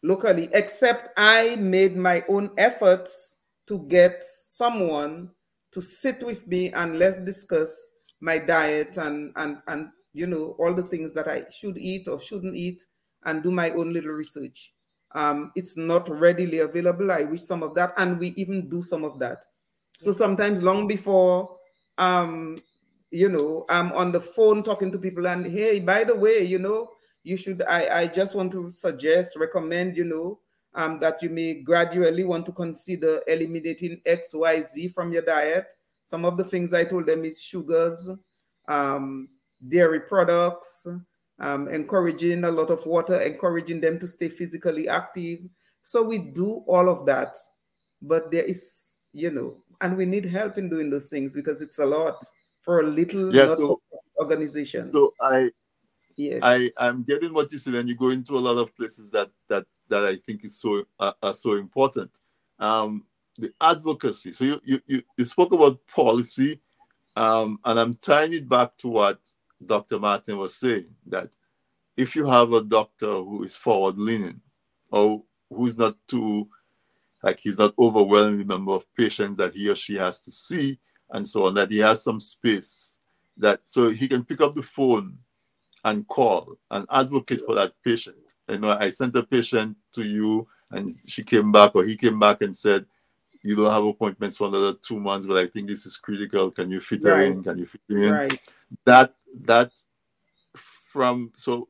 locally, 0.04 0.50
except 0.54 1.10
I 1.18 1.56
made 1.56 1.96
my 1.96 2.24
own 2.28 2.52
efforts 2.58 3.38
to 3.68 3.80
get 3.88 4.24
someone 4.24 5.32
to 5.72 5.82
sit 5.82 6.24
with 6.24 6.48
me 6.48 6.72
and 6.74 7.00
let's 7.00 7.18
discuss 7.20 7.90
my 8.22 8.38
diet 8.38 8.98
and 8.98 9.32
and 9.36 9.58
and 9.68 9.90
you 10.14 10.28
know 10.28 10.56
all 10.60 10.74
the 10.74 10.84
things 10.84 11.14
that 11.14 11.28
I 11.28 11.44
should 11.50 11.78
eat 11.78 12.08
or 12.08 12.20
shouldn't 12.22 12.56
eat 12.56 12.84
and 13.26 13.44
do 13.44 13.52
my 13.52 13.72
own 13.72 13.94
little 13.94 14.12
research. 14.12 14.74
Um, 15.14 15.52
it's 15.56 15.78
not 15.78 16.10
readily 16.10 16.60
available. 16.60 17.12
I 17.12 17.24
wish 17.24 17.42
some 17.42 17.64
of 17.64 17.74
that, 17.76 17.94
and 17.98 18.20
we 18.20 18.30
even 18.38 18.70
do 18.70 18.82
some 18.82 19.04
of 19.04 19.20
that. 19.20 19.44
So 19.98 20.12
sometimes 20.12 20.62
long 20.62 20.88
before 20.88 21.56
um, 21.98 22.58
you 23.12 23.30
know, 23.30 23.66
I'm 23.70 23.92
on 23.94 24.12
the 24.12 24.20
phone 24.20 24.64
talking 24.64 24.92
to 24.92 24.98
people, 24.98 25.28
and 25.28 25.46
hey, 25.46 25.80
by 25.80 26.04
the 26.04 26.16
way, 26.16 26.44
you 26.44 26.60
know, 26.60 26.90
you 27.24 27.38
should. 27.38 27.64
I 27.64 28.02
I 28.02 28.08
just 28.08 28.36
want 28.36 28.52
to 28.54 28.72
suggest, 28.72 29.38
recommend, 29.38 29.96
you 29.96 30.06
know, 30.06 30.40
um, 30.74 31.00
that 31.00 31.22
you 31.22 31.30
may 31.30 31.62
gradually 31.62 32.24
want 32.24 32.46
to 32.48 32.52
consider 32.52 33.22
eliminating 33.28 34.02
X, 34.06 34.34
Y, 34.34 34.62
Z 34.62 34.90
from 34.90 35.14
your 35.14 35.22
diet. 35.22 35.68
Some 36.04 36.26
of 36.26 36.38
the 36.38 36.44
things 36.44 36.74
I 36.74 36.84
told 36.84 37.08
them 37.08 37.24
is 37.26 37.42
sugars, 37.42 38.10
um, 38.68 39.30
dairy 39.66 40.02
products, 40.02 40.86
um, 41.40 41.68
encouraging 41.68 42.44
a 42.44 42.52
lot 42.52 42.70
of 42.70 42.86
water, 42.86 43.20
encouraging 43.22 43.82
them 43.82 44.00
to 44.00 44.08
stay 44.08 44.30
physically 44.30 44.88
active. 44.88 45.40
So 45.84 46.04
we 46.04 46.18
do 46.18 46.64
all 46.68 46.90
of 46.90 47.06
that, 47.06 47.38
but 48.02 48.32
there 48.32 48.44
is, 48.44 48.98
you 49.14 49.32
know, 49.32 49.58
and 49.82 49.98
we 49.98 50.06
need 50.06 50.26
help 50.26 50.58
in 50.58 50.70
doing 50.70 50.90
those 50.90 51.06
things 51.06 51.34
because 51.34 51.62
it's 51.62 51.80
a 51.80 51.86
lot 51.86 52.24
for 52.62 52.82
a 52.82 52.88
little 52.88 53.36
Yeah, 53.36 53.48
so- 53.48 53.82
organization. 54.20 54.92
So 54.92 55.12
I 55.22 55.52
yes, 56.16 56.40
I 56.42 56.72
I'm 56.78 57.04
getting 57.04 57.34
what 57.34 57.52
you 57.52 57.58
said, 57.60 57.76
and 57.76 57.90
you 57.90 57.96
go 57.96 58.10
into 58.10 58.38
a 58.38 58.40
lot 58.40 58.58
of 58.58 58.76
places 58.76 59.12
that 59.12 59.30
that 59.50 59.66
that 59.90 60.06
I 60.06 60.16
think 60.16 60.44
is 60.46 60.60
so 60.60 60.86
uh, 61.00 61.12
are 61.22 61.34
so 61.34 61.56
important. 61.56 62.12
Um, 62.58 63.06
the 63.38 63.52
advocacy. 63.60 64.32
So 64.32 64.46
you 64.46 64.62
you 64.64 64.82
you, 64.88 65.02
you 65.18 65.26
spoke 65.26 65.52
about 65.52 65.86
policy, 65.88 66.62
um, 67.18 67.60
and 67.66 67.78
I'm 67.80 67.94
tying 67.94 68.34
it 68.34 68.48
back 68.48 68.78
to 68.78 68.88
what 68.88 69.20
Dr. 69.64 70.00
Martin 70.00 70.38
was 70.38 70.56
saying 70.56 70.88
that 71.08 71.30
if 71.98 72.16
you 72.16 72.26
have 72.26 72.52
a 72.54 72.62
doctor 72.62 73.08
who 73.08 73.44
is 73.44 73.56
forward 73.56 73.98
leaning 73.98 74.42
or 74.92 75.24
who's 75.50 75.78
not 75.78 75.96
too 76.08 76.48
like 77.24 77.40
he's 77.40 77.58
not 77.58 77.74
overwhelming 77.80 78.46
the 78.46 78.54
number 78.54 78.72
of 78.72 78.86
patients 78.96 79.38
that 79.38 79.54
he 79.54 79.70
or 79.70 79.76
she 79.76 79.96
has 79.96 80.22
to 80.22 80.32
see 80.32 80.78
and 81.12 81.28
so 81.28 81.46
on 81.46 81.54
that 81.54 81.72
he 81.72 81.80
has 81.80 82.04
some 82.04 82.20
space 82.20 83.00
that 83.38 83.62
so 83.64 83.90
he 83.90 84.08
can 84.08 84.24
pick 84.24 84.42
up 84.42 84.54
the 84.54 84.62
phone 84.62 85.18
and 85.84 86.08
call 86.08 86.58
and 86.72 86.86
advocate 86.92 87.42
for 87.46 87.56
that 87.56 87.74
patient 87.84 88.18
you 88.50 88.58
know 88.58 88.72
i 88.80 88.90
sent 88.90 89.16
a 89.16 89.24
patient 89.24 89.76
to 89.92 90.04
you 90.04 90.48
and 90.72 90.96
she 91.06 91.24
came 91.24 91.52
back 91.52 91.76
or 91.76 91.84
he 91.84 91.96
came 91.96 92.20
back 92.20 92.42
and 92.42 92.56
said 92.56 92.86
you 93.44 93.56
don't 93.56 93.72
have 93.72 93.84
appointments 93.84 94.38
for 94.38 94.48
another 94.48 94.74
two 94.74 95.00
months 95.00 95.28
but 95.28 95.38
i 95.38 95.46
think 95.48 95.68
this 95.68 95.86
is 95.86 95.98
critical 95.98 96.50
can 96.52 96.72
you 96.72 96.80
fit 96.80 97.04
her 97.04 97.22
in 97.22 97.42
can 97.42 97.58
you 97.58 97.66
fit 97.66 97.82
her 97.90 98.02
in 98.02 98.12
right. 98.12 98.42
that 98.86 99.14
that 99.42 99.72
from 100.54 101.32
so 101.36 101.68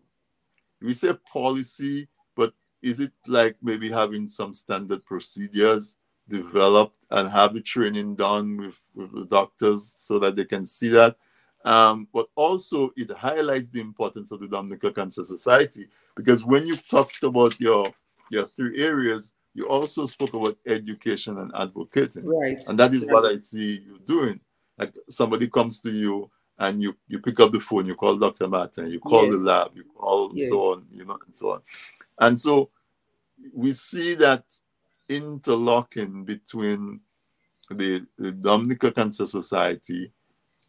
we 0.82 0.94
say 0.94 1.14
policy 1.32 2.08
but 2.36 2.54
is 2.82 3.00
it 3.00 3.12
like 3.28 3.56
maybe 3.62 3.90
having 3.90 4.26
some 4.28 4.54
standard 4.54 5.04
procedures 5.06 5.98
developed 6.30 7.06
and 7.12 7.30
have 7.30 7.54
the 7.54 7.62
training 7.62 8.16
done 8.16 8.58
with, 8.58 8.78
with 8.96 9.12
the 9.14 9.26
doctors 9.26 9.94
so 9.98 10.20
that 10.20 10.36
they 10.36 10.46
can 10.46 10.66
see 10.66 10.90
that 10.90 11.16
um, 11.66 12.08
but 12.14 12.28
also 12.36 12.92
it 12.96 13.12
highlights 13.12 13.70
the 13.70 13.82
importance 13.82 14.32
of 14.32 14.40
the 14.40 14.48
Dominica 14.48 14.92
Cancer 14.94 15.24
Society 15.24 15.88
Because 16.16 16.46
when 16.46 16.66
you 16.66 16.78
talked 16.78 17.24
about 17.24 17.60
your 17.60 17.94
your 18.32 18.48
three 18.48 18.82
areas, 18.82 19.34
you 19.54 19.68
also 19.68 20.06
spoke 20.06 20.34
about 20.34 20.58
education 20.66 21.38
and 21.38 21.52
advocating. 21.56 22.26
Right. 22.26 22.60
And 22.68 22.80
that 22.80 22.94
is 22.94 23.06
right. 23.06 23.14
what 23.14 23.26
I 23.26 23.38
see 23.38 23.84
you 23.86 24.00
doing. 24.06 24.40
Like 24.78 24.96
somebody 25.10 25.48
comes 25.48 25.82
to 25.82 25.92
you 25.92 26.30
and 26.58 26.82
you 26.82 26.96
you 27.08 27.20
pick 27.20 27.40
up 27.40 27.52
the 27.52 27.60
phone, 27.60 27.86
you 27.86 27.96
call 27.96 28.18
Dr. 28.18 28.48
Martin, 28.48 28.90
you 28.90 29.00
call 29.00 29.26
yes. 29.26 29.32
the 29.32 29.38
lab, 29.40 29.72
you 29.76 29.84
call 29.96 30.32
yes. 30.34 30.50
so 30.50 30.60
on, 30.74 30.86
you 30.92 31.06
know, 31.06 31.18
and 31.26 31.38
so 31.38 31.52
on. 31.52 31.62
And 32.20 32.40
so 32.40 32.70
we 33.54 33.74
see 33.74 34.16
that 34.16 34.44
interlocking 35.10 36.24
between 36.24 37.02
the, 37.70 38.06
the 38.18 38.32
Dominica 38.32 38.92
Cancer 38.92 39.26
Society 39.26 40.12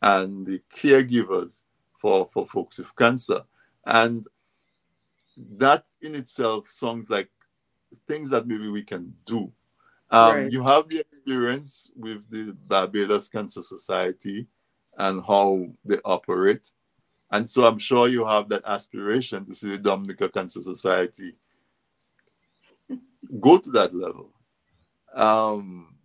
and 0.03 0.47
the 0.47 0.61
caregivers 0.75 1.63
for, 1.99 2.29
for 2.33 2.47
folks 2.47 2.79
with 2.79 2.95
cancer. 2.97 3.43
And 3.85 4.27
that 5.57 5.85
in 6.03 6.15
itself 6.15 6.69
sounds 6.69 7.11
like 7.11 7.31
things 8.09 8.31
that 8.31 8.47
maybe 8.47 8.69
we 8.69 8.83
can 8.83 9.15
do. 9.25 9.53
Um, 10.11 10.35
right. 10.35 10.53
You 10.53 10.63
have 10.63 10.89
the 10.89 11.01
experience 11.01 11.91
with 11.97 12.29
the 12.31 12.57
Barbados 12.67 13.29
Cancer 13.29 13.63
Society 13.63 14.47
and 14.97 15.23
how 15.27 15.66
they 15.85 15.98
operate. 16.05 16.70
And 17.31 17.48
so 17.48 17.66
I'm 17.66 17.78
sure 17.78 18.09
you 18.09 18.24
have 18.24 18.48
that 18.51 18.62
aspiration 18.64 19.44
to 19.47 19.55
see 19.55 19.70
the 19.70 19.78
Dominica 19.78 20.28
Cancer 20.28 20.62
Society 20.62 21.35
go 23.40 23.59
to 23.59 23.70
that 23.73 23.94
level. 23.94 24.31
Um, 25.14 25.97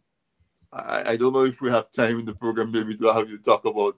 I, 0.72 1.12
I, 1.12 1.18
don't 1.18 1.34
know 1.34 1.44
if 1.44 1.60
we 1.62 1.70
have 1.70 1.92
time 1.92 2.20
in 2.20 2.26
the 2.26 2.34
program 2.34 2.72
maybe 2.72 2.96
to 2.96 3.12
have 3.12 3.30
you 3.30 3.38
talk 3.38 3.66
about 3.66 3.98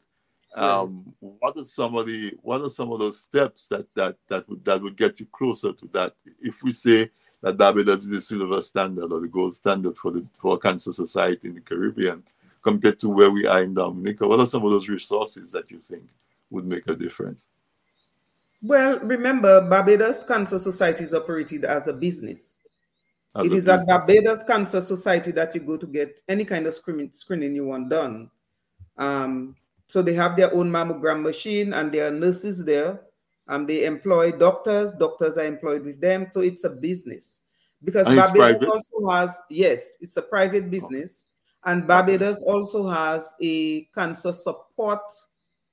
um, 0.55 1.13
yeah. 1.21 1.29
what 1.39 1.55
are 1.55 1.63
some 1.63 1.95
of 1.95 2.07
the 2.07 2.33
what 2.41 2.61
are 2.61 2.69
some 2.69 2.91
of 2.91 2.99
those 2.99 3.19
steps 3.19 3.67
that 3.67 3.87
that 3.93 4.17
that 4.27 4.49
would 4.49 4.65
that 4.65 4.81
would 4.81 4.97
get 4.97 5.19
you 5.19 5.27
closer 5.27 5.71
to 5.71 5.89
that. 5.93 6.15
If 6.41 6.63
we 6.63 6.71
say 6.71 7.11
that 7.41 7.57
Barbados 7.57 8.03
is 8.03 8.09
the 8.09 8.21
silver 8.21 8.61
standard 8.61 9.11
or 9.11 9.19
the 9.19 9.27
gold 9.27 9.53
standard 9.53 9.97
for 9.97 10.11
the 10.11 10.25
for 10.39 10.57
cancer 10.57 10.93
society 10.93 11.49
in 11.49 11.55
the 11.55 11.61
Caribbean 11.61 12.23
compared 12.63 12.97
to 12.99 13.09
where 13.09 13.29
we 13.29 13.45
are 13.45 13.61
in 13.61 13.73
Dominica, 13.73 14.27
what 14.27 14.39
are 14.39 14.45
some 14.45 14.63
of 14.63 14.71
those 14.71 14.89
resources 14.89 15.51
that 15.51 15.69
you 15.69 15.79
think 15.79 16.03
would 16.49 16.65
make 16.65 16.87
a 16.87 16.95
difference? 16.95 17.49
Well, 18.61 18.99
remember, 18.99 19.61
Barbados 19.61 20.23
Cancer 20.23 20.57
Society 20.57 21.03
is 21.03 21.13
operated 21.13 21.65
as 21.65 21.87
a 21.89 21.93
business. 21.93 22.61
As 23.35 23.45
it 23.45 23.51
a 23.51 23.55
is 23.55 23.65
business. 23.65 23.81
at 23.81 23.87
Barbados 23.87 24.43
Cancer 24.43 24.79
Society 24.79 25.31
that 25.31 25.53
you 25.53 25.61
go 25.61 25.75
to 25.75 25.85
get 25.85 26.21
any 26.29 26.45
kind 26.45 26.65
of 26.65 26.73
screening, 26.73 27.11
screening 27.11 27.53
you 27.53 27.65
want 27.65 27.89
done. 27.89 28.29
Um, 28.97 29.55
so 29.87 30.01
they 30.01 30.13
have 30.13 30.37
their 30.37 30.53
own 30.53 30.71
mammogram 30.71 31.21
machine 31.21 31.73
and 31.73 31.91
there 31.91 32.07
are 32.07 32.11
nurses 32.11 32.63
there. 32.63 33.01
Um, 33.49 33.65
they 33.65 33.85
employ 33.85 34.31
doctors. 34.31 34.93
Doctors 34.93 35.37
are 35.37 35.43
employed 35.43 35.83
with 35.83 35.99
them. 35.99 36.27
So 36.31 36.39
it's 36.39 36.63
a 36.63 36.69
business. 36.69 37.41
Because 37.83 38.07
and 38.07 38.15
Barbados 38.15 38.63
also 38.63 39.07
has, 39.09 39.41
yes, 39.49 39.97
it's 39.99 40.15
a 40.15 40.21
private 40.21 40.71
business. 40.71 41.25
And 41.65 41.87
Barbados 41.87 42.41
also 42.43 42.87
has 42.89 43.35
a 43.41 43.83
cancer 43.95 44.33
support 44.33 45.01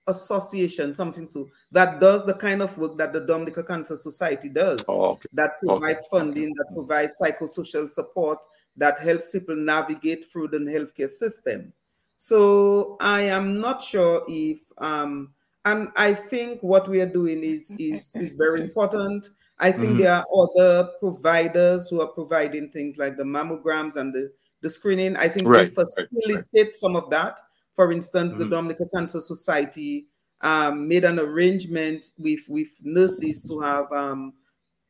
association, 0.06 0.94
something 0.94 1.26
so 1.26 1.48
that 1.72 2.00
does 2.00 2.26
the 2.26 2.34
kind 2.34 2.62
of 2.62 2.76
work 2.78 2.96
that 2.98 3.12
the 3.12 3.20
Dominica 3.20 3.62
Cancer 3.62 3.96
Society 3.96 4.48
does. 4.48 4.84
Oh, 4.88 5.12
okay. 5.12 5.28
That 5.32 5.60
provides 5.60 6.06
okay. 6.06 6.18
funding, 6.18 6.52
that 6.54 6.66
provides 6.74 7.16
psychosocial 7.20 7.88
support, 7.88 8.38
that 8.76 8.98
helps 8.98 9.30
people 9.30 9.56
navigate 9.56 10.30
through 10.30 10.48
the 10.48 10.58
healthcare 10.58 11.08
system. 11.08 11.72
So 12.16 12.96
I 13.00 13.22
am 13.22 13.60
not 13.60 13.80
sure 13.80 14.22
if 14.28 14.60
um 14.78 15.32
and 15.64 15.88
I 15.96 16.14
think 16.14 16.62
what 16.62 16.88
we 16.88 17.00
are 17.00 17.06
doing 17.06 17.42
is 17.42 17.74
is 17.78 18.12
is 18.14 18.34
very 18.34 18.60
important. 18.60 19.30
I 19.58 19.70
think 19.72 19.90
mm-hmm. 19.90 19.98
there 19.98 20.14
are 20.14 20.26
other 20.34 20.90
providers 21.00 21.88
who 21.88 22.00
are 22.00 22.06
providing 22.06 22.70
things 22.70 22.96
like 22.96 23.18
the 23.18 23.24
mammograms 23.24 23.96
and 23.96 24.14
the, 24.14 24.32
the 24.60 24.70
screening. 24.70 25.16
I 25.16 25.28
think 25.28 25.48
right, 25.48 25.68
they 25.68 25.74
facilitate 25.74 26.44
right, 26.54 26.76
some 26.76 26.96
of 26.96 27.10
that. 27.10 27.40
For 27.74 27.92
instance, 27.92 28.32
mm-hmm. 28.32 28.42
the 28.42 28.48
Dominica 28.48 28.84
Cancer 28.94 29.20
Society 29.20 30.06
um, 30.42 30.88
made 30.88 31.04
an 31.04 31.18
arrangement 31.18 32.06
with, 32.18 32.40
with 32.48 32.68
nurses 32.82 33.42
to 33.44 33.60
have 33.60 33.90
um, 33.92 34.32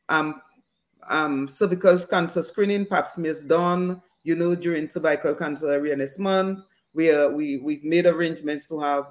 um, 0.09 0.41
um, 1.09 1.47
cervical 1.47 1.97
cancer 1.99 2.43
screening, 2.43 2.85
pap 2.85 3.07
smears 3.07 3.43
done, 3.43 4.01
you 4.23 4.35
know, 4.35 4.55
during 4.55 4.89
cervical 4.89 5.35
cancer 5.35 5.73
awareness 5.73 6.19
month. 6.19 6.65
We, 6.93 7.11
uh, 7.11 7.29
we, 7.29 7.57
we've 7.57 7.83
made 7.83 8.05
arrangements 8.05 8.67
to 8.67 8.79
have 8.79 9.05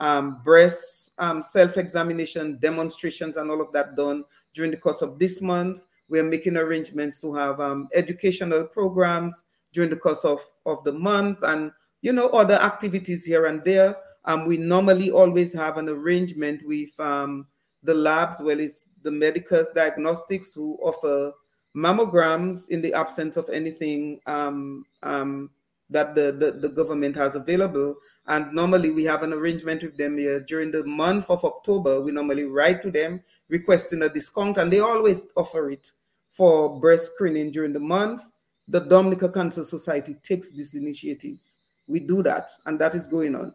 um, 0.00 0.40
breast 0.42 1.12
um, 1.18 1.42
self-examination 1.42 2.58
demonstrations 2.60 3.36
and 3.36 3.50
all 3.50 3.60
of 3.60 3.72
that 3.72 3.96
done 3.96 4.24
during 4.52 4.70
the 4.70 4.76
course 4.76 5.02
of 5.02 5.18
this 5.18 5.40
month. 5.40 5.82
We're 6.08 6.24
making 6.24 6.56
arrangements 6.56 7.20
to 7.22 7.34
have 7.34 7.60
um, 7.60 7.88
educational 7.94 8.64
programs 8.64 9.44
during 9.74 9.90
the 9.90 9.96
course 9.96 10.24
of, 10.24 10.40
of 10.64 10.82
the 10.84 10.92
month 10.92 11.42
and 11.42 11.70
you 12.04 12.12
know, 12.12 12.28
other 12.28 12.54
activities 12.54 13.24
here 13.24 13.46
and 13.46 13.64
there. 13.64 13.96
Um, 14.26 14.46
we 14.46 14.58
normally 14.58 15.10
always 15.10 15.54
have 15.54 15.78
an 15.78 15.88
arrangement 15.88 16.60
with 16.64 16.90
um, 17.00 17.46
the 17.82 17.94
labs, 17.94 18.42
well, 18.42 18.60
it's 18.60 18.88
the 19.02 19.10
Medicus 19.10 19.68
Diagnostics 19.74 20.54
who 20.54 20.78
offer 20.82 21.32
mammograms 21.74 22.68
in 22.68 22.82
the 22.82 22.92
absence 22.92 23.38
of 23.38 23.48
anything 23.48 24.20
um, 24.26 24.84
um, 25.02 25.50
that 25.88 26.14
the, 26.14 26.32
the, 26.32 26.52
the, 26.52 26.68
government 26.68 27.16
has 27.16 27.34
available. 27.34 27.96
And 28.26 28.52
normally 28.52 28.90
we 28.90 29.04
have 29.04 29.22
an 29.22 29.32
arrangement 29.32 29.82
with 29.82 29.96
them 29.96 30.18
here 30.18 30.40
during 30.40 30.72
the 30.72 30.84
month 30.84 31.30
of 31.30 31.44
October. 31.44 32.00
We 32.00 32.12
normally 32.12 32.44
write 32.44 32.82
to 32.82 32.90
them 32.90 33.22
requesting 33.48 34.02
a 34.02 34.08
discount, 34.10 34.58
and 34.58 34.72
they 34.72 34.80
always 34.80 35.22
offer 35.36 35.70
it 35.70 35.90
for 36.32 36.80
breast 36.80 37.12
screening 37.14 37.50
during 37.50 37.72
the 37.72 37.80
month. 37.80 38.22
The 38.68 38.80
Dominica 38.80 39.28
Cancer 39.28 39.64
Society 39.64 40.14
takes 40.22 40.50
these 40.50 40.74
initiatives 40.74 41.58
we 41.86 42.00
do 42.00 42.22
that, 42.22 42.50
and 42.66 42.78
that 42.80 42.94
is 42.94 43.06
going 43.06 43.34
on. 43.34 43.54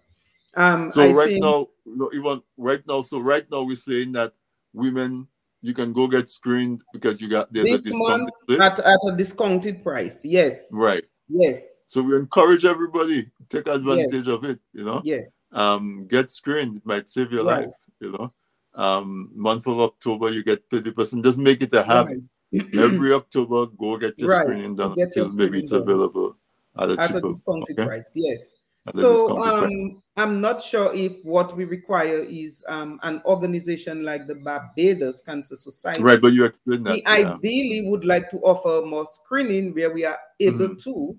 Um, 0.56 0.92
so 0.92 1.02
I 1.02 1.12
right 1.12 1.30
think, 1.30 1.44
now, 1.44 1.68
no, 1.86 2.10
even 2.14 2.42
right 2.58 2.82
now, 2.88 3.02
so 3.02 3.20
right 3.20 3.46
now 3.52 3.64
we're 3.64 3.76
saying 3.76 4.14
that 4.14 4.34
women 4.74 5.28
you 5.62 5.74
can 5.74 5.94
go 5.94 6.08
get 6.08 6.30
screened 6.30 6.82
because 6.94 7.22
you 7.22 7.30
got 7.30 7.52
there's 7.52 7.68
this 7.68 7.86
a 7.86 7.90
discounted 7.90 8.30
month 8.48 8.62
at, 8.62 8.80
at 8.80 9.00
a 9.08 9.16
discounted 9.16 9.84
price. 9.84 10.24
Yes. 10.24 10.70
Right. 10.74 11.04
Yes. 11.28 11.82
So 11.86 12.02
we 12.02 12.16
encourage 12.16 12.66
everybody 12.66 13.30
take 13.50 13.68
advantage 13.68 14.26
yes. 14.26 14.28
of 14.28 14.44
it. 14.46 14.60
You 14.74 14.86
know. 14.86 15.02
Yes. 15.04 15.46
Um, 15.52 16.08
get 16.08 16.32
screened. 16.32 16.78
It 16.78 16.86
might 16.86 17.10
save 17.10 17.32
your 17.32 17.44
right. 17.44 17.68
life. 17.68 17.76
You 18.00 18.12
know. 18.12 18.34
Um, 18.74 19.32
month 19.36 19.68
of 19.68 19.80
October 19.80 20.32
you 20.32 20.44
get 20.44 20.64
thirty 20.70 20.92
percent. 20.92 21.24
Just 21.24 21.38
make 21.38 21.62
it 21.62 21.74
a 21.74 21.84
habit. 21.84 22.10
Right. 22.10 22.20
Every 22.54 23.14
October, 23.14 23.68
go 23.68 23.98
get 23.98 24.18
your 24.18 24.30
right. 24.30 24.44
screening 24.44 24.76
done 24.76 24.96
get 24.96 25.14
maybe 25.36 25.60
it's 25.60 25.72
done. 25.72 25.82
available 25.82 26.36
at 26.80 26.90
a, 26.90 26.94
at 26.94 27.08
cheaper, 27.08 27.28
a 27.28 27.30
discounted 27.30 27.80
okay? 27.80 27.88
price. 27.88 28.12
Yes. 28.16 28.54
At 28.88 28.96
So 28.96 29.36
price. 29.36 29.52
um, 29.54 30.02
I'm 30.18 30.42
not 30.42 30.62
sure 30.62 30.94
if 30.96 31.24
what 31.24 31.56
we 31.56 31.66
require 31.66 32.26
is 32.28 32.64
um, 32.68 33.00
an 33.04 33.22
organization 33.26 34.04
like 34.04 34.26
the 34.26 34.36
Barbados 34.36 35.22
Cancer 35.22 35.56
Society. 35.56 36.02
Right, 36.02 36.20
but 36.20 36.34
you 36.34 36.46
explained 36.46 36.86
that. 36.88 36.94
We 36.94 37.02
yeah. 37.04 37.34
ideally 37.36 37.88
would 37.88 38.06
like 38.06 38.30
to 38.32 38.38
offer 38.40 38.86
more 38.86 39.06
screening 39.06 39.74
where 39.76 39.92
we 39.94 40.06
are 40.06 40.18
able 40.40 40.70
Mhm. 40.70 40.84
to, 40.86 41.18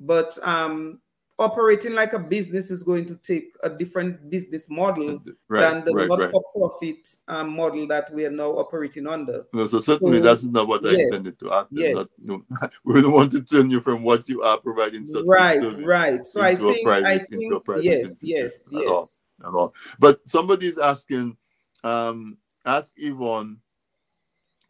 but 0.00 0.38
um, 0.46 1.00
operating 1.38 1.94
like 1.94 2.14
a 2.14 2.18
business 2.18 2.70
is 2.70 2.82
going 2.82 3.04
to 3.04 3.14
take 3.16 3.54
a 3.62 3.68
different 3.68 4.30
business 4.30 4.70
model 4.70 5.22
Right, 5.48 5.60
than 5.60 5.84
the 5.84 5.92
right, 5.92 6.08
right. 6.08 6.18
not-for-profit 6.18 7.08
um, 7.28 7.54
model 7.54 7.86
that 7.88 8.12
we 8.12 8.24
are 8.24 8.30
now 8.30 8.50
operating 8.52 9.06
under. 9.06 9.44
No, 9.52 9.66
so 9.66 9.78
certainly 9.78 10.18
So, 10.18 10.24
that's 10.24 10.44
not 10.44 10.66
what 10.66 10.84
I 10.86 10.92
yes, 10.92 11.00
intended 11.00 11.38
to 11.40 11.52
ask. 11.52 11.68
yes. 11.70 11.94
Not, 11.94 12.08
no, 12.22 12.70
we 12.84 13.02
don't 13.02 13.12
want 13.12 13.32
to 13.32 13.42
turn 13.42 13.70
you 13.70 13.80
from 13.80 14.02
what 14.02 14.28
you 14.28 14.42
are 14.42 14.58
providing 14.58 15.06
Right, 15.26 15.60
right. 15.84 16.26
So 16.26 16.40
I 16.40 16.54
think, 16.54 16.84
private, 16.84 17.06
I 17.06 17.18
think, 17.18 17.64
private 17.64 17.84
yes, 17.84 18.22
yes, 18.24 18.68
at 18.74 18.86
all, 18.86 19.08
at 19.44 19.54
all. 19.54 19.74
But 19.98 20.26
somebody's 20.28 20.78
asking, 20.78 21.36
um, 21.84 22.38
ask 22.64 22.94
Yvonne, 22.96 23.58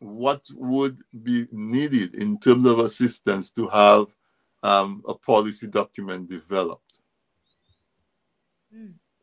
what 0.01 0.45
would 0.55 0.99
be 1.23 1.47
needed 1.53 2.17
in 2.17 2.39
terms 2.39 2.67
of 2.67 2.81
assistance 2.81 3.51
to 3.53 3.67
have 3.69 4.07
um, 4.67 5.03
a 5.07 5.15
policy 5.15 5.67
document 5.69 6.29
developed? 6.29 6.83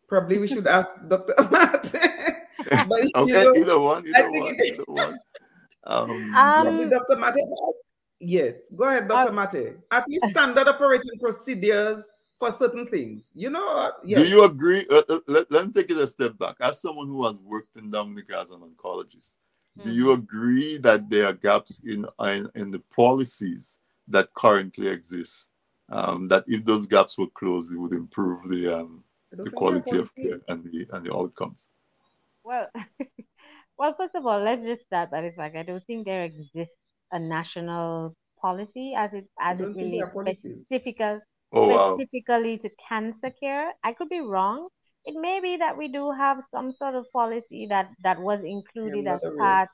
Probably 0.07 0.37
we 0.37 0.47
should 0.47 0.67
ask 0.67 0.95
Dr. 1.07 1.33
Amate. 1.37 1.91
but 2.87 3.03
you 3.03 3.11
Okay, 3.15 3.43
know, 3.43 3.53
either 3.55 3.79
one, 3.79 4.03
I 4.05 4.09
either 4.19 4.29
think 4.31 4.43
one, 4.45 4.55
it- 4.57 4.73
either 4.73 4.83
one. 4.87 5.19
Um, 5.85 6.09
Um, 6.35 6.89
Dr. 6.89 7.17
Mate. 7.17 7.35
Yes, 8.19 8.69
go 8.69 8.87
ahead, 8.87 9.07
Dr. 9.07 9.33
Mate. 9.33 9.77
At 9.91 10.07
least 10.07 10.23
standard 10.31 10.67
operating 10.67 11.19
procedures 11.19 12.11
for 12.39 12.51
certain 12.51 12.85
things. 12.85 13.33
You 13.35 13.49
know, 13.49 13.91
yes. 14.05 14.19
Do 14.21 14.27
you 14.29 14.43
agree? 14.45 14.85
Uh, 14.89 15.01
uh, 15.09 15.19
let, 15.27 15.51
let 15.51 15.65
me 15.67 15.73
take 15.73 15.89
it 15.91 15.97
a 15.97 16.07
step 16.07 16.37
back. 16.37 16.55
As 16.61 16.81
someone 16.81 17.07
who 17.07 17.25
has 17.25 17.35
worked 17.43 17.75
in 17.75 17.91
Dominica 17.91 18.39
as 18.39 18.51
an 18.51 18.61
oncologist, 18.61 19.37
do 19.81 19.91
you 19.91 20.05
Mm-hmm. 20.05 20.21
agree 20.21 20.77
that 20.77 21.09
there 21.09 21.25
are 21.25 21.33
gaps 21.33 21.81
in 21.83 22.05
in, 22.19 22.49
in 22.55 22.71
the 22.71 22.79
policies 22.95 23.79
that 24.07 24.33
currently 24.33 24.87
exist? 24.87 25.49
Um, 25.89 26.27
that 26.29 26.45
if 26.47 26.65
those 26.65 26.87
gaps 26.87 27.17
were 27.17 27.27
closed, 27.27 27.71
it 27.71 27.77
would 27.77 27.93
improve 27.93 28.49
the 28.49 28.79
um, 28.79 29.03
the 29.41 29.51
think 29.51 29.65
there 29.65 29.75
are 29.75 29.81
quality 29.81 29.97
of 29.97 30.09
care 30.15 30.37
and 30.47 30.63
the 30.63 30.87
and 30.91 31.05
the 31.05 31.13
outcomes. 31.15 31.67
Well, 32.43 32.69
Well, 33.77 33.95
first 33.97 34.15
of 34.15 34.25
all, 34.25 34.39
let's 34.39 34.61
just 34.63 34.85
start 34.85 35.11
by 35.11 35.21
the 35.21 35.31
fact 35.33 35.55
I 35.55 35.63
don't 35.63 35.85
think 35.87 36.05
there 36.05 36.23
exists 36.23 36.75
a 37.11 37.19
national 37.19 38.15
policy 38.41 38.93
as 38.95 39.13
it 39.13 39.25
as 39.39 39.59
it 39.61 39.63
don't 39.63 39.77
think 39.77 39.91
there 39.91 40.05
relates 40.05 40.07
are 40.07 40.11
policies. 40.11 40.71
specifical, 40.71 41.21
Oh, 41.51 41.69
wow. 41.69 42.05
specifically 42.05 42.59
to 42.59 42.69
cancer 42.89 43.31
care. 43.31 43.73
I 43.83 43.93
could 43.93 44.09
be 44.09 44.21
wrong. 44.21 44.69
It 45.05 45.15
may 45.19 45.41
be 45.41 45.57
that 45.57 45.77
we 45.77 45.89
do 45.89 46.11
have 46.11 46.39
some 46.51 46.73
sort 46.73 46.95
of 46.95 47.05
policy 47.13 47.67
that 47.69 47.91
that 48.03 48.19
was 48.21 48.41
included 48.43 49.07
as 49.07 49.21
not 49.21 49.25
aware. 49.25 49.39
part 49.39 49.69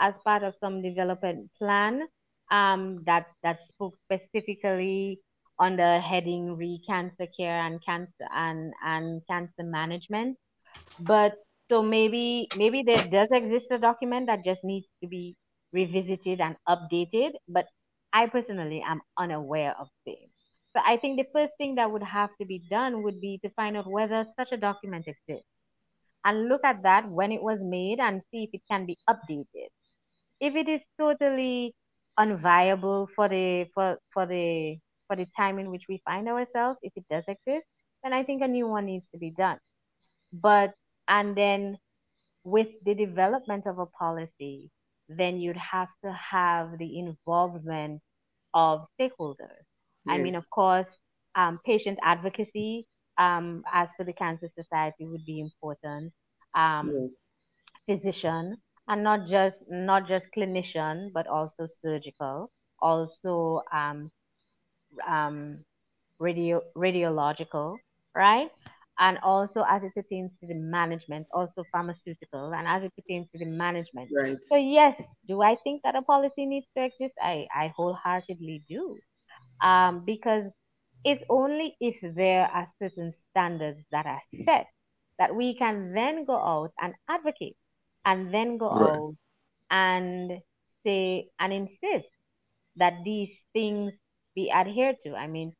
as 0.00 0.14
part 0.24 0.42
of 0.44 0.54
some 0.60 0.82
development 0.82 1.50
plan 1.58 2.08
um, 2.52 3.02
that 3.06 3.26
that 3.42 3.58
spoke 3.72 3.96
specifically 4.04 5.18
on 5.58 5.76
the 5.76 6.00
heading 6.00 6.56
re 6.56 6.80
cancer 6.86 7.26
care 7.36 7.66
and 7.66 7.84
cancer 7.84 8.28
and 8.34 8.72
and 8.84 9.22
cancer 9.28 9.64
management. 9.64 10.36
But 11.00 11.34
so 11.70 11.82
maybe 11.82 12.48
maybe 12.56 12.82
there 12.82 13.02
does 13.08 13.28
exist 13.32 13.66
a 13.70 13.78
document 13.78 14.26
that 14.26 14.44
just 14.44 14.62
needs 14.62 14.86
to 15.02 15.08
be 15.08 15.34
revisited 15.72 16.40
and 16.40 16.56
updated. 16.68 17.32
But 17.48 17.66
I 18.12 18.26
personally 18.26 18.84
am 18.86 19.00
unaware 19.18 19.74
of 19.80 19.88
same. 20.06 20.28
So 20.76 20.82
I 20.84 20.96
think 20.96 21.18
the 21.18 21.28
first 21.32 21.54
thing 21.58 21.74
that 21.76 21.90
would 21.90 22.02
have 22.02 22.30
to 22.40 22.46
be 22.46 22.62
done 22.70 23.02
would 23.02 23.20
be 23.20 23.38
to 23.44 23.50
find 23.50 23.76
out 23.76 23.90
whether 23.90 24.26
such 24.38 24.52
a 24.52 24.56
document 24.56 25.06
exists 25.06 25.48
and 26.24 26.48
look 26.48 26.64
at 26.64 26.82
that 26.82 27.08
when 27.10 27.32
it 27.32 27.42
was 27.42 27.58
made 27.60 28.00
and 28.00 28.22
see 28.30 28.44
if 28.44 28.50
it 28.52 28.62
can 28.70 28.86
be 28.86 28.96
updated. 29.08 29.68
If 30.40 30.54
it 30.56 30.68
is 30.68 30.80
totally 30.98 31.74
unviable 32.18 33.08
for 33.14 33.28
the 33.28 33.66
for 33.74 33.98
for 34.12 34.26
the 34.26 34.78
for 35.08 35.16
the 35.16 35.26
time 35.36 35.58
in 35.58 35.70
which 35.70 35.84
we 35.88 36.02
find 36.04 36.28
ourselves, 36.28 36.78
if 36.82 36.92
it 36.96 37.04
does 37.10 37.24
exist, 37.28 37.66
then 38.02 38.12
I 38.12 38.22
think 38.24 38.42
a 38.42 38.48
new 38.48 38.66
one 38.68 38.86
needs 38.86 39.06
to 39.12 39.18
be 39.18 39.30
done. 39.30 39.58
But 40.32 40.74
and 41.08 41.36
then 41.36 41.78
with 42.44 42.68
the 42.84 42.94
development 42.94 43.66
of 43.66 43.78
a 43.78 43.86
policy, 43.86 44.70
then 45.08 45.38
you'd 45.40 45.56
have 45.56 45.88
to 46.04 46.12
have 46.12 46.78
the 46.78 46.98
involvement 46.98 48.02
of 48.54 48.86
stakeholders. 48.98 49.64
I 50.08 50.18
mean, 50.18 50.36
of 50.36 50.48
course, 50.50 50.86
um, 51.34 51.60
patient 51.64 51.98
advocacy, 52.02 52.86
um, 53.18 53.64
as 53.72 53.88
for 53.96 54.04
the 54.04 54.12
Cancer 54.12 54.48
Society, 54.58 55.06
would 55.06 55.24
be 55.24 55.40
important. 55.40 56.12
Um, 56.54 56.94
Yes. 56.94 57.30
physician, 57.86 58.56
and 58.92 59.02
not 59.04 59.28
just 59.28 59.58
not 59.68 60.08
just 60.08 60.26
clinician, 60.36 61.12
but 61.12 61.26
also 61.26 61.68
surgical, 61.82 62.50
also 62.80 63.62
um, 63.72 64.10
um, 65.06 65.64
radio 66.18 66.62
radiological, 66.76 67.80
right? 68.14 68.50
And 68.98 69.18
also 69.22 69.64
as 69.68 69.82
it 69.84 69.94
pertains 69.94 70.32
to 70.40 70.46
the 70.46 70.54
management, 70.54 71.26
also 71.32 71.64
pharmaceutical, 71.72 72.54
and 72.54 72.68
as 72.68 72.84
it 72.84 72.92
pertains 72.96 73.28
to 73.32 73.38
the 73.38 73.46
management. 73.50 74.10
Right. 74.14 74.38
So 74.50 74.56
yes, 74.56 75.02
do 75.28 75.42
I 75.42 75.56
think 75.64 75.82
that 75.84 75.96
a 75.96 76.02
policy 76.02 76.46
needs 76.46 76.66
to 76.76 76.84
exist? 76.84 77.14
I, 77.20 77.46
I 77.54 77.72
wholeheartedly 77.76 78.64
do. 78.68 79.00
Um, 79.62 80.04
because 80.04 80.44
it's 81.04 81.24
only 81.30 81.76
if 81.80 81.96
there 82.16 82.46
are 82.48 82.68
certain 82.82 83.14
standards 83.30 83.80
that 83.92 84.06
are 84.06 84.22
set 84.44 84.66
that 85.18 85.34
we 85.36 85.56
can 85.56 85.94
then 85.94 86.24
go 86.24 86.36
out 86.36 86.72
and 86.80 86.94
advocate 87.08 87.56
and 88.04 88.32
then 88.34 88.58
go 88.58 88.70
Right. 88.70 88.98
out 88.98 89.14
and 89.70 90.40
say 90.84 91.28
and 91.38 91.52
insist 91.52 92.08
that 92.76 92.94
these 93.04 93.30
things 93.52 93.92
be 94.34 94.50
adhered 94.50 94.96
to. 95.04 95.14
I 95.14 95.26
mean, 95.26 95.54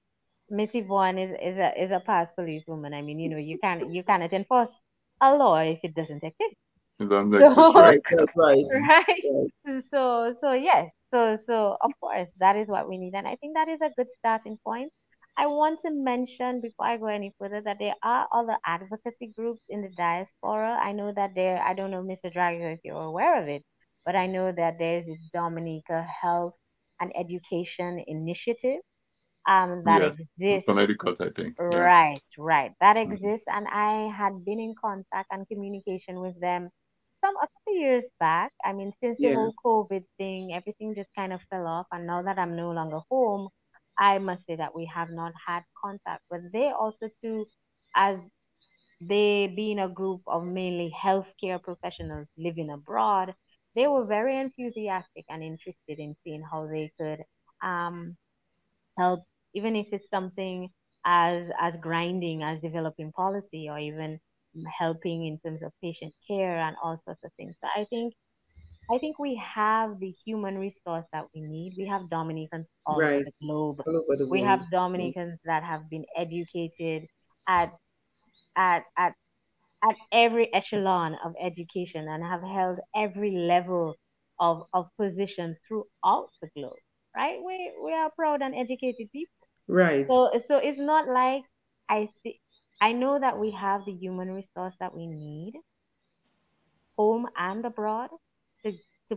Miss 0.51 0.71
Yvonne 0.75 1.19
is, 1.19 1.31
is 1.43 1.57
a 1.59 1.73
is 1.83 1.91
a 1.91 2.01
past 2.01 2.35
policewoman. 2.37 2.95
I 2.95 3.03
mean, 3.03 3.19
you 3.19 3.29
know, 3.31 3.39
you 3.39 3.59
can't 3.59 3.93
you 3.93 4.03
cannot 4.05 4.33
enforce 4.33 4.75
a 5.21 5.35
law 5.35 5.59
if 5.59 5.79
it 5.83 5.95
doesn't 5.95 6.23
exist. 6.25 6.57
You 6.99 7.09
don't 7.09 7.33
So- 7.33 7.47
exist, 7.47 7.75
right? 7.77 8.01
That's 8.11 8.33
right. 8.37 8.65
right? 8.89 9.85
So 9.93 10.35
so 10.41 10.53
yes, 10.53 10.91
so 11.13 11.39
so 11.47 11.77
of 11.81 11.93
course 12.01 12.29
that 12.39 12.57
is 12.57 12.69
what 12.69 12.89
we 12.89 12.99
need, 12.99 13.15
and 13.15 13.27
I 13.29 13.37
think 13.37 13.55
that 13.55 13.69
is 13.69 13.81
a 13.81 13.91
good 13.97 14.09
starting 14.19 14.59
point. 14.65 14.93
I 15.37 15.47
want 15.47 15.81
to 15.85 15.91
mention 15.91 16.61
before 16.61 16.87
I 16.87 16.97
go 16.99 17.07
any 17.07 17.35
further 17.39 17.61
that 17.63 17.79
there 17.79 17.95
are 18.03 18.29
other 18.33 18.57
advocacy 18.67 19.33
groups 19.37 19.65
in 19.69 19.83
the 19.83 19.89
diaspora. 19.91 20.79
I 20.83 20.93
know 20.93 21.13
that 21.15 21.35
there. 21.35 21.63
I 21.63 21.75
don't 21.75 21.91
know, 21.91 22.03
Mr. 22.03 22.31
Drago, 22.31 22.75
if 22.75 22.81
you're 22.85 23.03
aware 23.03 23.43
of 23.43 23.49
it, 23.49 23.65
but 24.05 24.17
I 24.17 24.27
know 24.27 24.53
that 24.53 24.79
there's 24.79 25.07
this 25.07 25.19
Dominica 25.33 26.03
Health 26.23 26.55
and 27.01 27.13
Education 27.17 28.05
Initiative 28.07 28.81
um, 29.49 29.85
that 29.85 30.03
Yes, 30.03 30.17
exists 30.19 30.75
Connecticut, 30.75 31.21
I 31.21 31.31
think. 31.31 31.57
Yeah. 31.69 31.91
Right, 31.91 32.23
right. 32.39 32.73
That 32.81 32.97
Mhm. 33.05 33.07
exists, 33.13 33.47
and 33.49 33.67
I 33.69 34.09
had 34.17 34.45
been 34.45 34.59
in 34.61 34.75
contact 34.81 35.29
and 35.31 35.47
communication 35.49 36.21
with 36.21 36.39
them 36.41 36.71
some 37.25 37.37
a 37.37 37.47
couple 37.49 37.75
years 37.81 38.05
back. 38.21 38.53
I 38.65 38.73
mean, 38.73 38.93
since 39.03 39.19
the 39.21 39.31
whole 39.31 39.55
COVID 39.65 40.05
thing, 40.19 40.53
everything 40.55 40.95
just 40.95 41.11
kind 41.17 41.33
of 41.33 41.41
fell 41.51 41.67
off, 41.67 41.87
and 41.93 42.07
now 42.07 42.23
that 42.23 42.39
I'm 42.39 42.57
no 42.57 42.73
longer 42.73 43.01
home, 43.11 43.49
I 44.11 44.19
must 44.19 44.47
say 44.47 44.57
that 44.57 44.75
we 44.75 44.87
have 44.95 45.11
not 45.11 45.33
had 45.47 45.63
contact. 45.83 46.23
But 46.31 46.41
they 46.53 46.69
also 46.71 47.07
too, 47.23 47.47
as 47.97 48.19
they 49.01 49.49
being 49.49 49.79
a 49.81 49.89
group 49.89 50.23
of 50.27 50.45
mainly 50.45 50.91
healthcare 51.05 51.63
professionals 51.63 52.29
living 52.39 52.71
abroad, 52.71 53.35
they 53.75 53.87
were 53.87 54.07
very 54.07 54.39
enthusiastic 54.39 55.25
and 55.29 55.43
interested 55.43 55.99
in 55.99 56.15
seeing 56.25 56.43
how 56.51 56.67
they 56.67 56.93
could 56.99 57.21
um, 57.63 58.17
help, 58.99 59.25
even 59.55 59.77
if 59.77 59.87
it's 59.93 60.09
something 60.11 60.69
as 61.05 61.51
as 61.61 61.75
grinding 61.81 62.43
as 62.43 62.61
developing 62.61 63.13
policy 63.13 63.69
or 63.69 63.79
even 63.79 64.21
helping 64.79 65.27
in 65.27 65.39
terms 65.41 65.63
of 65.63 65.73
patient 65.83 66.15
care 66.29 66.59
and 66.59 66.77
all 66.83 67.01
sorts 67.05 67.21
of 67.25 67.33
things. 67.37 67.57
So 67.61 67.69
I 67.75 67.85
think 67.91 68.15
I 68.93 68.99
think 68.99 69.19
we 69.19 69.37
have 69.37 69.99
the 70.01 70.15
human 70.25 70.59
resource 70.59 71.07
that 71.13 71.27
we 71.35 71.41
need. 71.41 71.75
We 71.79 71.87
have 71.87 72.11
Dominicans 72.11 72.67
all 72.85 72.97
over 73.03 73.25
the 73.25 73.33
globe. 73.41 73.81
Over 73.87 74.17
the 74.17 74.27
We 74.27 74.41
world. 74.41 74.49
have 74.51 74.61
mm-hmm. 74.61 74.77
Dominicans 74.77 75.39
that 75.45 75.63
have 75.63 75.89
been 75.89 76.05
educated 76.17 77.09
at 77.49 77.71
at 78.57 78.85
at 78.99 79.15
at 79.83 79.97
every 80.13 80.53
echelon 80.53 81.17
of 81.25 81.35
education 81.41 82.07
and 82.07 82.23
have 82.23 82.43
held 82.43 82.81
every 82.95 83.33
level 83.33 83.97
of, 84.39 84.65
of 84.75 84.87
positions 84.99 85.57
throughout 85.67 86.29
the 86.43 86.49
globe. 86.55 86.77
Right? 87.17 87.41
We 87.43 87.73
we 87.83 87.95
are 87.95 88.11
proud 88.11 88.43
and 88.43 88.55
educated 88.55 89.11
people. 89.11 89.49
Right. 89.69 90.07
So 90.09 90.31
so 90.49 90.59
it's 90.59 90.79
not 90.79 91.09
like 91.09 91.45
I 91.89 92.09
see 92.23 92.41
I 92.83 92.93
know 92.93 93.19
that 93.19 93.39
we 93.39 93.53
have 93.53 93.85
the 93.87 93.93
human 93.93 94.33
resource 94.33 94.75
that 94.81 94.93
we 94.93 95.07
need, 95.07 95.55
home 96.99 97.29
and 97.39 97.65
abroad, 97.65 98.11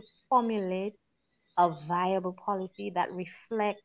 to 0.00 0.06
formulate 0.28 0.94
a 1.58 1.70
viable 1.88 2.32
policy 2.32 2.92
that 2.94 3.12
reflects 3.12 3.82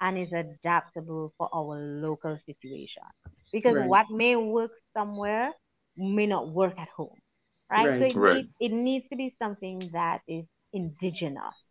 and 0.00 0.18
is 0.18 0.32
adaptable 0.32 1.32
for 1.38 1.48
our 1.54 1.76
local 1.76 2.38
situation. 2.46 3.02
Because 3.52 3.74
Right. 3.74 3.88
what 3.88 4.10
may 4.10 4.36
work 4.36 4.72
somewhere 4.96 5.52
may 5.96 6.26
not 6.26 6.48
work 6.50 6.78
at 6.78 6.88
home. 6.88 7.18
Right? 7.70 7.98
So 7.98 8.04
it, 8.06 8.16
Right. 8.16 8.36
needs, 8.36 8.48
it 8.60 8.72
needs 8.72 9.08
to 9.10 9.16
be 9.16 9.36
something 9.38 9.90
that 9.92 10.22
is 10.28 10.44
indigenous 10.72 11.62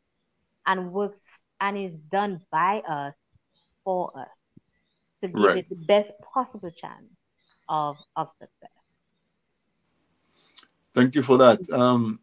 and 0.66 0.92
works 0.92 1.20
and 1.60 1.78
is 1.78 1.94
done 2.12 2.42
by 2.52 2.82
us 2.88 3.14
for 3.84 4.12
us 4.20 4.28
to 5.22 5.28
give 5.30 5.40
Right. 5.40 5.58
it 5.58 5.70
the 5.70 5.76
best 5.76 6.12
possible 6.34 6.72
chance 6.72 7.06
of 7.70 7.98
of 8.16 8.30
success. 8.40 8.70
Thank 10.94 11.16
you 11.16 11.24
for 11.24 11.38
that. 11.38 11.70
Um, 11.72 12.20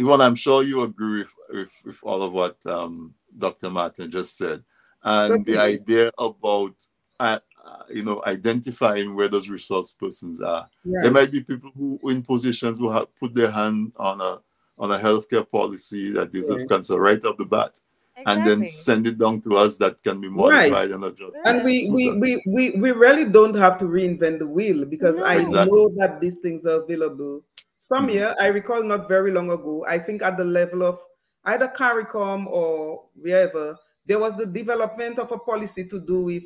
Yvonne, 0.00 0.22
I'm 0.22 0.34
sure 0.34 0.62
you 0.62 0.82
agree 0.82 1.20
with, 1.20 1.34
with, 1.50 1.72
with 1.84 1.98
all 2.02 2.22
of 2.22 2.32
what 2.32 2.56
um, 2.66 3.12
Dr. 3.36 3.68
Martin 3.68 4.10
just 4.10 4.38
said. 4.38 4.64
And 5.02 5.44
the 5.44 5.58
idea 5.58 6.10
about, 6.18 6.74
uh, 7.18 7.38
uh, 7.64 7.82
you 7.90 8.02
know, 8.02 8.22
identifying 8.26 9.14
where 9.14 9.28
those 9.28 9.50
resource 9.50 9.92
persons 9.92 10.40
are. 10.40 10.68
There 10.84 11.10
might 11.10 11.30
be 11.30 11.42
people 11.42 11.70
who 11.76 11.98
in 12.10 12.22
positions 12.22 12.78
who 12.78 12.90
have 12.90 13.14
put 13.16 13.34
their 13.34 13.50
hand 13.50 13.92
on 13.96 14.20
a 14.20 14.40
on 14.78 14.90
a 14.92 14.98
healthcare 14.98 15.48
policy 15.50 16.10
that 16.12 16.32
deals 16.32 16.50
with 16.50 16.66
cancer 16.66 16.98
right 16.98 17.22
off 17.26 17.36
the 17.36 17.44
bat, 17.44 17.78
and 18.24 18.46
then 18.46 18.62
send 18.62 19.06
it 19.06 19.18
down 19.18 19.42
to 19.42 19.56
us 19.56 19.76
that 19.76 20.02
can 20.02 20.18
be 20.22 20.28
Right. 20.28 20.70
modified 20.70 20.90
and 20.90 21.04
adjusted. 21.04 21.42
And 21.44 21.62
we, 21.62 21.90
we, 21.92 22.12
we, 22.12 22.42
we, 22.46 22.70
we 22.80 22.92
really 22.92 23.26
don't 23.30 23.54
have 23.54 23.76
to 23.78 23.84
reinvent 23.84 24.38
the 24.38 24.46
wheel 24.46 24.86
because 24.86 25.20
I 25.20 25.36
Exactly. 25.36 25.70
know 25.70 25.90
that 25.96 26.18
these 26.22 26.40
things 26.40 26.64
are 26.64 26.82
available. 26.82 27.44
Some 27.80 28.08
Mhm. 28.08 28.12
year, 28.12 28.34
I 28.38 28.48
recall 28.48 28.82
not 28.84 29.08
very 29.08 29.32
long 29.32 29.50
ago, 29.50 29.84
I 29.88 29.98
think 29.98 30.22
at 30.22 30.36
the 30.36 30.44
level 30.44 30.82
of 30.82 31.00
either 31.44 31.66
CARICOM 31.68 32.46
or 32.46 33.06
wherever, 33.14 33.76
there 34.06 34.18
was 34.18 34.36
the 34.36 34.46
development 34.46 35.18
of 35.18 35.32
a 35.32 35.38
policy 35.38 35.88
to 35.88 35.98
do 36.00 36.22
with 36.22 36.44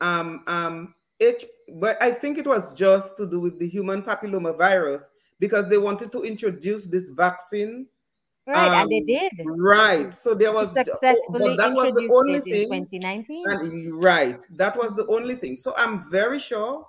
um, 0.00 0.42
um, 0.46 0.94
H, 1.20 1.46
but 1.80 1.96
I 2.02 2.10
think 2.10 2.36
it 2.36 2.46
was 2.46 2.72
just 2.74 3.16
to 3.16 3.26
do 3.26 3.40
with 3.40 3.58
the 3.58 3.66
human 3.66 4.02
papilloma 4.02 4.58
virus 4.58 5.10
because 5.38 5.70
they 5.70 5.78
wanted 5.78 6.12
to 6.12 6.22
introduce 6.22 6.84
this 6.84 7.08
vaccine. 7.10 7.86
Right, 8.46 8.82
and 8.82 8.90
they 8.90 8.98
um, 8.98 9.06
did. 9.06 9.32
Right. 9.44 10.14
So 10.14 10.34
there 10.34 10.52
was, 10.52 10.72
successfully 10.72 11.16
but 11.30 11.56
that 11.56 11.72
was 11.72 11.94
the 11.94 12.02
introduced 12.02 12.12
only 12.12 12.34
in 12.34 12.42
thing. 12.42 12.86
2019. 12.90 13.44
And 13.48 14.02
right, 14.04 14.44
that 14.56 14.76
was 14.76 14.94
the 14.94 15.06
only 15.06 15.34
thing. 15.34 15.56
So 15.56 15.72
I'm 15.76 16.02
very 16.10 16.38
sure 16.38 16.86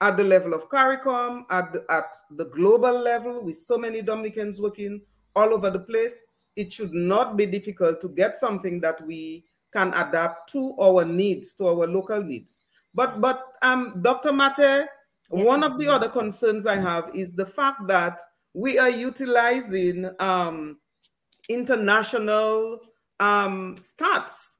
at 0.00 0.16
the 0.16 0.24
level 0.24 0.54
of 0.54 0.68
CARICOM, 0.68 1.44
at 1.50 1.72
the, 1.72 1.84
at 1.90 2.16
the 2.30 2.44
global 2.46 2.98
level, 2.98 3.44
with 3.44 3.56
so 3.56 3.76
many 3.76 4.00
Dominicans 4.02 4.60
working 4.60 5.00
all 5.34 5.52
over 5.52 5.70
the 5.70 5.80
place, 5.80 6.26
it 6.56 6.72
should 6.72 6.92
not 6.92 7.36
be 7.36 7.46
difficult 7.46 8.00
to 8.00 8.08
get 8.08 8.36
something 8.36 8.80
that 8.80 9.04
we 9.06 9.44
can 9.72 9.92
adapt 9.94 10.50
to 10.52 10.74
our 10.80 11.04
needs, 11.04 11.54
to 11.54 11.66
our 11.66 11.86
local 11.86 12.22
needs. 12.22 12.60
But 12.94 13.20
but 13.20 13.44
um, 13.62 14.00
Dr. 14.02 14.32
Mate, 14.32 14.54
yes. 14.58 14.88
one 15.28 15.62
of 15.62 15.78
the 15.78 15.88
other 15.88 16.08
concerns 16.08 16.66
I 16.66 16.76
have 16.76 17.10
is 17.14 17.34
the 17.34 17.46
fact 17.46 17.86
that 17.88 18.20
we 18.54 18.78
are 18.78 18.90
utilizing 18.90 20.10
um, 20.18 20.78
international 21.48 22.80
um, 23.20 23.76
stats 23.76 24.56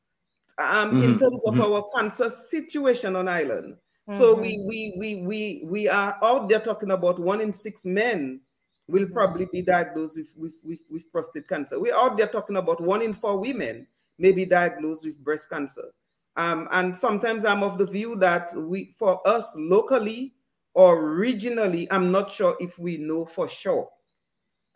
um, 0.58 0.92
mm-hmm. 0.92 1.02
in 1.02 1.18
terms 1.18 1.44
of 1.46 1.54
mm-hmm. 1.54 1.62
our 1.62 1.84
cancer 1.96 2.28
situation 2.28 3.16
on 3.16 3.28
island. 3.28 3.76
Mm-hmm. 4.08 4.18
So 4.18 4.34
we, 4.34 4.62
we 4.64 4.94
we 4.96 5.22
we 5.22 5.62
we 5.64 5.88
are 5.88 6.18
out 6.22 6.48
there 6.48 6.60
talking 6.60 6.92
about 6.92 7.18
one 7.18 7.40
in 7.40 7.52
six 7.52 7.84
men 7.84 8.40
will 8.88 9.04
mm-hmm. 9.04 9.12
probably 9.12 9.46
be 9.52 9.60
diagnosed 9.60 10.16
with, 10.16 10.32
with, 10.34 10.54
with, 10.64 10.78
with 10.90 11.12
prostate 11.12 11.46
cancer. 11.46 11.78
We're 11.78 11.94
out 11.94 12.16
there 12.16 12.26
talking 12.26 12.56
about 12.56 12.80
one 12.80 13.02
in 13.02 13.12
four 13.12 13.38
women 13.38 13.86
may 14.18 14.32
be 14.32 14.44
diagnosed 14.44 15.04
with 15.04 15.22
breast 15.22 15.50
cancer. 15.50 15.92
Um, 16.36 16.68
and 16.72 16.96
sometimes 16.96 17.44
I'm 17.44 17.62
of 17.62 17.78
the 17.78 17.86
view 17.86 18.16
that 18.16 18.52
we, 18.56 18.94
for 18.98 19.26
us 19.28 19.54
locally 19.56 20.34
or 20.72 21.02
regionally, 21.02 21.86
I'm 21.90 22.10
not 22.10 22.30
sure 22.30 22.56
if 22.60 22.78
we 22.78 22.96
know 22.96 23.26
for 23.26 23.48
sure. 23.48 23.90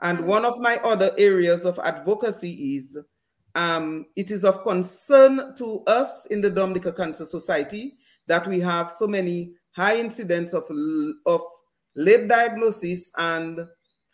And 0.01 0.27
one 0.27 0.45
of 0.45 0.59
my 0.59 0.77
other 0.85 1.13
areas 1.17 1.65
of 1.65 1.79
advocacy 1.79 2.77
is 2.77 2.99
um, 3.55 4.07
it 4.17 4.31
is 4.31 4.45
of 4.45 4.63
concern 4.65 5.55
to 5.57 5.83
us 5.87 6.27
in 6.27 6.41
the 6.41 6.51
Dominica 6.51 6.93
Cancer 6.93 7.25
Society 7.25 7.95
that 8.27 8.47
we 8.47 8.61
have 8.61 8.91
so 8.91 9.07
many 9.07 9.53
high 9.73 9.99
incidents 9.99 10.53
of, 10.53 10.65
of 11.27 11.41
late 11.95 12.29
diagnosis 12.29 13.11
and 13.17 13.67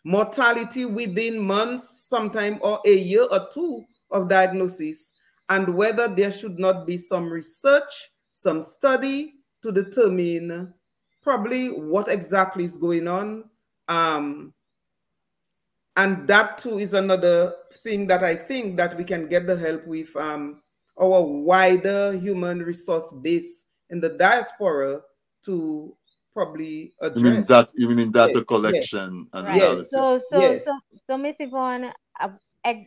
mortality 0.03 0.85
within 0.85 1.39
months, 1.39 2.07
sometime 2.07 2.59
or 2.61 2.79
a 2.85 2.95
year 2.95 3.27
or 3.29 3.47
two 3.53 3.83
of 4.11 4.29
diagnosis, 4.29 5.11
and 5.49 5.75
whether 5.75 6.07
there 6.07 6.31
should 6.31 6.57
not 6.59 6.85
be 6.85 6.97
some 6.97 7.29
research, 7.29 8.09
some 8.31 8.63
study 8.63 9.35
to 9.61 9.71
determine 9.71 10.73
probably 11.21 11.69
what 11.69 12.07
exactly 12.07 12.63
is 12.63 12.77
going 12.77 13.07
on. 13.07 13.43
Um, 13.87 14.53
and 15.97 16.25
that 16.27 16.57
too 16.57 16.79
is 16.79 16.93
another 16.93 17.53
thing 17.83 18.07
that 18.07 18.23
I 18.23 18.35
think 18.35 18.77
that 18.77 18.97
we 18.97 19.03
can 19.03 19.27
get 19.27 19.47
the 19.47 19.57
help 19.57 19.85
with 19.85 20.15
um, 20.15 20.61
our 20.99 21.21
wider 21.21 22.13
human 22.13 22.59
resource 22.59 23.11
base 23.21 23.65
in 23.89 23.99
the 23.99 24.09
diaspora 24.09 25.01
to 25.45 25.95
probably 26.33 26.93
address. 27.01 27.23
You 27.23 27.31
mean 27.31 27.43
that? 27.47 27.71
You 27.75 27.89
mean 27.89 28.11
data 28.11 28.33
yes. 28.35 28.43
collection 28.47 29.27
yes. 29.27 29.29
and 29.33 29.47
right. 29.47 29.61
analysis? 29.61 29.91
So, 29.91 30.21
so, 30.31 30.39
yes. 30.39 30.65
so, 30.65 30.79
so, 31.07 31.17
Miss 31.17 31.35
Yvonne, 31.39 31.91
uh, 32.19 32.29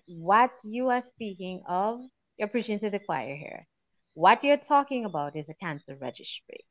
what 0.07 0.51
you 0.65 0.89
are 0.89 1.03
speaking 1.15 1.63
of, 1.69 2.01
you're 2.39 2.49
preaching 2.49 2.79
to 2.81 2.91
the 2.91 2.99
choir 2.99 3.35
here. 3.35 3.67
What 4.15 4.45
you're 4.45 4.59
talking 4.59 5.05
about 5.05 5.37
is 5.37 5.47
a 5.49 5.55
cancer 5.55 5.97
registry. 6.01 6.65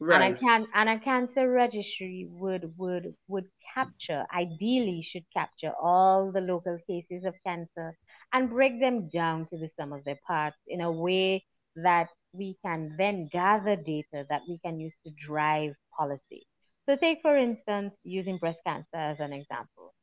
Right. 0.00 0.22
And 0.22 0.36
a 0.36 0.38
can 0.38 0.66
and 0.74 0.88
a 0.88 0.98
cancer 1.00 1.50
registry 1.50 2.28
would 2.30 2.72
would 2.76 3.14
would 3.26 3.46
capture, 3.74 4.24
ideally 4.32 5.02
should 5.02 5.24
capture 5.34 5.72
all 5.80 6.30
the 6.30 6.40
local 6.40 6.78
cases 6.88 7.24
of 7.24 7.34
cancer 7.44 7.96
and 8.32 8.48
break 8.48 8.80
them 8.80 9.08
down 9.08 9.48
to 9.48 9.58
the 9.58 9.68
sum 9.76 9.92
of 9.92 10.04
their 10.04 10.18
parts 10.24 10.56
in 10.68 10.80
a 10.82 10.90
way 10.90 11.44
that 11.74 12.08
we 12.32 12.56
can 12.64 12.94
then 12.98 13.28
gather 13.32 13.76
data 13.76 14.26
that 14.28 14.42
we 14.48 14.58
can 14.64 14.78
use 14.78 14.92
to 15.04 15.12
drive 15.26 15.72
policy. 15.96 16.46
So 16.88 16.96
take 16.96 17.20
for 17.22 17.36
instance, 17.36 17.94
using 18.04 18.38
breast 18.38 18.58
cancer 18.66 18.96
as 18.96 19.20
an 19.20 19.32
example. 19.32 19.94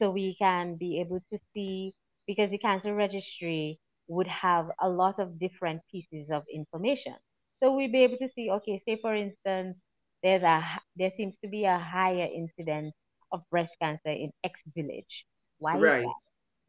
So 0.00 0.10
we 0.10 0.36
can 0.38 0.76
be 0.76 1.00
able 1.00 1.20
to 1.32 1.38
see 1.52 1.92
because 2.26 2.50
the 2.50 2.58
cancer 2.58 2.94
registry 2.94 3.78
would 4.08 4.28
have 4.28 4.68
a 4.80 4.88
lot 4.88 5.18
of 5.18 5.38
different 5.38 5.82
pieces 5.90 6.28
of 6.30 6.44
information. 6.52 7.14
So 7.62 7.74
we'd 7.74 7.92
be 7.92 8.04
able 8.04 8.18
to 8.18 8.28
see, 8.28 8.50
okay, 8.50 8.82
say 8.86 8.98
for 9.00 9.14
instance, 9.14 9.76
there's 10.22 10.42
a 10.42 10.62
there 10.96 11.12
seems 11.16 11.34
to 11.42 11.48
be 11.48 11.64
a 11.64 11.78
higher 11.78 12.28
incidence 12.32 12.94
of 13.32 13.42
breast 13.50 13.72
cancer 13.80 14.10
in 14.10 14.30
X 14.44 14.60
village. 14.74 15.24
Why 15.58 15.78
right. 15.78 16.06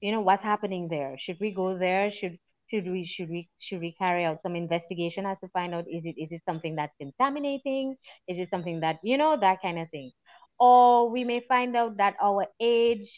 You 0.01 0.11
know 0.11 0.21
what's 0.21 0.43
happening 0.43 0.87
there? 0.89 1.15
Should 1.19 1.37
we 1.39 1.51
go 1.51 1.77
there? 1.77 2.11
Should 2.11 2.37
should 2.73 2.89
we 2.89 3.05
should 3.05 3.29
we 3.29 3.49
should 3.59 3.79
we 3.79 3.93
carry 3.93 4.25
out 4.25 4.41
some 4.41 4.55
investigation 4.55 5.25
as 5.25 5.37
to 5.41 5.47
find 5.49 5.75
out 5.75 5.85
is 5.87 6.03
it 6.05 6.15
is 6.17 6.31
it 6.31 6.41
something 6.47 6.75
that's 6.75 6.95
contaminating? 6.99 7.95
Is 8.27 8.39
it 8.39 8.49
something 8.49 8.79
that 8.79 8.99
you 9.03 9.17
know 9.17 9.37
that 9.39 9.61
kind 9.61 9.79
of 9.79 9.89
thing? 9.91 10.11
Or 10.59 11.09
we 11.09 11.23
may 11.23 11.41
find 11.47 11.75
out 11.75 11.97
that 11.97 12.15
our 12.21 12.47
age, 12.59 13.09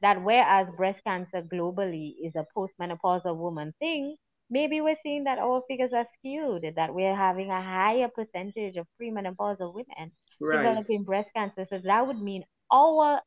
that 0.00 0.22
whereas 0.22 0.68
breast 0.76 1.02
cancer 1.04 1.42
globally 1.42 2.14
is 2.22 2.32
a 2.36 2.46
postmenopausal 2.56 3.36
woman 3.36 3.74
thing, 3.78 4.16
maybe 4.50 4.80
we're 4.80 4.96
seeing 5.02 5.24
that 5.24 5.38
our 5.38 5.62
figures 5.68 5.92
are 5.94 6.06
skewed, 6.18 6.64
that 6.76 6.94
we're 6.94 7.16
having 7.16 7.50
a 7.50 7.62
higher 7.62 8.08
percentage 8.08 8.76
of 8.76 8.86
premenopausal 9.00 9.74
women 9.74 10.12
right. 10.40 10.58
developing 10.58 11.04
breast 11.04 11.30
cancer. 11.34 11.66
So 11.68 11.80
that 11.84 12.06
would 12.06 12.20
mean 12.20 12.44
our 12.72 13.20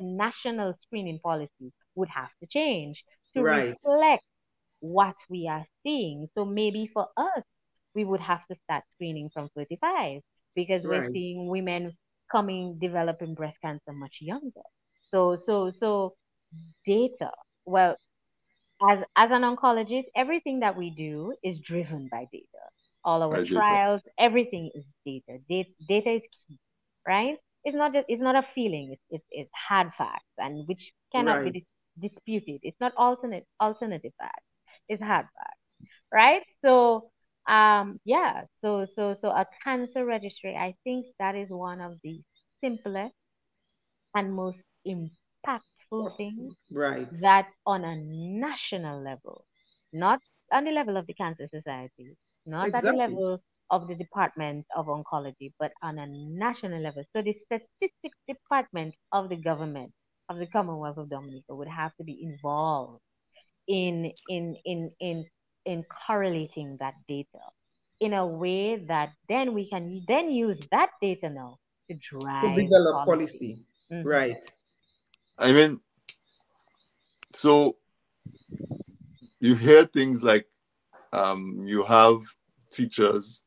national 0.00 0.74
screening 0.82 1.20
policy 1.20 1.72
would 1.94 2.08
have 2.08 2.30
to 2.40 2.46
change 2.48 3.04
to 3.34 3.42
right. 3.42 3.76
reflect 3.84 4.24
what 4.84 5.16
we 5.30 5.48
are 5.48 5.64
seeing. 5.82 6.28
So 6.34 6.44
maybe 6.44 6.90
for 6.92 7.08
us, 7.16 7.42
we 7.94 8.04
would 8.04 8.20
have 8.20 8.46
to 8.48 8.56
start 8.64 8.84
screening 8.94 9.30
from 9.32 9.48
35 9.56 10.20
because 10.54 10.84
right. 10.84 11.00
we're 11.00 11.10
seeing 11.10 11.48
women 11.48 11.96
coming 12.30 12.78
developing 12.80 13.34
breast 13.34 13.56
cancer 13.62 13.92
much 13.92 14.18
younger. 14.20 14.66
So 15.10 15.36
so 15.36 15.72
so 15.78 16.14
data. 16.84 17.30
Well, 17.64 17.96
as 18.90 18.98
as 19.16 19.30
an 19.30 19.42
oncologist, 19.42 20.04
everything 20.14 20.60
that 20.60 20.76
we 20.76 20.90
do 20.90 21.34
is 21.42 21.58
driven 21.60 22.08
by 22.10 22.26
data. 22.30 22.64
All 23.04 23.22
our 23.22 23.42
by 23.42 23.44
trials, 23.44 24.02
data. 24.02 24.14
everything 24.18 24.70
is 24.74 24.84
data. 25.06 25.38
data. 25.48 25.70
Data 25.88 26.10
is 26.16 26.22
key, 26.46 26.58
right? 27.06 27.36
It's 27.64 27.76
not 27.76 27.94
just 27.94 28.06
it's 28.08 28.22
not 28.22 28.36
a 28.36 28.46
feeling. 28.54 28.90
It's 28.92 29.02
it's, 29.10 29.24
it's 29.30 29.50
hard 29.68 29.90
facts, 29.96 30.34
and 30.38 30.66
which 30.66 30.92
cannot 31.12 31.38
right. 31.38 31.52
be 31.52 31.60
dis- 31.60 31.72
disputed. 31.98 32.60
It's 32.62 32.80
not 32.80 32.92
alternate 32.96 33.46
alternative 33.60 34.12
facts. 34.18 34.43
It's 34.88 35.02
hard 35.02 35.26
facts, 35.36 35.90
right? 36.12 36.42
So 36.64 37.10
um 37.48 38.00
yeah 38.04 38.44
so 38.62 38.86
so 38.96 39.14
so 39.20 39.28
a 39.28 39.46
cancer 39.62 40.04
registry 40.04 40.56
i 40.56 40.74
think 40.82 41.06
that 41.18 41.34
is 41.34 41.48
one 41.50 41.80
of 41.80 41.92
the 42.02 42.20
simplest 42.62 43.14
and 44.14 44.32
most 44.34 44.58
impactful 44.86 46.16
things 46.16 46.54
right 46.72 47.08
that 47.20 47.46
on 47.66 47.84
a 47.84 47.96
national 47.96 49.02
level 49.02 49.44
not 49.92 50.20
on 50.52 50.64
the 50.64 50.70
level 50.70 50.96
of 50.96 51.06
the 51.06 51.14
cancer 51.14 51.48
society 51.52 52.16
not 52.46 52.68
exactly. 52.68 52.90
at 52.90 52.94
the 52.94 52.98
level 52.98 53.42
of 53.70 53.88
the 53.88 53.94
department 53.94 54.64
of 54.76 54.86
oncology 54.86 55.52
but 55.58 55.72
on 55.82 55.98
a 55.98 56.06
national 56.06 56.80
level 56.80 57.04
so 57.14 57.22
the 57.22 57.34
statistics 57.44 58.18
department 58.28 58.94
of 59.12 59.28
the 59.28 59.36
government 59.36 59.92
of 60.30 60.38
the 60.38 60.46
commonwealth 60.46 60.96
of 60.96 61.10
dominica 61.10 61.54
would 61.54 61.68
have 61.68 61.94
to 61.96 62.04
be 62.04 62.18
involved 62.22 63.00
in 63.68 64.12
in 64.28 64.56
in 64.64 64.90
in 65.00 65.24
in 65.64 65.84
correlating 65.84 66.76
that 66.80 66.94
data 67.08 67.40
in 68.00 68.12
a 68.12 68.26
way 68.26 68.76
that 68.76 69.12
then 69.28 69.54
we 69.54 69.68
can 69.68 70.02
then 70.08 70.30
use 70.30 70.60
that 70.70 70.90
data 71.00 71.30
now 71.30 71.58
to 71.88 71.96
drive 71.96 72.42
to 72.42 72.62
develop 72.62 73.06
policy, 73.06 73.06
policy. 73.06 73.66
Mm-hmm. 73.92 74.08
right 74.08 74.44
I 75.38 75.52
mean, 75.52 75.80
so 77.32 77.76
you 79.40 79.54
hear 79.54 79.84
things 79.84 80.22
like 80.22 80.46
um, 81.12 81.64
you 81.66 81.82
have 81.84 82.20
teachers 82.70 83.42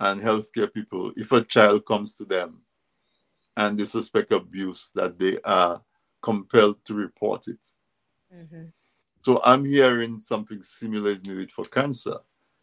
and 0.00 0.20
healthcare 0.20 0.72
people, 0.72 1.12
if 1.16 1.30
a 1.32 1.42
child 1.42 1.86
comes 1.86 2.16
to 2.16 2.24
them 2.24 2.62
and 3.56 3.78
they 3.78 3.84
suspect 3.84 4.32
abuse, 4.32 4.90
that 4.94 5.18
they 5.18 5.38
are 5.44 5.82
compelled 6.20 6.84
to 6.84 6.94
report 6.94 7.46
it. 7.48 7.70
Mm-hmm. 8.34 8.64
So 9.24 9.40
I'm 9.42 9.64
hearing 9.64 10.18
something 10.18 10.62
similar 10.62 11.08
is 11.08 11.24
needed 11.24 11.50
for 11.50 11.64
cancer. 11.64 12.16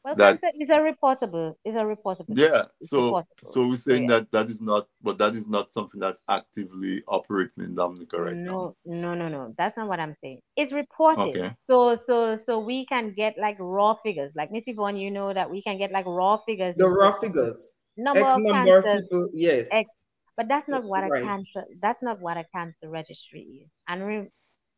Well, 0.06 0.16
that 0.16 0.40
is 0.60 0.70
a 0.70 0.78
reportable. 0.78 1.56
Is 1.66 1.74
a 1.74 1.80
reportable. 1.80 2.26
Yeah. 2.30 2.66
So 2.84 3.12
reportable. 3.12 3.26
so 3.42 3.68
we're 3.68 3.76
saying 3.78 4.04
yeah. 4.04 4.20
that 4.20 4.32
that 4.32 4.46
is 4.48 4.62
not, 4.62 4.88
but 5.02 5.18
that 5.18 5.34
is 5.34 5.48
not 5.48 5.72
something 5.72 6.00
that's 6.00 6.22
actively 6.30 7.02
operating 7.08 7.64
in 7.64 7.74
Dominica 7.74 8.22
right 8.22 8.36
no, 8.36 8.76
now. 8.86 8.94
No, 9.02 9.16
no, 9.16 9.28
no, 9.28 9.56
That's 9.58 9.76
not 9.76 9.88
what 9.88 10.00
I'm 10.00 10.16
saying. 10.22 10.42
It's 10.56 10.72
reported. 10.72 11.36
Okay. 11.36 11.56
So 11.68 11.98
so 12.06 12.40
so 12.46 12.60
we 12.60 12.86
can 12.86 13.16
get 13.16 13.40
like 13.40 13.58
raw 13.60 13.96
figures. 14.04 14.32
Like 14.36 14.52
Miss 14.52 14.64
Yvonne, 14.68 14.98
you 14.98 15.10
know 15.10 15.34
that 15.34 15.50
we 15.50 15.64
can 15.64 15.80
get 15.80 15.92
like 15.92 16.06
raw 16.06 16.38
figures. 16.46 16.76
The 16.78 16.88
raw 16.88 17.12
figures. 17.12 17.74
Number 17.98 18.20
X 18.20 18.36
of 18.36 18.42
number 18.44 18.84
cancers, 18.84 19.00
of 19.00 19.10
people. 19.10 19.30
Yes. 19.34 19.68
X, 19.72 19.90
but 20.38 20.48
that's 20.48 20.70
not 20.70 20.84
what 20.84 21.10
right. 21.10 21.24
a 21.24 21.26
cancer. 21.26 21.64
That's 21.82 22.04
not 22.04 22.22
what 22.22 22.38
a 22.38 22.46
cancer 22.54 22.88
registry 22.88 23.64
is. 23.64 23.70
And 23.88 24.06
re, 24.06 24.28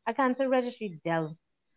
a 0.08 0.14
cancer 0.14 0.48
registry 0.48 1.00
delves 1.06 1.36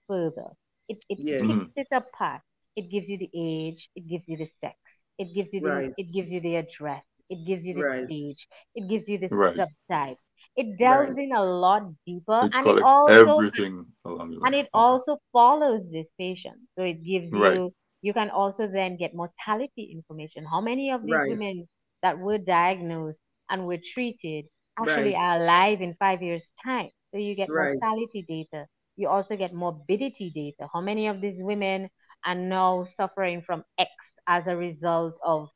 further. 0.09 0.51
It 0.89 0.99
it 1.09 1.19
yes. 1.19 1.41
picks 1.41 1.51
mm-hmm. 1.51 1.71
it 1.77 1.89
apart 1.93 2.43
it 2.77 2.91
gives 2.91 3.09
you 3.09 3.19
the 3.19 3.31
age, 3.35 3.89
it 3.97 4.07
gives 4.09 4.25
you 4.29 4.37
the 4.37 4.49
sex, 4.61 4.77
it 5.19 5.35
gives 5.35 5.51
you 5.53 5.61
the 5.61 5.71
right. 5.71 5.95
it 5.97 6.13
gives 6.13 6.31
you 6.31 6.41
the 6.41 6.57
address, 6.57 7.05
It 7.31 7.47
gives 7.47 7.65
you 7.65 7.75
the 7.75 7.83
Right. 7.83 8.05
stage. 8.05 8.47
It 8.75 8.89
gives 8.89 9.09
you 9.09 9.19
the 9.19 9.31
Right. 9.31 9.57
subtypes. 9.57 10.23
It 10.57 10.79
delves 10.79 11.11
Right. 11.11 11.19
in 11.19 11.33
a 11.35 11.43
lot 11.45 11.83
deeper, 12.07 12.47
It 12.47 12.53
and 12.53 12.67
it 12.67 12.83
also 12.83 13.09
everything 13.09 13.87
along 14.05 14.31
the 14.31 14.39
and 14.45 14.55
line. 14.55 14.55
it 14.55 14.69
also 14.73 15.19
follows 15.33 15.83
this 15.91 16.09
patient. 16.19 16.59
So 16.77 16.85
it 16.85 17.05
gives 17.05 17.33
Right. 17.33 17.55
you 17.55 17.73
you 18.03 18.13
can 18.13 18.31
also 18.31 18.69
then 18.69 18.97
get 18.97 19.15
mortality 19.15 19.91
information. 19.93 20.45
How 20.45 20.61
many 20.61 20.91
of 20.91 21.03
these 21.03 21.13
Right. 21.13 21.29
women 21.29 21.69
that 22.03 22.19
were 22.19 22.39
diagnosed 22.39 23.19
and 23.51 23.67
were 23.67 23.79
treated 23.95 24.47
actually 24.79 25.15
Right. 25.15 25.17
are 25.17 25.37
alive 25.43 25.81
in 25.83 25.95
five 25.99 26.23
years' 26.23 26.47
time? 26.65 26.91
So 27.13 27.19
you 27.19 27.35
get 27.35 27.51
Right. 27.51 27.77
mortality 27.81 28.25
data. 28.29 28.67
You 28.97 29.09
also 29.09 29.37
get 29.37 29.53
morbidity 29.55 30.31
data. 30.31 30.69
How 30.73 30.81
many 30.81 31.07
of 31.09 31.21
these 31.21 31.37
women 31.39 31.91
are 32.25 32.35
now 32.35 32.87
suffering 32.97 33.43
from 33.43 33.65
X 33.79 33.91
as 34.27 34.45
a 34.47 34.57
result 34.57 35.15
of 35.25 35.49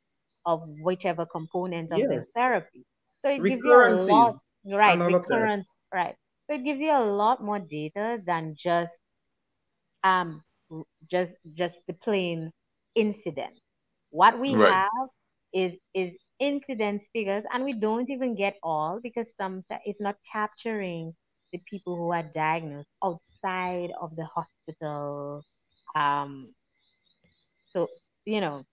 of 0.47 0.63
whichever 0.83 1.27
component 1.27 1.93
of 1.93 2.09
their 2.09 2.23
Yes. 2.23 2.35
therapy? 2.35 2.85
So 3.25 3.31
it 3.31 3.47
gives 3.47 3.65
you 3.65 3.77
a 3.77 3.89
lot, 3.91 4.35
right? 4.67 4.99
and 4.99 5.03
all 5.03 5.15
of 5.15 5.29
that. 5.29 5.51
Recurrence, 5.51 5.67
right? 5.93 6.17
So 6.49 6.57
it 6.57 6.65
gives 6.65 6.81
you 6.81 6.93
a 6.93 7.05
lot 7.05 7.43
more 7.43 7.59
data 7.61 8.19
than 8.27 8.57
just 8.59 8.93
um 10.05 10.43
just 11.11 11.33
just 11.55 11.77
the 11.87 11.95
plain 11.95 12.53
incident. 12.95 13.59
What 14.11 14.39
we 14.41 14.55
Right. 14.55 14.65
have 14.67 15.09
is 15.53 15.73
is 15.95 16.13
incidence 16.39 17.03
figures, 17.13 17.45
and 17.53 17.65
we 17.65 17.73
don't 17.73 18.09
even 18.11 18.35
get 18.37 18.57
all 18.63 19.01
because 19.03 19.27
some 19.41 19.65
it's 19.85 20.01
not 20.01 20.17
capturing 20.33 21.15
the 21.53 21.61
people 21.71 21.97
who 21.97 22.13
are 22.13 22.23
diagnosed 22.23 22.89
outside 23.05 23.21
of 23.45 24.17
the 24.17 24.27
hospital. 24.35 25.45
Um, 25.95 26.55
so 27.73 27.89
you 28.25 28.41
know, 28.41 28.65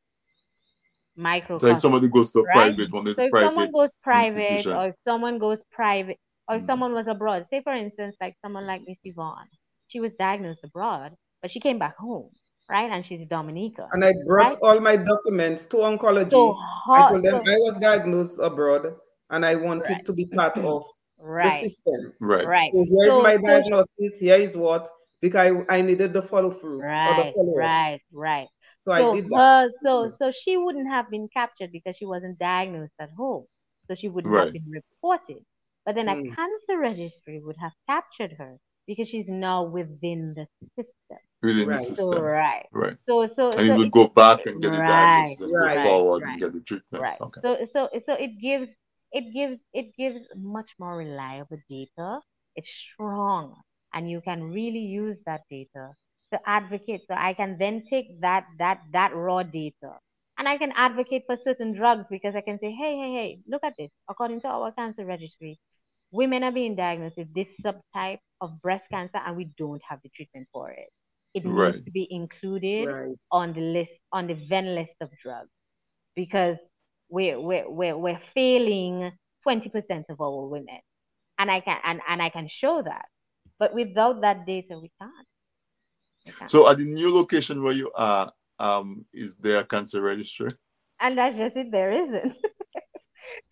So 1.58 1.68
if 1.68 1.80
somebody 1.80 2.10
goes 2.10 2.32
to 2.32 2.40
a 2.40 2.44
right? 2.44 2.76
private 2.76 2.92
one 2.94 3.06
So 3.06 3.12
the 3.12 3.28
if 3.28 3.34
someone 3.40 3.72
goes 3.72 3.90
private, 4.04 4.68
or 4.68 4.84
if 4.86 4.96
someone 5.08 5.40
goes 5.40 5.58
private, 5.72 6.18
or 6.48 6.56
if 6.56 6.64
Mm. 6.64 6.68
someone 6.68 6.94
was 6.94 7.08
abroad, 7.08 7.46
say 7.50 7.62
for 7.64 7.74
instance, 7.74 8.16
like 8.22 8.36
someone 8.44 8.68
like 8.68 8.82
Miss 8.88 8.98
Yvonne, 9.04 9.48
she 9.88 10.00
was 10.00 10.12
diagnosed 10.20 10.60
abroad, 10.64 11.16
but 11.42 11.52
she 11.52 11.60
came 11.60 11.80
back 11.80 11.98
home, 11.98 12.30
right? 12.70 12.90
And 12.92 13.06
she's 13.06 13.28
Dominica, 13.28 13.88
And 13.92 14.04
I 14.04 14.14
brought 14.26 14.54
right? 14.54 14.58
all 14.62 14.80
my 14.80 14.96
documents 14.96 15.66
to 15.68 15.78
oncology. 15.78 16.32
So 16.32 16.58
I 16.96 17.02
told 17.08 17.24
them 17.24 17.42
so 17.44 17.52
I 17.52 17.58
was 17.58 17.76
diagnosed 17.82 18.40
abroad 18.40 18.96
and 19.30 19.46
I 19.46 19.56
wanted 19.56 19.90
right, 19.90 20.06
to 20.06 20.14
be 20.14 20.26
part 20.26 20.58
of 20.58 20.84
the 21.18 21.26
right, 21.26 21.60
system. 21.60 22.14
Right. 22.20 22.46
right. 22.46 22.72
So 22.74 22.86
here's 22.90 23.14
So 23.14 23.24
my 23.24 23.36
so 23.36 23.42
diagnosis. 23.42 24.18
Here 24.20 24.40
is 24.40 24.56
what 24.58 24.90
because 25.22 25.64
I, 25.70 25.78
I 25.78 25.82
needed 25.82 26.14
the 26.14 26.22
follow 26.22 26.52
through 26.52 26.82
right, 26.82 27.34
right, 27.56 28.02
right. 28.12 28.48
So 28.82 28.92
I 28.92 29.04
did 29.12 29.26
that. 29.26 29.38
her, 29.38 29.72
so 29.84 30.12
so 30.18 30.32
she 30.32 30.58
wouldn't 30.58 30.88
have 30.90 31.10
been 31.10 31.28
captured 31.34 31.72
because 31.72 31.96
she 31.98 32.06
wasn't 32.06 32.40
diagnosed 32.40 32.94
at 33.00 33.10
home, 33.18 33.46
so 33.88 33.96
she 33.96 34.08
wouldn't 34.10 34.36
have 34.36 34.54
been 34.54 34.72
reported. 34.72 35.44
But 35.86 35.96
then 35.96 36.10
a 36.10 36.16
Mm. 36.16 36.36
cancer 36.36 36.78
registry 36.80 37.40
would 37.40 37.56
have 37.62 37.72
captured 37.90 38.36
her 38.38 38.58
because 38.88 39.08
she's 39.08 39.28
now 39.28 39.64
within 39.64 40.36
the 40.36 40.48
system. 40.76 41.18
Within 41.42 41.68
the 41.70 41.74
Right. 41.74 41.86
So 41.86 41.96
system. 41.96 42.24
right. 42.24 42.66
Right. 42.72 42.98
So 43.08 43.28
so 43.36 43.52
And 43.52 43.68
you 43.68 43.72
so 43.72 43.78
would 43.78 43.92
go 43.92 44.08
back 44.08 44.46
and 44.46 44.62
get 44.62 44.72
the 44.72 44.78
right, 44.80 44.88
diagnosis 44.88 45.40
and 45.42 45.52
go 45.52 45.66
Right. 45.66 45.76
right, 45.78 45.86
forward 45.88 46.24
and 46.24 46.40
get 46.40 46.54
the 46.54 46.60
treatment. 46.62 47.04
right. 47.04 47.22
Okay. 47.22 47.42
So 47.42 47.58
so 47.74 47.90
so 48.06 48.14
it 48.14 48.40
gives 48.42 48.70
it 49.18 49.34
gives 49.34 49.60
it 49.74 49.96
gives 49.98 50.28
much 50.36 50.72
more 50.80 50.98
reliable 50.98 51.60
data. 51.70 52.22
It's 52.56 52.70
strong, 52.70 53.62
and 53.94 54.10
you 54.10 54.22
can 54.22 54.44
really 54.52 54.80
use 55.02 55.18
that 55.26 55.42
data 55.50 55.94
to 56.34 56.40
advocate. 56.48 57.02
So 57.08 57.16
I 57.16 57.34
can 57.34 57.58
then 57.60 57.84
take 57.90 58.22
that 58.22 58.46
that 58.60 58.82
that 58.94 59.16
raw 59.16 59.44
data 59.44 60.00
and 60.38 60.48
I 60.48 60.58
can 60.58 60.72
advocate 60.76 61.24
for 61.28 61.38
certain 61.38 61.74
drugs 61.74 62.06
because 62.10 62.36
I 62.36 62.42
can 62.42 62.60
say, 62.60 62.72
hey, 62.72 62.96
hey, 62.98 63.14
hey, 63.14 63.40
look 63.48 63.64
at 63.64 63.76
this. 63.78 63.92
According 64.10 64.42
to 64.42 64.48
our 64.50 64.72
cancer 64.72 65.06
registry, 65.06 65.60
women 66.12 66.44
are 66.44 66.52
being 66.52 66.76
diagnosed 66.76 67.18
with 67.18 67.34
this 67.34 67.50
subtype 67.64 68.20
of 68.42 68.62
breast 68.62 68.90
cancer 68.92 69.20
and 69.26 69.38
we 69.38 69.46
don't 69.58 69.82
have 69.90 70.00
the 70.04 70.10
treatment 70.10 70.48
for 70.54 70.72
it. 70.72 70.90
It 71.34 71.46
Right. 71.46 71.76
needs 71.76 71.82
to 71.86 71.92
be 71.92 72.08
included 72.12 72.90
Right. 72.90 73.18
on 73.32 73.54
the 73.54 73.62
list, 73.62 73.94
on 74.12 74.28
the 74.28 74.36
VEN 74.36 74.76
list 74.76 74.96
of 75.02 75.12
drugs 75.24 75.52
because 76.16 76.58
we're, 77.10 77.40
we're, 77.40 77.70
we're, 77.70 77.98
we're 77.98 78.22
failing 78.34 79.12
20% 79.48 80.04
of 80.10 80.22
our 80.22 80.46
women. 80.48 80.80
And 81.40 81.52
I 81.52 81.60
can, 81.62 81.78
and, 81.84 82.02
and 82.08 82.22
I 82.22 82.30
can 82.30 82.48
show 82.48 82.82
that. 82.82 83.06
But 83.60 83.74
without 83.74 84.22
that 84.22 84.46
data, 84.46 84.80
we 84.80 84.92
can't. 85.00 85.28
We 86.26 86.32
can't. 86.32 86.50
So 86.50 86.70
at 86.70 86.78
the 86.78 86.86
new 86.86 87.14
location 87.14 87.64
where 87.64 87.74
you 87.74 87.92
are, 87.96 88.32
um, 88.60 89.06
is 89.14 89.36
there 89.36 89.60
a 89.60 89.64
cancer 89.64 90.02
registry? 90.02 90.50
And 91.00 91.18
that's 91.18 91.38
just 91.38 91.56
it. 91.56 91.72
There 91.72 91.92
isn't. 91.92 92.34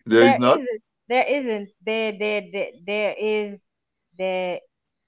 There 0.06 0.22
is 0.30 0.38
not? 0.38 0.58
isn't. 0.60 0.82
There 1.08 1.26
isn't. 1.26 1.68
There, 1.84 2.12
there, 2.18 2.42
there, 2.52 2.70
there 2.86 3.14
is. 3.18 3.58
There, 4.16 4.60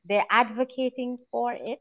they're 0.05 0.27
advocating 0.31 1.19
for 1.31 1.53
it, 1.53 1.79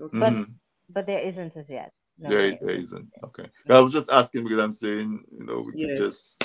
Okay. 0.00 0.18
but 0.18 0.32
Mhm. 0.32 0.54
but 0.88 1.06
there 1.06 1.20
isn't 1.20 1.56
as 1.56 1.68
yet. 1.68 1.92
No, 2.20 2.28
There, 2.28 2.50
there 2.50 2.58
there 2.60 2.70
isn't. 2.70 2.82
isn't. 2.82 3.08
Okay. 3.24 3.46
I 3.68 3.80
was 3.80 3.92
just 3.92 4.10
asking 4.10 4.44
because 4.44 4.60
I'm 4.60 4.72
saying, 4.72 5.24
you 5.36 5.44
know, 5.46 5.62
we 5.64 5.72
could 5.72 5.96
just 5.96 6.42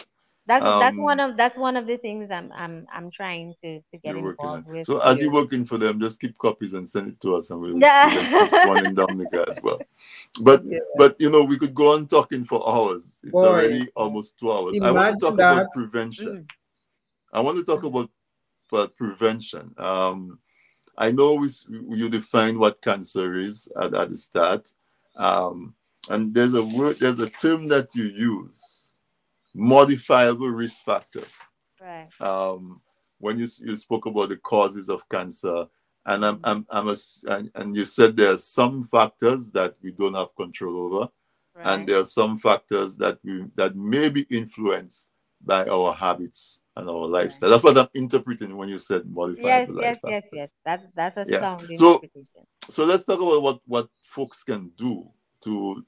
That's 0.47 0.63
that's 0.63 0.97
um 0.97 0.99
one 0.99 1.19
of 1.19 1.37
that's 1.37 1.57
one 1.57 1.75
of 1.75 1.87
the 1.87 1.97
things 1.97 2.29
I'm 2.31 2.51
I'm 2.53 2.85
I'm 2.93 3.09
trying 3.11 3.55
to 3.63 3.79
to 3.79 3.97
get 3.97 4.15
you're 4.15 4.21
working 4.23 4.45
on. 4.45 4.57
involved 4.59 4.67
with. 4.77 4.87
So 4.87 4.99
as 4.99 5.17
Yeah. 5.17 5.23
you're 5.25 5.33
working 5.33 5.65
for 5.65 5.77
them, 5.77 5.99
just 5.99 6.19
keep 6.19 6.37
copies 6.37 6.73
and 6.73 6.87
send 6.87 7.09
it 7.09 7.19
to 7.21 7.35
us, 7.35 7.49
and 7.49 7.59
we'll, 7.59 7.71
we'll 7.73 7.81
Yeah. 7.81 8.13
just 8.13 8.31
keep 8.31 8.53
running 8.65 8.93
Dominica 8.95 9.45
as 9.49 9.59
well. 9.63 9.81
But 10.43 10.63
Yeah. 10.65 10.79
but 10.97 11.15
you 11.19 11.31
know, 11.31 11.43
we 11.43 11.57
could 11.57 11.73
go 11.73 11.93
on 11.93 12.07
talking 12.07 12.45
for 12.45 12.67
hours. 12.69 13.19
It's 13.23 13.33
Boy, 13.33 13.47
already 13.47 13.89
almost 13.95 14.39
two 14.39 14.51
hours. 14.51 14.77
I 14.81 14.91
want 14.91 15.17
to 15.17 15.19
imagine 15.19 15.19
talk 15.19 15.33
about 15.33 15.71
prevention. 15.71 16.27
Mm. 16.27 16.45
I 17.33 17.41
want 17.41 17.57
to 17.57 17.63
talk 17.65 17.83
about, 17.83 18.09
about 18.71 18.95
prevention. 18.95 19.73
Um, 19.77 20.39
I 20.97 21.11
know 21.11 21.33
we, 21.35 21.49
you 21.69 22.07
define 22.07 22.57
what 22.59 22.81
cancer 22.81 23.35
is 23.35 23.67
at, 23.81 23.93
at 23.93 24.09
the 24.09 24.15
start, 24.15 24.71
um, 25.15 25.73
and 26.09 26.33
there's 26.33 26.53
a 26.53 26.63
word, 26.63 26.97
there's 26.97 27.19
a 27.19 27.29
term 27.29 27.67
that 27.67 27.95
you 27.95 28.05
use, 28.05 28.91
modifiable 29.53 30.49
risk 30.49 30.83
factors. 30.83 31.41
Right. 31.81 32.09
Um, 32.19 32.81
when 33.19 33.37
you 33.39 33.47
you 33.61 33.75
spoke 33.75 34.05
about 34.05 34.29
the 34.29 34.37
causes 34.37 34.89
of 34.89 35.07
cancer, 35.09 35.65
and 36.05 36.25
I'm, 36.25 36.39
I'm, 36.43 36.65
I'm 36.69 36.89
a 36.89 36.95
and, 37.27 37.51
and 37.55 37.75
you 37.75 37.85
said 37.85 38.15
there 38.15 38.33
are 38.33 38.37
some 38.37 38.83
factors 38.85 39.51
that 39.53 39.75
we 39.81 39.91
don't 39.91 40.15
have 40.15 40.35
control 40.35 40.93
over, 40.93 41.09
and 41.55 41.87
there 41.87 41.99
are 41.99 42.05
some 42.05 42.37
factors 42.37 42.97
that 42.97 43.19
we 43.23 43.45
that 43.55 43.75
may 43.75 44.09
be 44.09 44.25
influenced 44.29 45.09
by 45.43 45.65
our 45.67 45.93
habits 45.93 46.61
and 46.75 46.89
our 46.89 47.07
lifestyle. 47.07 47.49
That's 47.49 47.63
what 47.63 47.77
I'm 47.77 47.87
interpreting 47.93 48.55
when 48.57 48.69
you 48.69 48.77
said 48.77 49.05
modify 49.07 49.41
Yes, 49.41 49.67
modifiable 49.67 49.81
yes, 49.81 49.99
life 50.03 50.11
yes, 50.13 50.23
yes. 50.33 50.51
That's 50.65 50.83
that's 50.95 51.17
a 51.17 51.25
Yeah. 51.27 51.39
sound 51.39 51.61
So 51.75 51.93
interpretation. 51.95 52.47
so 52.69 52.85
let's 52.85 53.05
talk 53.05 53.19
about 53.19 53.41
what 53.41 53.59
what 53.65 53.89
folks 54.01 54.43
can 54.43 54.71
do 54.75 55.09
to 55.41 55.85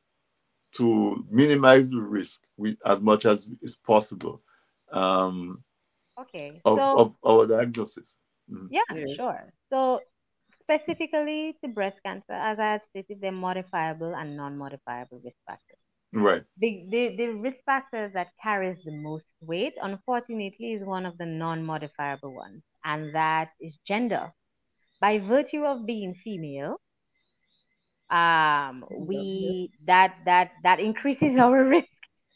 to 0.75 1.25
minimize 1.29 1.89
the 1.89 2.01
risk 2.01 2.43
with 2.57 2.77
as 2.85 2.99
much 3.01 3.25
as 3.25 3.49
is 3.61 3.75
possible 3.75 4.41
um, 4.91 5.63
Okay. 6.19 6.61
of, 6.65 6.77
So 6.77 6.97
of 6.97 7.17
our 7.25 7.47
diagnosis. 7.47 8.17
Mhm. 8.49 8.67
Yeah, 8.69 8.81
Yeah. 8.93 9.15
sure. 9.15 9.53
So 9.69 10.01
specifically 10.61 11.57
to 11.63 11.67
breast 11.67 11.97
cancer, 12.03 12.33
as 12.33 12.59
I 12.59 12.65
had 12.77 12.81
stated, 12.89 13.21
they're 13.21 13.31
modifiable 13.31 14.13
and 14.15 14.37
non-modifiable 14.37 15.21
risk 15.23 15.37
factors. 15.45 15.79
Right. 16.17 16.45
The, 16.57 16.87
the, 16.89 17.15
the 17.17 17.27
risk 17.33 17.57
factor 17.65 18.09
that 18.09 18.33
carries 18.41 18.83
the 18.83 18.91
most 18.91 19.25
weight, 19.41 19.73
unfortunately, 19.81 20.73
is 20.73 20.85
one 20.85 21.05
of 21.05 21.17
the 21.17 21.25
non-modifiable 21.25 22.33
ones, 22.33 22.63
and 22.83 23.15
that 23.15 23.51
is 23.59 23.77
gender. 23.87 24.33
By 25.01 25.19
virtue 25.19 25.65
of 25.65 25.85
being 25.85 26.15
female, 26.15 26.81
um, 28.11 28.85
we 28.91 29.71
that 29.85 30.15
that 30.25 30.51
that 30.63 30.79
increases 30.79 31.37
our 31.39 31.63
risk 31.65 31.87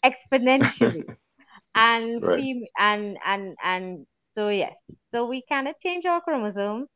exponentially 0.05 1.05
and 1.75 2.21
Right. 2.21 2.35
fem- 2.35 2.67
and 2.79 3.17
and 3.25 3.55
and 3.63 4.07
so 4.37 4.49
yes 4.49 4.73
so 5.13 5.25
we 5.27 5.41
cannot 5.43 5.75
change 5.83 6.05
our 6.05 6.21
chromosomes 6.21 6.87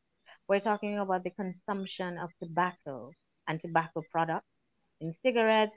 we're 0.47 0.60
talking 0.60 0.99
about 0.99 1.23
the 1.23 1.30
consumption 1.31 2.18
of 2.18 2.30
tobacco 2.41 3.11
and 3.47 3.61
tobacco 3.61 4.03
products 4.11 4.47
in 5.01 5.15
cigarettes 5.23 5.76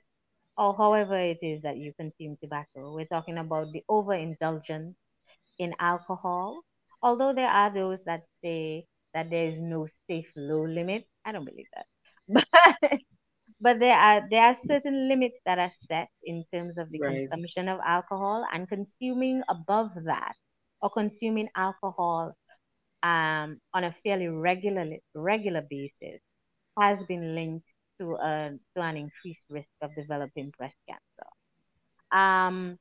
or 0.58 0.76
however 0.76 1.16
it 1.18 1.38
is 1.42 1.62
that 1.62 1.78
you 1.78 1.92
consume 1.98 2.36
tobacco. 2.42 2.94
We're 2.94 3.06
talking 3.06 3.38
about 3.38 3.72
the 3.72 3.84
overindulgence 3.88 4.96
in 5.58 5.74
alcohol. 5.80 6.62
Although 7.02 7.34
there 7.34 7.48
are 7.48 7.72
those 7.72 7.98
that 8.06 8.22
say 8.44 8.86
that 9.14 9.30
there 9.30 9.48
is 9.48 9.58
no 9.60 9.88
safe 10.08 10.30
low 10.36 10.64
limit, 10.66 11.06
I 11.24 11.32
don't 11.32 11.44
believe 11.46 11.66
that. 11.74 11.86
But 12.82 13.00
but 13.60 13.78
there 13.80 13.96
are 13.96 14.22
there 14.30 14.42
are 14.42 14.56
certain 14.66 15.08
limits 15.08 15.38
that 15.46 15.58
are 15.58 15.72
set 15.88 16.08
in 16.24 16.44
terms 16.52 16.78
of 16.78 16.90
the 16.90 17.00
Right. 17.00 17.30
consumption 17.38 17.68
of 17.68 17.80
alcohol 17.86 18.46
and 18.52 18.68
consuming 18.68 19.42
above 19.48 19.90
that 20.04 20.34
or 20.82 20.90
consuming 20.90 21.48
alcohol 21.56 22.34
um, 23.02 23.60
on 23.74 23.84
a 23.84 23.94
fairly 24.04 24.28
regular 24.28 24.86
regular 25.14 25.62
basis 25.70 26.20
has 26.78 26.98
been 27.08 27.34
linked 27.34 27.66
to 27.98 28.14
a 28.16 28.52
to 28.76 28.82
an 28.82 28.96
increased 28.96 29.44
risk 29.50 29.70
of 29.82 29.94
developing 29.96 30.52
breast 30.58 30.76
cancer. 30.88 31.30
Um, 32.12 32.78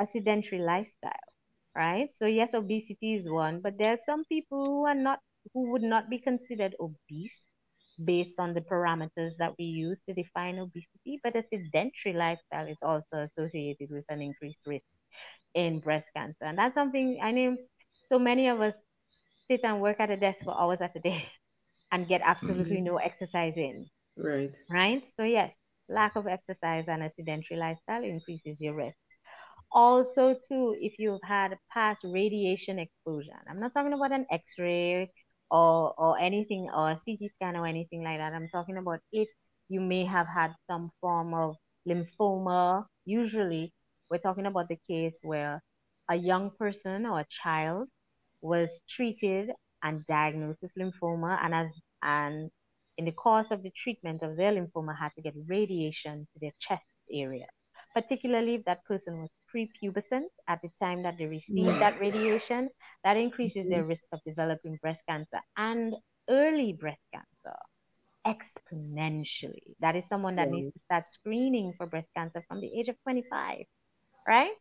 a 0.00 0.06
sedentary 0.06 0.60
lifestyle, 0.62 1.28
right? 1.74 2.10
So 2.14 2.26
yes, 2.26 2.54
obesity 2.54 3.14
is 3.16 3.28
one, 3.30 3.60
but 3.60 3.78
there 3.78 3.92
are 3.94 4.00
some 4.06 4.24
people 4.26 4.64
who 4.64 4.86
are 4.86 4.94
not 4.94 5.20
who 5.54 5.70
would 5.72 5.82
not 5.82 6.10
be 6.10 6.18
considered 6.18 6.74
obese 6.80 7.32
based 8.04 8.34
on 8.38 8.54
the 8.54 8.60
parameters 8.60 9.32
that 9.38 9.54
we 9.58 9.64
use 9.64 9.98
to 10.08 10.14
define 10.14 10.58
obesity, 10.58 11.20
but 11.22 11.36
a 11.36 11.44
sedentary 11.50 12.14
lifestyle 12.14 12.66
is 12.68 12.78
also 12.82 13.28
associated 13.28 13.90
with 13.90 14.04
an 14.08 14.20
increased 14.22 14.58
risk 14.66 14.84
in 15.54 15.80
breast 15.80 16.08
cancer. 16.16 16.44
And 16.44 16.58
that's 16.58 16.74
something 16.74 17.18
I 17.22 17.32
know 17.32 17.56
so 18.10 18.18
many 18.18 18.48
of 18.48 18.60
us 18.60 18.74
sit 19.48 19.60
and 19.64 19.80
work 19.80 20.00
at 20.00 20.10
a 20.10 20.16
desk 20.16 20.44
for 20.44 20.58
hours 20.58 20.80
at 20.80 20.96
a 20.96 21.00
day 21.00 21.26
and 21.92 22.08
get 22.08 22.22
absolutely 22.24 22.78
mm-hmm. 22.78 22.84
no 22.84 22.96
exercise 22.96 23.54
in, 23.56 23.86
Right. 24.16 24.52
right? 24.70 25.02
So, 25.16 25.24
yes, 25.24 25.52
lack 25.88 26.16
of 26.16 26.26
exercise 26.26 26.84
and 26.88 27.02
a 27.02 27.12
sedentary 27.16 27.58
lifestyle 27.60 28.04
increases 28.04 28.56
your 28.60 28.74
risk. 28.74 28.96
Also, 29.72 30.34
too, 30.48 30.76
if 30.80 30.94
you've 30.98 31.22
had 31.22 31.56
past 31.72 32.00
radiation 32.04 32.78
exposure, 32.78 33.40
I'm 33.48 33.60
not 33.60 33.74
talking 33.74 33.92
about 33.92 34.12
an 34.12 34.26
X-ray 34.30 35.10
or 35.50 35.94
or 35.98 36.18
anything 36.18 36.68
or 36.74 36.90
a 36.90 36.96
CT 36.96 37.30
scan 37.34 37.56
or 37.56 37.66
anything 37.66 38.02
like 38.04 38.18
that. 38.18 38.32
I'm 38.34 38.48
talking 38.48 38.76
about 38.78 39.00
if 39.12 39.28
you 39.68 39.80
may 39.80 40.04
have 40.04 40.26
had 40.26 40.54
some 40.70 40.90
form 41.00 41.34
of 41.34 41.56
lymphoma. 41.88 42.86
Usually, 43.04 43.72
we're 44.10 44.18
talking 44.18 44.46
about 44.46 44.68
the 44.68 44.78
case 44.88 45.14
where 45.22 45.62
a 46.10 46.16
young 46.16 46.50
person 46.58 47.06
or 47.06 47.20
a 47.20 47.26
child 47.30 47.88
was 48.40 48.70
treated 48.88 49.50
and 49.82 50.04
diagnosed 50.06 50.60
with 50.62 50.72
lymphoma, 50.78 51.38
and 51.44 51.54
as 51.54 51.68
and 52.02 52.50
in 52.98 53.04
the 53.04 53.12
course 53.12 53.46
of 53.50 53.62
the 53.62 53.70
treatment 53.70 54.22
of 54.22 54.36
their 54.36 54.52
lymphoma, 54.52 54.96
had 54.98 55.12
to 55.14 55.22
get 55.22 55.34
radiation 55.46 56.26
to 56.32 56.40
their 56.40 56.52
chest 56.60 56.96
area, 57.12 57.46
particularly 57.94 58.56
if 58.56 58.64
that 58.64 58.84
person 58.84 59.20
was 59.20 59.30
prepubescent 59.54 60.28
at 60.48 60.60
the 60.62 60.70
time 60.80 61.02
that 61.02 61.16
they 61.18 61.26
receive 61.26 61.78
that 61.80 61.98
radiation, 62.00 62.70
that 63.04 63.16
increases 63.16 63.68
their 63.68 63.84
risk 63.84 64.04
of 64.12 64.20
developing 64.26 64.76
breast 64.82 65.02
cancer 65.08 65.40
and 65.56 65.94
early 66.28 66.72
breast 66.72 67.02
cancer 67.12 67.56
exponentially. 68.26 69.74
That 69.80 69.96
is 69.96 70.04
someone 70.08 70.36
that 70.36 70.50
needs 70.50 70.68
to 70.74 70.80
start 70.84 71.04
screening 71.12 71.72
for 71.76 71.86
breast 71.86 72.08
cancer 72.16 72.42
from 72.48 72.60
the 72.60 72.70
age 72.78 72.88
of 72.88 72.96
25, 73.02 73.64
right? 74.26 74.52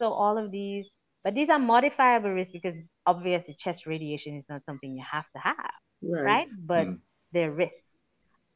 So 0.00 0.12
all 0.12 0.38
of 0.38 0.50
these, 0.50 0.86
but 1.24 1.34
these 1.34 1.48
are 1.50 1.58
modifiable 1.58 2.30
risks 2.30 2.52
because 2.52 2.76
obviously 3.06 3.56
chest 3.58 3.86
radiation 3.86 4.36
is 4.36 4.46
not 4.48 4.64
something 4.64 4.94
you 4.94 5.04
have 5.10 5.26
to 5.34 5.40
have, 5.42 5.70
Right. 6.02 6.24
right? 6.24 6.48
But 6.64 6.88
Mm. 6.88 7.00
they're 7.32 7.52
risks. 7.52 7.80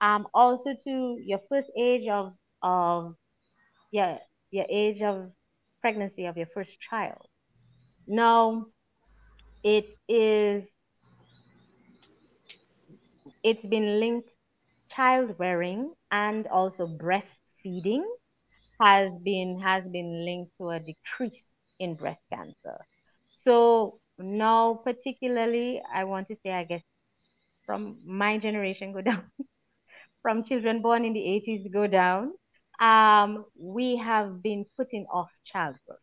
Um, 0.01 0.27
also 0.35 0.71
to 0.85 1.19
your 1.25 1.41
first 1.49 1.71
age 1.79 2.09
of 2.09 2.35
of 2.63 3.15
yeah, 3.93 4.19
your 4.51 4.67
age 4.71 5.03
of 5.03 5.31
pregnancy 5.81 6.27
of 6.27 6.37
your 6.37 6.47
first 6.55 6.73
child. 6.81 7.27
No, 8.07 8.67
it 9.63 9.87
is 10.09 10.65
it's 13.43 13.65
been 13.67 14.01
linked 14.01 14.29
child 14.91 15.35
rearing 15.39 15.93
and 16.11 16.47
also 16.49 16.87
breastfeeding 16.87 18.03
has 18.81 19.13
been 19.25 19.61
has 19.61 19.85
been 19.89 20.25
linked 20.25 20.53
to 20.59 20.71
a 20.71 20.81
decrease 20.81 21.47
in 21.79 21.95
breast 21.95 22.21
cancer. 22.33 22.79
So 23.45 24.01
now 24.19 24.81
particularly 24.85 25.83
I 25.93 26.05
want 26.05 26.29
to 26.29 26.37
say 26.45 26.53
I 26.53 26.65
guess 26.65 26.83
from 27.65 27.99
my 28.05 28.39
generation 28.39 28.93
go 28.93 29.01
down 29.01 29.25
from 30.23 30.45
children 30.45 30.83
born 30.83 31.05
in 31.05 31.13
the 31.13 31.21
80s 31.21 31.69
go 31.73 31.87
down 31.87 32.33
um, 32.81 33.45
we 33.59 33.97
have 33.97 34.43
been 34.43 34.67
putting 34.77 35.07
off 35.13 35.31
childbirth 35.45 36.01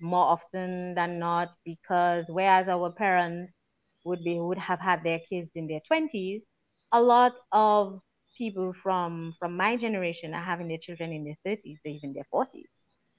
more 0.00 0.24
often 0.26 0.94
than 0.94 1.18
not 1.18 1.50
because 1.64 2.24
whereas 2.28 2.68
our 2.68 2.90
parents 2.92 3.52
would 4.04 4.22
be 4.24 4.38
would 4.38 4.58
have 4.58 4.80
had 4.80 5.02
their 5.04 5.20
kids 5.28 5.50
in 5.54 5.66
their 5.68 5.80
20s 5.86 6.42
a 6.92 7.00
lot 7.00 7.32
of 7.52 8.00
people 8.36 8.72
from 8.82 9.34
from 9.38 9.56
my 9.56 9.76
generation 9.76 10.34
are 10.34 10.42
having 10.44 10.68
their 10.68 10.78
children 10.78 11.12
in 11.12 11.24
their 11.24 11.36
30s 11.44 11.78
or 11.84 11.90
even 11.92 12.12
their 12.14 12.26
40s 12.30 12.68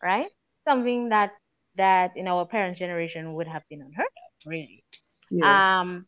right 0.03 0.27
something 0.67 1.09
that 1.09 1.31
that 1.75 2.11
in 2.17 2.27
our 2.27 2.45
parents 2.45 2.79
generation 2.79 3.33
would 3.33 3.47
have 3.47 3.63
been 3.69 3.81
unheard 3.81 4.07
of 4.07 4.49
really 4.51 4.83
Yeah. 5.29 5.61
um 5.61 6.05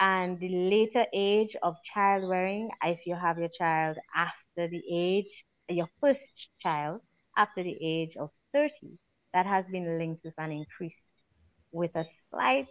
and 0.00 0.40
the 0.40 0.48
later 0.48 1.06
age 1.12 1.56
of 1.62 1.76
child 1.84 2.28
rearing 2.28 2.70
if 2.84 3.06
you 3.06 3.14
have 3.14 3.38
your 3.38 3.50
child 3.58 3.96
after 4.14 4.68
the 4.68 4.82
age 4.92 5.44
your 5.70 5.88
first 6.00 6.22
child 6.60 7.00
after 7.36 7.62
the 7.62 7.76
age 7.82 8.16
of 8.16 8.30
30 8.52 8.98
that 9.32 9.46
has 9.46 9.64
been 9.70 9.98
linked 9.98 10.24
with 10.24 10.34
an 10.38 10.52
increase 10.52 10.98
with 11.72 11.94
a 11.96 12.04
slight 12.30 12.68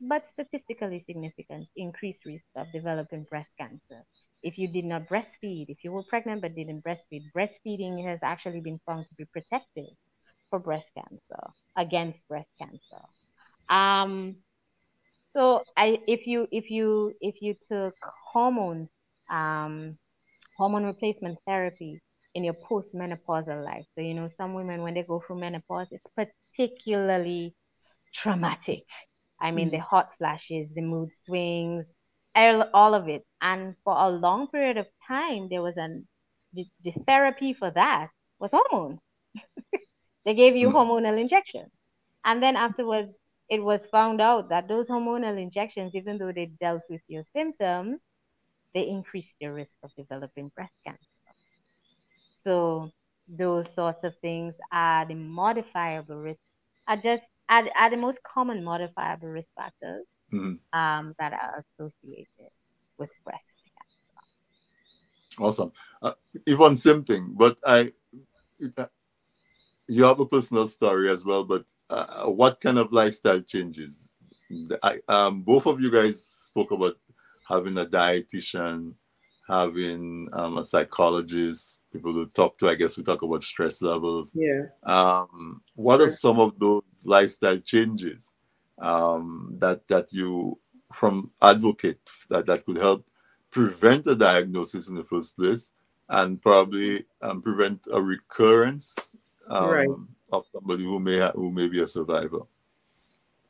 but 0.00 0.24
statistically 0.32 1.02
significant 1.06 1.66
increased 1.76 2.24
risk 2.26 2.44
of 2.56 2.66
developing 2.72 3.24
breast 3.30 3.50
cancer. 3.58 4.04
If 4.42 4.58
you 4.58 4.68
did 4.68 4.84
not 4.84 5.08
breastfeed, 5.08 5.66
if 5.68 5.78
you 5.82 5.90
were 5.92 6.04
pregnant 6.04 6.42
but 6.42 6.54
didn't 6.54 6.84
breastfeed, 6.84 7.22
breastfeeding 7.36 8.04
has 8.06 8.20
actually 8.22 8.60
been 8.60 8.80
found 8.86 9.06
to 9.08 9.14
be 9.16 9.24
protective 9.32 9.88
for 10.50 10.60
breast 10.60 10.86
cancer, 10.96 11.50
against 11.76 12.18
breast 12.28 12.48
cancer. 12.60 13.02
Um, 13.68 14.36
so 15.36 15.62
I, 15.76 15.98
if 16.06 16.26
you 16.26 16.46
if 16.50 16.70
you 16.70 17.12
if 17.20 17.42
you 17.42 17.54
took 17.70 17.94
hormones, 18.32 18.88
um, 19.30 19.98
hormone 20.56 20.84
replacement 20.84 21.38
therapy 21.46 22.00
in 22.36 22.44
your 22.44 22.54
postmenopausal 22.54 23.64
life, 23.64 23.86
so 23.94 24.02
you 24.02 24.12
know 24.12 24.28
some 24.36 24.52
women 24.52 24.82
when 24.82 24.92
they 24.92 25.02
go 25.02 25.22
through 25.26 25.40
menopause, 25.40 25.88
it's 25.90 26.04
particularly 26.14 27.54
traumatic. 28.14 28.84
I 29.40 29.50
mean, 29.52 29.70
the 29.70 29.78
mm. 29.78 29.88
hot 29.92 30.10
flashes, 30.18 30.68
the 30.74 30.82
mood 30.82 31.08
swings, 31.24 31.86
all, 32.34 32.94
of 32.94 33.08
it. 33.08 33.24
And 33.40 33.74
for 33.84 33.96
a 33.96 34.10
long 34.10 34.48
period 34.48 34.76
of 34.76 34.86
time, 35.08 35.48
there 35.50 35.62
was 35.62 35.78
an 35.78 36.06
the, 36.52 36.66
the 36.84 36.92
therapy 37.06 37.54
for 37.54 37.70
that 37.70 38.08
was 38.38 38.50
hormones. 38.52 39.00
they 40.26 40.34
gave 40.34 40.56
you 40.56 40.68
hmm. 40.68 40.76
hormonal 40.76 41.18
injections, 41.18 41.70
and 42.22 42.42
then 42.42 42.54
afterwards, 42.56 43.12
it 43.48 43.62
was 43.62 43.80
found 43.90 44.20
out 44.20 44.50
that 44.50 44.68
those 44.68 44.88
hormonal 44.88 45.40
injections, 45.40 45.92
even 45.94 46.18
though 46.18 46.32
they 46.32 46.46
dealt 46.60 46.82
with 46.90 47.00
your 47.08 47.24
symptoms, 47.34 47.98
they 48.74 48.86
increased 48.86 49.34
your 49.40 49.54
risk 49.54 49.72
of 49.82 49.90
developing 49.96 50.50
breast 50.54 50.74
cancer. 50.86 51.15
So 52.46 52.92
those 53.28 53.66
sorts 53.74 54.04
of 54.04 54.14
things 54.22 54.54
are 54.70 55.04
the 55.04 55.14
modifiable 55.14 56.16
risk, 56.22 56.38
are 56.86 56.96
just 56.96 57.24
are, 57.48 57.68
are 57.76 57.90
the 57.90 57.96
most 57.96 58.20
common 58.22 58.62
modifiable 58.62 59.28
risk 59.28 59.48
factors 59.56 60.06
Mhm. 60.32 60.58
um, 60.72 61.14
that 61.18 61.32
are 61.32 61.64
associated 61.64 62.50
with 62.98 63.10
breast 63.24 63.44
cancer. 63.74 65.42
Awesome. 65.42 65.72
Uh, 66.00 66.12
Yvonne, 66.46 66.76
same 66.76 67.02
thing, 67.04 67.34
but 67.36 67.58
I, 67.66 67.92
uh, 68.76 68.86
you 69.88 70.04
have 70.04 70.20
a 70.20 70.26
personal 70.26 70.66
story 70.66 71.10
as 71.10 71.24
well. 71.24 71.44
But 71.44 71.64
uh, 71.90 72.26
what 72.26 72.60
kind 72.60 72.78
of 72.78 72.92
lifestyle 72.92 73.40
changes? 73.40 74.12
I, 74.82 75.00
um, 75.08 75.42
both 75.42 75.66
of 75.66 75.80
you 75.80 75.90
guys 75.90 76.24
spoke 76.24 76.70
about 76.70 76.96
having 77.48 77.76
a 77.78 77.84
dietitian, 77.84 78.94
having 79.48 80.28
um, 80.32 80.58
a 80.58 80.64
psychologist, 80.64 81.80
people 81.92 82.12
to 82.12 82.30
talk 82.32 82.58
to. 82.58 82.68
I 82.68 82.74
guess 82.74 82.96
we 82.96 83.04
talk 83.04 83.22
about 83.22 83.42
stress 83.42 83.80
levels. 83.80 84.32
Yeah. 84.34 84.62
Um, 84.82 85.62
what 85.74 86.00
are 86.00 86.08
some 86.08 86.40
of 86.40 86.58
those 86.58 86.82
lifestyle 87.04 87.58
changes 87.58 88.34
um, 88.78 89.56
that 89.58 89.86
that 89.88 90.12
you 90.12 90.58
from 90.92 91.30
advocate 91.42 92.00
that 92.30 92.46
that 92.46 92.64
could 92.64 92.78
help 92.78 93.04
prevent 93.50 94.06
a 94.06 94.14
diagnosis 94.14 94.88
in 94.88 94.94
the 94.94 95.04
first 95.04 95.36
place 95.36 95.72
and 96.08 96.40
probably 96.42 97.04
um, 97.22 97.40
prevent 97.42 97.86
a 97.92 98.00
recurrence 98.00 99.16
um, 99.48 99.70
Right. 99.70 99.88
of 100.32 100.46
somebody 100.46 100.84
who 100.84 100.98
may 101.00 101.18
ha- 101.18 101.32
who 101.34 101.50
may 101.50 101.68
be 101.68 101.82
a 101.82 101.86
survivor. 101.86 102.40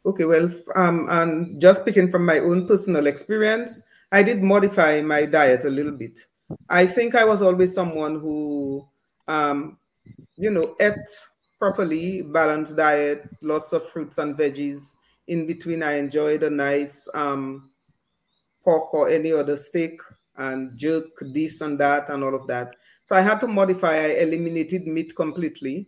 Okay, 0.04 0.24
well, 0.24 0.48
um, 0.76 1.08
and 1.10 1.60
just 1.60 1.82
speaking 1.82 2.10
from 2.10 2.24
my 2.24 2.38
own 2.38 2.68
personal 2.68 3.08
experience, 3.08 3.82
I 4.12 4.22
did 4.22 4.42
modify 4.42 5.00
my 5.02 5.26
diet 5.26 5.64
a 5.64 5.70
little 5.70 5.92
bit. 5.92 6.20
I 6.68 6.86
think 6.86 7.14
I 7.14 7.24
was 7.24 7.42
always 7.42 7.74
someone 7.74 8.20
who, 8.20 8.86
um, 9.26 9.78
you 10.36 10.50
know, 10.50 10.76
ate 10.80 10.94
properly, 11.58 12.22
balanced 12.22 12.76
diet, 12.76 13.28
lots 13.42 13.72
of 13.72 13.88
fruits 13.88 14.18
and 14.18 14.36
veggies. 14.36 14.94
In 15.26 15.46
between, 15.46 15.82
I 15.82 15.94
enjoyed 15.94 16.42
a 16.44 16.50
nice 16.50 17.08
um, 17.14 17.70
pork 18.62 18.94
or 18.94 19.08
any 19.08 19.32
other 19.32 19.56
steak 19.56 20.00
and 20.36 20.78
jerk 20.78 21.06
this 21.20 21.60
and 21.60 21.78
that 21.80 22.08
and 22.10 22.22
all 22.22 22.34
of 22.34 22.46
that. 22.46 22.76
So 23.04 23.16
I 23.16 23.20
had 23.22 23.40
to 23.40 23.48
modify. 23.48 23.94
I 23.94 24.06
eliminated 24.20 24.86
meat 24.86 25.16
completely. 25.16 25.86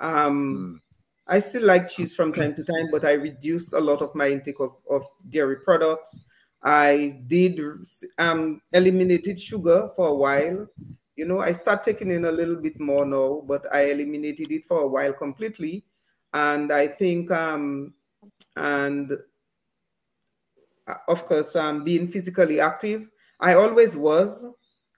Um, 0.00 0.80
I 1.26 1.38
still 1.40 1.64
like 1.64 1.88
cheese 1.88 2.14
from 2.14 2.32
time 2.32 2.54
to 2.56 2.64
time, 2.64 2.88
but 2.90 3.04
I 3.04 3.12
reduced 3.12 3.72
a 3.72 3.80
lot 3.80 4.02
of 4.02 4.14
my 4.14 4.28
intake 4.28 4.58
of, 4.58 4.72
of 4.90 5.04
dairy 5.28 5.56
products. 5.56 6.22
I 6.62 7.20
did 7.26 7.60
um, 8.18 8.60
eliminated 8.72 9.40
sugar 9.40 9.88
for 9.96 10.08
a 10.08 10.14
while. 10.14 10.66
You 11.16 11.26
know, 11.26 11.40
I 11.40 11.52
start 11.52 11.82
taking 11.82 12.10
in 12.10 12.24
a 12.24 12.32
little 12.32 12.56
bit 12.56 12.78
more 12.78 13.04
now, 13.04 13.42
but 13.46 13.66
I 13.74 13.90
eliminated 13.90 14.52
it 14.52 14.66
for 14.66 14.82
a 14.82 14.88
while 14.88 15.12
completely. 15.12 15.84
And 16.32 16.72
I 16.72 16.86
think, 16.86 17.30
um, 17.30 17.94
and 18.56 19.12
uh, 20.86 20.94
of 21.08 21.26
course, 21.26 21.56
um, 21.56 21.84
being 21.84 22.08
physically 22.08 22.60
active, 22.60 23.08
I 23.40 23.54
always 23.54 23.96
was. 23.96 24.46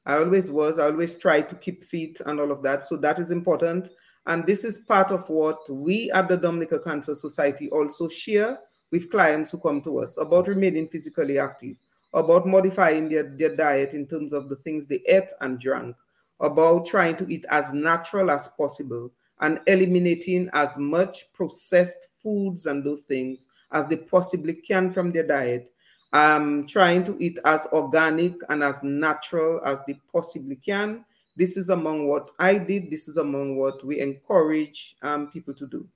I 0.05 0.17
always 0.19 0.51
was. 0.51 0.79
I 0.79 0.87
always 0.87 1.17
try 1.17 1.43
to 1.43 1.55
keep 1.55 1.85
fit 1.85 2.21
and 2.27 2.41
all 2.41 2.51
of 2.51 2.63
that. 2.65 2.85
So 2.85 2.97
that 2.99 3.19
is 3.19 3.31
important. 3.31 3.89
And 4.27 4.47
this 4.47 4.65
is 4.65 4.81
part 4.81 5.11
of 5.11 5.29
what 5.29 5.59
we 5.71 6.11
at 6.11 6.29
the 6.29 6.37
Dominica 6.37 6.81
Cancer 6.81 7.15
Society 7.15 7.71
also 7.71 8.09
share 8.09 8.59
with 8.93 9.11
clients 9.11 9.51
who 9.51 9.59
come 9.59 9.81
to 9.83 9.99
us 9.99 10.19
about 10.19 10.47
remaining 10.47 10.87
physically 10.87 11.39
active, 11.39 11.77
about 12.13 12.47
modifying 12.47 13.09
their, 13.09 13.25
their 13.37 13.57
diet 13.57 13.95
in 13.95 14.07
terms 14.07 14.33
of 14.33 14.49
the 14.49 14.57
things 14.57 14.87
they 14.87 15.01
ate 15.09 15.33
and 15.41 15.59
drank, 15.59 15.97
about 16.39 16.87
trying 16.87 17.17
to 17.17 17.27
eat 17.33 17.45
as 17.51 17.73
natural 17.73 18.31
as 18.31 18.49
possible 18.49 19.11
and 19.41 19.61
eliminating 19.67 20.49
as 20.53 20.77
much 20.77 21.33
processed 21.33 22.09
foods 22.23 22.67
and 22.67 22.85
those 22.85 23.01
things 23.01 23.49
as 23.73 23.87
they 23.87 23.97
possibly 23.97 24.53
can 24.53 24.93
from 24.93 25.11
their 25.11 25.27
diet. 25.27 25.73
Um, 26.13 26.67
trying 26.67 27.05
to 27.05 27.17
eat 27.19 27.39
as 27.47 27.67
organic 27.73 28.35
and 28.51 28.63
as 28.63 28.83
natural 28.83 29.63
as 29.65 29.79
they 29.87 29.99
possibly 30.13 30.57
can. 30.57 31.07
This 31.35 31.57
is 31.57 31.71
among 31.71 32.07
what 32.07 32.31
I 32.39 32.59
did. 32.59 32.91
This 32.91 33.09
is 33.09 33.17
among 33.17 33.57
what 33.57 33.83
we 33.83 33.99
encourage 33.99 34.95
um, 35.01 35.31
people 35.31 35.55
to 35.55 35.67
do. 35.67 35.89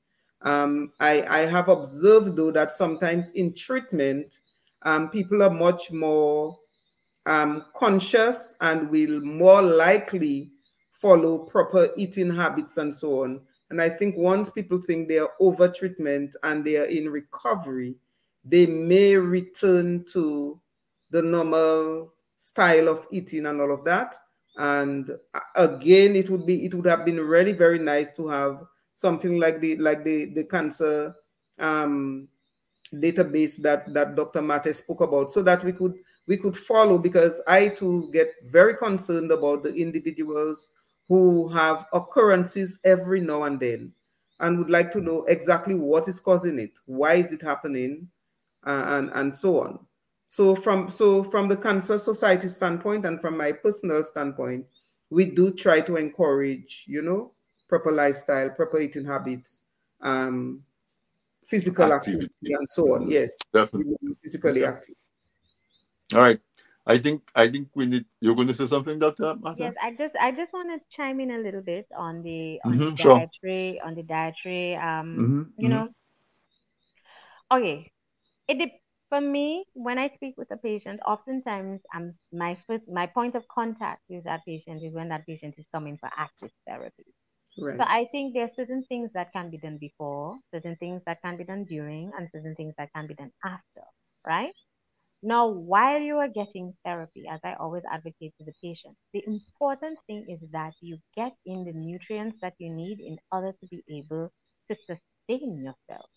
Um, 0.46 0.92
I, 1.00 1.22
I, 1.22 1.38
have 1.40 1.68
observed, 1.68 2.36
though, 2.36 2.52
that 2.52 2.70
sometimes 2.70 3.32
in 3.32 3.52
treatment, 3.52 4.38
um, 4.82 5.10
people 5.10 5.42
are 5.42 5.50
much 5.50 5.90
more 5.90 6.56
um, 7.26 7.64
conscious 7.74 8.54
and 8.60 8.88
will 8.88 9.20
more 9.22 9.60
likely 9.60 10.52
follow 10.92 11.40
proper 11.40 11.88
eating 11.96 12.32
habits 12.32 12.76
and 12.76 12.94
so 12.94 13.24
on. 13.24 13.40
And 13.70 13.82
I 13.82 13.88
think 13.88 14.16
once 14.16 14.48
people 14.48 14.80
think 14.80 15.08
they 15.08 15.18
are 15.18 15.32
over 15.40 15.66
treatment 15.66 16.36
and 16.44 16.64
they 16.64 16.76
are 16.76 16.84
in 16.84 17.08
recovery, 17.10 17.96
they 18.44 18.66
may 18.66 19.16
return 19.16 20.04
to 20.12 20.60
the 21.10 21.22
normal 21.22 22.14
style 22.36 22.88
of 22.88 23.04
eating 23.10 23.46
and 23.46 23.60
all 23.60 23.74
of 23.74 23.84
that. 23.84 24.16
And 24.56 25.10
uh, 25.34 25.40
again, 25.56 26.14
it 26.14 26.30
would 26.30 26.46
be 26.46 26.64
it 26.64 26.72
would 26.72 26.86
have 26.86 27.04
been 27.04 27.18
really 27.20 27.52
very 27.52 27.80
nice 27.80 28.12
to 28.12 28.28
have 28.28 28.62
something 28.96 29.38
like 29.38 29.60
the 29.60 29.76
like 29.76 30.02
the 30.04 30.32
the 30.34 30.44
cancer 30.44 31.14
um, 31.58 32.26
database 32.94 33.60
that 33.62 33.92
that 33.92 34.16
Dr. 34.16 34.42
Mate 34.42 34.74
spoke 34.74 35.02
about, 35.02 35.32
so 35.32 35.42
that 35.42 35.62
we 35.62 35.72
could 35.72 35.94
we 36.26 36.36
could 36.36 36.56
follow. 36.56 36.98
Because 36.98 37.40
I 37.46 37.68
too 37.68 38.10
get 38.12 38.32
very 38.46 38.74
concerned 38.74 39.30
about 39.30 39.62
the 39.62 39.74
individuals 39.74 40.68
who 41.08 41.48
have 41.48 41.86
occurrences 41.92 42.80
every 42.84 43.20
now 43.20 43.44
and 43.44 43.60
then, 43.60 43.92
and 44.40 44.58
would 44.58 44.70
like 44.70 44.90
to 44.92 45.00
know 45.00 45.24
exactly 45.24 45.74
what 45.74 46.08
is 46.08 46.18
causing 46.18 46.58
it, 46.58 46.72
why 46.86 47.14
is 47.14 47.32
it 47.32 47.42
happening, 47.42 48.08
uh, 48.66 48.84
and 48.88 49.10
and 49.14 49.36
so 49.36 49.60
on. 49.60 49.78
So 50.24 50.56
from 50.56 50.88
so 50.88 51.22
from 51.22 51.48
the 51.48 51.56
Cancer 51.56 51.98
Society 51.98 52.48
standpoint 52.48 53.04
and 53.04 53.20
from 53.20 53.36
my 53.36 53.52
personal 53.52 54.02
standpoint, 54.04 54.64
we 55.10 55.26
do 55.26 55.52
try 55.52 55.82
to 55.82 55.96
encourage, 55.96 56.84
you 56.88 57.02
know, 57.02 57.32
proper 57.68 57.92
lifestyle, 57.92 58.50
proper 58.50 58.78
eating 58.80 59.04
habits, 59.04 59.62
um, 60.00 60.62
physical 61.44 61.92
activity. 61.92 62.24
activity, 62.24 62.54
and 62.54 62.68
so 62.68 62.94
on. 62.94 63.08
Yes, 63.08 63.34
definitely 63.52 63.96
physically 64.22 64.60
yeah. 64.62 64.68
active. 64.68 64.94
All 66.14 66.20
right. 66.20 66.40
I 66.86 66.98
think 66.98 67.28
I 67.34 67.48
think 67.48 67.68
we 67.74 67.86
need. 67.86 68.04
You're 68.20 68.36
going 68.36 68.46
to 68.46 68.54
say 68.54 68.66
something, 68.66 68.98
Doctor. 68.98 69.34
Martha? 69.34 69.60
Yes, 69.60 69.74
I 69.82 69.90
just 69.90 70.14
I 70.20 70.30
just 70.30 70.52
want 70.52 70.68
to 70.70 70.96
chime 70.96 71.18
in 71.18 71.32
a 71.32 71.38
little 71.38 71.62
bit 71.62 71.86
on 71.96 72.22
the 72.22 72.60
on 72.64 72.78
Mhm, 72.78 72.96
the 72.96 73.02
sure. 73.02 73.18
dietary 73.18 73.80
on 73.84 73.94
the 73.96 74.02
dietary. 74.04 74.76
Um, 74.76 75.16
Mhm, 75.18 75.52
you 75.58 75.68
mhm. 75.68 75.70
know, 75.70 75.88
okay. 77.50 77.90
It 78.46 78.58
dep 78.58 78.70
for 79.08 79.20
me 79.20 79.64
when 79.74 79.98
I 79.98 80.10
speak 80.14 80.34
with 80.38 80.50
a 80.52 80.56
patient. 80.56 81.00
Oftentimes, 81.04 81.80
I'm 81.92 82.14
my 82.32 82.56
first 82.68 82.86
my 82.88 83.06
point 83.06 83.34
of 83.34 83.46
contact 83.48 84.02
with 84.08 84.22
that 84.24 84.44
patient 84.46 84.84
is 84.84 84.94
when 84.94 85.08
that 85.08 85.26
patient 85.26 85.54
is 85.58 85.66
coming 85.74 85.98
for 85.98 86.08
active 86.16 86.52
therapy. 86.68 87.06
Right. 87.56 87.80
So 87.80 87.84
I 87.86 88.06
think 88.12 88.34
there 88.34 88.44
are 88.44 88.54
certain 88.56 88.84
things 88.84 89.10
that 89.14 89.32
can 89.32 89.50
be 89.50 89.58
done 89.58 89.78
before, 89.78 90.38
certain 90.52 90.76
things 90.76 91.02
that 91.06 91.22
can 91.22 91.36
be 91.36 91.44
done 91.44 91.64
during, 91.64 92.12
and 92.16 92.28
certain 92.32 92.54
things 92.56 92.74
that 92.78 92.92
can 92.94 93.06
be 93.06 93.14
done 93.14 93.32
after, 93.44 93.84
right? 94.26 94.54
Now, 95.22 95.48
while 95.48 96.00
you 96.00 96.18
are 96.18 96.28
getting 96.28 96.76
therapy, 96.84 97.26
as 97.28 97.40
I 97.44 97.54
always 97.54 97.84
advocate 97.90 98.34
to 98.38 98.44
the 98.44 98.54
patient, 98.62 98.96
the 99.12 99.24
important 99.26 99.98
thing 100.06 100.26
is 100.28 100.40
that 100.52 100.74
you 100.80 100.98
get 101.16 101.36
in 101.46 101.64
the 101.64 101.72
nutrients 101.72 102.38
that 102.42 102.54
you 102.58 102.70
need 102.70 103.00
in 103.00 103.18
order 103.32 103.52
to 103.52 103.66
be 103.68 103.82
able 103.90 104.32
to 104.70 104.76
sustain 104.86 105.62
yourself 105.64 106.10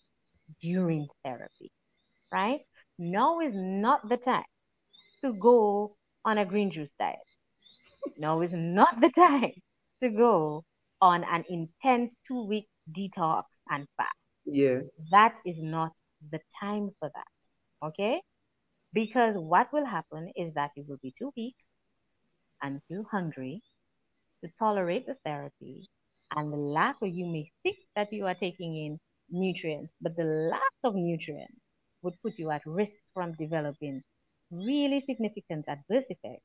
during 0.60 1.08
therapy, 1.24 1.72
right? 2.32 2.62
Now 2.98 3.40
is 3.40 3.54
not 3.54 4.08
the 4.08 4.18
time 4.18 4.44
to 5.22 5.32
go 5.34 5.96
on 6.24 6.38
a 6.38 6.46
green 6.46 6.70
juice 6.70 6.90
diet. 6.98 7.18
Now 8.16 8.40
is 8.40 8.52
not 8.54 9.00
the 9.00 9.10
time 9.16 9.62
to 10.02 10.10
go 10.10 10.64
on 11.00 11.24
an 11.24 11.44
intense 11.48 12.10
two 12.26 12.44
week 12.46 12.68
detox 12.96 13.44
and 13.70 13.86
fast. 13.96 14.10
Yeah. 14.44 14.80
That 15.10 15.34
is 15.46 15.56
not 15.58 15.92
the 16.30 16.40
time 16.60 16.90
for 16.98 17.10
that. 17.14 17.86
Okay? 17.86 18.20
Because 18.92 19.34
what 19.36 19.72
will 19.72 19.86
happen 19.86 20.32
is 20.36 20.52
that 20.54 20.70
you 20.76 20.84
will 20.88 20.98
be 21.02 21.14
too 21.18 21.32
weak 21.36 21.54
and 22.62 22.80
too 22.90 23.04
hungry 23.10 23.62
to 24.42 24.50
tolerate 24.58 25.06
the 25.06 25.16
therapy, 25.24 25.88
and 26.34 26.52
the 26.52 26.56
lack 26.56 26.96
of 27.02 27.08
you 27.08 27.26
may 27.26 27.50
think 27.62 27.76
that 27.94 28.12
you 28.12 28.26
are 28.26 28.34
taking 28.34 28.76
in 28.76 28.98
nutrients, 29.30 29.92
but 30.00 30.16
the 30.16 30.24
lack 30.24 30.72
of 30.84 30.94
nutrients 30.94 31.60
would 32.02 32.14
put 32.22 32.38
you 32.38 32.50
at 32.50 32.62
risk 32.66 32.92
from 33.14 33.34
developing 33.38 34.02
really 34.50 35.02
significant 35.06 35.64
adverse 35.68 36.04
effects 36.08 36.44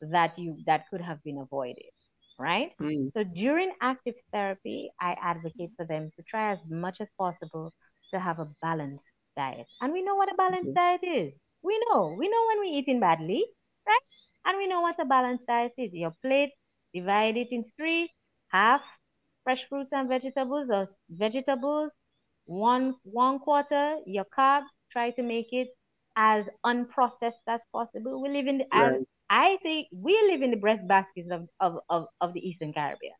that 0.00 0.38
you 0.38 0.58
that 0.66 0.84
could 0.90 1.00
have 1.00 1.22
been 1.24 1.38
avoided 1.38 1.92
right? 2.40 2.72
Mm. 2.80 3.12
so 3.14 3.24
during 3.24 3.72
active 3.82 4.14
therapy 4.32 4.90
i 5.00 5.16
advocate 5.22 5.70
for 5.76 5.86
them 5.86 6.10
to 6.16 6.22
try 6.30 6.52
as 6.52 6.58
much 6.68 7.00
as 7.00 7.08
possible 7.18 7.72
to 8.12 8.18
have 8.18 8.40
a 8.40 8.48
balanced 8.60 9.04
diet. 9.36 9.66
And 9.80 9.92
we 9.92 10.02
know 10.02 10.16
what 10.16 10.32
a 10.32 10.36
balanced 10.36 10.74
diet 10.74 11.00
is. 11.04 11.32
We 11.62 11.78
know. 11.88 12.16
We 12.18 12.28
know 12.28 12.42
when 12.48 12.58
we're 12.58 12.78
eating 12.78 13.00
badly 13.00 13.44
right? 13.86 14.06
And 14.46 14.58
we 14.58 14.66
know 14.66 14.80
what 14.80 14.98
a 15.00 15.04
balanced 15.04 15.46
diet 15.46 15.72
is. 15.78 15.92
Your 15.92 16.12
plate 16.22 16.52
divide 16.94 17.36
it 17.36 17.48
in 17.50 17.64
three 17.76 18.10
half 18.48 18.80
fresh 19.44 19.64
fruits 19.68 19.90
and 19.92 20.08
vegetables 20.08 20.68
or 20.70 20.88
vegetables 21.08 21.90
one 22.46 22.94
one 23.04 23.38
quarter 23.38 23.96
your 24.06 24.26
carb 24.36 24.64
try 24.92 25.10
to 25.10 25.22
make 25.22 25.52
it 25.52 25.68
as 26.16 26.44
unprocessed 26.66 27.46
as 27.46 27.60
possible. 27.72 28.20
We 28.22 28.28
live 28.30 28.46
in 28.48 28.58
the 28.58 28.66
as 28.74 28.92
Right. 28.94 29.06
I 29.30 29.56
think 29.62 29.88
we 29.92 30.12
live 30.30 30.42
in 30.42 30.50
the 30.50 30.58
breadbaskets 30.58 31.30
of, 31.30 31.48
of, 31.60 31.78
of, 31.88 32.06
of 32.20 32.34
the 32.34 32.40
eastern 32.40 32.72
caribbean. 32.74 33.14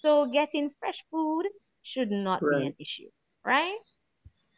So 0.00 0.26
getting 0.26 0.70
fresh 0.80 0.98
food 1.10 1.46
should 1.82 2.10
not 2.10 2.48
be 2.50 2.66
an 2.66 2.74
issue 2.78 3.10
right? 3.44 3.78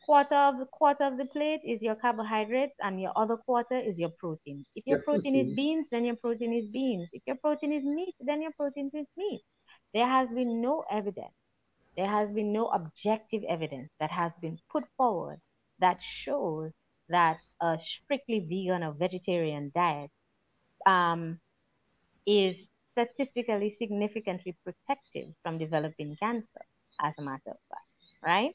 Quarter 0.06 0.34
of 0.36 0.58
the 0.58 0.66
quarter 0.66 1.04
of 1.04 1.16
the 1.18 1.26
plate 1.26 1.60
is 1.64 1.82
your 1.82 1.96
carbohydrates 1.96 2.74
and 2.80 3.00
your 3.00 3.12
other 3.16 3.36
quarter 3.38 3.78
is 3.78 3.98
your 3.98 4.10
protein. 4.18 4.66
If 4.74 4.86
your 4.86 4.98
Your 4.98 5.04
protein 5.04 5.34
is 5.36 5.56
beans 5.56 5.86
then 5.90 6.04
your 6.04 6.16
protein 6.16 6.52
is 6.54 6.66
beans. 6.70 7.08
If 7.12 7.22
your 7.26 7.36
protein 7.36 7.72
is 7.72 7.84
meat 7.84 8.14
then 8.20 8.42
your 8.42 8.52
protein 8.52 8.90
is 8.94 9.06
meat. 9.16 9.42
There 9.94 10.06
has 10.08 10.28
been 10.30 10.60
no 10.60 10.84
evidence 10.90 11.34
there 11.96 12.08
has 12.08 12.30
been 12.30 12.52
no 12.52 12.68
objective 12.68 13.42
evidence 13.48 13.90
that 14.00 14.10
has 14.10 14.32
been 14.40 14.58
put 14.70 14.84
forward 14.96 15.40
that 15.80 16.00
shows 16.02 16.72
that 17.08 17.38
a 17.60 17.78
strictly 17.84 18.40
vegan 18.40 18.82
or 18.84 18.92
vegetarian 18.92 19.70
diet 19.74 20.10
um, 20.86 21.40
is 22.26 22.56
statistically 22.92 23.76
significantly 23.78 24.56
protective 24.64 25.34
from 25.42 25.58
developing 25.58 26.16
cancer, 26.20 26.64
as 27.00 27.14
a 27.18 27.22
matter 27.22 27.50
of 27.50 27.58
fact, 27.70 27.88
right? 28.24 28.54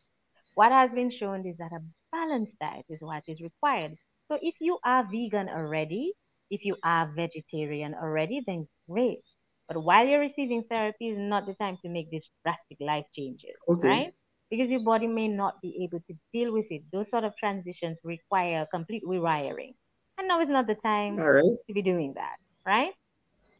What 0.55 0.71
has 0.71 0.91
been 0.91 1.11
shown 1.11 1.45
is 1.47 1.57
that 1.57 1.71
a 1.73 1.81
balanced 2.11 2.57
diet 2.59 2.85
is 2.89 3.01
what 3.01 3.23
is 3.27 3.41
required. 3.41 3.97
So 4.27 4.37
if 4.41 4.55
you 4.61 4.79
are 4.85 5.03
vegan 5.09 5.49
already, 5.49 6.13
If 6.51 6.65
you 6.65 6.77
are 6.83 7.07
vegetarian 7.15 7.95
already, 7.95 8.43
then 8.45 8.67
great. 8.89 9.23
But 9.67 9.81
while 9.83 10.05
you're 10.07 10.19
receiving 10.19 10.63
therapy 10.69 11.09
is 11.09 11.17
not 11.17 11.45
the 11.47 11.55
time 11.55 11.77
to 11.81 11.89
make 11.89 12.09
these 12.11 12.29
drastic 12.43 12.77
life 12.79 13.05
changes, 13.15 13.57
Okay. 13.67 13.95
right? 13.95 14.13
Because 14.51 14.69
your 14.69 14.81
body 14.83 15.07
may 15.07 15.27
not 15.29 15.61
be 15.61 15.83
able 15.85 16.01
to 16.07 16.13
deal 16.33 16.51
with 16.53 16.67
it. 16.71 16.83
Those 16.91 17.09
sort 17.09 17.23
of 17.23 17.35
transitions 17.37 17.97
require 18.03 18.67
complete 18.71 19.03
rewiring. 19.05 19.75
And 20.19 20.27
now 20.27 20.41
is 20.41 20.49
not 20.49 20.67
the 20.67 20.75
time 20.75 21.19
All 21.19 21.31
right. 21.31 21.57
to 21.67 21.73
be 21.73 21.81
doing 21.81 22.13
that, 22.15 22.37
right? 22.65 22.93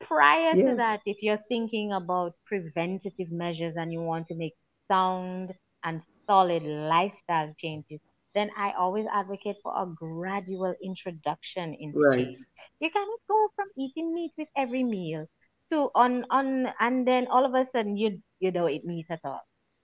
Prior 0.02 0.56
to 0.56 0.76
that, 0.77 1.02
if 1.06 1.18
you're 1.22 1.44
thinking 1.49 1.94
about 1.94 2.34
preventative 2.45 3.31
measures 3.31 3.76
and 3.77 3.94
you 3.94 4.02
want 4.02 4.27
to 4.27 4.36
make 4.36 4.53
sound 4.90 5.53
and 5.84 6.02
solid 6.27 6.64
lifestyle 6.64 7.53
changes, 7.57 7.99
then 8.36 8.52
I 8.57 8.73
always 8.77 9.06
advocate 9.11 9.57
for 9.64 9.73
a 9.76 9.86
gradual 9.88 10.76
introduction 10.84 11.76
into 11.80 11.99
Right. 11.99 12.26
change. 12.26 12.38
You 12.81 12.91
cannot 12.91 13.19
go 13.30 13.49
from 13.56 13.68
eating 13.77 14.14
meat 14.14 14.31
with 14.38 14.49
every 14.57 14.84
meal 14.84 15.27
to 15.72 15.90
on 15.95 16.26
on 16.30 16.68
and 16.80 17.07
then 17.07 17.27
all 17.27 17.45
of 17.45 17.53
a 17.53 17.65
sudden 17.72 17.95
you 17.98 18.22
you 18.40 18.52
don't 18.52 18.69
eat 18.69 18.86
meat 18.86 19.07
at 19.10 19.19
all. 19.23 19.41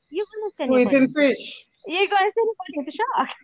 You're 0.09 0.25
gonna 0.25 0.51
send 0.57 0.73
To 0.73 0.79
eating 0.79 1.07
fish. 1.07 1.65
You're 1.87 2.07
gonna 2.07 2.31
send 2.35 2.47
your 2.47 2.55
body 2.59 2.77
into 2.79 2.91
shock. 2.91 3.35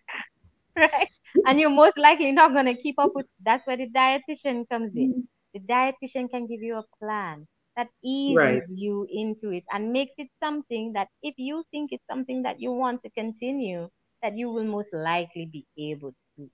right? 0.77 1.09
And 1.45 1.59
you're 1.59 1.69
most 1.69 1.97
likely 1.97 2.31
not 2.31 2.53
gonna 2.53 2.75
keep 2.75 2.97
up 2.99 3.13
with 3.15 3.27
that's 3.39 3.65
where 3.67 3.77
the 3.77 3.89
dietitian 3.89 4.67
comes 4.69 4.95
in. 4.95 5.15
The 5.53 5.59
dietitian 5.59 6.29
can 6.29 6.47
give 6.47 6.61
you 6.61 6.77
a 6.77 6.85
plan 6.99 7.47
that 7.75 7.89
eases 8.03 8.63
Right. 8.67 8.71
you 8.75 9.07
into 9.09 9.51
it 9.51 9.63
and 9.71 9.91
makes 9.91 10.13
it 10.17 10.29
something 10.39 10.93
that 10.93 11.09
if 11.21 11.35
you 11.37 11.63
think 11.71 11.91
it's 11.91 12.05
something 12.09 12.41
that 12.43 12.59
you 12.59 12.71
want 12.73 13.03
to 13.03 13.09
continue, 13.11 13.89
that 14.21 14.37
you 14.37 14.49
will 14.49 14.65
most 14.65 14.93
likely 14.93 15.45
be 15.45 15.65
able 15.77 16.11
to. 16.11 16.17
Do. 16.37 16.51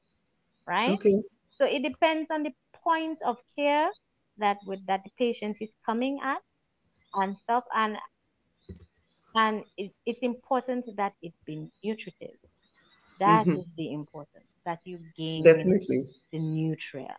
Right? 0.68 1.00
Okay. 1.00 1.24
So 1.60 1.66
it 1.66 1.84
depends 1.84 2.30
on 2.32 2.44
the 2.44 2.54
point 2.84 3.20
of 3.24 3.38
care 3.58 3.92
that 4.38 4.58
with 4.66 4.86
that 4.88 5.04
the 5.04 5.12
patient 5.18 5.58
is 5.62 5.72
coming 5.86 6.20
at 6.24 6.42
and 7.14 7.38
stuff 7.38 7.64
and 7.76 7.98
and 9.36 9.64
it, 9.78 9.92
it's 10.06 10.20
important 10.22 10.86
that 10.98 11.14
it's 11.22 11.38
been 11.46 11.72
nutritive. 11.84 12.38
That 13.20 13.48
is 13.54 13.66
Mhm. 13.66 13.78
the 13.78 13.94
importance 13.94 14.47
that 14.68 14.80
you 14.84 14.99
gain 15.18 15.44
Definitely. 15.44 16.10
the 16.31 16.39
nutrient, 16.39 17.11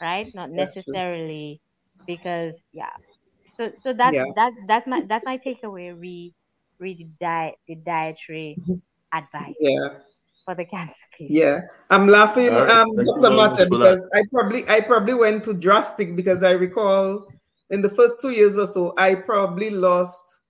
right? 0.00 0.26
Not 0.34 0.48
That's 0.56 0.72
true. 0.72 0.82
necessarily 0.88 1.60
because 2.08 2.54
yeah. 2.72 2.96
So 3.56 3.70
so 3.84 3.92
that's 3.92 4.16
Yeah. 4.16 4.24
that 4.34 4.52
that's 4.66 4.86
my 4.88 5.02
that's 5.06 5.24
my 5.24 5.36
takeaway. 5.38 5.92
Read 5.92 6.34
read 6.80 6.98
the 6.98 7.08
diet 7.20 7.54
the 7.68 7.76
dietary 7.76 8.56
advice 9.12 9.54
Yeah. 9.60 10.00
for 10.46 10.54
the 10.54 10.64
cancer 10.64 10.94
patient. 11.12 11.36
Yeah, 11.36 11.60
I'm 11.90 12.08
laughing, 12.08 12.48
All 12.54 12.64
right. 12.64 12.70
um, 12.70 12.96
Thank 12.96 13.08
you 13.08 13.20
Dr. 13.20 13.34
Mata, 13.36 13.66
because 13.68 14.08
I 14.14 14.22
probably 14.32 14.64
I 14.68 14.80
probably 14.80 15.14
went 15.14 15.44
too 15.44 15.54
drastic 15.54 16.16
because 16.16 16.42
I 16.42 16.52
recall 16.52 17.28
in 17.70 17.82
the 17.82 17.88
first 17.90 18.14
two 18.22 18.30
years 18.30 18.56
or 18.56 18.66
so, 18.66 18.94
I 18.96 19.14
probably 19.14 19.68
lost, 19.68 20.40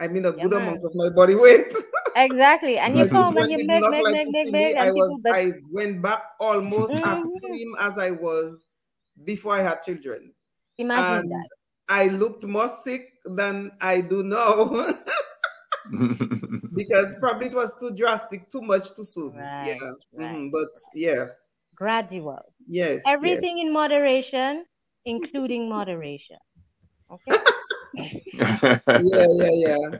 I 0.00 0.08
mean, 0.08 0.24
a 0.26 0.32
good 0.32 0.50
man. 0.50 0.62
amount 0.62 0.82
of 0.84 0.90
my 0.96 1.10
body 1.10 1.36
weight. 1.36 1.70
Exactly. 2.16 2.78
And 2.78 2.96
you 2.96 3.04
Because 3.04 3.16
come 3.16 3.36
and 3.36 3.50
you 3.50 3.58
did 3.58 3.66
make, 3.66 3.80
not 3.82 3.90
make, 3.90 4.04
like 4.04 4.12
make, 4.14 4.28
make, 4.32 4.52
make, 4.52 4.74
me. 4.74 4.74
I 4.74 4.86
and 4.86 4.94
people, 4.94 5.08
was 5.08 5.20
but 5.22 5.36
I 5.36 5.52
went 5.70 6.00
back 6.00 6.22
almost 6.40 6.94
as 6.94 7.20
slim 7.40 7.76
as 7.78 7.98
I 7.98 8.10
was 8.10 8.66
before 9.24 9.56
I 9.56 9.62
had 9.62 9.82
children. 9.82 10.32
imagine 10.78 11.20
and 11.20 11.30
that. 11.30 11.48
I 11.88 12.08
looked 12.08 12.44
more 12.44 12.68
sick 12.68 13.02
than 13.26 13.70
I 13.82 14.00
do 14.00 14.22
now. 14.22 14.94
because 16.74 17.14
probably 17.20 17.48
it 17.48 17.54
was 17.54 17.72
too 17.78 17.92
drastic, 17.94 18.48
too 18.48 18.62
much 18.62 18.94
too 18.94 19.04
soon. 19.04 19.36
Right, 19.36 19.76
yeah. 19.80 19.90
right. 20.14 20.36
mhm, 20.36 20.50
But 20.52 20.70
yeah. 20.94 21.26
Gradual. 21.74 22.40
Yes. 22.66 22.94
yes. 22.94 23.02
Everything 23.06 23.58
in 23.58 23.72
moderation, 23.72 24.64
including 25.04 25.68
moderation. 25.68 26.38
Okay? 27.12 27.36
Yeah, 27.96 28.78
yeah, 28.86 29.50
yeah. 29.66 29.98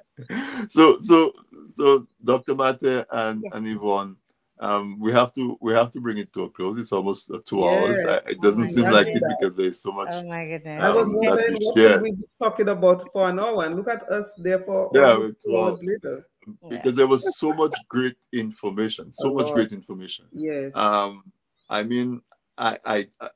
so 0.69 0.99
so 0.99 1.33
so 1.77 2.07
Dr. 2.25 2.55
Mate 2.55 3.05
and, 3.13 3.43
Yes. 3.45 3.53
and 3.55 3.67
Yvonne, 3.67 4.17
um, 4.59 4.99
we 4.99 5.13
have 5.13 5.35
to 5.35 5.59
we 5.61 5.75
have 5.75 5.91
to 5.91 6.01
bring 6.01 6.17
it 6.17 6.33
to 6.33 6.45
a 6.45 6.51
close. 6.51 6.79
It's 6.79 6.93
almost 6.93 7.31
two 7.45 7.69
hours. 7.69 8.03
I, 8.07 8.17
it 8.31 8.39
Oh 8.39 8.43
doesn't 8.43 8.65
my 8.65 8.69
seem 8.71 8.91
like 8.91 9.07
it 9.09 9.13
goodness. 9.15 9.35
because 9.39 9.57
there's 9.57 9.81
so 9.83 9.93
much. 9.93 10.09
Oh 10.13 10.27
my 10.27 10.47
goodness. 10.47 10.83
I 10.83 10.91
was 10.95 11.11
um, 11.11 11.17
wondering 11.17 11.57
we 11.61 11.67
what 11.67 11.77
share. 11.79 12.01
we 12.03 12.13
be 12.13 12.25
talking 12.41 12.69
about 12.71 13.05
for 13.13 13.29
an 13.29 13.39
hour, 13.39 13.67
and 13.67 13.77
look 13.77 13.89
at 13.89 14.03
us 14.05 14.35
there 14.39 14.61
for 14.61 14.91
Yeah, 14.95 15.17
two 15.45 15.59
hours 15.59 15.83
well, 15.83 15.93
later. 15.93 16.27
because 16.71 16.97
there 16.97 17.07
was 17.07 17.37
so 17.37 17.53
much 17.53 17.77
great 17.89 18.17
information, 18.33 19.13
so 19.13 19.31
A 19.31 19.35
much 19.35 19.53
great 19.53 19.73
information. 19.73 20.25
Yes. 20.33 20.75
Um, 20.75 21.23
I 21.69 21.83
mean, 21.83 22.23
I, 22.57 22.79
I, 22.85 23.07
I, 23.21 23.29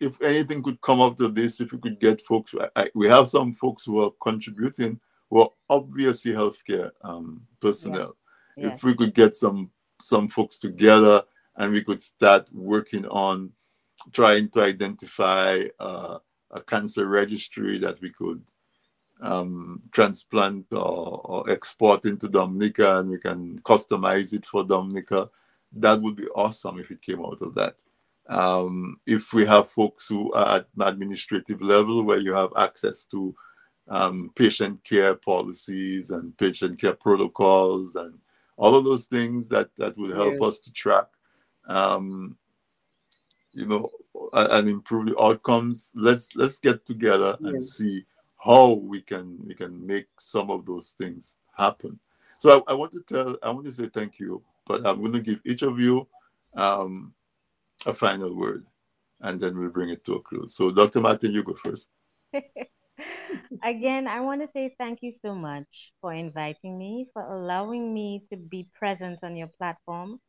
if 0.00 0.20
anything 0.20 0.64
could 0.64 0.80
come 0.80 1.00
up 1.00 1.16
to 1.18 1.28
this, 1.28 1.60
if 1.60 1.70
we 1.70 1.78
could 1.78 2.00
get 2.00 2.22
folks, 2.22 2.54
I, 2.58 2.82
I, 2.82 2.90
we 2.96 3.06
have 3.08 3.28
some 3.28 3.52
folks 3.54 3.84
who 3.84 4.02
are 4.02 4.10
contributing 4.20 4.98
are 5.38 5.50
obviously 5.68 6.32
healthcare 6.32 6.90
um, 7.02 7.46
personnel. 7.60 8.16
Yes. 8.56 8.74
If 8.74 8.84
we 8.84 8.94
could 8.94 9.14
get 9.14 9.34
some 9.34 9.70
some 10.02 10.28
folks 10.28 10.58
together 10.58 11.22
and 11.56 11.72
we 11.72 11.84
could 11.84 12.02
start 12.02 12.48
working 12.52 13.06
on 13.06 13.52
trying 14.12 14.48
to 14.50 14.62
identify 14.62 15.64
uh, 15.78 16.18
a 16.50 16.60
cancer 16.62 17.06
registry 17.06 17.78
that 17.78 18.00
we 18.00 18.10
could 18.10 18.42
um, 19.20 19.82
transplant 19.92 20.66
or, 20.72 21.20
or 21.24 21.50
export 21.50 22.06
into 22.06 22.28
Dominica 22.28 22.98
and 22.98 23.10
we 23.10 23.18
can 23.18 23.60
customize 23.60 24.32
it 24.32 24.46
for 24.46 24.64
Dominica. 24.64 25.28
That 25.72 26.00
would 26.00 26.16
be 26.16 26.26
awesome 26.28 26.80
if 26.80 26.90
it 26.90 27.02
came 27.02 27.20
out 27.20 27.42
of 27.42 27.54
that. 27.54 27.76
Um, 28.28 29.00
if 29.06 29.32
we 29.32 29.44
have 29.46 29.70
folks 29.70 30.08
who 30.08 30.32
are 30.32 30.56
at 30.56 30.68
an 30.76 30.82
administrative 30.82 31.60
level 31.60 32.02
where 32.02 32.20
you 32.20 32.32
have 32.32 32.52
access 32.56 33.04
to 33.06 33.34
um, 33.90 34.30
patient 34.36 34.82
care 34.84 35.14
policies 35.14 36.10
and 36.10 36.36
patient 36.38 36.80
care 36.80 36.94
protocols 36.94 37.96
and 37.96 38.16
all 38.56 38.76
of 38.76 38.84
those 38.84 39.06
things 39.06 39.48
that, 39.48 39.74
that 39.76 39.96
would 39.98 40.12
help 40.12 40.34
Yes. 40.34 40.42
us 40.42 40.60
to 40.60 40.72
track, 40.72 41.06
um, 41.68 42.36
you 43.52 43.66
know, 43.66 43.90
and 44.32 44.68
improve 44.68 45.06
the 45.06 45.20
outcomes. 45.20 45.92
Let's 45.94 46.34
let's 46.36 46.60
get 46.60 46.86
together 46.86 47.36
and 47.42 47.62
see 47.62 48.04
how 48.42 48.74
we 48.74 49.00
can 49.00 49.38
we 49.44 49.54
can 49.54 49.84
make 49.84 50.06
some 50.18 50.50
of 50.50 50.64
those 50.66 50.92
things 50.92 51.36
happen. 51.56 51.98
So 52.38 52.64
I, 52.68 52.72
I 52.72 52.74
want 52.74 52.92
to 52.92 53.00
tell 53.00 53.36
I 53.42 53.50
want 53.50 53.66
to 53.66 53.72
say 53.72 53.88
thank 53.88 54.20
you, 54.20 54.42
but 54.66 54.86
I'm 54.86 55.00
going 55.00 55.12
to 55.12 55.20
give 55.20 55.40
each 55.44 55.62
of 55.62 55.80
you 55.80 56.06
um, 56.54 57.12
a 57.86 57.92
final 57.92 58.36
word, 58.36 58.66
and 59.20 59.40
then 59.40 59.58
we'll 59.58 59.70
bring 59.70 59.90
it 59.90 60.04
to 60.04 60.14
a 60.14 60.22
close. 60.22 60.54
So 60.54 60.70
Dr. 60.70 61.00
Martin, 61.00 61.32
you 61.32 61.42
go 61.42 61.54
first. 61.54 61.88
Again, 63.64 64.06
I 64.08 64.20
want 64.20 64.42
to 64.42 64.48
say 64.52 64.74
thank 64.78 65.00
you 65.02 65.12
so 65.22 65.34
much 65.34 65.92
for 66.00 66.12
inviting 66.12 66.78
me, 66.78 67.08
for 67.12 67.22
allowing 67.22 67.92
me 67.94 68.24
to 68.30 68.36
be 68.36 68.68
present 68.78 69.18
on 69.22 69.36
your 69.36 69.50
platform, 69.58 70.20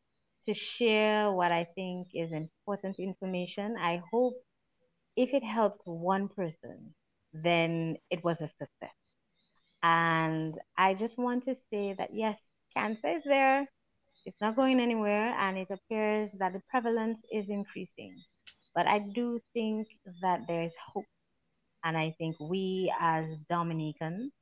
to 0.48 0.54
share 0.54 1.30
what 1.32 1.52
I 1.52 1.66
think 1.74 2.08
is 2.14 2.32
important 2.32 2.98
information. 2.98 3.76
I 3.78 4.02
hope 4.12 4.34
if 5.16 5.34
it 5.34 5.44
helped 5.44 5.82
one 5.86 6.28
person, 6.28 6.94
then 7.32 7.96
it 8.10 8.24
was 8.24 8.40
a 8.40 8.50
success. 8.58 8.96
And 9.82 10.54
I 10.78 10.94
just 10.94 11.18
want 11.18 11.44
to 11.46 11.56
say 11.72 11.94
that 11.98 12.10
yes, 12.14 12.38
cancer 12.76 13.08
is 13.18 13.22
there, 13.24 13.66
it's 14.26 14.40
not 14.40 14.56
going 14.56 14.80
anywhere, 14.80 15.30
and 15.38 15.58
it 15.58 15.68
appears 15.70 16.30
that 16.38 16.52
the 16.54 16.62
prevalence 16.70 17.18
is 17.32 17.46
increasing. 17.48 18.14
But 18.74 18.86
I 18.88 19.00
do 19.00 19.40
think 19.54 19.88
that 20.22 20.42
there 20.48 20.64
is 20.64 20.72
hope. 20.94 21.06
And 21.84 21.96
I 21.96 22.14
think 22.18 22.36
we 22.40 22.92
as 23.00 23.24
Dominicans 23.50 24.32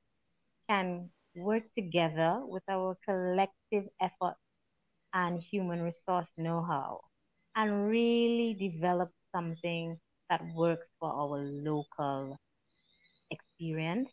can 0.68 1.10
work 1.34 1.62
together 1.76 2.40
with 2.44 2.62
our 2.68 2.96
collective 3.06 3.84
effort 4.00 4.36
and 5.14 5.40
human 5.42 5.82
resource 5.82 6.28
know 6.36 6.62
how 6.62 7.00
and 7.56 7.88
really 7.88 8.54
develop 8.54 9.10
something 9.34 9.98
that 10.28 10.42
works 10.54 10.86
for 10.98 11.10
our 11.10 11.38
local 11.38 12.36
experience. 13.30 14.10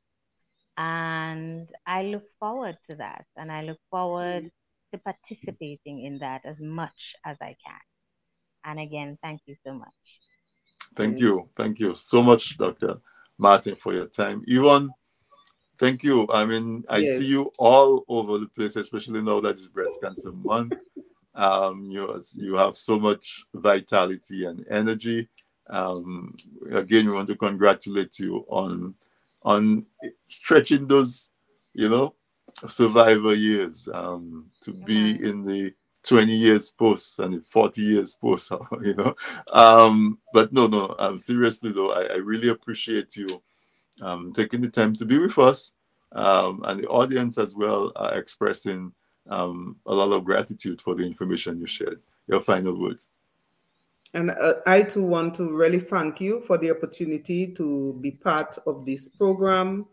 And 0.78 1.68
I 1.86 2.04
look 2.04 2.24
forward 2.40 2.78
to 2.90 2.96
that. 2.98 3.26
And 3.36 3.52
I 3.52 3.64
look 3.64 3.80
forward 3.90 4.52
to 4.94 5.00
participating 5.00 6.06
in 6.06 6.20
that 6.20 6.42
as 6.46 6.56
much 6.60 7.16
as 7.26 7.38
I 7.42 7.56
can. 7.66 7.82
And 8.66 8.80
again, 8.80 9.18
thank 9.22 9.42
you 9.46 9.56
so 9.66 9.74
much. 9.74 9.88
Thank 10.96 11.20
you. 11.20 11.50
Thank 11.56 11.80
you 11.80 11.96
so 11.96 12.22
much, 12.22 12.58
Dr. 12.58 12.98
Martin, 13.38 13.76
for 13.76 13.94
your 13.94 14.08
time. 14.08 14.44
Yvonne, 14.48 14.90
thank 15.80 16.04
you. 16.04 16.28
I 16.32 16.46
mean, 16.46 16.84
I 16.90 17.00
Yes. 17.00 17.18
see 17.20 17.28
you 17.28 17.52
all 17.60 18.04
over 18.08 18.38
the 18.38 18.48
place, 18.48 18.76
especially 18.76 19.22
now 19.22 19.40
that 19.42 19.52
it's 19.52 19.68
Breast 19.68 20.02
Cancer 20.02 20.32
Month. 20.32 20.76
Um, 21.36 21.86
you, 21.86 22.20
you 22.36 22.56
have 22.56 22.78
so 22.78 23.00
much 23.00 23.46
vitality 23.54 24.46
and 24.46 24.66
energy. 24.70 25.30
Um, 25.70 26.36
again, 26.72 27.06
we 27.08 27.14
want 27.14 27.28
to 27.30 27.36
congratulate 27.36 28.20
you 28.20 28.46
on 28.50 28.96
on 29.44 29.86
stretching 30.28 30.88
those, 30.88 31.30
you 31.74 31.90
know, 31.90 32.16
survivor 32.68 33.34
years 33.34 33.88
um, 33.94 34.48
to 34.62 34.74
be 34.74 35.12
in 35.24 35.46
the 35.46 35.74
20 36.04 36.36
years 36.36 36.72
post 36.72 37.20
and 37.20 37.46
40 37.48 37.82
years 37.82 38.16
post, 38.16 38.52
you 38.82 38.96
know. 38.96 39.16
Um, 39.54 40.20
but 40.34 40.54
no, 40.54 40.68
no, 40.68 40.96
um, 41.00 41.18
seriously 41.18 41.72
though, 41.72 41.92
I, 41.92 42.14
I 42.14 42.18
really 42.18 42.50
appreciate 42.50 43.16
you 43.16 43.28
um, 44.02 44.32
taking 44.34 44.62
the 44.62 44.70
time 44.70 44.94
to 44.94 45.06
be 45.06 45.20
with 45.20 45.38
us 45.38 45.74
um, 46.14 46.64
and 46.66 46.82
the 46.82 46.88
audience 46.88 47.38
as 47.38 47.56
well 47.56 47.92
are 47.96 48.18
expressing 48.18 48.92
um, 49.30 49.76
a 49.86 49.94
lot 49.94 50.16
of 50.16 50.24
gratitude 50.24 50.82
for 50.82 50.96
the 50.96 51.06
information 51.06 51.60
you 51.60 51.68
shared. 51.68 52.02
Your 52.28 52.42
final 52.42 52.80
words. 52.80 53.10
And 54.14 54.32
uh, 54.32 54.56
I 54.66 54.84
too 54.84 55.04
want 55.04 55.36
to 55.36 55.54
really 55.54 55.80
thank 55.80 56.22
you 56.22 56.42
for 56.42 56.58
the 56.58 56.72
opportunity 56.72 57.48
to 57.54 57.98
be 58.02 58.12
part 58.12 58.58
of 58.66 58.86
this 58.86 59.10
program. 59.10 59.86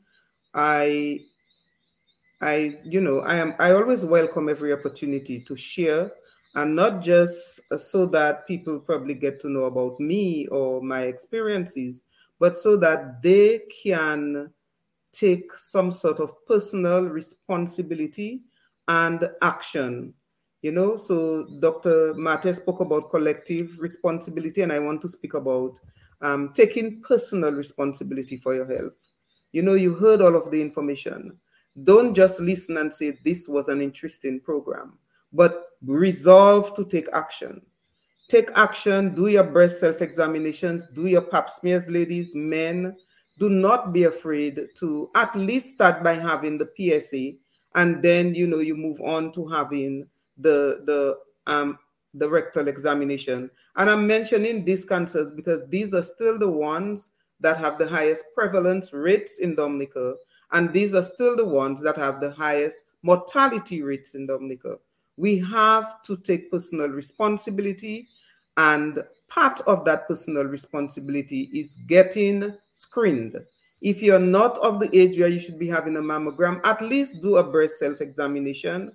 I, 0.55 1.20
I, 2.45 2.79
you 2.85 3.01
know, 3.01 3.21
I 3.21 3.37
am. 3.37 3.55
I 3.59 3.73
always 3.73 4.05
welcome 4.05 4.51
every 4.51 4.73
opportunity 4.73 5.41
to 5.41 5.57
share, 5.57 6.11
and 6.55 6.77
not 6.77 7.01
just 7.01 7.62
so 7.79 8.05
that 8.07 8.47
people 8.47 8.79
probably 8.79 9.15
get 9.15 9.41
to 9.41 9.49
know 9.49 9.65
about 9.65 9.99
me 9.99 10.47
or 10.49 10.83
my 10.83 11.03
experiences, 11.03 12.03
but 12.39 12.59
so 12.59 12.77
that 12.77 13.23
they 13.23 13.62
can 13.83 14.51
take 15.12 15.57
some 15.57 15.91
sort 15.91 16.21
of 16.21 16.35
personal 16.47 17.05
responsibility 17.05 18.43
and 18.89 19.31
action. 19.41 20.12
You 20.61 20.73
know, 20.73 20.97
so 20.97 21.47
Dr. 21.61 22.15
Mate 22.15 22.55
spoke 22.55 22.81
about 22.81 23.11
collective 23.11 23.79
responsibility, 23.79 24.61
and 24.61 24.73
I 24.73 24.81
want 24.81 25.01
to 25.03 25.09
speak 25.09 25.33
about 25.33 25.81
um, 26.21 26.53
taking 26.55 27.01
personal 27.01 27.53
responsibility 27.53 28.37
for 28.37 28.55
your 28.55 28.66
health. 28.66 28.93
You 29.53 29.62
know, 29.62 29.75
you 29.75 29.95
heard 29.95 30.21
all 30.21 30.37
of 30.37 30.51
the 30.51 30.61
information. 30.61 31.39
Don't 31.83 32.15
just 32.15 32.41
listen 32.41 32.77
and 32.77 32.95
say 32.95 33.19
this 33.25 33.49
was 33.49 33.69
an 33.69 33.81
interesting 33.81 34.41
program, 34.41 34.99
but 35.33 35.71
resolve 35.85 36.75
to 36.77 36.85
take 36.85 37.09
action. 37.13 37.61
Take 38.31 38.51
action, 38.55 39.15
do 39.15 39.27
your 39.27 39.45
breast 39.45 39.81
self 39.81 40.01
examinations, 40.01 40.89
do 40.89 41.07
your 41.07 41.23
pap 41.23 41.51
smears, 41.51 41.91
ladies, 41.91 42.35
men. 42.35 42.97
Do 43.39 43.51
not 43.51 43.93
be 43.93 44.05
afraid 44.05 44.69
to 44.77 45.11
at 45.17 45.35
least 45.35 45.73
start 45.73 46.05
by 46.05 46.15
having 46.15 46.57
the 46.57 46.69
PSA 46.77 47.33
and 47.75 48.03
then 48.03 48.35
you 48.35 48.47
know 48.47 48.59
you 48.59 48.77
move 48.77 49.01
on 49.01 49.33
to 49.33 49.47
having 49.47 50.07
the 50.39 50.83
the 50.87 51.17
um 51.51 51.79
the 52.15 52.29
rectal 52.29 52.69
examination 52.69 53.51
and 53.77 53.91
i'm 53.91 54.07
mentioning 54.07 54.65
these 54.65 54.85
cancers 54.85 55.33
because 55.33 55.63
these 55.69 55.93
are 55.95 56.03
still 56.03 56.39
the 56.39 56.51
ones 56.51 57.13
that 57.41 57.57
have 57.57 57.79
the 57.79 57.89
highest 57.89 58.25
prevalence 58.35 58.93
rates 58.93 59.41
in 59.41 59.55
dominica 59.55 60.15
and 60.55 60.72
these 60.72 60.94
are 60.94 61.02
still 61.02 61.36
the 61.36 61.44
ones 61.44 61.82
that 61.82 61.97
have 61.97 62.20
the 62.20 62.32
highest 62.32 62.85
mortality 63.02 63.82
rates 63.82 64.14
in 64.14 64.26
dominica 64.26 64.76
we 65.16 65.39
have 65.39 66.01
to 66.02 66.16
take 66.16 66.51
personal 66.51 66.89
responsibility 66.89 68.09
and 68.56 69.05
part 69.28 69.60
of 69.66 69.85
that 69.85 70.09
personal 70.09 70.44
responsibility 70.44 71.51
is 71.52 71.76
getting 71.86 72.56
screened 72.72 73.36
if 73.85 74.02
you're 74.02 74.18
not 74.18 74.56
of 74.59 74.81
the 74.81 74.89
age 74.97 75.18
where 75.18 75.28
you 75.28 75.39
should 75.39 75.59
be 75.59 75.68
having 75.68 75.97
a 75.97 76.01
mammogram, 76.01 76.59
at 76.64 76.81
least 76.81 77.20
do 77.20 77.36
a 77.36 77.44
breast 77.44 77.78
self 77.78 78.01
examination 78.01 78.93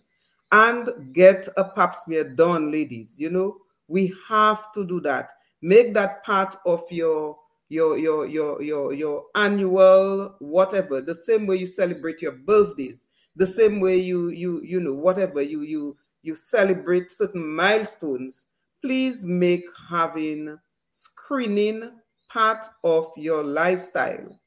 and 0.52 1.14
get 1.14 1.48
a 1.58 1.64
pap 1.64 1.94
smear 1.94 2.24
done, 2.24 2.72
ladies. 2.72 3.16
You 3.16 3.30
know, 3.30 3.58
we 3.88 4.12
have 4.28 4.74
to 4.74 4.86
do 4.88 5.00
that. 5.02 5.34
Make 5.62 5.94
that 5.94 6.24
part 6.24 6.56
of 6.66 6.84
your 6.90 7.38
your 7.70 7.98
your 7.98 8.28
your 8.28 8.62
your 8.62 8.94
your 8.94 9.26
annual 9.36 10.36
whatever 10.40 11.02
the 11.02 11.16
same 11.16 11.46
way 11.48 11.56
you 11.56 11.68
celebrate 11.68 12.22
your 12.22 12.32
birthdays 12.32 13.08
the 13.36 13.48
same 13.48 13.80
way 13.80 13.96
you 13.96 14.30
you 14.30 14.62
you 14.64 14.80
know 14.80 14.94
whatever 14.94 15.42
you 15.42 15.62
you 15.62 15.96
you 16.24 16.36
celebrate 16.36 17.12
certain 17.12 17.48
milestones 17.56 18.48
please 18.82 19.26
make 19.26 19.64
having 19.90 20.58
screening 20.94 21.92
part 22.30 22.66
of 22.84 23.12
your 23.16 23.44
lifestyle 23.44 24.40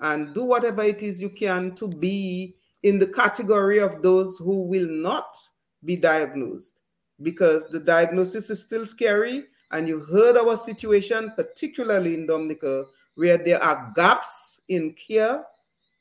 and 0.00 0.34
do 0.34 0.44
whatever 0.44 0.82
it 0.82 1.02
is 1.02 1.20
you 1.20 1.30
can 1.30 1.74
to 1.74 1.86
be 1.86 2.56
in 2.82 2.98
the 2.98 3.06
category 3.06 3.78
of 3.78 4.02
those 4.02 4.38
who 4.38 4.62
will 4.62 4.88
not 4.88 5.36
be 5.84 5.96
diagnosed 5.96 6.80
because 7.22 7.64
the 7.70 7.80
diagnosis 7.80 8.50
is 8.50 8.62
still 8.62 8.86
scary. 8.86 9.44
And 9.72 9.86
you 9.86 10.00
heard 10.00 10.36
our 10.36 10.56
situation, 10.56 11.32
particularly 11.36 12.14
in 12.14 12.26
Dominica, 12.26 12.84
where 13.14 13.38
there 13.38 13.62
are 13.62 13.92
gaps 13.94 14.60
in 14.68 14.94
care. 14.94 15.44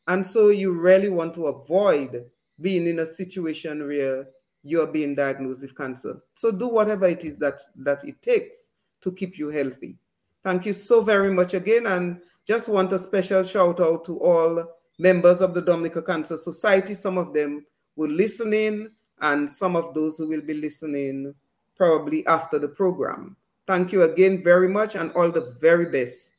And 0.07 0.25
so 0.25 0.49
you 0.49 0.71
really 0.71 1.09
want 1.09 1.33
to 1.35 1.47
avoid 1.47 2.25
being 2.61 2.87
in 2.87 2.99
a 2.99 3.05
situation 3.05 3.87
where 3.87 4.27
you're 4.63 4.87
being 4.87 5.15
diagnosed 5.15 5.61
with 5.61 5.77
cancer. 5.77 6.21
So 6.33 6.51
do 6.51 6.67
whatever 6.67 7.07
it 7.07 7.23
is 7.23 7.37
that, 7.37 7.61
that 7.77 8.03
it 8.03 8.21
takes 8.21 8.71
to 9.01 9.11
keep 9.11 9.37
you 9.37 9.49
healthy. 9.49 9.97
Thank 10.43 10.65
you 10.65 10.73
so 10.73 11.01
very 11.01 11.31
much 11.31 11.53
again. 11.53 11.87
And 11.87 12.21
just 12.47 12.67
want 12.67 12.91
a 12.91 12.99
special 12.99 13.43
shout 13.43 13.79
out 13.79 14.03
to 14.05 14.19
all 14.19 14.65
members 14.97 15.41
of 15.41 15.53
the 15.53 15.61
Dominica 15.61 16.01
Cancer 16.01 16.37
Society. 16.37 16.95
Some 16.95 17.17
of 17.17 17.33
them 17.33 17.65
will 17.95 18.09
listen 18.09 18.53
in, 18.53 18.91
and 19.21 19.49
some 19.49 19.75
of 19.75 19.93
those 19.93 20.17
who 20.17 20.27
will 20.27 20.41
be 20.41 20.53
listening 20.53 21.33
probably 21.75 22.25
after 22.25 22.57
the 22.57 22.69
program. 22.69 23.35
Thank 23.69 23.91
you 23.91 24.01
again 24.01 24.41
very 24.41 24.67
much, 24.67 24.95
and 24.95 25.11
all 25.11 25.29
the 25.29 25.55
very 25.61 25.91
best 25.91 26.33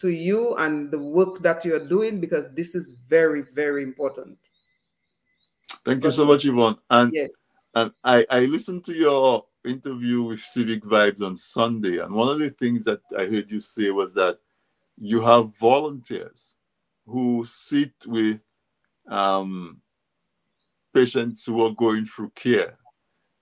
to 0.00 0.10
you 0.10 0.54
and 0.56 0.90
the 0.90 0.98
work 0.98 1.38
that 1.38 1.64
you 1.64 1.74
are 1.74 1.86
doing 1.86 2.20
because 2.20 2.52
this 2.54 2.74
is 2.74 2.90
very, 3.08 3.40
very 3.54 3.82
important. 3.82 4.36
Thank 5.86 6.04
you 6.04 6.10
so 6.10 6.26
much, 6.26 6.44
Yvonne. 6.44 6.76
And, 6.90 7.10
yes. 7.14 7.30
and 7.74 7.90
I, 8.04 8.26
I 8.28 8.40
listened 8.40 8.84
to 8.84 8.94
your 8.94 9.46
interview 9.64 10.24
with 10.24 10.40
Civic 10.40 10.82
Vibes 10.82 11.22
on 11.22 11.36
Sunday, 11.36 12.00
and 12.00 12.14
one 12.14 12.28
of 12.28 12.38
the 12.38 12.50
things 12.50 12.84
that 12.84 13.00
I 13.16 13.24
heard 13.24 13.50
you 13.50 13.60
say 13.60 13.90
was 13.90 14.12
that 14.12 14.38
you 14.98 15.22
have 15.22 15.56
volunteers 15.56 16.56
who 17.06 17.46
sit 17.46 17.94
with 18.06 18.42
um, 19.08 19.80
patients 20.92 21.46
who 21.46 21.64
are 21.64 21.72
going 21.72 22.04
through 22.04 22.32
care 22.34 22.77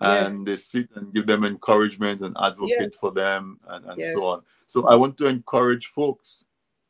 and 0.00 0.38
yes. 0.38 0.44
they 0.44 0.56
sit 0.56 0.88
and 0.96 1.12
give 1.12 1.26
them 1.26 1.44
encouragement 1.44 2.20
and 2.20 2.36
advocate 2.40 2.76
yes. 2.78 2.96
for 2.96 3.12
them 3.12 3.58
and, 3.68 3.84
and 3.86 3.98
yes. 3.98 4.12
so 4.12 4.26
on. 4.26 4.42
So 4.66 4.86
I 4.88 4.94
want 4.94 5.16
to 5.18 5.26
encourage 5.26 5.86
folks. 5.88 6.46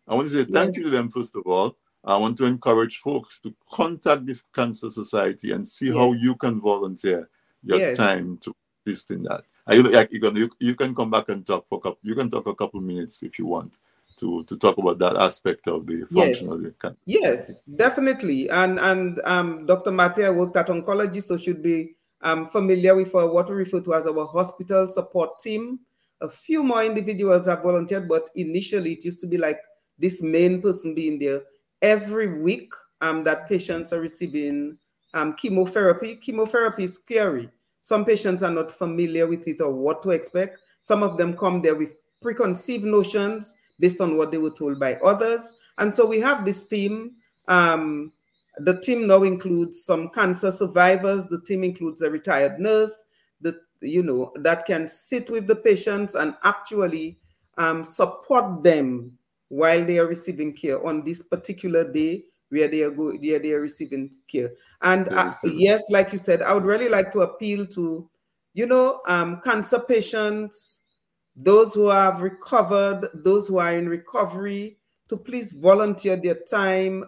I 0.09 0.15
want 0.15 0.29
to 0.29 0.35
say 0.35 0.51
thank 0.51 0.77
you 0.77 0.85
to 0.85 0.91
them, 0.91 1.11
first 1.11 1.37
of 1.37 1.47
all. 1.47 1.77
I 2.05 2.17
want 2.17 2.39
to 2.39 2.45
encourage 2.45 2.99
folks 2.99 3.41
to 3.41 3.55
contact 3.69 4.27
this 4.27 4.45
Cancer 4.55 4.91
Society 4.91 5.53
and 5.53 5.67
see 5.67 5.93
how 5.93 6.13
you 6.13 6.37
can 6.37 6.61
volunteer 6.61 7.29
your 7.65 7.95
time 7.95 8.39
to 8.39 8.55
assist 8.87 9.11
in 9.11 9.25
that. 9.25 9.43
Are 9.67 9.75
you, 9.75 9.83
like, 9.83 10.13
you, 10.13 10.21
can, 10.21 10.37
you, 10.37 10.51
you 10.61 10.77
can 10.77 10.95
come 10.95 11.11
back 11.11 11.29
and 11.29 11.45
talk 11.45 11.69
for 11.69 11.79
a 11.79 11.81
couple, 11.81 11.99
you 12.03 12.15
can 12.15 12.31
talk 12.31 12.47
a 12.47 12.55
couple 12.55 12.81
minutes 12.81 13.25
if 13.25 13.39
you 13.39 13.47
want 13.47 13.79
to 14.19 14.45
to 14.45 14.57
talk 14.57 14.79
about 14.79 14.99
that 14.99 15.17
aspect 15.17 15.69
of 15.69 15.87
the 15.87 16.07
function 16.13 16.47
yes. 16.47 16.51
of 16.51 16.63
the 16.63 16.71
cancer. 16.81 16.99
Yes, 17.05 17.61
definitely. 17.75 18.49
And 18.49 18.79
and 18.79 19.21
um, 19.25 19.67
Dr. 19.67 19.91
Matea 19.91 20.35
worked 20.35 20.57
at 20.57 20.69
oncology, 20.69 21.23
so 21.23 21.37
should 21.37 21.63
be 21.63 21.97
um, 22.23 22.47
familiar 22.47 22.95
with 22.95 23.13
what 23.13 23.49
we 23.49 23.55
refer 23.55 23.81
to 23.81 23.95
as 23.95 24.07
our 24.07 24.27
hospital 24.27 24.89
support 24.89 25.39
team. 25.41 25.81
A 26.21 26.29
few 26.29 26.63
more 26.63 26.83
individuals 26.83 27.47
have 27.47 27.63
volunteered, 27.63 28.09
but 28.09 28.31
initially 28.35 28.93
it 28.93 29.05
used 29.05 29.21
to 29.21 29.27
be 29.27 29.37
like 29.37 29.61
this 29.99 30.23
main 30.23 30.63
person 30.63 30.95
being 30.95 31.19
there 31.19 31.43
every 31.83 32.41
week. 32.41 32.73
Um, 33.03 33.25
that 33.25 33.47
patients 33.47 33.93
are 33.93 34.01
receiving 34.01 34.79
um, 35.13 35.35
chemotherapy. 35.35 36.17
Chemotherapy 36.17 36.85
is 36.85 36.95
scary. 36.95 37.51
Some 37.83 38.07
patients 38.07 38.43
are 38.43 38.51
not 38.51 38.73
familiar 38.73 39.27
with 39.27 39.47
it 39.47 39.61
or 39.61 39.71
what 39.71 40.03
to 40.03 40.11
expect. 40.11 40.59
Some 40.81 41.03
of 41.03 41.19
them 41.19 41.37
come 41.37 41.61
there 41.61 41.75
with 41.75 41.95
preconceived 42.23 42.85
notions 42.85 43.55
based 43.79 44.01
on 44.01 44.17
what 44.17 44.33
they 44.33 44.39
were 44.39 44.51
told 44.51 44.81
by 44.81 44.95
others. 45.05 45.57
And 45.79 45.93
so 45.93 46.07
we 46.07 46.21
have 46.21 46.45
this 46.45 46.67
team. 46.67 47.17
Um, 47.49 48.13
the 48.59 48.81
team 48.81 49.07
now 49.07 49.23
includes 49.23 49.85
some 49.85 50.09
cancer 50.11 50.51
survivors. 50.51 51.27
The 51.27 51.41
team 51.43 51.65
includes 51.65 52.03
a 52.03 52.11
retired 52.11 52.59
nurse, 52.59 53.07
that 53.41 53.57
you 53.81 54.03
know 54.03 54.33
that 54.37 54.67
can 54.67 54.89
sit 54.89 55.31
with 55.31 55.47
the 55.47 55.57
patients 55.57 56.15
and 56.15 56.35
actually 56.45 57.19
um, 57.59 57.85
support 57.85 58.63
them 58.63 59.19
while 59.49 59.85
they 59.85 59.99
are 59.99 60.07
receiving 60.07 60.53
care 60.53 60.85
on 60.85 61.05
this 61.05 61.23
particular 61.23 61.91
day 61.91 62.25
where 62.49 62.69
they 62.69 62.83
are 62.83 62.91
go 62.91 63.13
where 63.13 63.39
they 63.39 63.53
are 63.53 63.61
receiving 63.61 64.11
care. 64.29 64.53
And 64.83 65.09
uh, 65.09 65.33
yes, 65.45 65.91
like 65.91 66.13
you 66.13 66.19
said, 66.19 66.43
I 66.43 66.53
would 66.53 66.65
really 66.65 66.89
like 66.89 67.13
to 67.13 67.21
appeal 67.21 67.67
to, 67.67 68.09
you 68.55 68.67
know, 68.67 69.01
um, 69.07 69.41
cancer 69.43 69.81
patients, 69.81 70.83
those 71.35 71.75
who 71.75 71.89
have 71.89 72.21
recovered, 72.21 73.09
those 73.15 73.49
who 73.49 73.59
are 73.59 73.73
in 73.73 73.89
recovery, 73.89 74.79
to 75.09 75.17
please 75.17 75.53
volunteer 75.53 76.17
their 76.17 76.37
time 76.51 77.05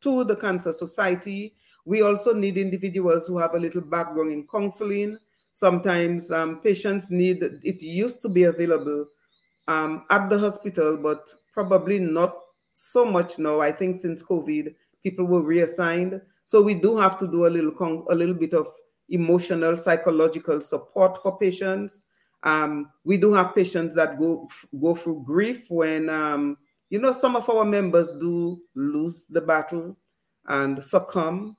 to 0.00 0.24
the 0.24 0.36
Cancer 0.36 0.72
Society. 0.72 1.54
We 1.84 2.02
also 2.02 2.34
need 2.34 2.58
individuals 2.58 3.26
who 3.26 3.38
have 3.38 3.54
a 3.54 3.58
little 3.58 3.80
background 3.80 4.32
in 4.32 4.46
counseling. 4.46 5.18
Sometimes 5.52 6.30
um, 6.30 6.60
patients 6.60 7.10
need, 7.10 7.42
it 7.42 7.82
used 7.82 8.22
to 8.22 8.28
be 8.28 8.44
available 8.44 9.06
um, 9.68 10.04
at 10.10 10.28
the 10.28 10.38
hospital, 10.38 10.96
but 10.96 11.32
probably 11.52 11.98
not 11.98 12.36
so 12.72 13.04
much 13.04 13.38
now. 13.38 13.60
I 13.60 13.72
think 13.72 13.96
since 13.96 14.22
COVID, 14.22 14.74
people 15.02 15.26
were 15.26 15.42
reassigned. 15.42 16.20
So 16.44 16.62
we 16.62 16.74
do 16.74 16.96
have 16.98 17.18
to 17.18 17.28
do 17.28 17.46
a 17.46 17.48
little, 17.48 18.06
a 18.10 18.14
little 18.14 18.34
bit 18.34 18.54
of 18.54 18.68
emotional, 19.08 19.76
psychological 19.76 20.60
support 20.60 21.22
for 21.22 21.38
patients. 21.38 22.04
Um, 22.42 22.90
we 23.04 23.18
do 23.18 23.32
have 23.34 23.54
patients 23.54 23.94
that 23.96 24.18
go 24.18 24.48
go 24.80 24.94
through 24.94 25.24
grief 25.26 25.66
when 25.68 26.08
um, 26.08 26.56
you 26.90 27.00
know 27.00 27.12
some 27.12 27.36
of 27.36 27.48
our 27.48 27.64
members 27.64 28.12
do 28.12 28.60
lose 28.74 29.24
the 29.30 29.40
battle 29.40 29.96
and 30.48 30.84
succumb 30.84 31.56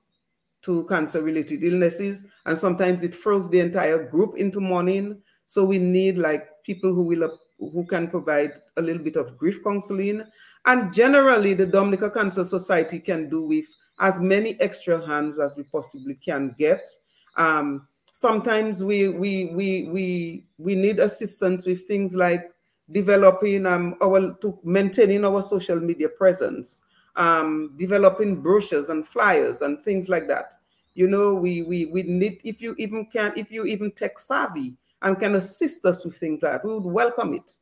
to 0.62 0.86
cancer-related 0.86 1.64
illnesses, 1.64 2.24
and 2.46 2.56
sometimes 2.56 3.02
it 3.02 3.14
throws 3.14 3.50
the 3.50 3.58
entire 3.58 4.06
group 4.08 4.36
into 4.36 4.60
mourning. 4.60 5.20
So 5.46 5.64
we 5.64 5.78
need 5.78 6.18
like 6.18 6.48
people 6.64 6.94
who 6.94 7.02
will 7.02 7.38
who 7.58 7.84
can 7.86 8.08
provide 8.08 8.52
a 8.76 8.82
little 8.82 9.02
bit 9.02 9.16
of 9.16 9.36
grief 9.36 9.58
counseling, 9.64 10.22
and 10.66 10.92
generally 10.92 11.54
the 11.54 11.66
Dominica 11.66 12.10
Cancer 12.10 12.44
Society 12.44 13.00
can 13.00 13.28
do 13.28 13.46
with 13.46 13.66
as 14.00 14.20
many 14.20 14.60
extra 14.60 15.04
hands 15.06 15.38
as 15.38 15.56
we 15.56 15.64
possibly 15.64 16.14
can 16.14 16.54
get. 16.58 16.88
Um, 17.36 17.88
sometimes 18.12 18.84
we 18.84 19.08
we 19.08 19.46
we 19.54 19.88
we 19.90 20.46
we 20.58 20.74
need 20.74 21.00
assistance 21.00 21.66
with 21.66 21.86
things 21.88 22.14
like 22.14 22.51
developing 22.90 23.66
um 23.66 23.94
our 24.02 24.34
to 24.40 24.58
maintaining 24.64 25.24
our 25.24 25.42
social 25.42 25.80
media 25.80 26.08
presence 26.08 26.82
um 27.16 27.72
developing 27.76 28.40
brochures 28.40 28.88
and 28.88 29.06
flyers 29.06 29.62
and 29.62 29.80
things 29.82 30.08
like 30.08 30.26
that. 30.28 30.54
You 30.94 31.08
know 31.08 31.34
we 31.34 31.62
we 31.62 31.86
we 31.86 32.02
need 32.02 32.40
if 32.44 32.60
you 32.60 32.74
even 32.78 33.06
can 33.06 33.32
if 33.36 33.50
you 33.50 33.64
even 33.64 33.92
tech 33.92 34.18
savvy 34.18 34.74
and 35.02 35.18
can 35.18 35.34
assist 35.36 35.84
us 35.86 36.04
with 36.04 36.16
things 36.16 36.42
like 36.42 36.52
that 36.52 36.64
we 36.64 36.74
would 36.74 36.84
welcome 36.84 37.34
it. 37.34 37.56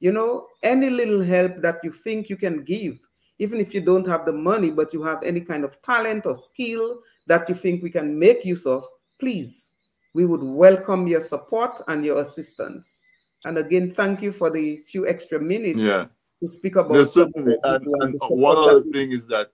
You 0.00 0.12
know 0.12 0.48
any 0.62 0.90
little 0.90 1.22
help 1.22 1.62
that 1.62 1.78
you 1.82 1.92
think 1.92 2.28
you 2.28 2.36
can 2.36 2.64
give 2.64 2.98
even 3.38 3.60
if 3.60 3.74
you 3.74 3.80
don't 3.80 4.06
have 4.06 4.24
the 4.24 4.32
money 4.32 4.70
but 4.70 4.92
you 4.92 5.02
have 5.02 5.22
any 5.22 5.40
kind 5.40 5.64
of 5.64 5.80
talent 5.82 6.26
or 6.26 6.34
skill 6.34 7.00
that 7.26 7.48
you 7.48 7.54
think 7.54 7.82
we 7.82 7.90
can 7.90 8.18
make 8.18 8.44
use 8.44 8.66
of 8.66 8.84
please 9.18 9.72
we 10.14 10.24
would 10.24 10.42
welcome 10.42 11.06
your 11.06 11.20
support 11.20 11.80
and 11.88 12.04
your 12.04 12.20
assistance 12.20 13.00
and 13.44 13.58
again, 13.58 13.90
thank 13.90 14.22
you 14.22 14.32
for 14.32 14.50
the 14.50 14.78
few 14.86 15.06
extra 15.06 15.40
minutes 15.40 15.78
yeah. 15.78 16.06
to 16.40 16.48
speak 16.48 16.76
about. 16.76 16.94
Yes, 16.94 17.14
certainly. 17.14 17.56
And, 17.62 17.86
and 18.00 18.18
one 18.28 18.56
other 18.56 18.82
thing 18.82 19.12
is 19.12 19.26
that 19.28 19.50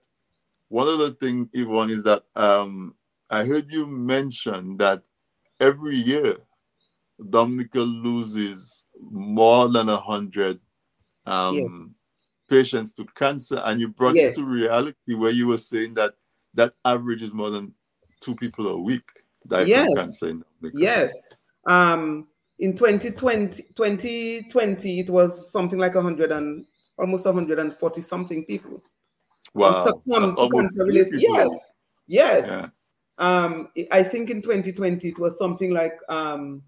one 0.69 0.87
other 0.87 1.11
thing, 1.11 1.49
Yvonne, 1.53 1.89
is 1.89 2.03
that 2.03 2.23
um, 2.35 2.95
I 3.29 3.43
heard 3.43 3.69
you 3.69 3.85
mention 3.85 4.77
that 4.77 5.03
every 5.59 5.95
year 5.95 6.37
Dominica 7.29 7.79
loses 7.79 8.85
more 8.99 9.69
than 9.69 9.89
a 9.89 9.97
hundred 9.97 10.59
um, 11.25 11.55
yes. 11.55 11.69
patients 12.49 12.93
to 12.93 13.05
cancer, 13.15 13.61
and 13.65 13.79
you 13.79 13.89
brought 13.89 14.15
yes. 14.15 14.31
it 14.31 14.41
to 14.41 14.47
reality 14.47 15.13
where 15.13 15.31
you 15.31 15.47
were 15.47 15.57
saying 15.57 15.93
that 15.95 16.13
that 16.53 16.73
average 16.85 17.21
is 17.21 17.33
more 17.33 17.49
than 17.49 17.73
two 18.21 18.35
people 18.35 18.67
a 18.67 18.77
week 18.77 19.03
die 19.47 19.63
yes. 19.63 19.87
from 19.87 19.95
cancer 19.95 20.29
in 20.29 20.43
Dominica. 20.61 20.81
Yes. 20.81 21.33
Um, 21.67 22.27
in 22.61 22.77
2020, 22.77 23.63
2020 23.75 24.99
it 24.99 25.09
was 25.09 25.51
something 25.51 25.79
like 25.79 25.95
100 25.95 26.31
and 26.31 26.65
almost 26.97 27.25
140 27.25 28.01
something 28.01 28.45
people. 28.45 28.79
Wow. 29.53 29.83
cancer 30.49 30.85
related. 30.85 31.21
Yes. 31.21 31.71
Yes. 32.07 32.45
Yeah. 32.47 32.67
Um, 33.17 33.69
I 33.91 34.03
think 34.03 34.29
in 34.29 34.41
2020 34.41 35.09
it 35.09 35.19
was 35.19 35.37
something 35.37 35.71
like 35.71 35.97
um, 36.07 36.61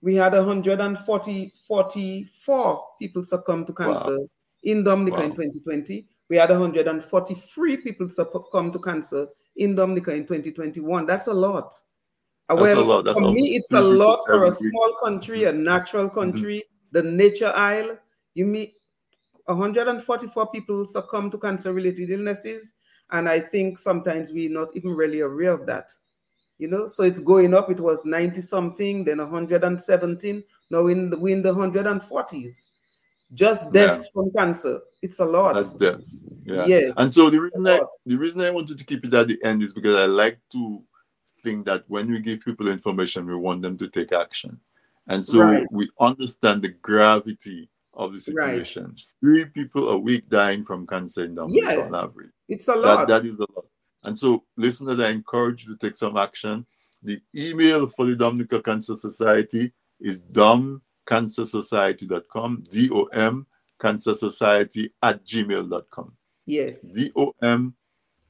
we 0.00 0.14
had 0.14 0.32
140 0.32 1.52
44 1.66 2.84
people 3.00 3.24
succumb 3.24 3.66
to 3.66 3.72
cancer 3.72 4.18
wow. 4.18 4.28
in 4.62 4.84
Dominica 4.84 5.18
wow. 5.18 5.24
in 5.24 5.30
2020. 5.32 6.06
We 6.30 6.36
had 6.36 6.50
143 6.50 7.76
people 7.78 8.08
succumb 8.08 8.72
to 8.72 8.78
cancer 8.78 9.26
in 9.56 9.74
Dominica 9.74 10.12
in 10.12 10.22
2021. 10.22 11.04
That's 11.06 11.26
a 11.26 11.34
lot. 11.34 11.74
That's 12.48 12.60
well, 12.60 12.78
a 12.78 12.80
lot. 12.80 13.04
That's 13.04 13.18
for 13.18 13.32
me, 13.32 13.56
it's 13.56 13.72
a 13.72 13.80
lot 13.80 14.20
for 14.26 14.44
a 14.44 14.52
small 14.52 14.96
country, 15.02 15.44
a 15.44 15.52
natural 15.52 16.06
mm-hmm. 16.06 16.18
country, 16.18 16.56
mm-hmm. 16.56 16.98
the 16.98 17.02
nature 17.02 17.52
isle. 17.54 17.98
You 18.34 18.46
meet 18.46 18.74
144 19.44 20.50
people 20.50 20.84
succumb 20.86 21.30
to 21.30 21.38
cancer-related 21.38 22.10
illnesses, 22.10 22.74
and 23.10 23.28
I 23.28 23.40
think 23.40 23.78
sometimes 23.78 24.32
we're 24.32 24.50
not 24.50 24.68
even 24.74 24.92
really 24.92 25.20
aware 25.20 25.52
of 25.52 25.66
that. 25.66 25.92
You 26.58 26.68
know, 26.68 26.88
so 26.88 27.04
it's 27.04 27.20
going 27.20 27.54
up. 27.54 27.70
It 27.70 27.80
was 27.80 28.04
90 28.04 28.40
something, 28.40 29.04
then 29.04 29.18
117. 29.18 30.42
Now 30.70 30.86
in 30.88 31.10
the, 31.10 31.18
we're 31.18 31.36
in 31.36 31.42
the 31.42 31.54
140s. 31.54 32.66
Just 33.34 33.72
deaths 33.72 34.06
yeah. 34.06 34.10
from 34.12 34.32
cancer. 34.32 34.80
It's 35.02 35.20
a 35.20 35.24
lot. 35.24 35.54
That's 35.54 35.74
deaths. 35.74 36.24
Yeah. 36.44 36.64
Yes. 36.66 36.94
And 36.96 37.12
so 37.12 37.28
the 37.28 37.40
reason 37.40 37.66
I 37.66 37.80
the 38.06 38.16
reason 38.16 38.40
I 38.40 38.50
wanted 38.50 38.78
to 38.78 38.84
keep 38.84 39.04
it 39.04 39.12
at 39.12 39.28
the 39.28 39.38
end 39.44 39.62
is 39.62 39.74
because 39.74 39.96
I 39.96 40.06
like 40.06 40.40
to 40.52 40.82
think 41.48 41.64
that 41.66 41.84
when 41.88 42.10
we 42.10 42.20
give 42.20 42.44
people 42.44 42.68
information, 42.68 43.26
we 43.26 43.34
want 43.34 43.62
them 43.62 43.76
to 43.78 43.88
take 43.88 44.12
action. 44.12 44.60
And 45.08 45.24
so 45.24 45.40
right. 45.40 45.66
we 45.70 45.88
understand 45.98 46.60
the 46.62 46.68
gravity 46.68 47.70
of 47.94 48.12
the 48.12 48.18
situation. 48.18 48.84
Right. 48.84 49.00
Three 49.20 49.46
people 49.46 49.88
a 49.88 49.96
week 49.98 50.28
dying 50.28 50.66
from 50.66 50.86
cancer 50.86 51.24
in 51.24 51.34
Dominica 51.34 51.76
yes. 51.76 51.90
on 51.92 52.04
average. 52.04 52.30
It's 52.48 52.68
a 52.68 52.74
lot. 52.74 53.08
That, 53.08 53.22
that 53.22 53.28
is 53.28 53.36
a 53.36 53.46
lot. 53.54 53.64
And 54.04 54.18
so, 54.18 54.44
listeners, 54.56 55.00
I 55.00 55.08
encourage 55.08 55.64
you 55.64 55.74
to 55.74 55.78
take 55.78 55.96
some 55.96 56.18
action. 56.18 56.66
The 57.02 57.20
email 57.34 57.88
for 57.88 58.06
the 58.06 58.14
Dominica 58.14 58.62
Cancer 58.62 58.94
Society 58.96 59.72
is 60.00 60.22
domcancersociety.com, 60.22 62.62
D 62.70 62.90
O 62.92 63.04
M 63.04 63.46
Cancer 63.80 64.12
Society 64.14 64.92
at 65.02 65.24
gmail.com. 65.24 66.12
Yes. 66.46 66.92
D 66.92 67.10
O 67.16 67.34
M 67.42 67.74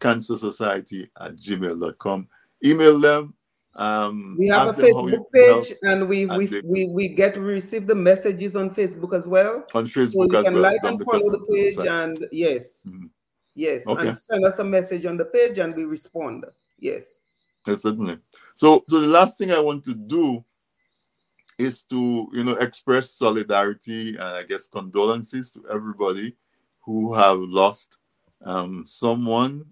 Cancer 0.00 0.38
Society 0.38 1.10
at 1.20 1.36
gmail.com 1.36 2.28
email 2.64 2.98
them. 3.00 3.34
Um, 3.74 4.36
we 4.38 4.48
have 4.48 4.68
a 4.68 4.72
Facebook 4.72 5.24
page, 5.32 5.72
and 5.82 6.08
we 6.08 6.26
we, 6.26 6.46
they, 6.46 6.60
we 6.64 6.86
we 6.86 7.08
get 7.08 7.34
to 7.34 7.40
receive 7.40 7.86
the 7.86 7.94
messages 7.94 8.56
on 8.56 8.70
Facebook 8.70 9.14
as 9.14 9.28
well. 9.28 9.64
On 9.74 9.86
Facebook 9.86 10.32
so 10.32 10.38
you 10.38 10.42
can 10.44 10.54
well, 10.54 10.62
like 10.62 10.82
and 10.82 11.00
follow 11.04 11.30
the 11.30 11.46
page, 11.54 11.86
and 11.86 12.26
yes, 12.32 12.84
mm-hmm. 12.88 13.06
yes, 13.54 13.86
okay. 13.86 14.08
and 14.08 14.16
send 14.16 14.44
us 14.44 14.58
a 14.58 14.64
message 14.64 15.06
on 15.06 15.16
the 15.16 15.26
page, 15.26 15.58
and 15.58 15.76
we 15.76 15.84
respond. 15.84 16.44
Yes, 16.80 17.20
yes, 17.68 17.82
certainly. 17.82 18.18
So, 18.54 18.84
so 18.88 19.00
the 19.00 19.06
last 19.06 19.38
thing 19.38 19.52
I 19.52 19.60
want 19.60 19.84
to 19.84 19.94
do 19.94 20.44
is 21.56 21.84
to 21.84 22.28
you 22.32 22.42
know 22.42 22.54
express 22.54 23.12
solidarity 23.12 24.10
and 24.10 24.22
I 24.22 24.42
guess 24.42 24.66
condolences 24.66 25.52
to 25.52 25.64
everybody 25.70 26.36
who 26.80 27.12
have 27.14 27.38
lost 27.38 27.96
um, 28.44 28.84
someone 28.86 29.66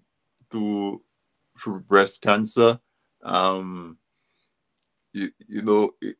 to 0.51 1.01
for 1.57 1.79
breast 1.79 2.21
cancer. 2.21 2.79
Um, 3.23 3.97
you, 5.13 5.31
you 5.47 5.61
know, 5.63 5.91
it, 6.01 6.15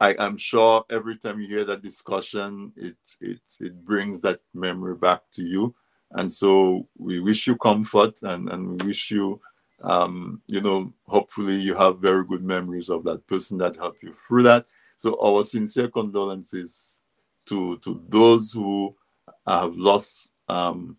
I, 0.00 0.14
am 0.18 0.36
sure 0.36 0.84
every 0.90 1.16
time 1.16 1.40
you 1.40 1.48
hear 1.48 1.64
that 1.64 1.82
discussion, 1.82 2.72
it, 2.76 2.96
it, 3.20 3.40
it 3.60 3.84
brings 3.84 4.20
that 4.20 4.40
memory 4.54 4.94
back 4.94 5.22
to 5.34 5.42
you. 5.42 5.74
And 6.12 6.30
so 6.30 6.86
we 6.98 7.20
wish 7.20 7.46
you 7.46 7.56
comfort 7.56 8.22
and, 8.22 8.48
and 8.50 8.80
we 8.80 8.88
wish 8.88 9.10
you, 9.10 9.40
um, 9.82 10.42
you 10.48 10.60
know, 10.60 10.92
hopefully 11.06 11.56
you 11.56 11.74
have 11.74 11.98
very 11.98 12.24
good 12.24 12.44
memories 12.44 12.90
of 12.90 13.04
that 13.04 13.26
person 13.26 13.58
that 13.58 13.76
helped 13.76 14.02
you 14.02 14.14
through 14.28 14.42
that. 14.44 14.66
So 14.96 15.18
our 15.22 15.42
sincere 15.42 15.88
condolences 15.88 17.02
to, 17.46 17.78
to 17.78 18.02
those 18.08 18.52
who 18.52 18.94
have 19.46 19.76
lost 19.76 20.28
um, 20.48 20.96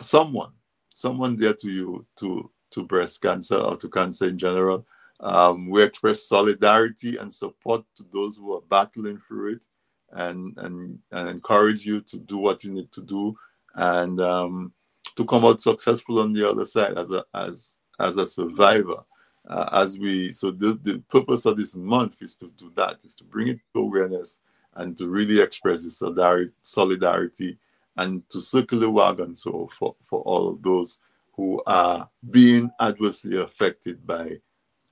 someone, 0.00 0.52
someone 0.88 1.36
dear 1.36 1.54
to 1.54 1.70
you, 1.70 2.06
to 2.16 2.50
to 2.70 2.84
breast 2.84 3.20
cancer 3.22 3.56
or 3.56 3.76
to 3.76 3.88
cancer 3.88 4.26
in 4.26 4.38
general. 4.38 4.86
Um, 5.20 5.68
we 5.68 5.82
express 5.82 6.28
solidarity 6.28 7.16
and 7.16 7.32
support 7.32 7.84
to 7.96 8.04
those 8.12 8.36
who 8.36 8.54
are 8.54 8.62
battling 8.68 9.20
through 9.26 9.54
it 9.54 9.62
and, 10.12 10.56
and, 10.58 10.98
and 11.12 11.28
encourage 11.28 11.84
you 11.84 12.00
to 12.02 12.18
do 12.18 12.38
what 12.38 12.64
you 12.64 12.72
need 12.72 12.92
to 12.92 13.02
do 13.02 13.36
and 13.74 14.20
um, 14.20 14.72
to 15.16 15.24
come 15.24 15.44
out 15.44 15.60
successful 15.60 16.20
on 16.20 16.32
the 16.32 16.48
other 16.48 16.64
side 16.64 16.96
as 16.96 17.10
a, 17.10 17.24
as, 17.34 17.76
as 17.98 18.16
a 18.16 18.26
survivor. 18.26 19.02
Uh, 19.48 19.68
as 19.72 19.98
we, 19.98 20.30
so 20.30 20.50
the, 20.50 20.78
the 20.82 21.02
purpose 21.08 21.46
of 21.46 21.56
this 21.56 21.74
month 21.74 22.16
is 22.20 22.36
to 22.36 22.52
do 22.56 22.70
that, 22.76 23.04
is 23.04 23.14
to 23.14 23.24
bring 23.24 23.48
it 23.48 23.58
to 23.74 23.80
awareness 23.80 24.40
and 24.74 24.96
to 24.96 25.08
really 25.08 25.40
express 25.40 25.84
the 25.84 25.90
solidarity, 25.90 26.52
solidarity 26.62 27.58
and 27.96 28.26
to 28.30 28.40
circle 28.40 28.78
the 28.78 28.88
wagon 28.88 29.34
so 29.34 29.68
for, 29.78 29.94
for 30.04 30.20
all 30.22 30.48
of 30.48 30.62
those 30.62 31.00
who 31.38 31.62
are 31.66 32.10
being 32.30 32.68
adversely 32.80 33.40
affected 33.40 34.04
by 34.04 34.36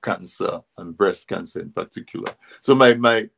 cancer 0.01 0.61
and 0.77 0.95
breast 0.95 1.27
cancer 1.27 1.59
in 1.59 1.71
particular. 1.71 2.33
So 2.61 2.73
my 2.73 2.93
my 2.93 3.29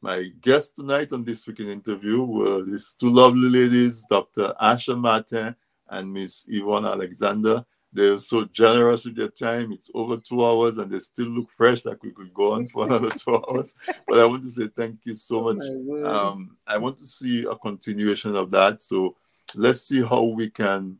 my 0.00 0.26
guests 0.40 0.72
tonight 0.72 1.12
on 1.12 1.24
this 1.24 1.44
weekend 1.46 1.70
interview 1.70 2.22
were 2.22 2.62
these 2.62 2.94
two 2.98 3.10
lovely 3.10 3.48
ladies, 3.48 4.04
Dr. 4.08 4.54
Asha 4.62 4.96
Martin 4.96 5.56
and 5.88 6.12
Miss 6.12 6.44
Yvonne 6.48 6.84
Alexander. 6.84 7.64
They're 7.92 8.20
so 8.20 8.44
generous 8.44 9.06
with 9.06 9.16
their 9.16 9.28
time. 9.28 9.72
It's 9.72 9.90
over 9.92 10.16
two 10.16 10.44
hours 10.44 10.78
and 10.78 10.92
they 10.92 11.00
still 11.00 11.28
look 11.28 11.50
fresh, 11.56 11.84
like 11.84 12.02
we 12.02 12.12
could 12.12 12.32
go 12.32 12.52
on 12.52 12.68
for 12.68 12.84
another 12.86 13.10
two 13.10 13.34
hours. 13.34 13.76
But 14.06 14.20
I 14.20 14.26
want 14.26 14.42
to 14.42 14.50
say 14.50 14.68
thank 14.68 15.00
you 15.04 15.16
so 15.16 15.48
oh 15.48 15.54
much. 15.54 15.66
Um, 16.04 16.58
I 16.64 16.78
want 16.78 16.96
to 16.98 17.04
see 17.04 17.44
a 17.44 17.56
continuation 17.56 18.36
of 18.36 18.52
that. 18.52 18.82
So 18.82 19.16
let's 19.56 19.80
see 19.82 20.02
how 20.02 20.22
we 20.22 20.50
can 20.50 20.98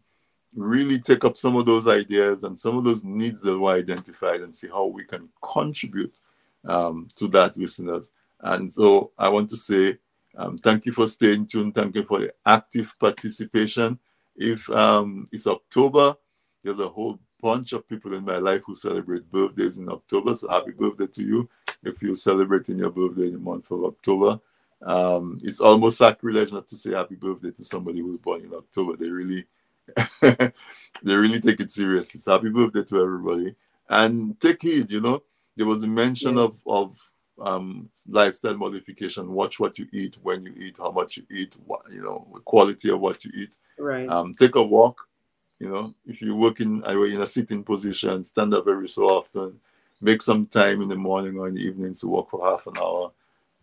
really 0.55 0.99
take 0.99 1.25
up 1.25 1.37
some 1.37 1.57
of 1.57 1.67
those 1.67 1.87
ideas 1.87 2.45
and 2.45 2.59
some 2.59 2.77
of 2.77 2.85
those 2.85 3.05
needs 3.05 3.43
that 3.43 3.59
were 3.59 3.73
identified 3.73 4.41
and 4.41 4.55
see 4.55 4.69
how 4.69 4.87
we 4.87 5.05
can 5.05 5.29
contribute 5.43 6.21
um, 6.67 7.09
to 7.17 7.29
that, 7.29 7.57
listeners. 7.57 8.13
And 8.41 8.71
so 8.71 9.13
I 9.19 9.29
want 9.29 9.51
to 9.51 9.57
say 9.57 9.99
um, 10.37 10.59
thank 10.59 10.87
you 10.87 10.93
for 10.93 11.07
staying 11.07 11.47
tuned. 11.47 11.75
Thank 11.75 11.95
you 11.95 12.05
for 12.05 12.19
the 12.19 12.35
active 12.47 12.95
participation. 12.99 13.99
If 14.37 14.69
um, 14.71 15.27
it's 15.33 15.47
October, 15.47 16.17
there's 16.63 16.81
a 16.81 16.89
whole 16.89 17.19
bunch 17.41 17.73
of 17.73 17.87
people 17.87 18.15
in 18.15 18.25
my 18.25 18.39
life 18.39 18.63
who 18.65 18.75
celebrate 18.75 19.31
birthdays 19.31 19.79
in 19.79 19.89
October. 19.89 20.35
So 20.35 20.49
happy 20.49 20.73
birthday 20.73 21.07
to 21.07 21.23
you 21.23 21.49
if 21.83 22.03
you're 22.03 22.15
celebrating 22.15 22.79
your 22.79 22.91
birthday 22.91 23.27
in 23.27 23.35
the 23.35 23.39
month 23.39 23.71
of 23.71 23.85
October. 23.85 24.41
Um, 24.83 25.41
it's 25.43 25.61
almost 25.61 25.99
sacrilege 25.99 26.53
not 26.53 26.67
to 26.69 26.77
say 26.77 26.93
happy 26.93 27.15
birthday 27.15 27.51
to 27.53 27.65
somebody 27.65 28.01
who's 28.01 28.19
born 28.19 28.43
in 28.45 28.53
October. 28.53 28.97
They 28.97 29.09
really, 29.09 29.45
they 30.23 30.53
really 31.03 31.41
take 31.41 31.61
it 31.61 31.71
seriously. 31.71 32.19
So 32.19 32.33
happy 32.33 32.51
birthday 32.51 32.85
to 32.85 33.01
everybody, 33.01 33.55
and 33.89 34.39
take 34.41 34.63
heed. 34.63 34.91
You 34.91 35.01
know, 35.01 35.23
there 35.57 35.67
was 35.67 35.83
a 35.83 35.89
mention 35.89 36.37
yes. 36.37 36.45
of 36.45 36.57
of 36.67 36.97
um, 37.41 37.89
lifestyle 38.09 38.57
modification. 38.57 39.33
Watch 39.33 39.59
what 39.61 39.79
you 39.79 39.87
eat, 39.93 40.17
when 40.23 40.45
you 40.45 40.53
eat, 40.57 40.79
how 40.79 40.91
much 40.91 41.17
you 41.17 41.25
eat, 41.31 41.57
what, 41.67 41.83
you 41.91 42.03
know, 42.03 42.27
the 42.33 42.41
quality 42.41 42.91
of 42.91 43.01
what 43.01 43.25
you 43.25 43.33
eat. 43.35 43.57
Right. 43.79 44.09
Um, 44.09 44.33
take 44.33 44.57
a 44.57 44.63
walk. 44.63 45.09
You 45.59 45.71
know, 45.71 45.95
if 46.07 46.21
you're 46.21 46.35
working 46.35 46.83
I 46.85 46.93
really 46.93 47.15
in 47.15 47.23
a 47.23 47.27
sitting 47.27 47.63
position, 47.63 48.25
stand 48.25 48.55
up 48.55 48.67
every 48.69 48.89
so 48.89 49.05
often. 49.05 49.61
Make 50.01 50.21
some 50.21 50.47
time 50.47 50.83
in 50.83 50.89
the 50.89 50.97
morning 50.97 51.39
or 51.39 51.49
in 51.49 51.55
the 51.55 51.63
evenings 51.63 52.01
to 52.01 52.09
walk 52.09 52.31
for 52.31 52.45
half 52.45 52.67
an 52.67 52.75
hour, 52.79 53.13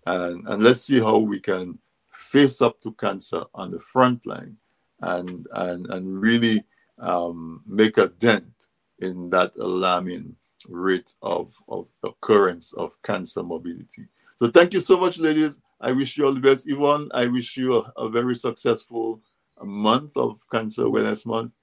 and 0.06 0.48
and 0.48 0.64
let's 0.64 0.82
see 0.82 1.00
how 1.00 1.18
we 1.18 1.40
can 1.40 1.78
face 2.12 2.62
up 2.62 2.80
to 2.82 2.94
cancer 2.94 3.44
on 3.54 3.72
the 3.72 3.80
front 3.80 4.26
line, 4.26 4.56
and 5.02 5.48
and 5.54 5.88
and 5.88 6.22
really 6.22 6.64
um, 7.00 7.62
make 7.66 7.98
a 7.98 8.08
dent 8.08 8.68
in 9.00 9.30
that 9.32 9.56
alarming 9.56 10.36
rate 10.70 11.14
of, 11.22 11.54
of 11.68 11.88
occurrence 12.04 12.74
of 12.74 12.92
cancer 13.02 13.44
morbidity. 13.44 14.06
So 14.38 14.48
thank 14.48 14.74
you 14.74 14.80
so 14.80 14.98
much, 14.98 15.18
ladies. 15.20 15.60
I 15.80 15.92
wish 15.92 16.18
you 16.18 16.26
all 16.26 16.34
the 16.34 16.40
best. 16.40 16.70
Yvonne, 16.70 17.10
I 17.14 17.26
wish 17.26 17.58
you 17.58 17.78
a, 17.78 17.94
a 17.98 18.10
very 18.10 18.36
successful 18.36 19.20
month 19.64 20.16
of 20.16 20.40
Cancer 20.52 20.86
Awareness 20.86 21.26
Month. 21.26 21.54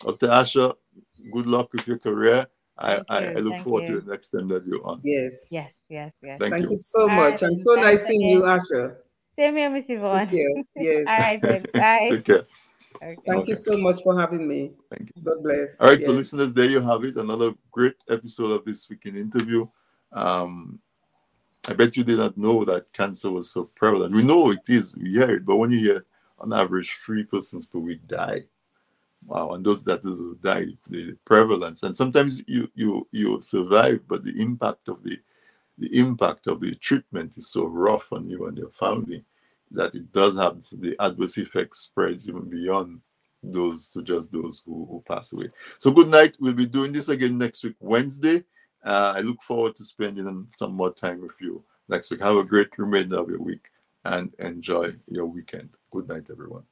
Dr. 0.00 0.28
Asha, 0.28 0.74
good 1.32 1.46
luck 1.46 1.72
with 1.72 1.86
your 1.86 1.98
career. 1.98 2.46
I, 2.76 3.02
I, 3.08 3.24
I, 3.26 3.34
look 3.34 3.60
forward 3.62 3.88
you. 3.88 3.96
to 3.96 4.00
the 4.02 4.10
next 4.12 4.30
time 4.30 4.46
that 4.48 4.64
you're 4.64 4.84
on. 4.86 5.00
Yes. 5.02 5.48
Yes, 5.50 5.72
yes, 5.88 6.12
yes. 6.22 6.38
Thank, 6.40 6.52
Thank 6.52 6.64
you. 6.66 6.70
you. 6.70 6.78
so 6.78 7.08
much. 7.08 7.42
and 7.42 7.58
so 7.58 7.74
nice 7.74 8.06
seeing 8.06 8.20
you, 8.20 8.42
Asha. 8.42 8.96
Same 9.36 9.56
here, 9.56 9.70
Miss 9.70 9.84
Yvonne. 9.88 10.28
Thank 10.28 10.32
you. 10.34 10.64
Yes. 10.76 11.04
All 11.08 11.18
right, 11.18 11.42
then. 11.42 11.66
Bye. 11.74 12.08
Take 12.12 12.24
care. 12.24 12.46
Okay. 12.96 13.16
Thank 13.26 13.42
okay. 13.42 13.50
you 13.50 13.54
so 13.54 13.78
much 13.78 14.02
for 14.02 14.18
having 14.18 14.48
me. 14.48 14.72
Thank 14.90 15.12
you. 15.14 15.22
God 15.22 15.42
bless. 15.42 15.80
All 15.80 15.88
right, 15.88 15.98
yes. 15.98 16.06
so 16.06 16.12
listeners, 16.12 16.52
there 16.52 16.70
you 16.70 16.80
have 16.80 17.04
it. 17.04 17.16
Another 17.16 17.54
great 17.70 17.96
episode 18.08 18.50
of 18.50 18.64
this 18.64 18.88
week 18.88 19.06
in 19.06 19.16
interview. 19.16 19.66
Um, 20.12 20.80
I 21.68 21.74
bet 21.74 21.96
you 21.96 22.04
did 22.04 22.18
not 22.18 22.38
know 22.38 22.64
that 22.64 22.92
cancer 22.92 23.30
was 23.30 23.50
so 23.50 23.64
prevalent. 23.64 24.14
We 24.14 24.22
know 24.22 24.50
it 24.50 24.68
is, 24.68 24.96
we 24.96 25.10
hear 25.10 25.30
it, 25.36 25.44
but 25.44 25.56
when 25.56 25.70
you 25.70 25.78
hear 25.78 26.04
on 26.38 26.52
average 26.52 26.98
three 27.04 27.24
persons 27.24 27.66
per 27.66 27.78
week 27.78 28.06
die, 28.06 28.44
wow, 29.26 29.50
and 29.50 29.64
those 29.64 29.82
that 29.84 30.02
die, 30.42 30.66
the 30.88 31.14
prevalence, 31.24 31.82
and 31.82 31.94
sometimes 31.96 32.42
you 32.46 32.70
you 32.74 33.06
you 33.12 33.40
survive, 33.40 34.00
but 34.08 34.24
the 34.24 34.40
impact 34.40 34.88
of 34.88 35.02
the 35.02 35.18
the 35.76 35.98
impact 35.98 36.46
of 36.46 36.60
the 36.60 36.74
treatment 36.74 37.36
is 37.36 37.48
so 37.50 37.66
rough 37.66 38.12
on 38.12 38.28
you 38.28 38.46
and 38.46 38.56
your 38.56 38.70
family 38.70 39.24
that 39.72 39.94
it 39.94 40.10
does 40.12 40.36
have 40.36 40.62
the 40.80 40.96
adverse 41.00 41.38
effects 41.38 41.80
spreads 41.80 42.28
even 42.28 42.48
beyond 42.48 43.00
those 43.42 43.88
to 43.90 44.02
just 44.02 44.32
those 44.32 44.62
who, 44.64 44.86
who 44.90 45.02
pass 45.06 45.32
away. 45.32 45.48
So 45.78 45.90
good 45.90 46.08
night. 46.08 46.36
We'll 46.40 46.54
be 46.54 46.66
doing 46.66 46.92
this 46.92 47.08
again 47.08 47.38
next 47.38 47.62
week, 47.64 47.76
Wednesday. 47.80 48.44
Uh, 48.84 49.14
I 49.16 49.20
look 49.20 49.42
forward 49.42 49.76
to 49.76 49.84
spending 49.84 50.46
some 50.56 50.74
more 50.74 50.92
time 50.92 51.20
with 51.20 51.32
you 51.40 51.62
next 51.88 52.10
week. 52.10 52.20
Have 52.20 52.36
a 52.36 52.44
great 52.44 52.76
remainder 52.78 53.18
of 53.18 53.28
your 53.28 53.40
week 53.40 53.70
and 54.04 54.32
enjoy 54.38 54.94
your 55.06 55.26
weekend. 55.26 55.70
Good 55.90 56.08
night, 56.08 56.26
everyone. 56.30 56.64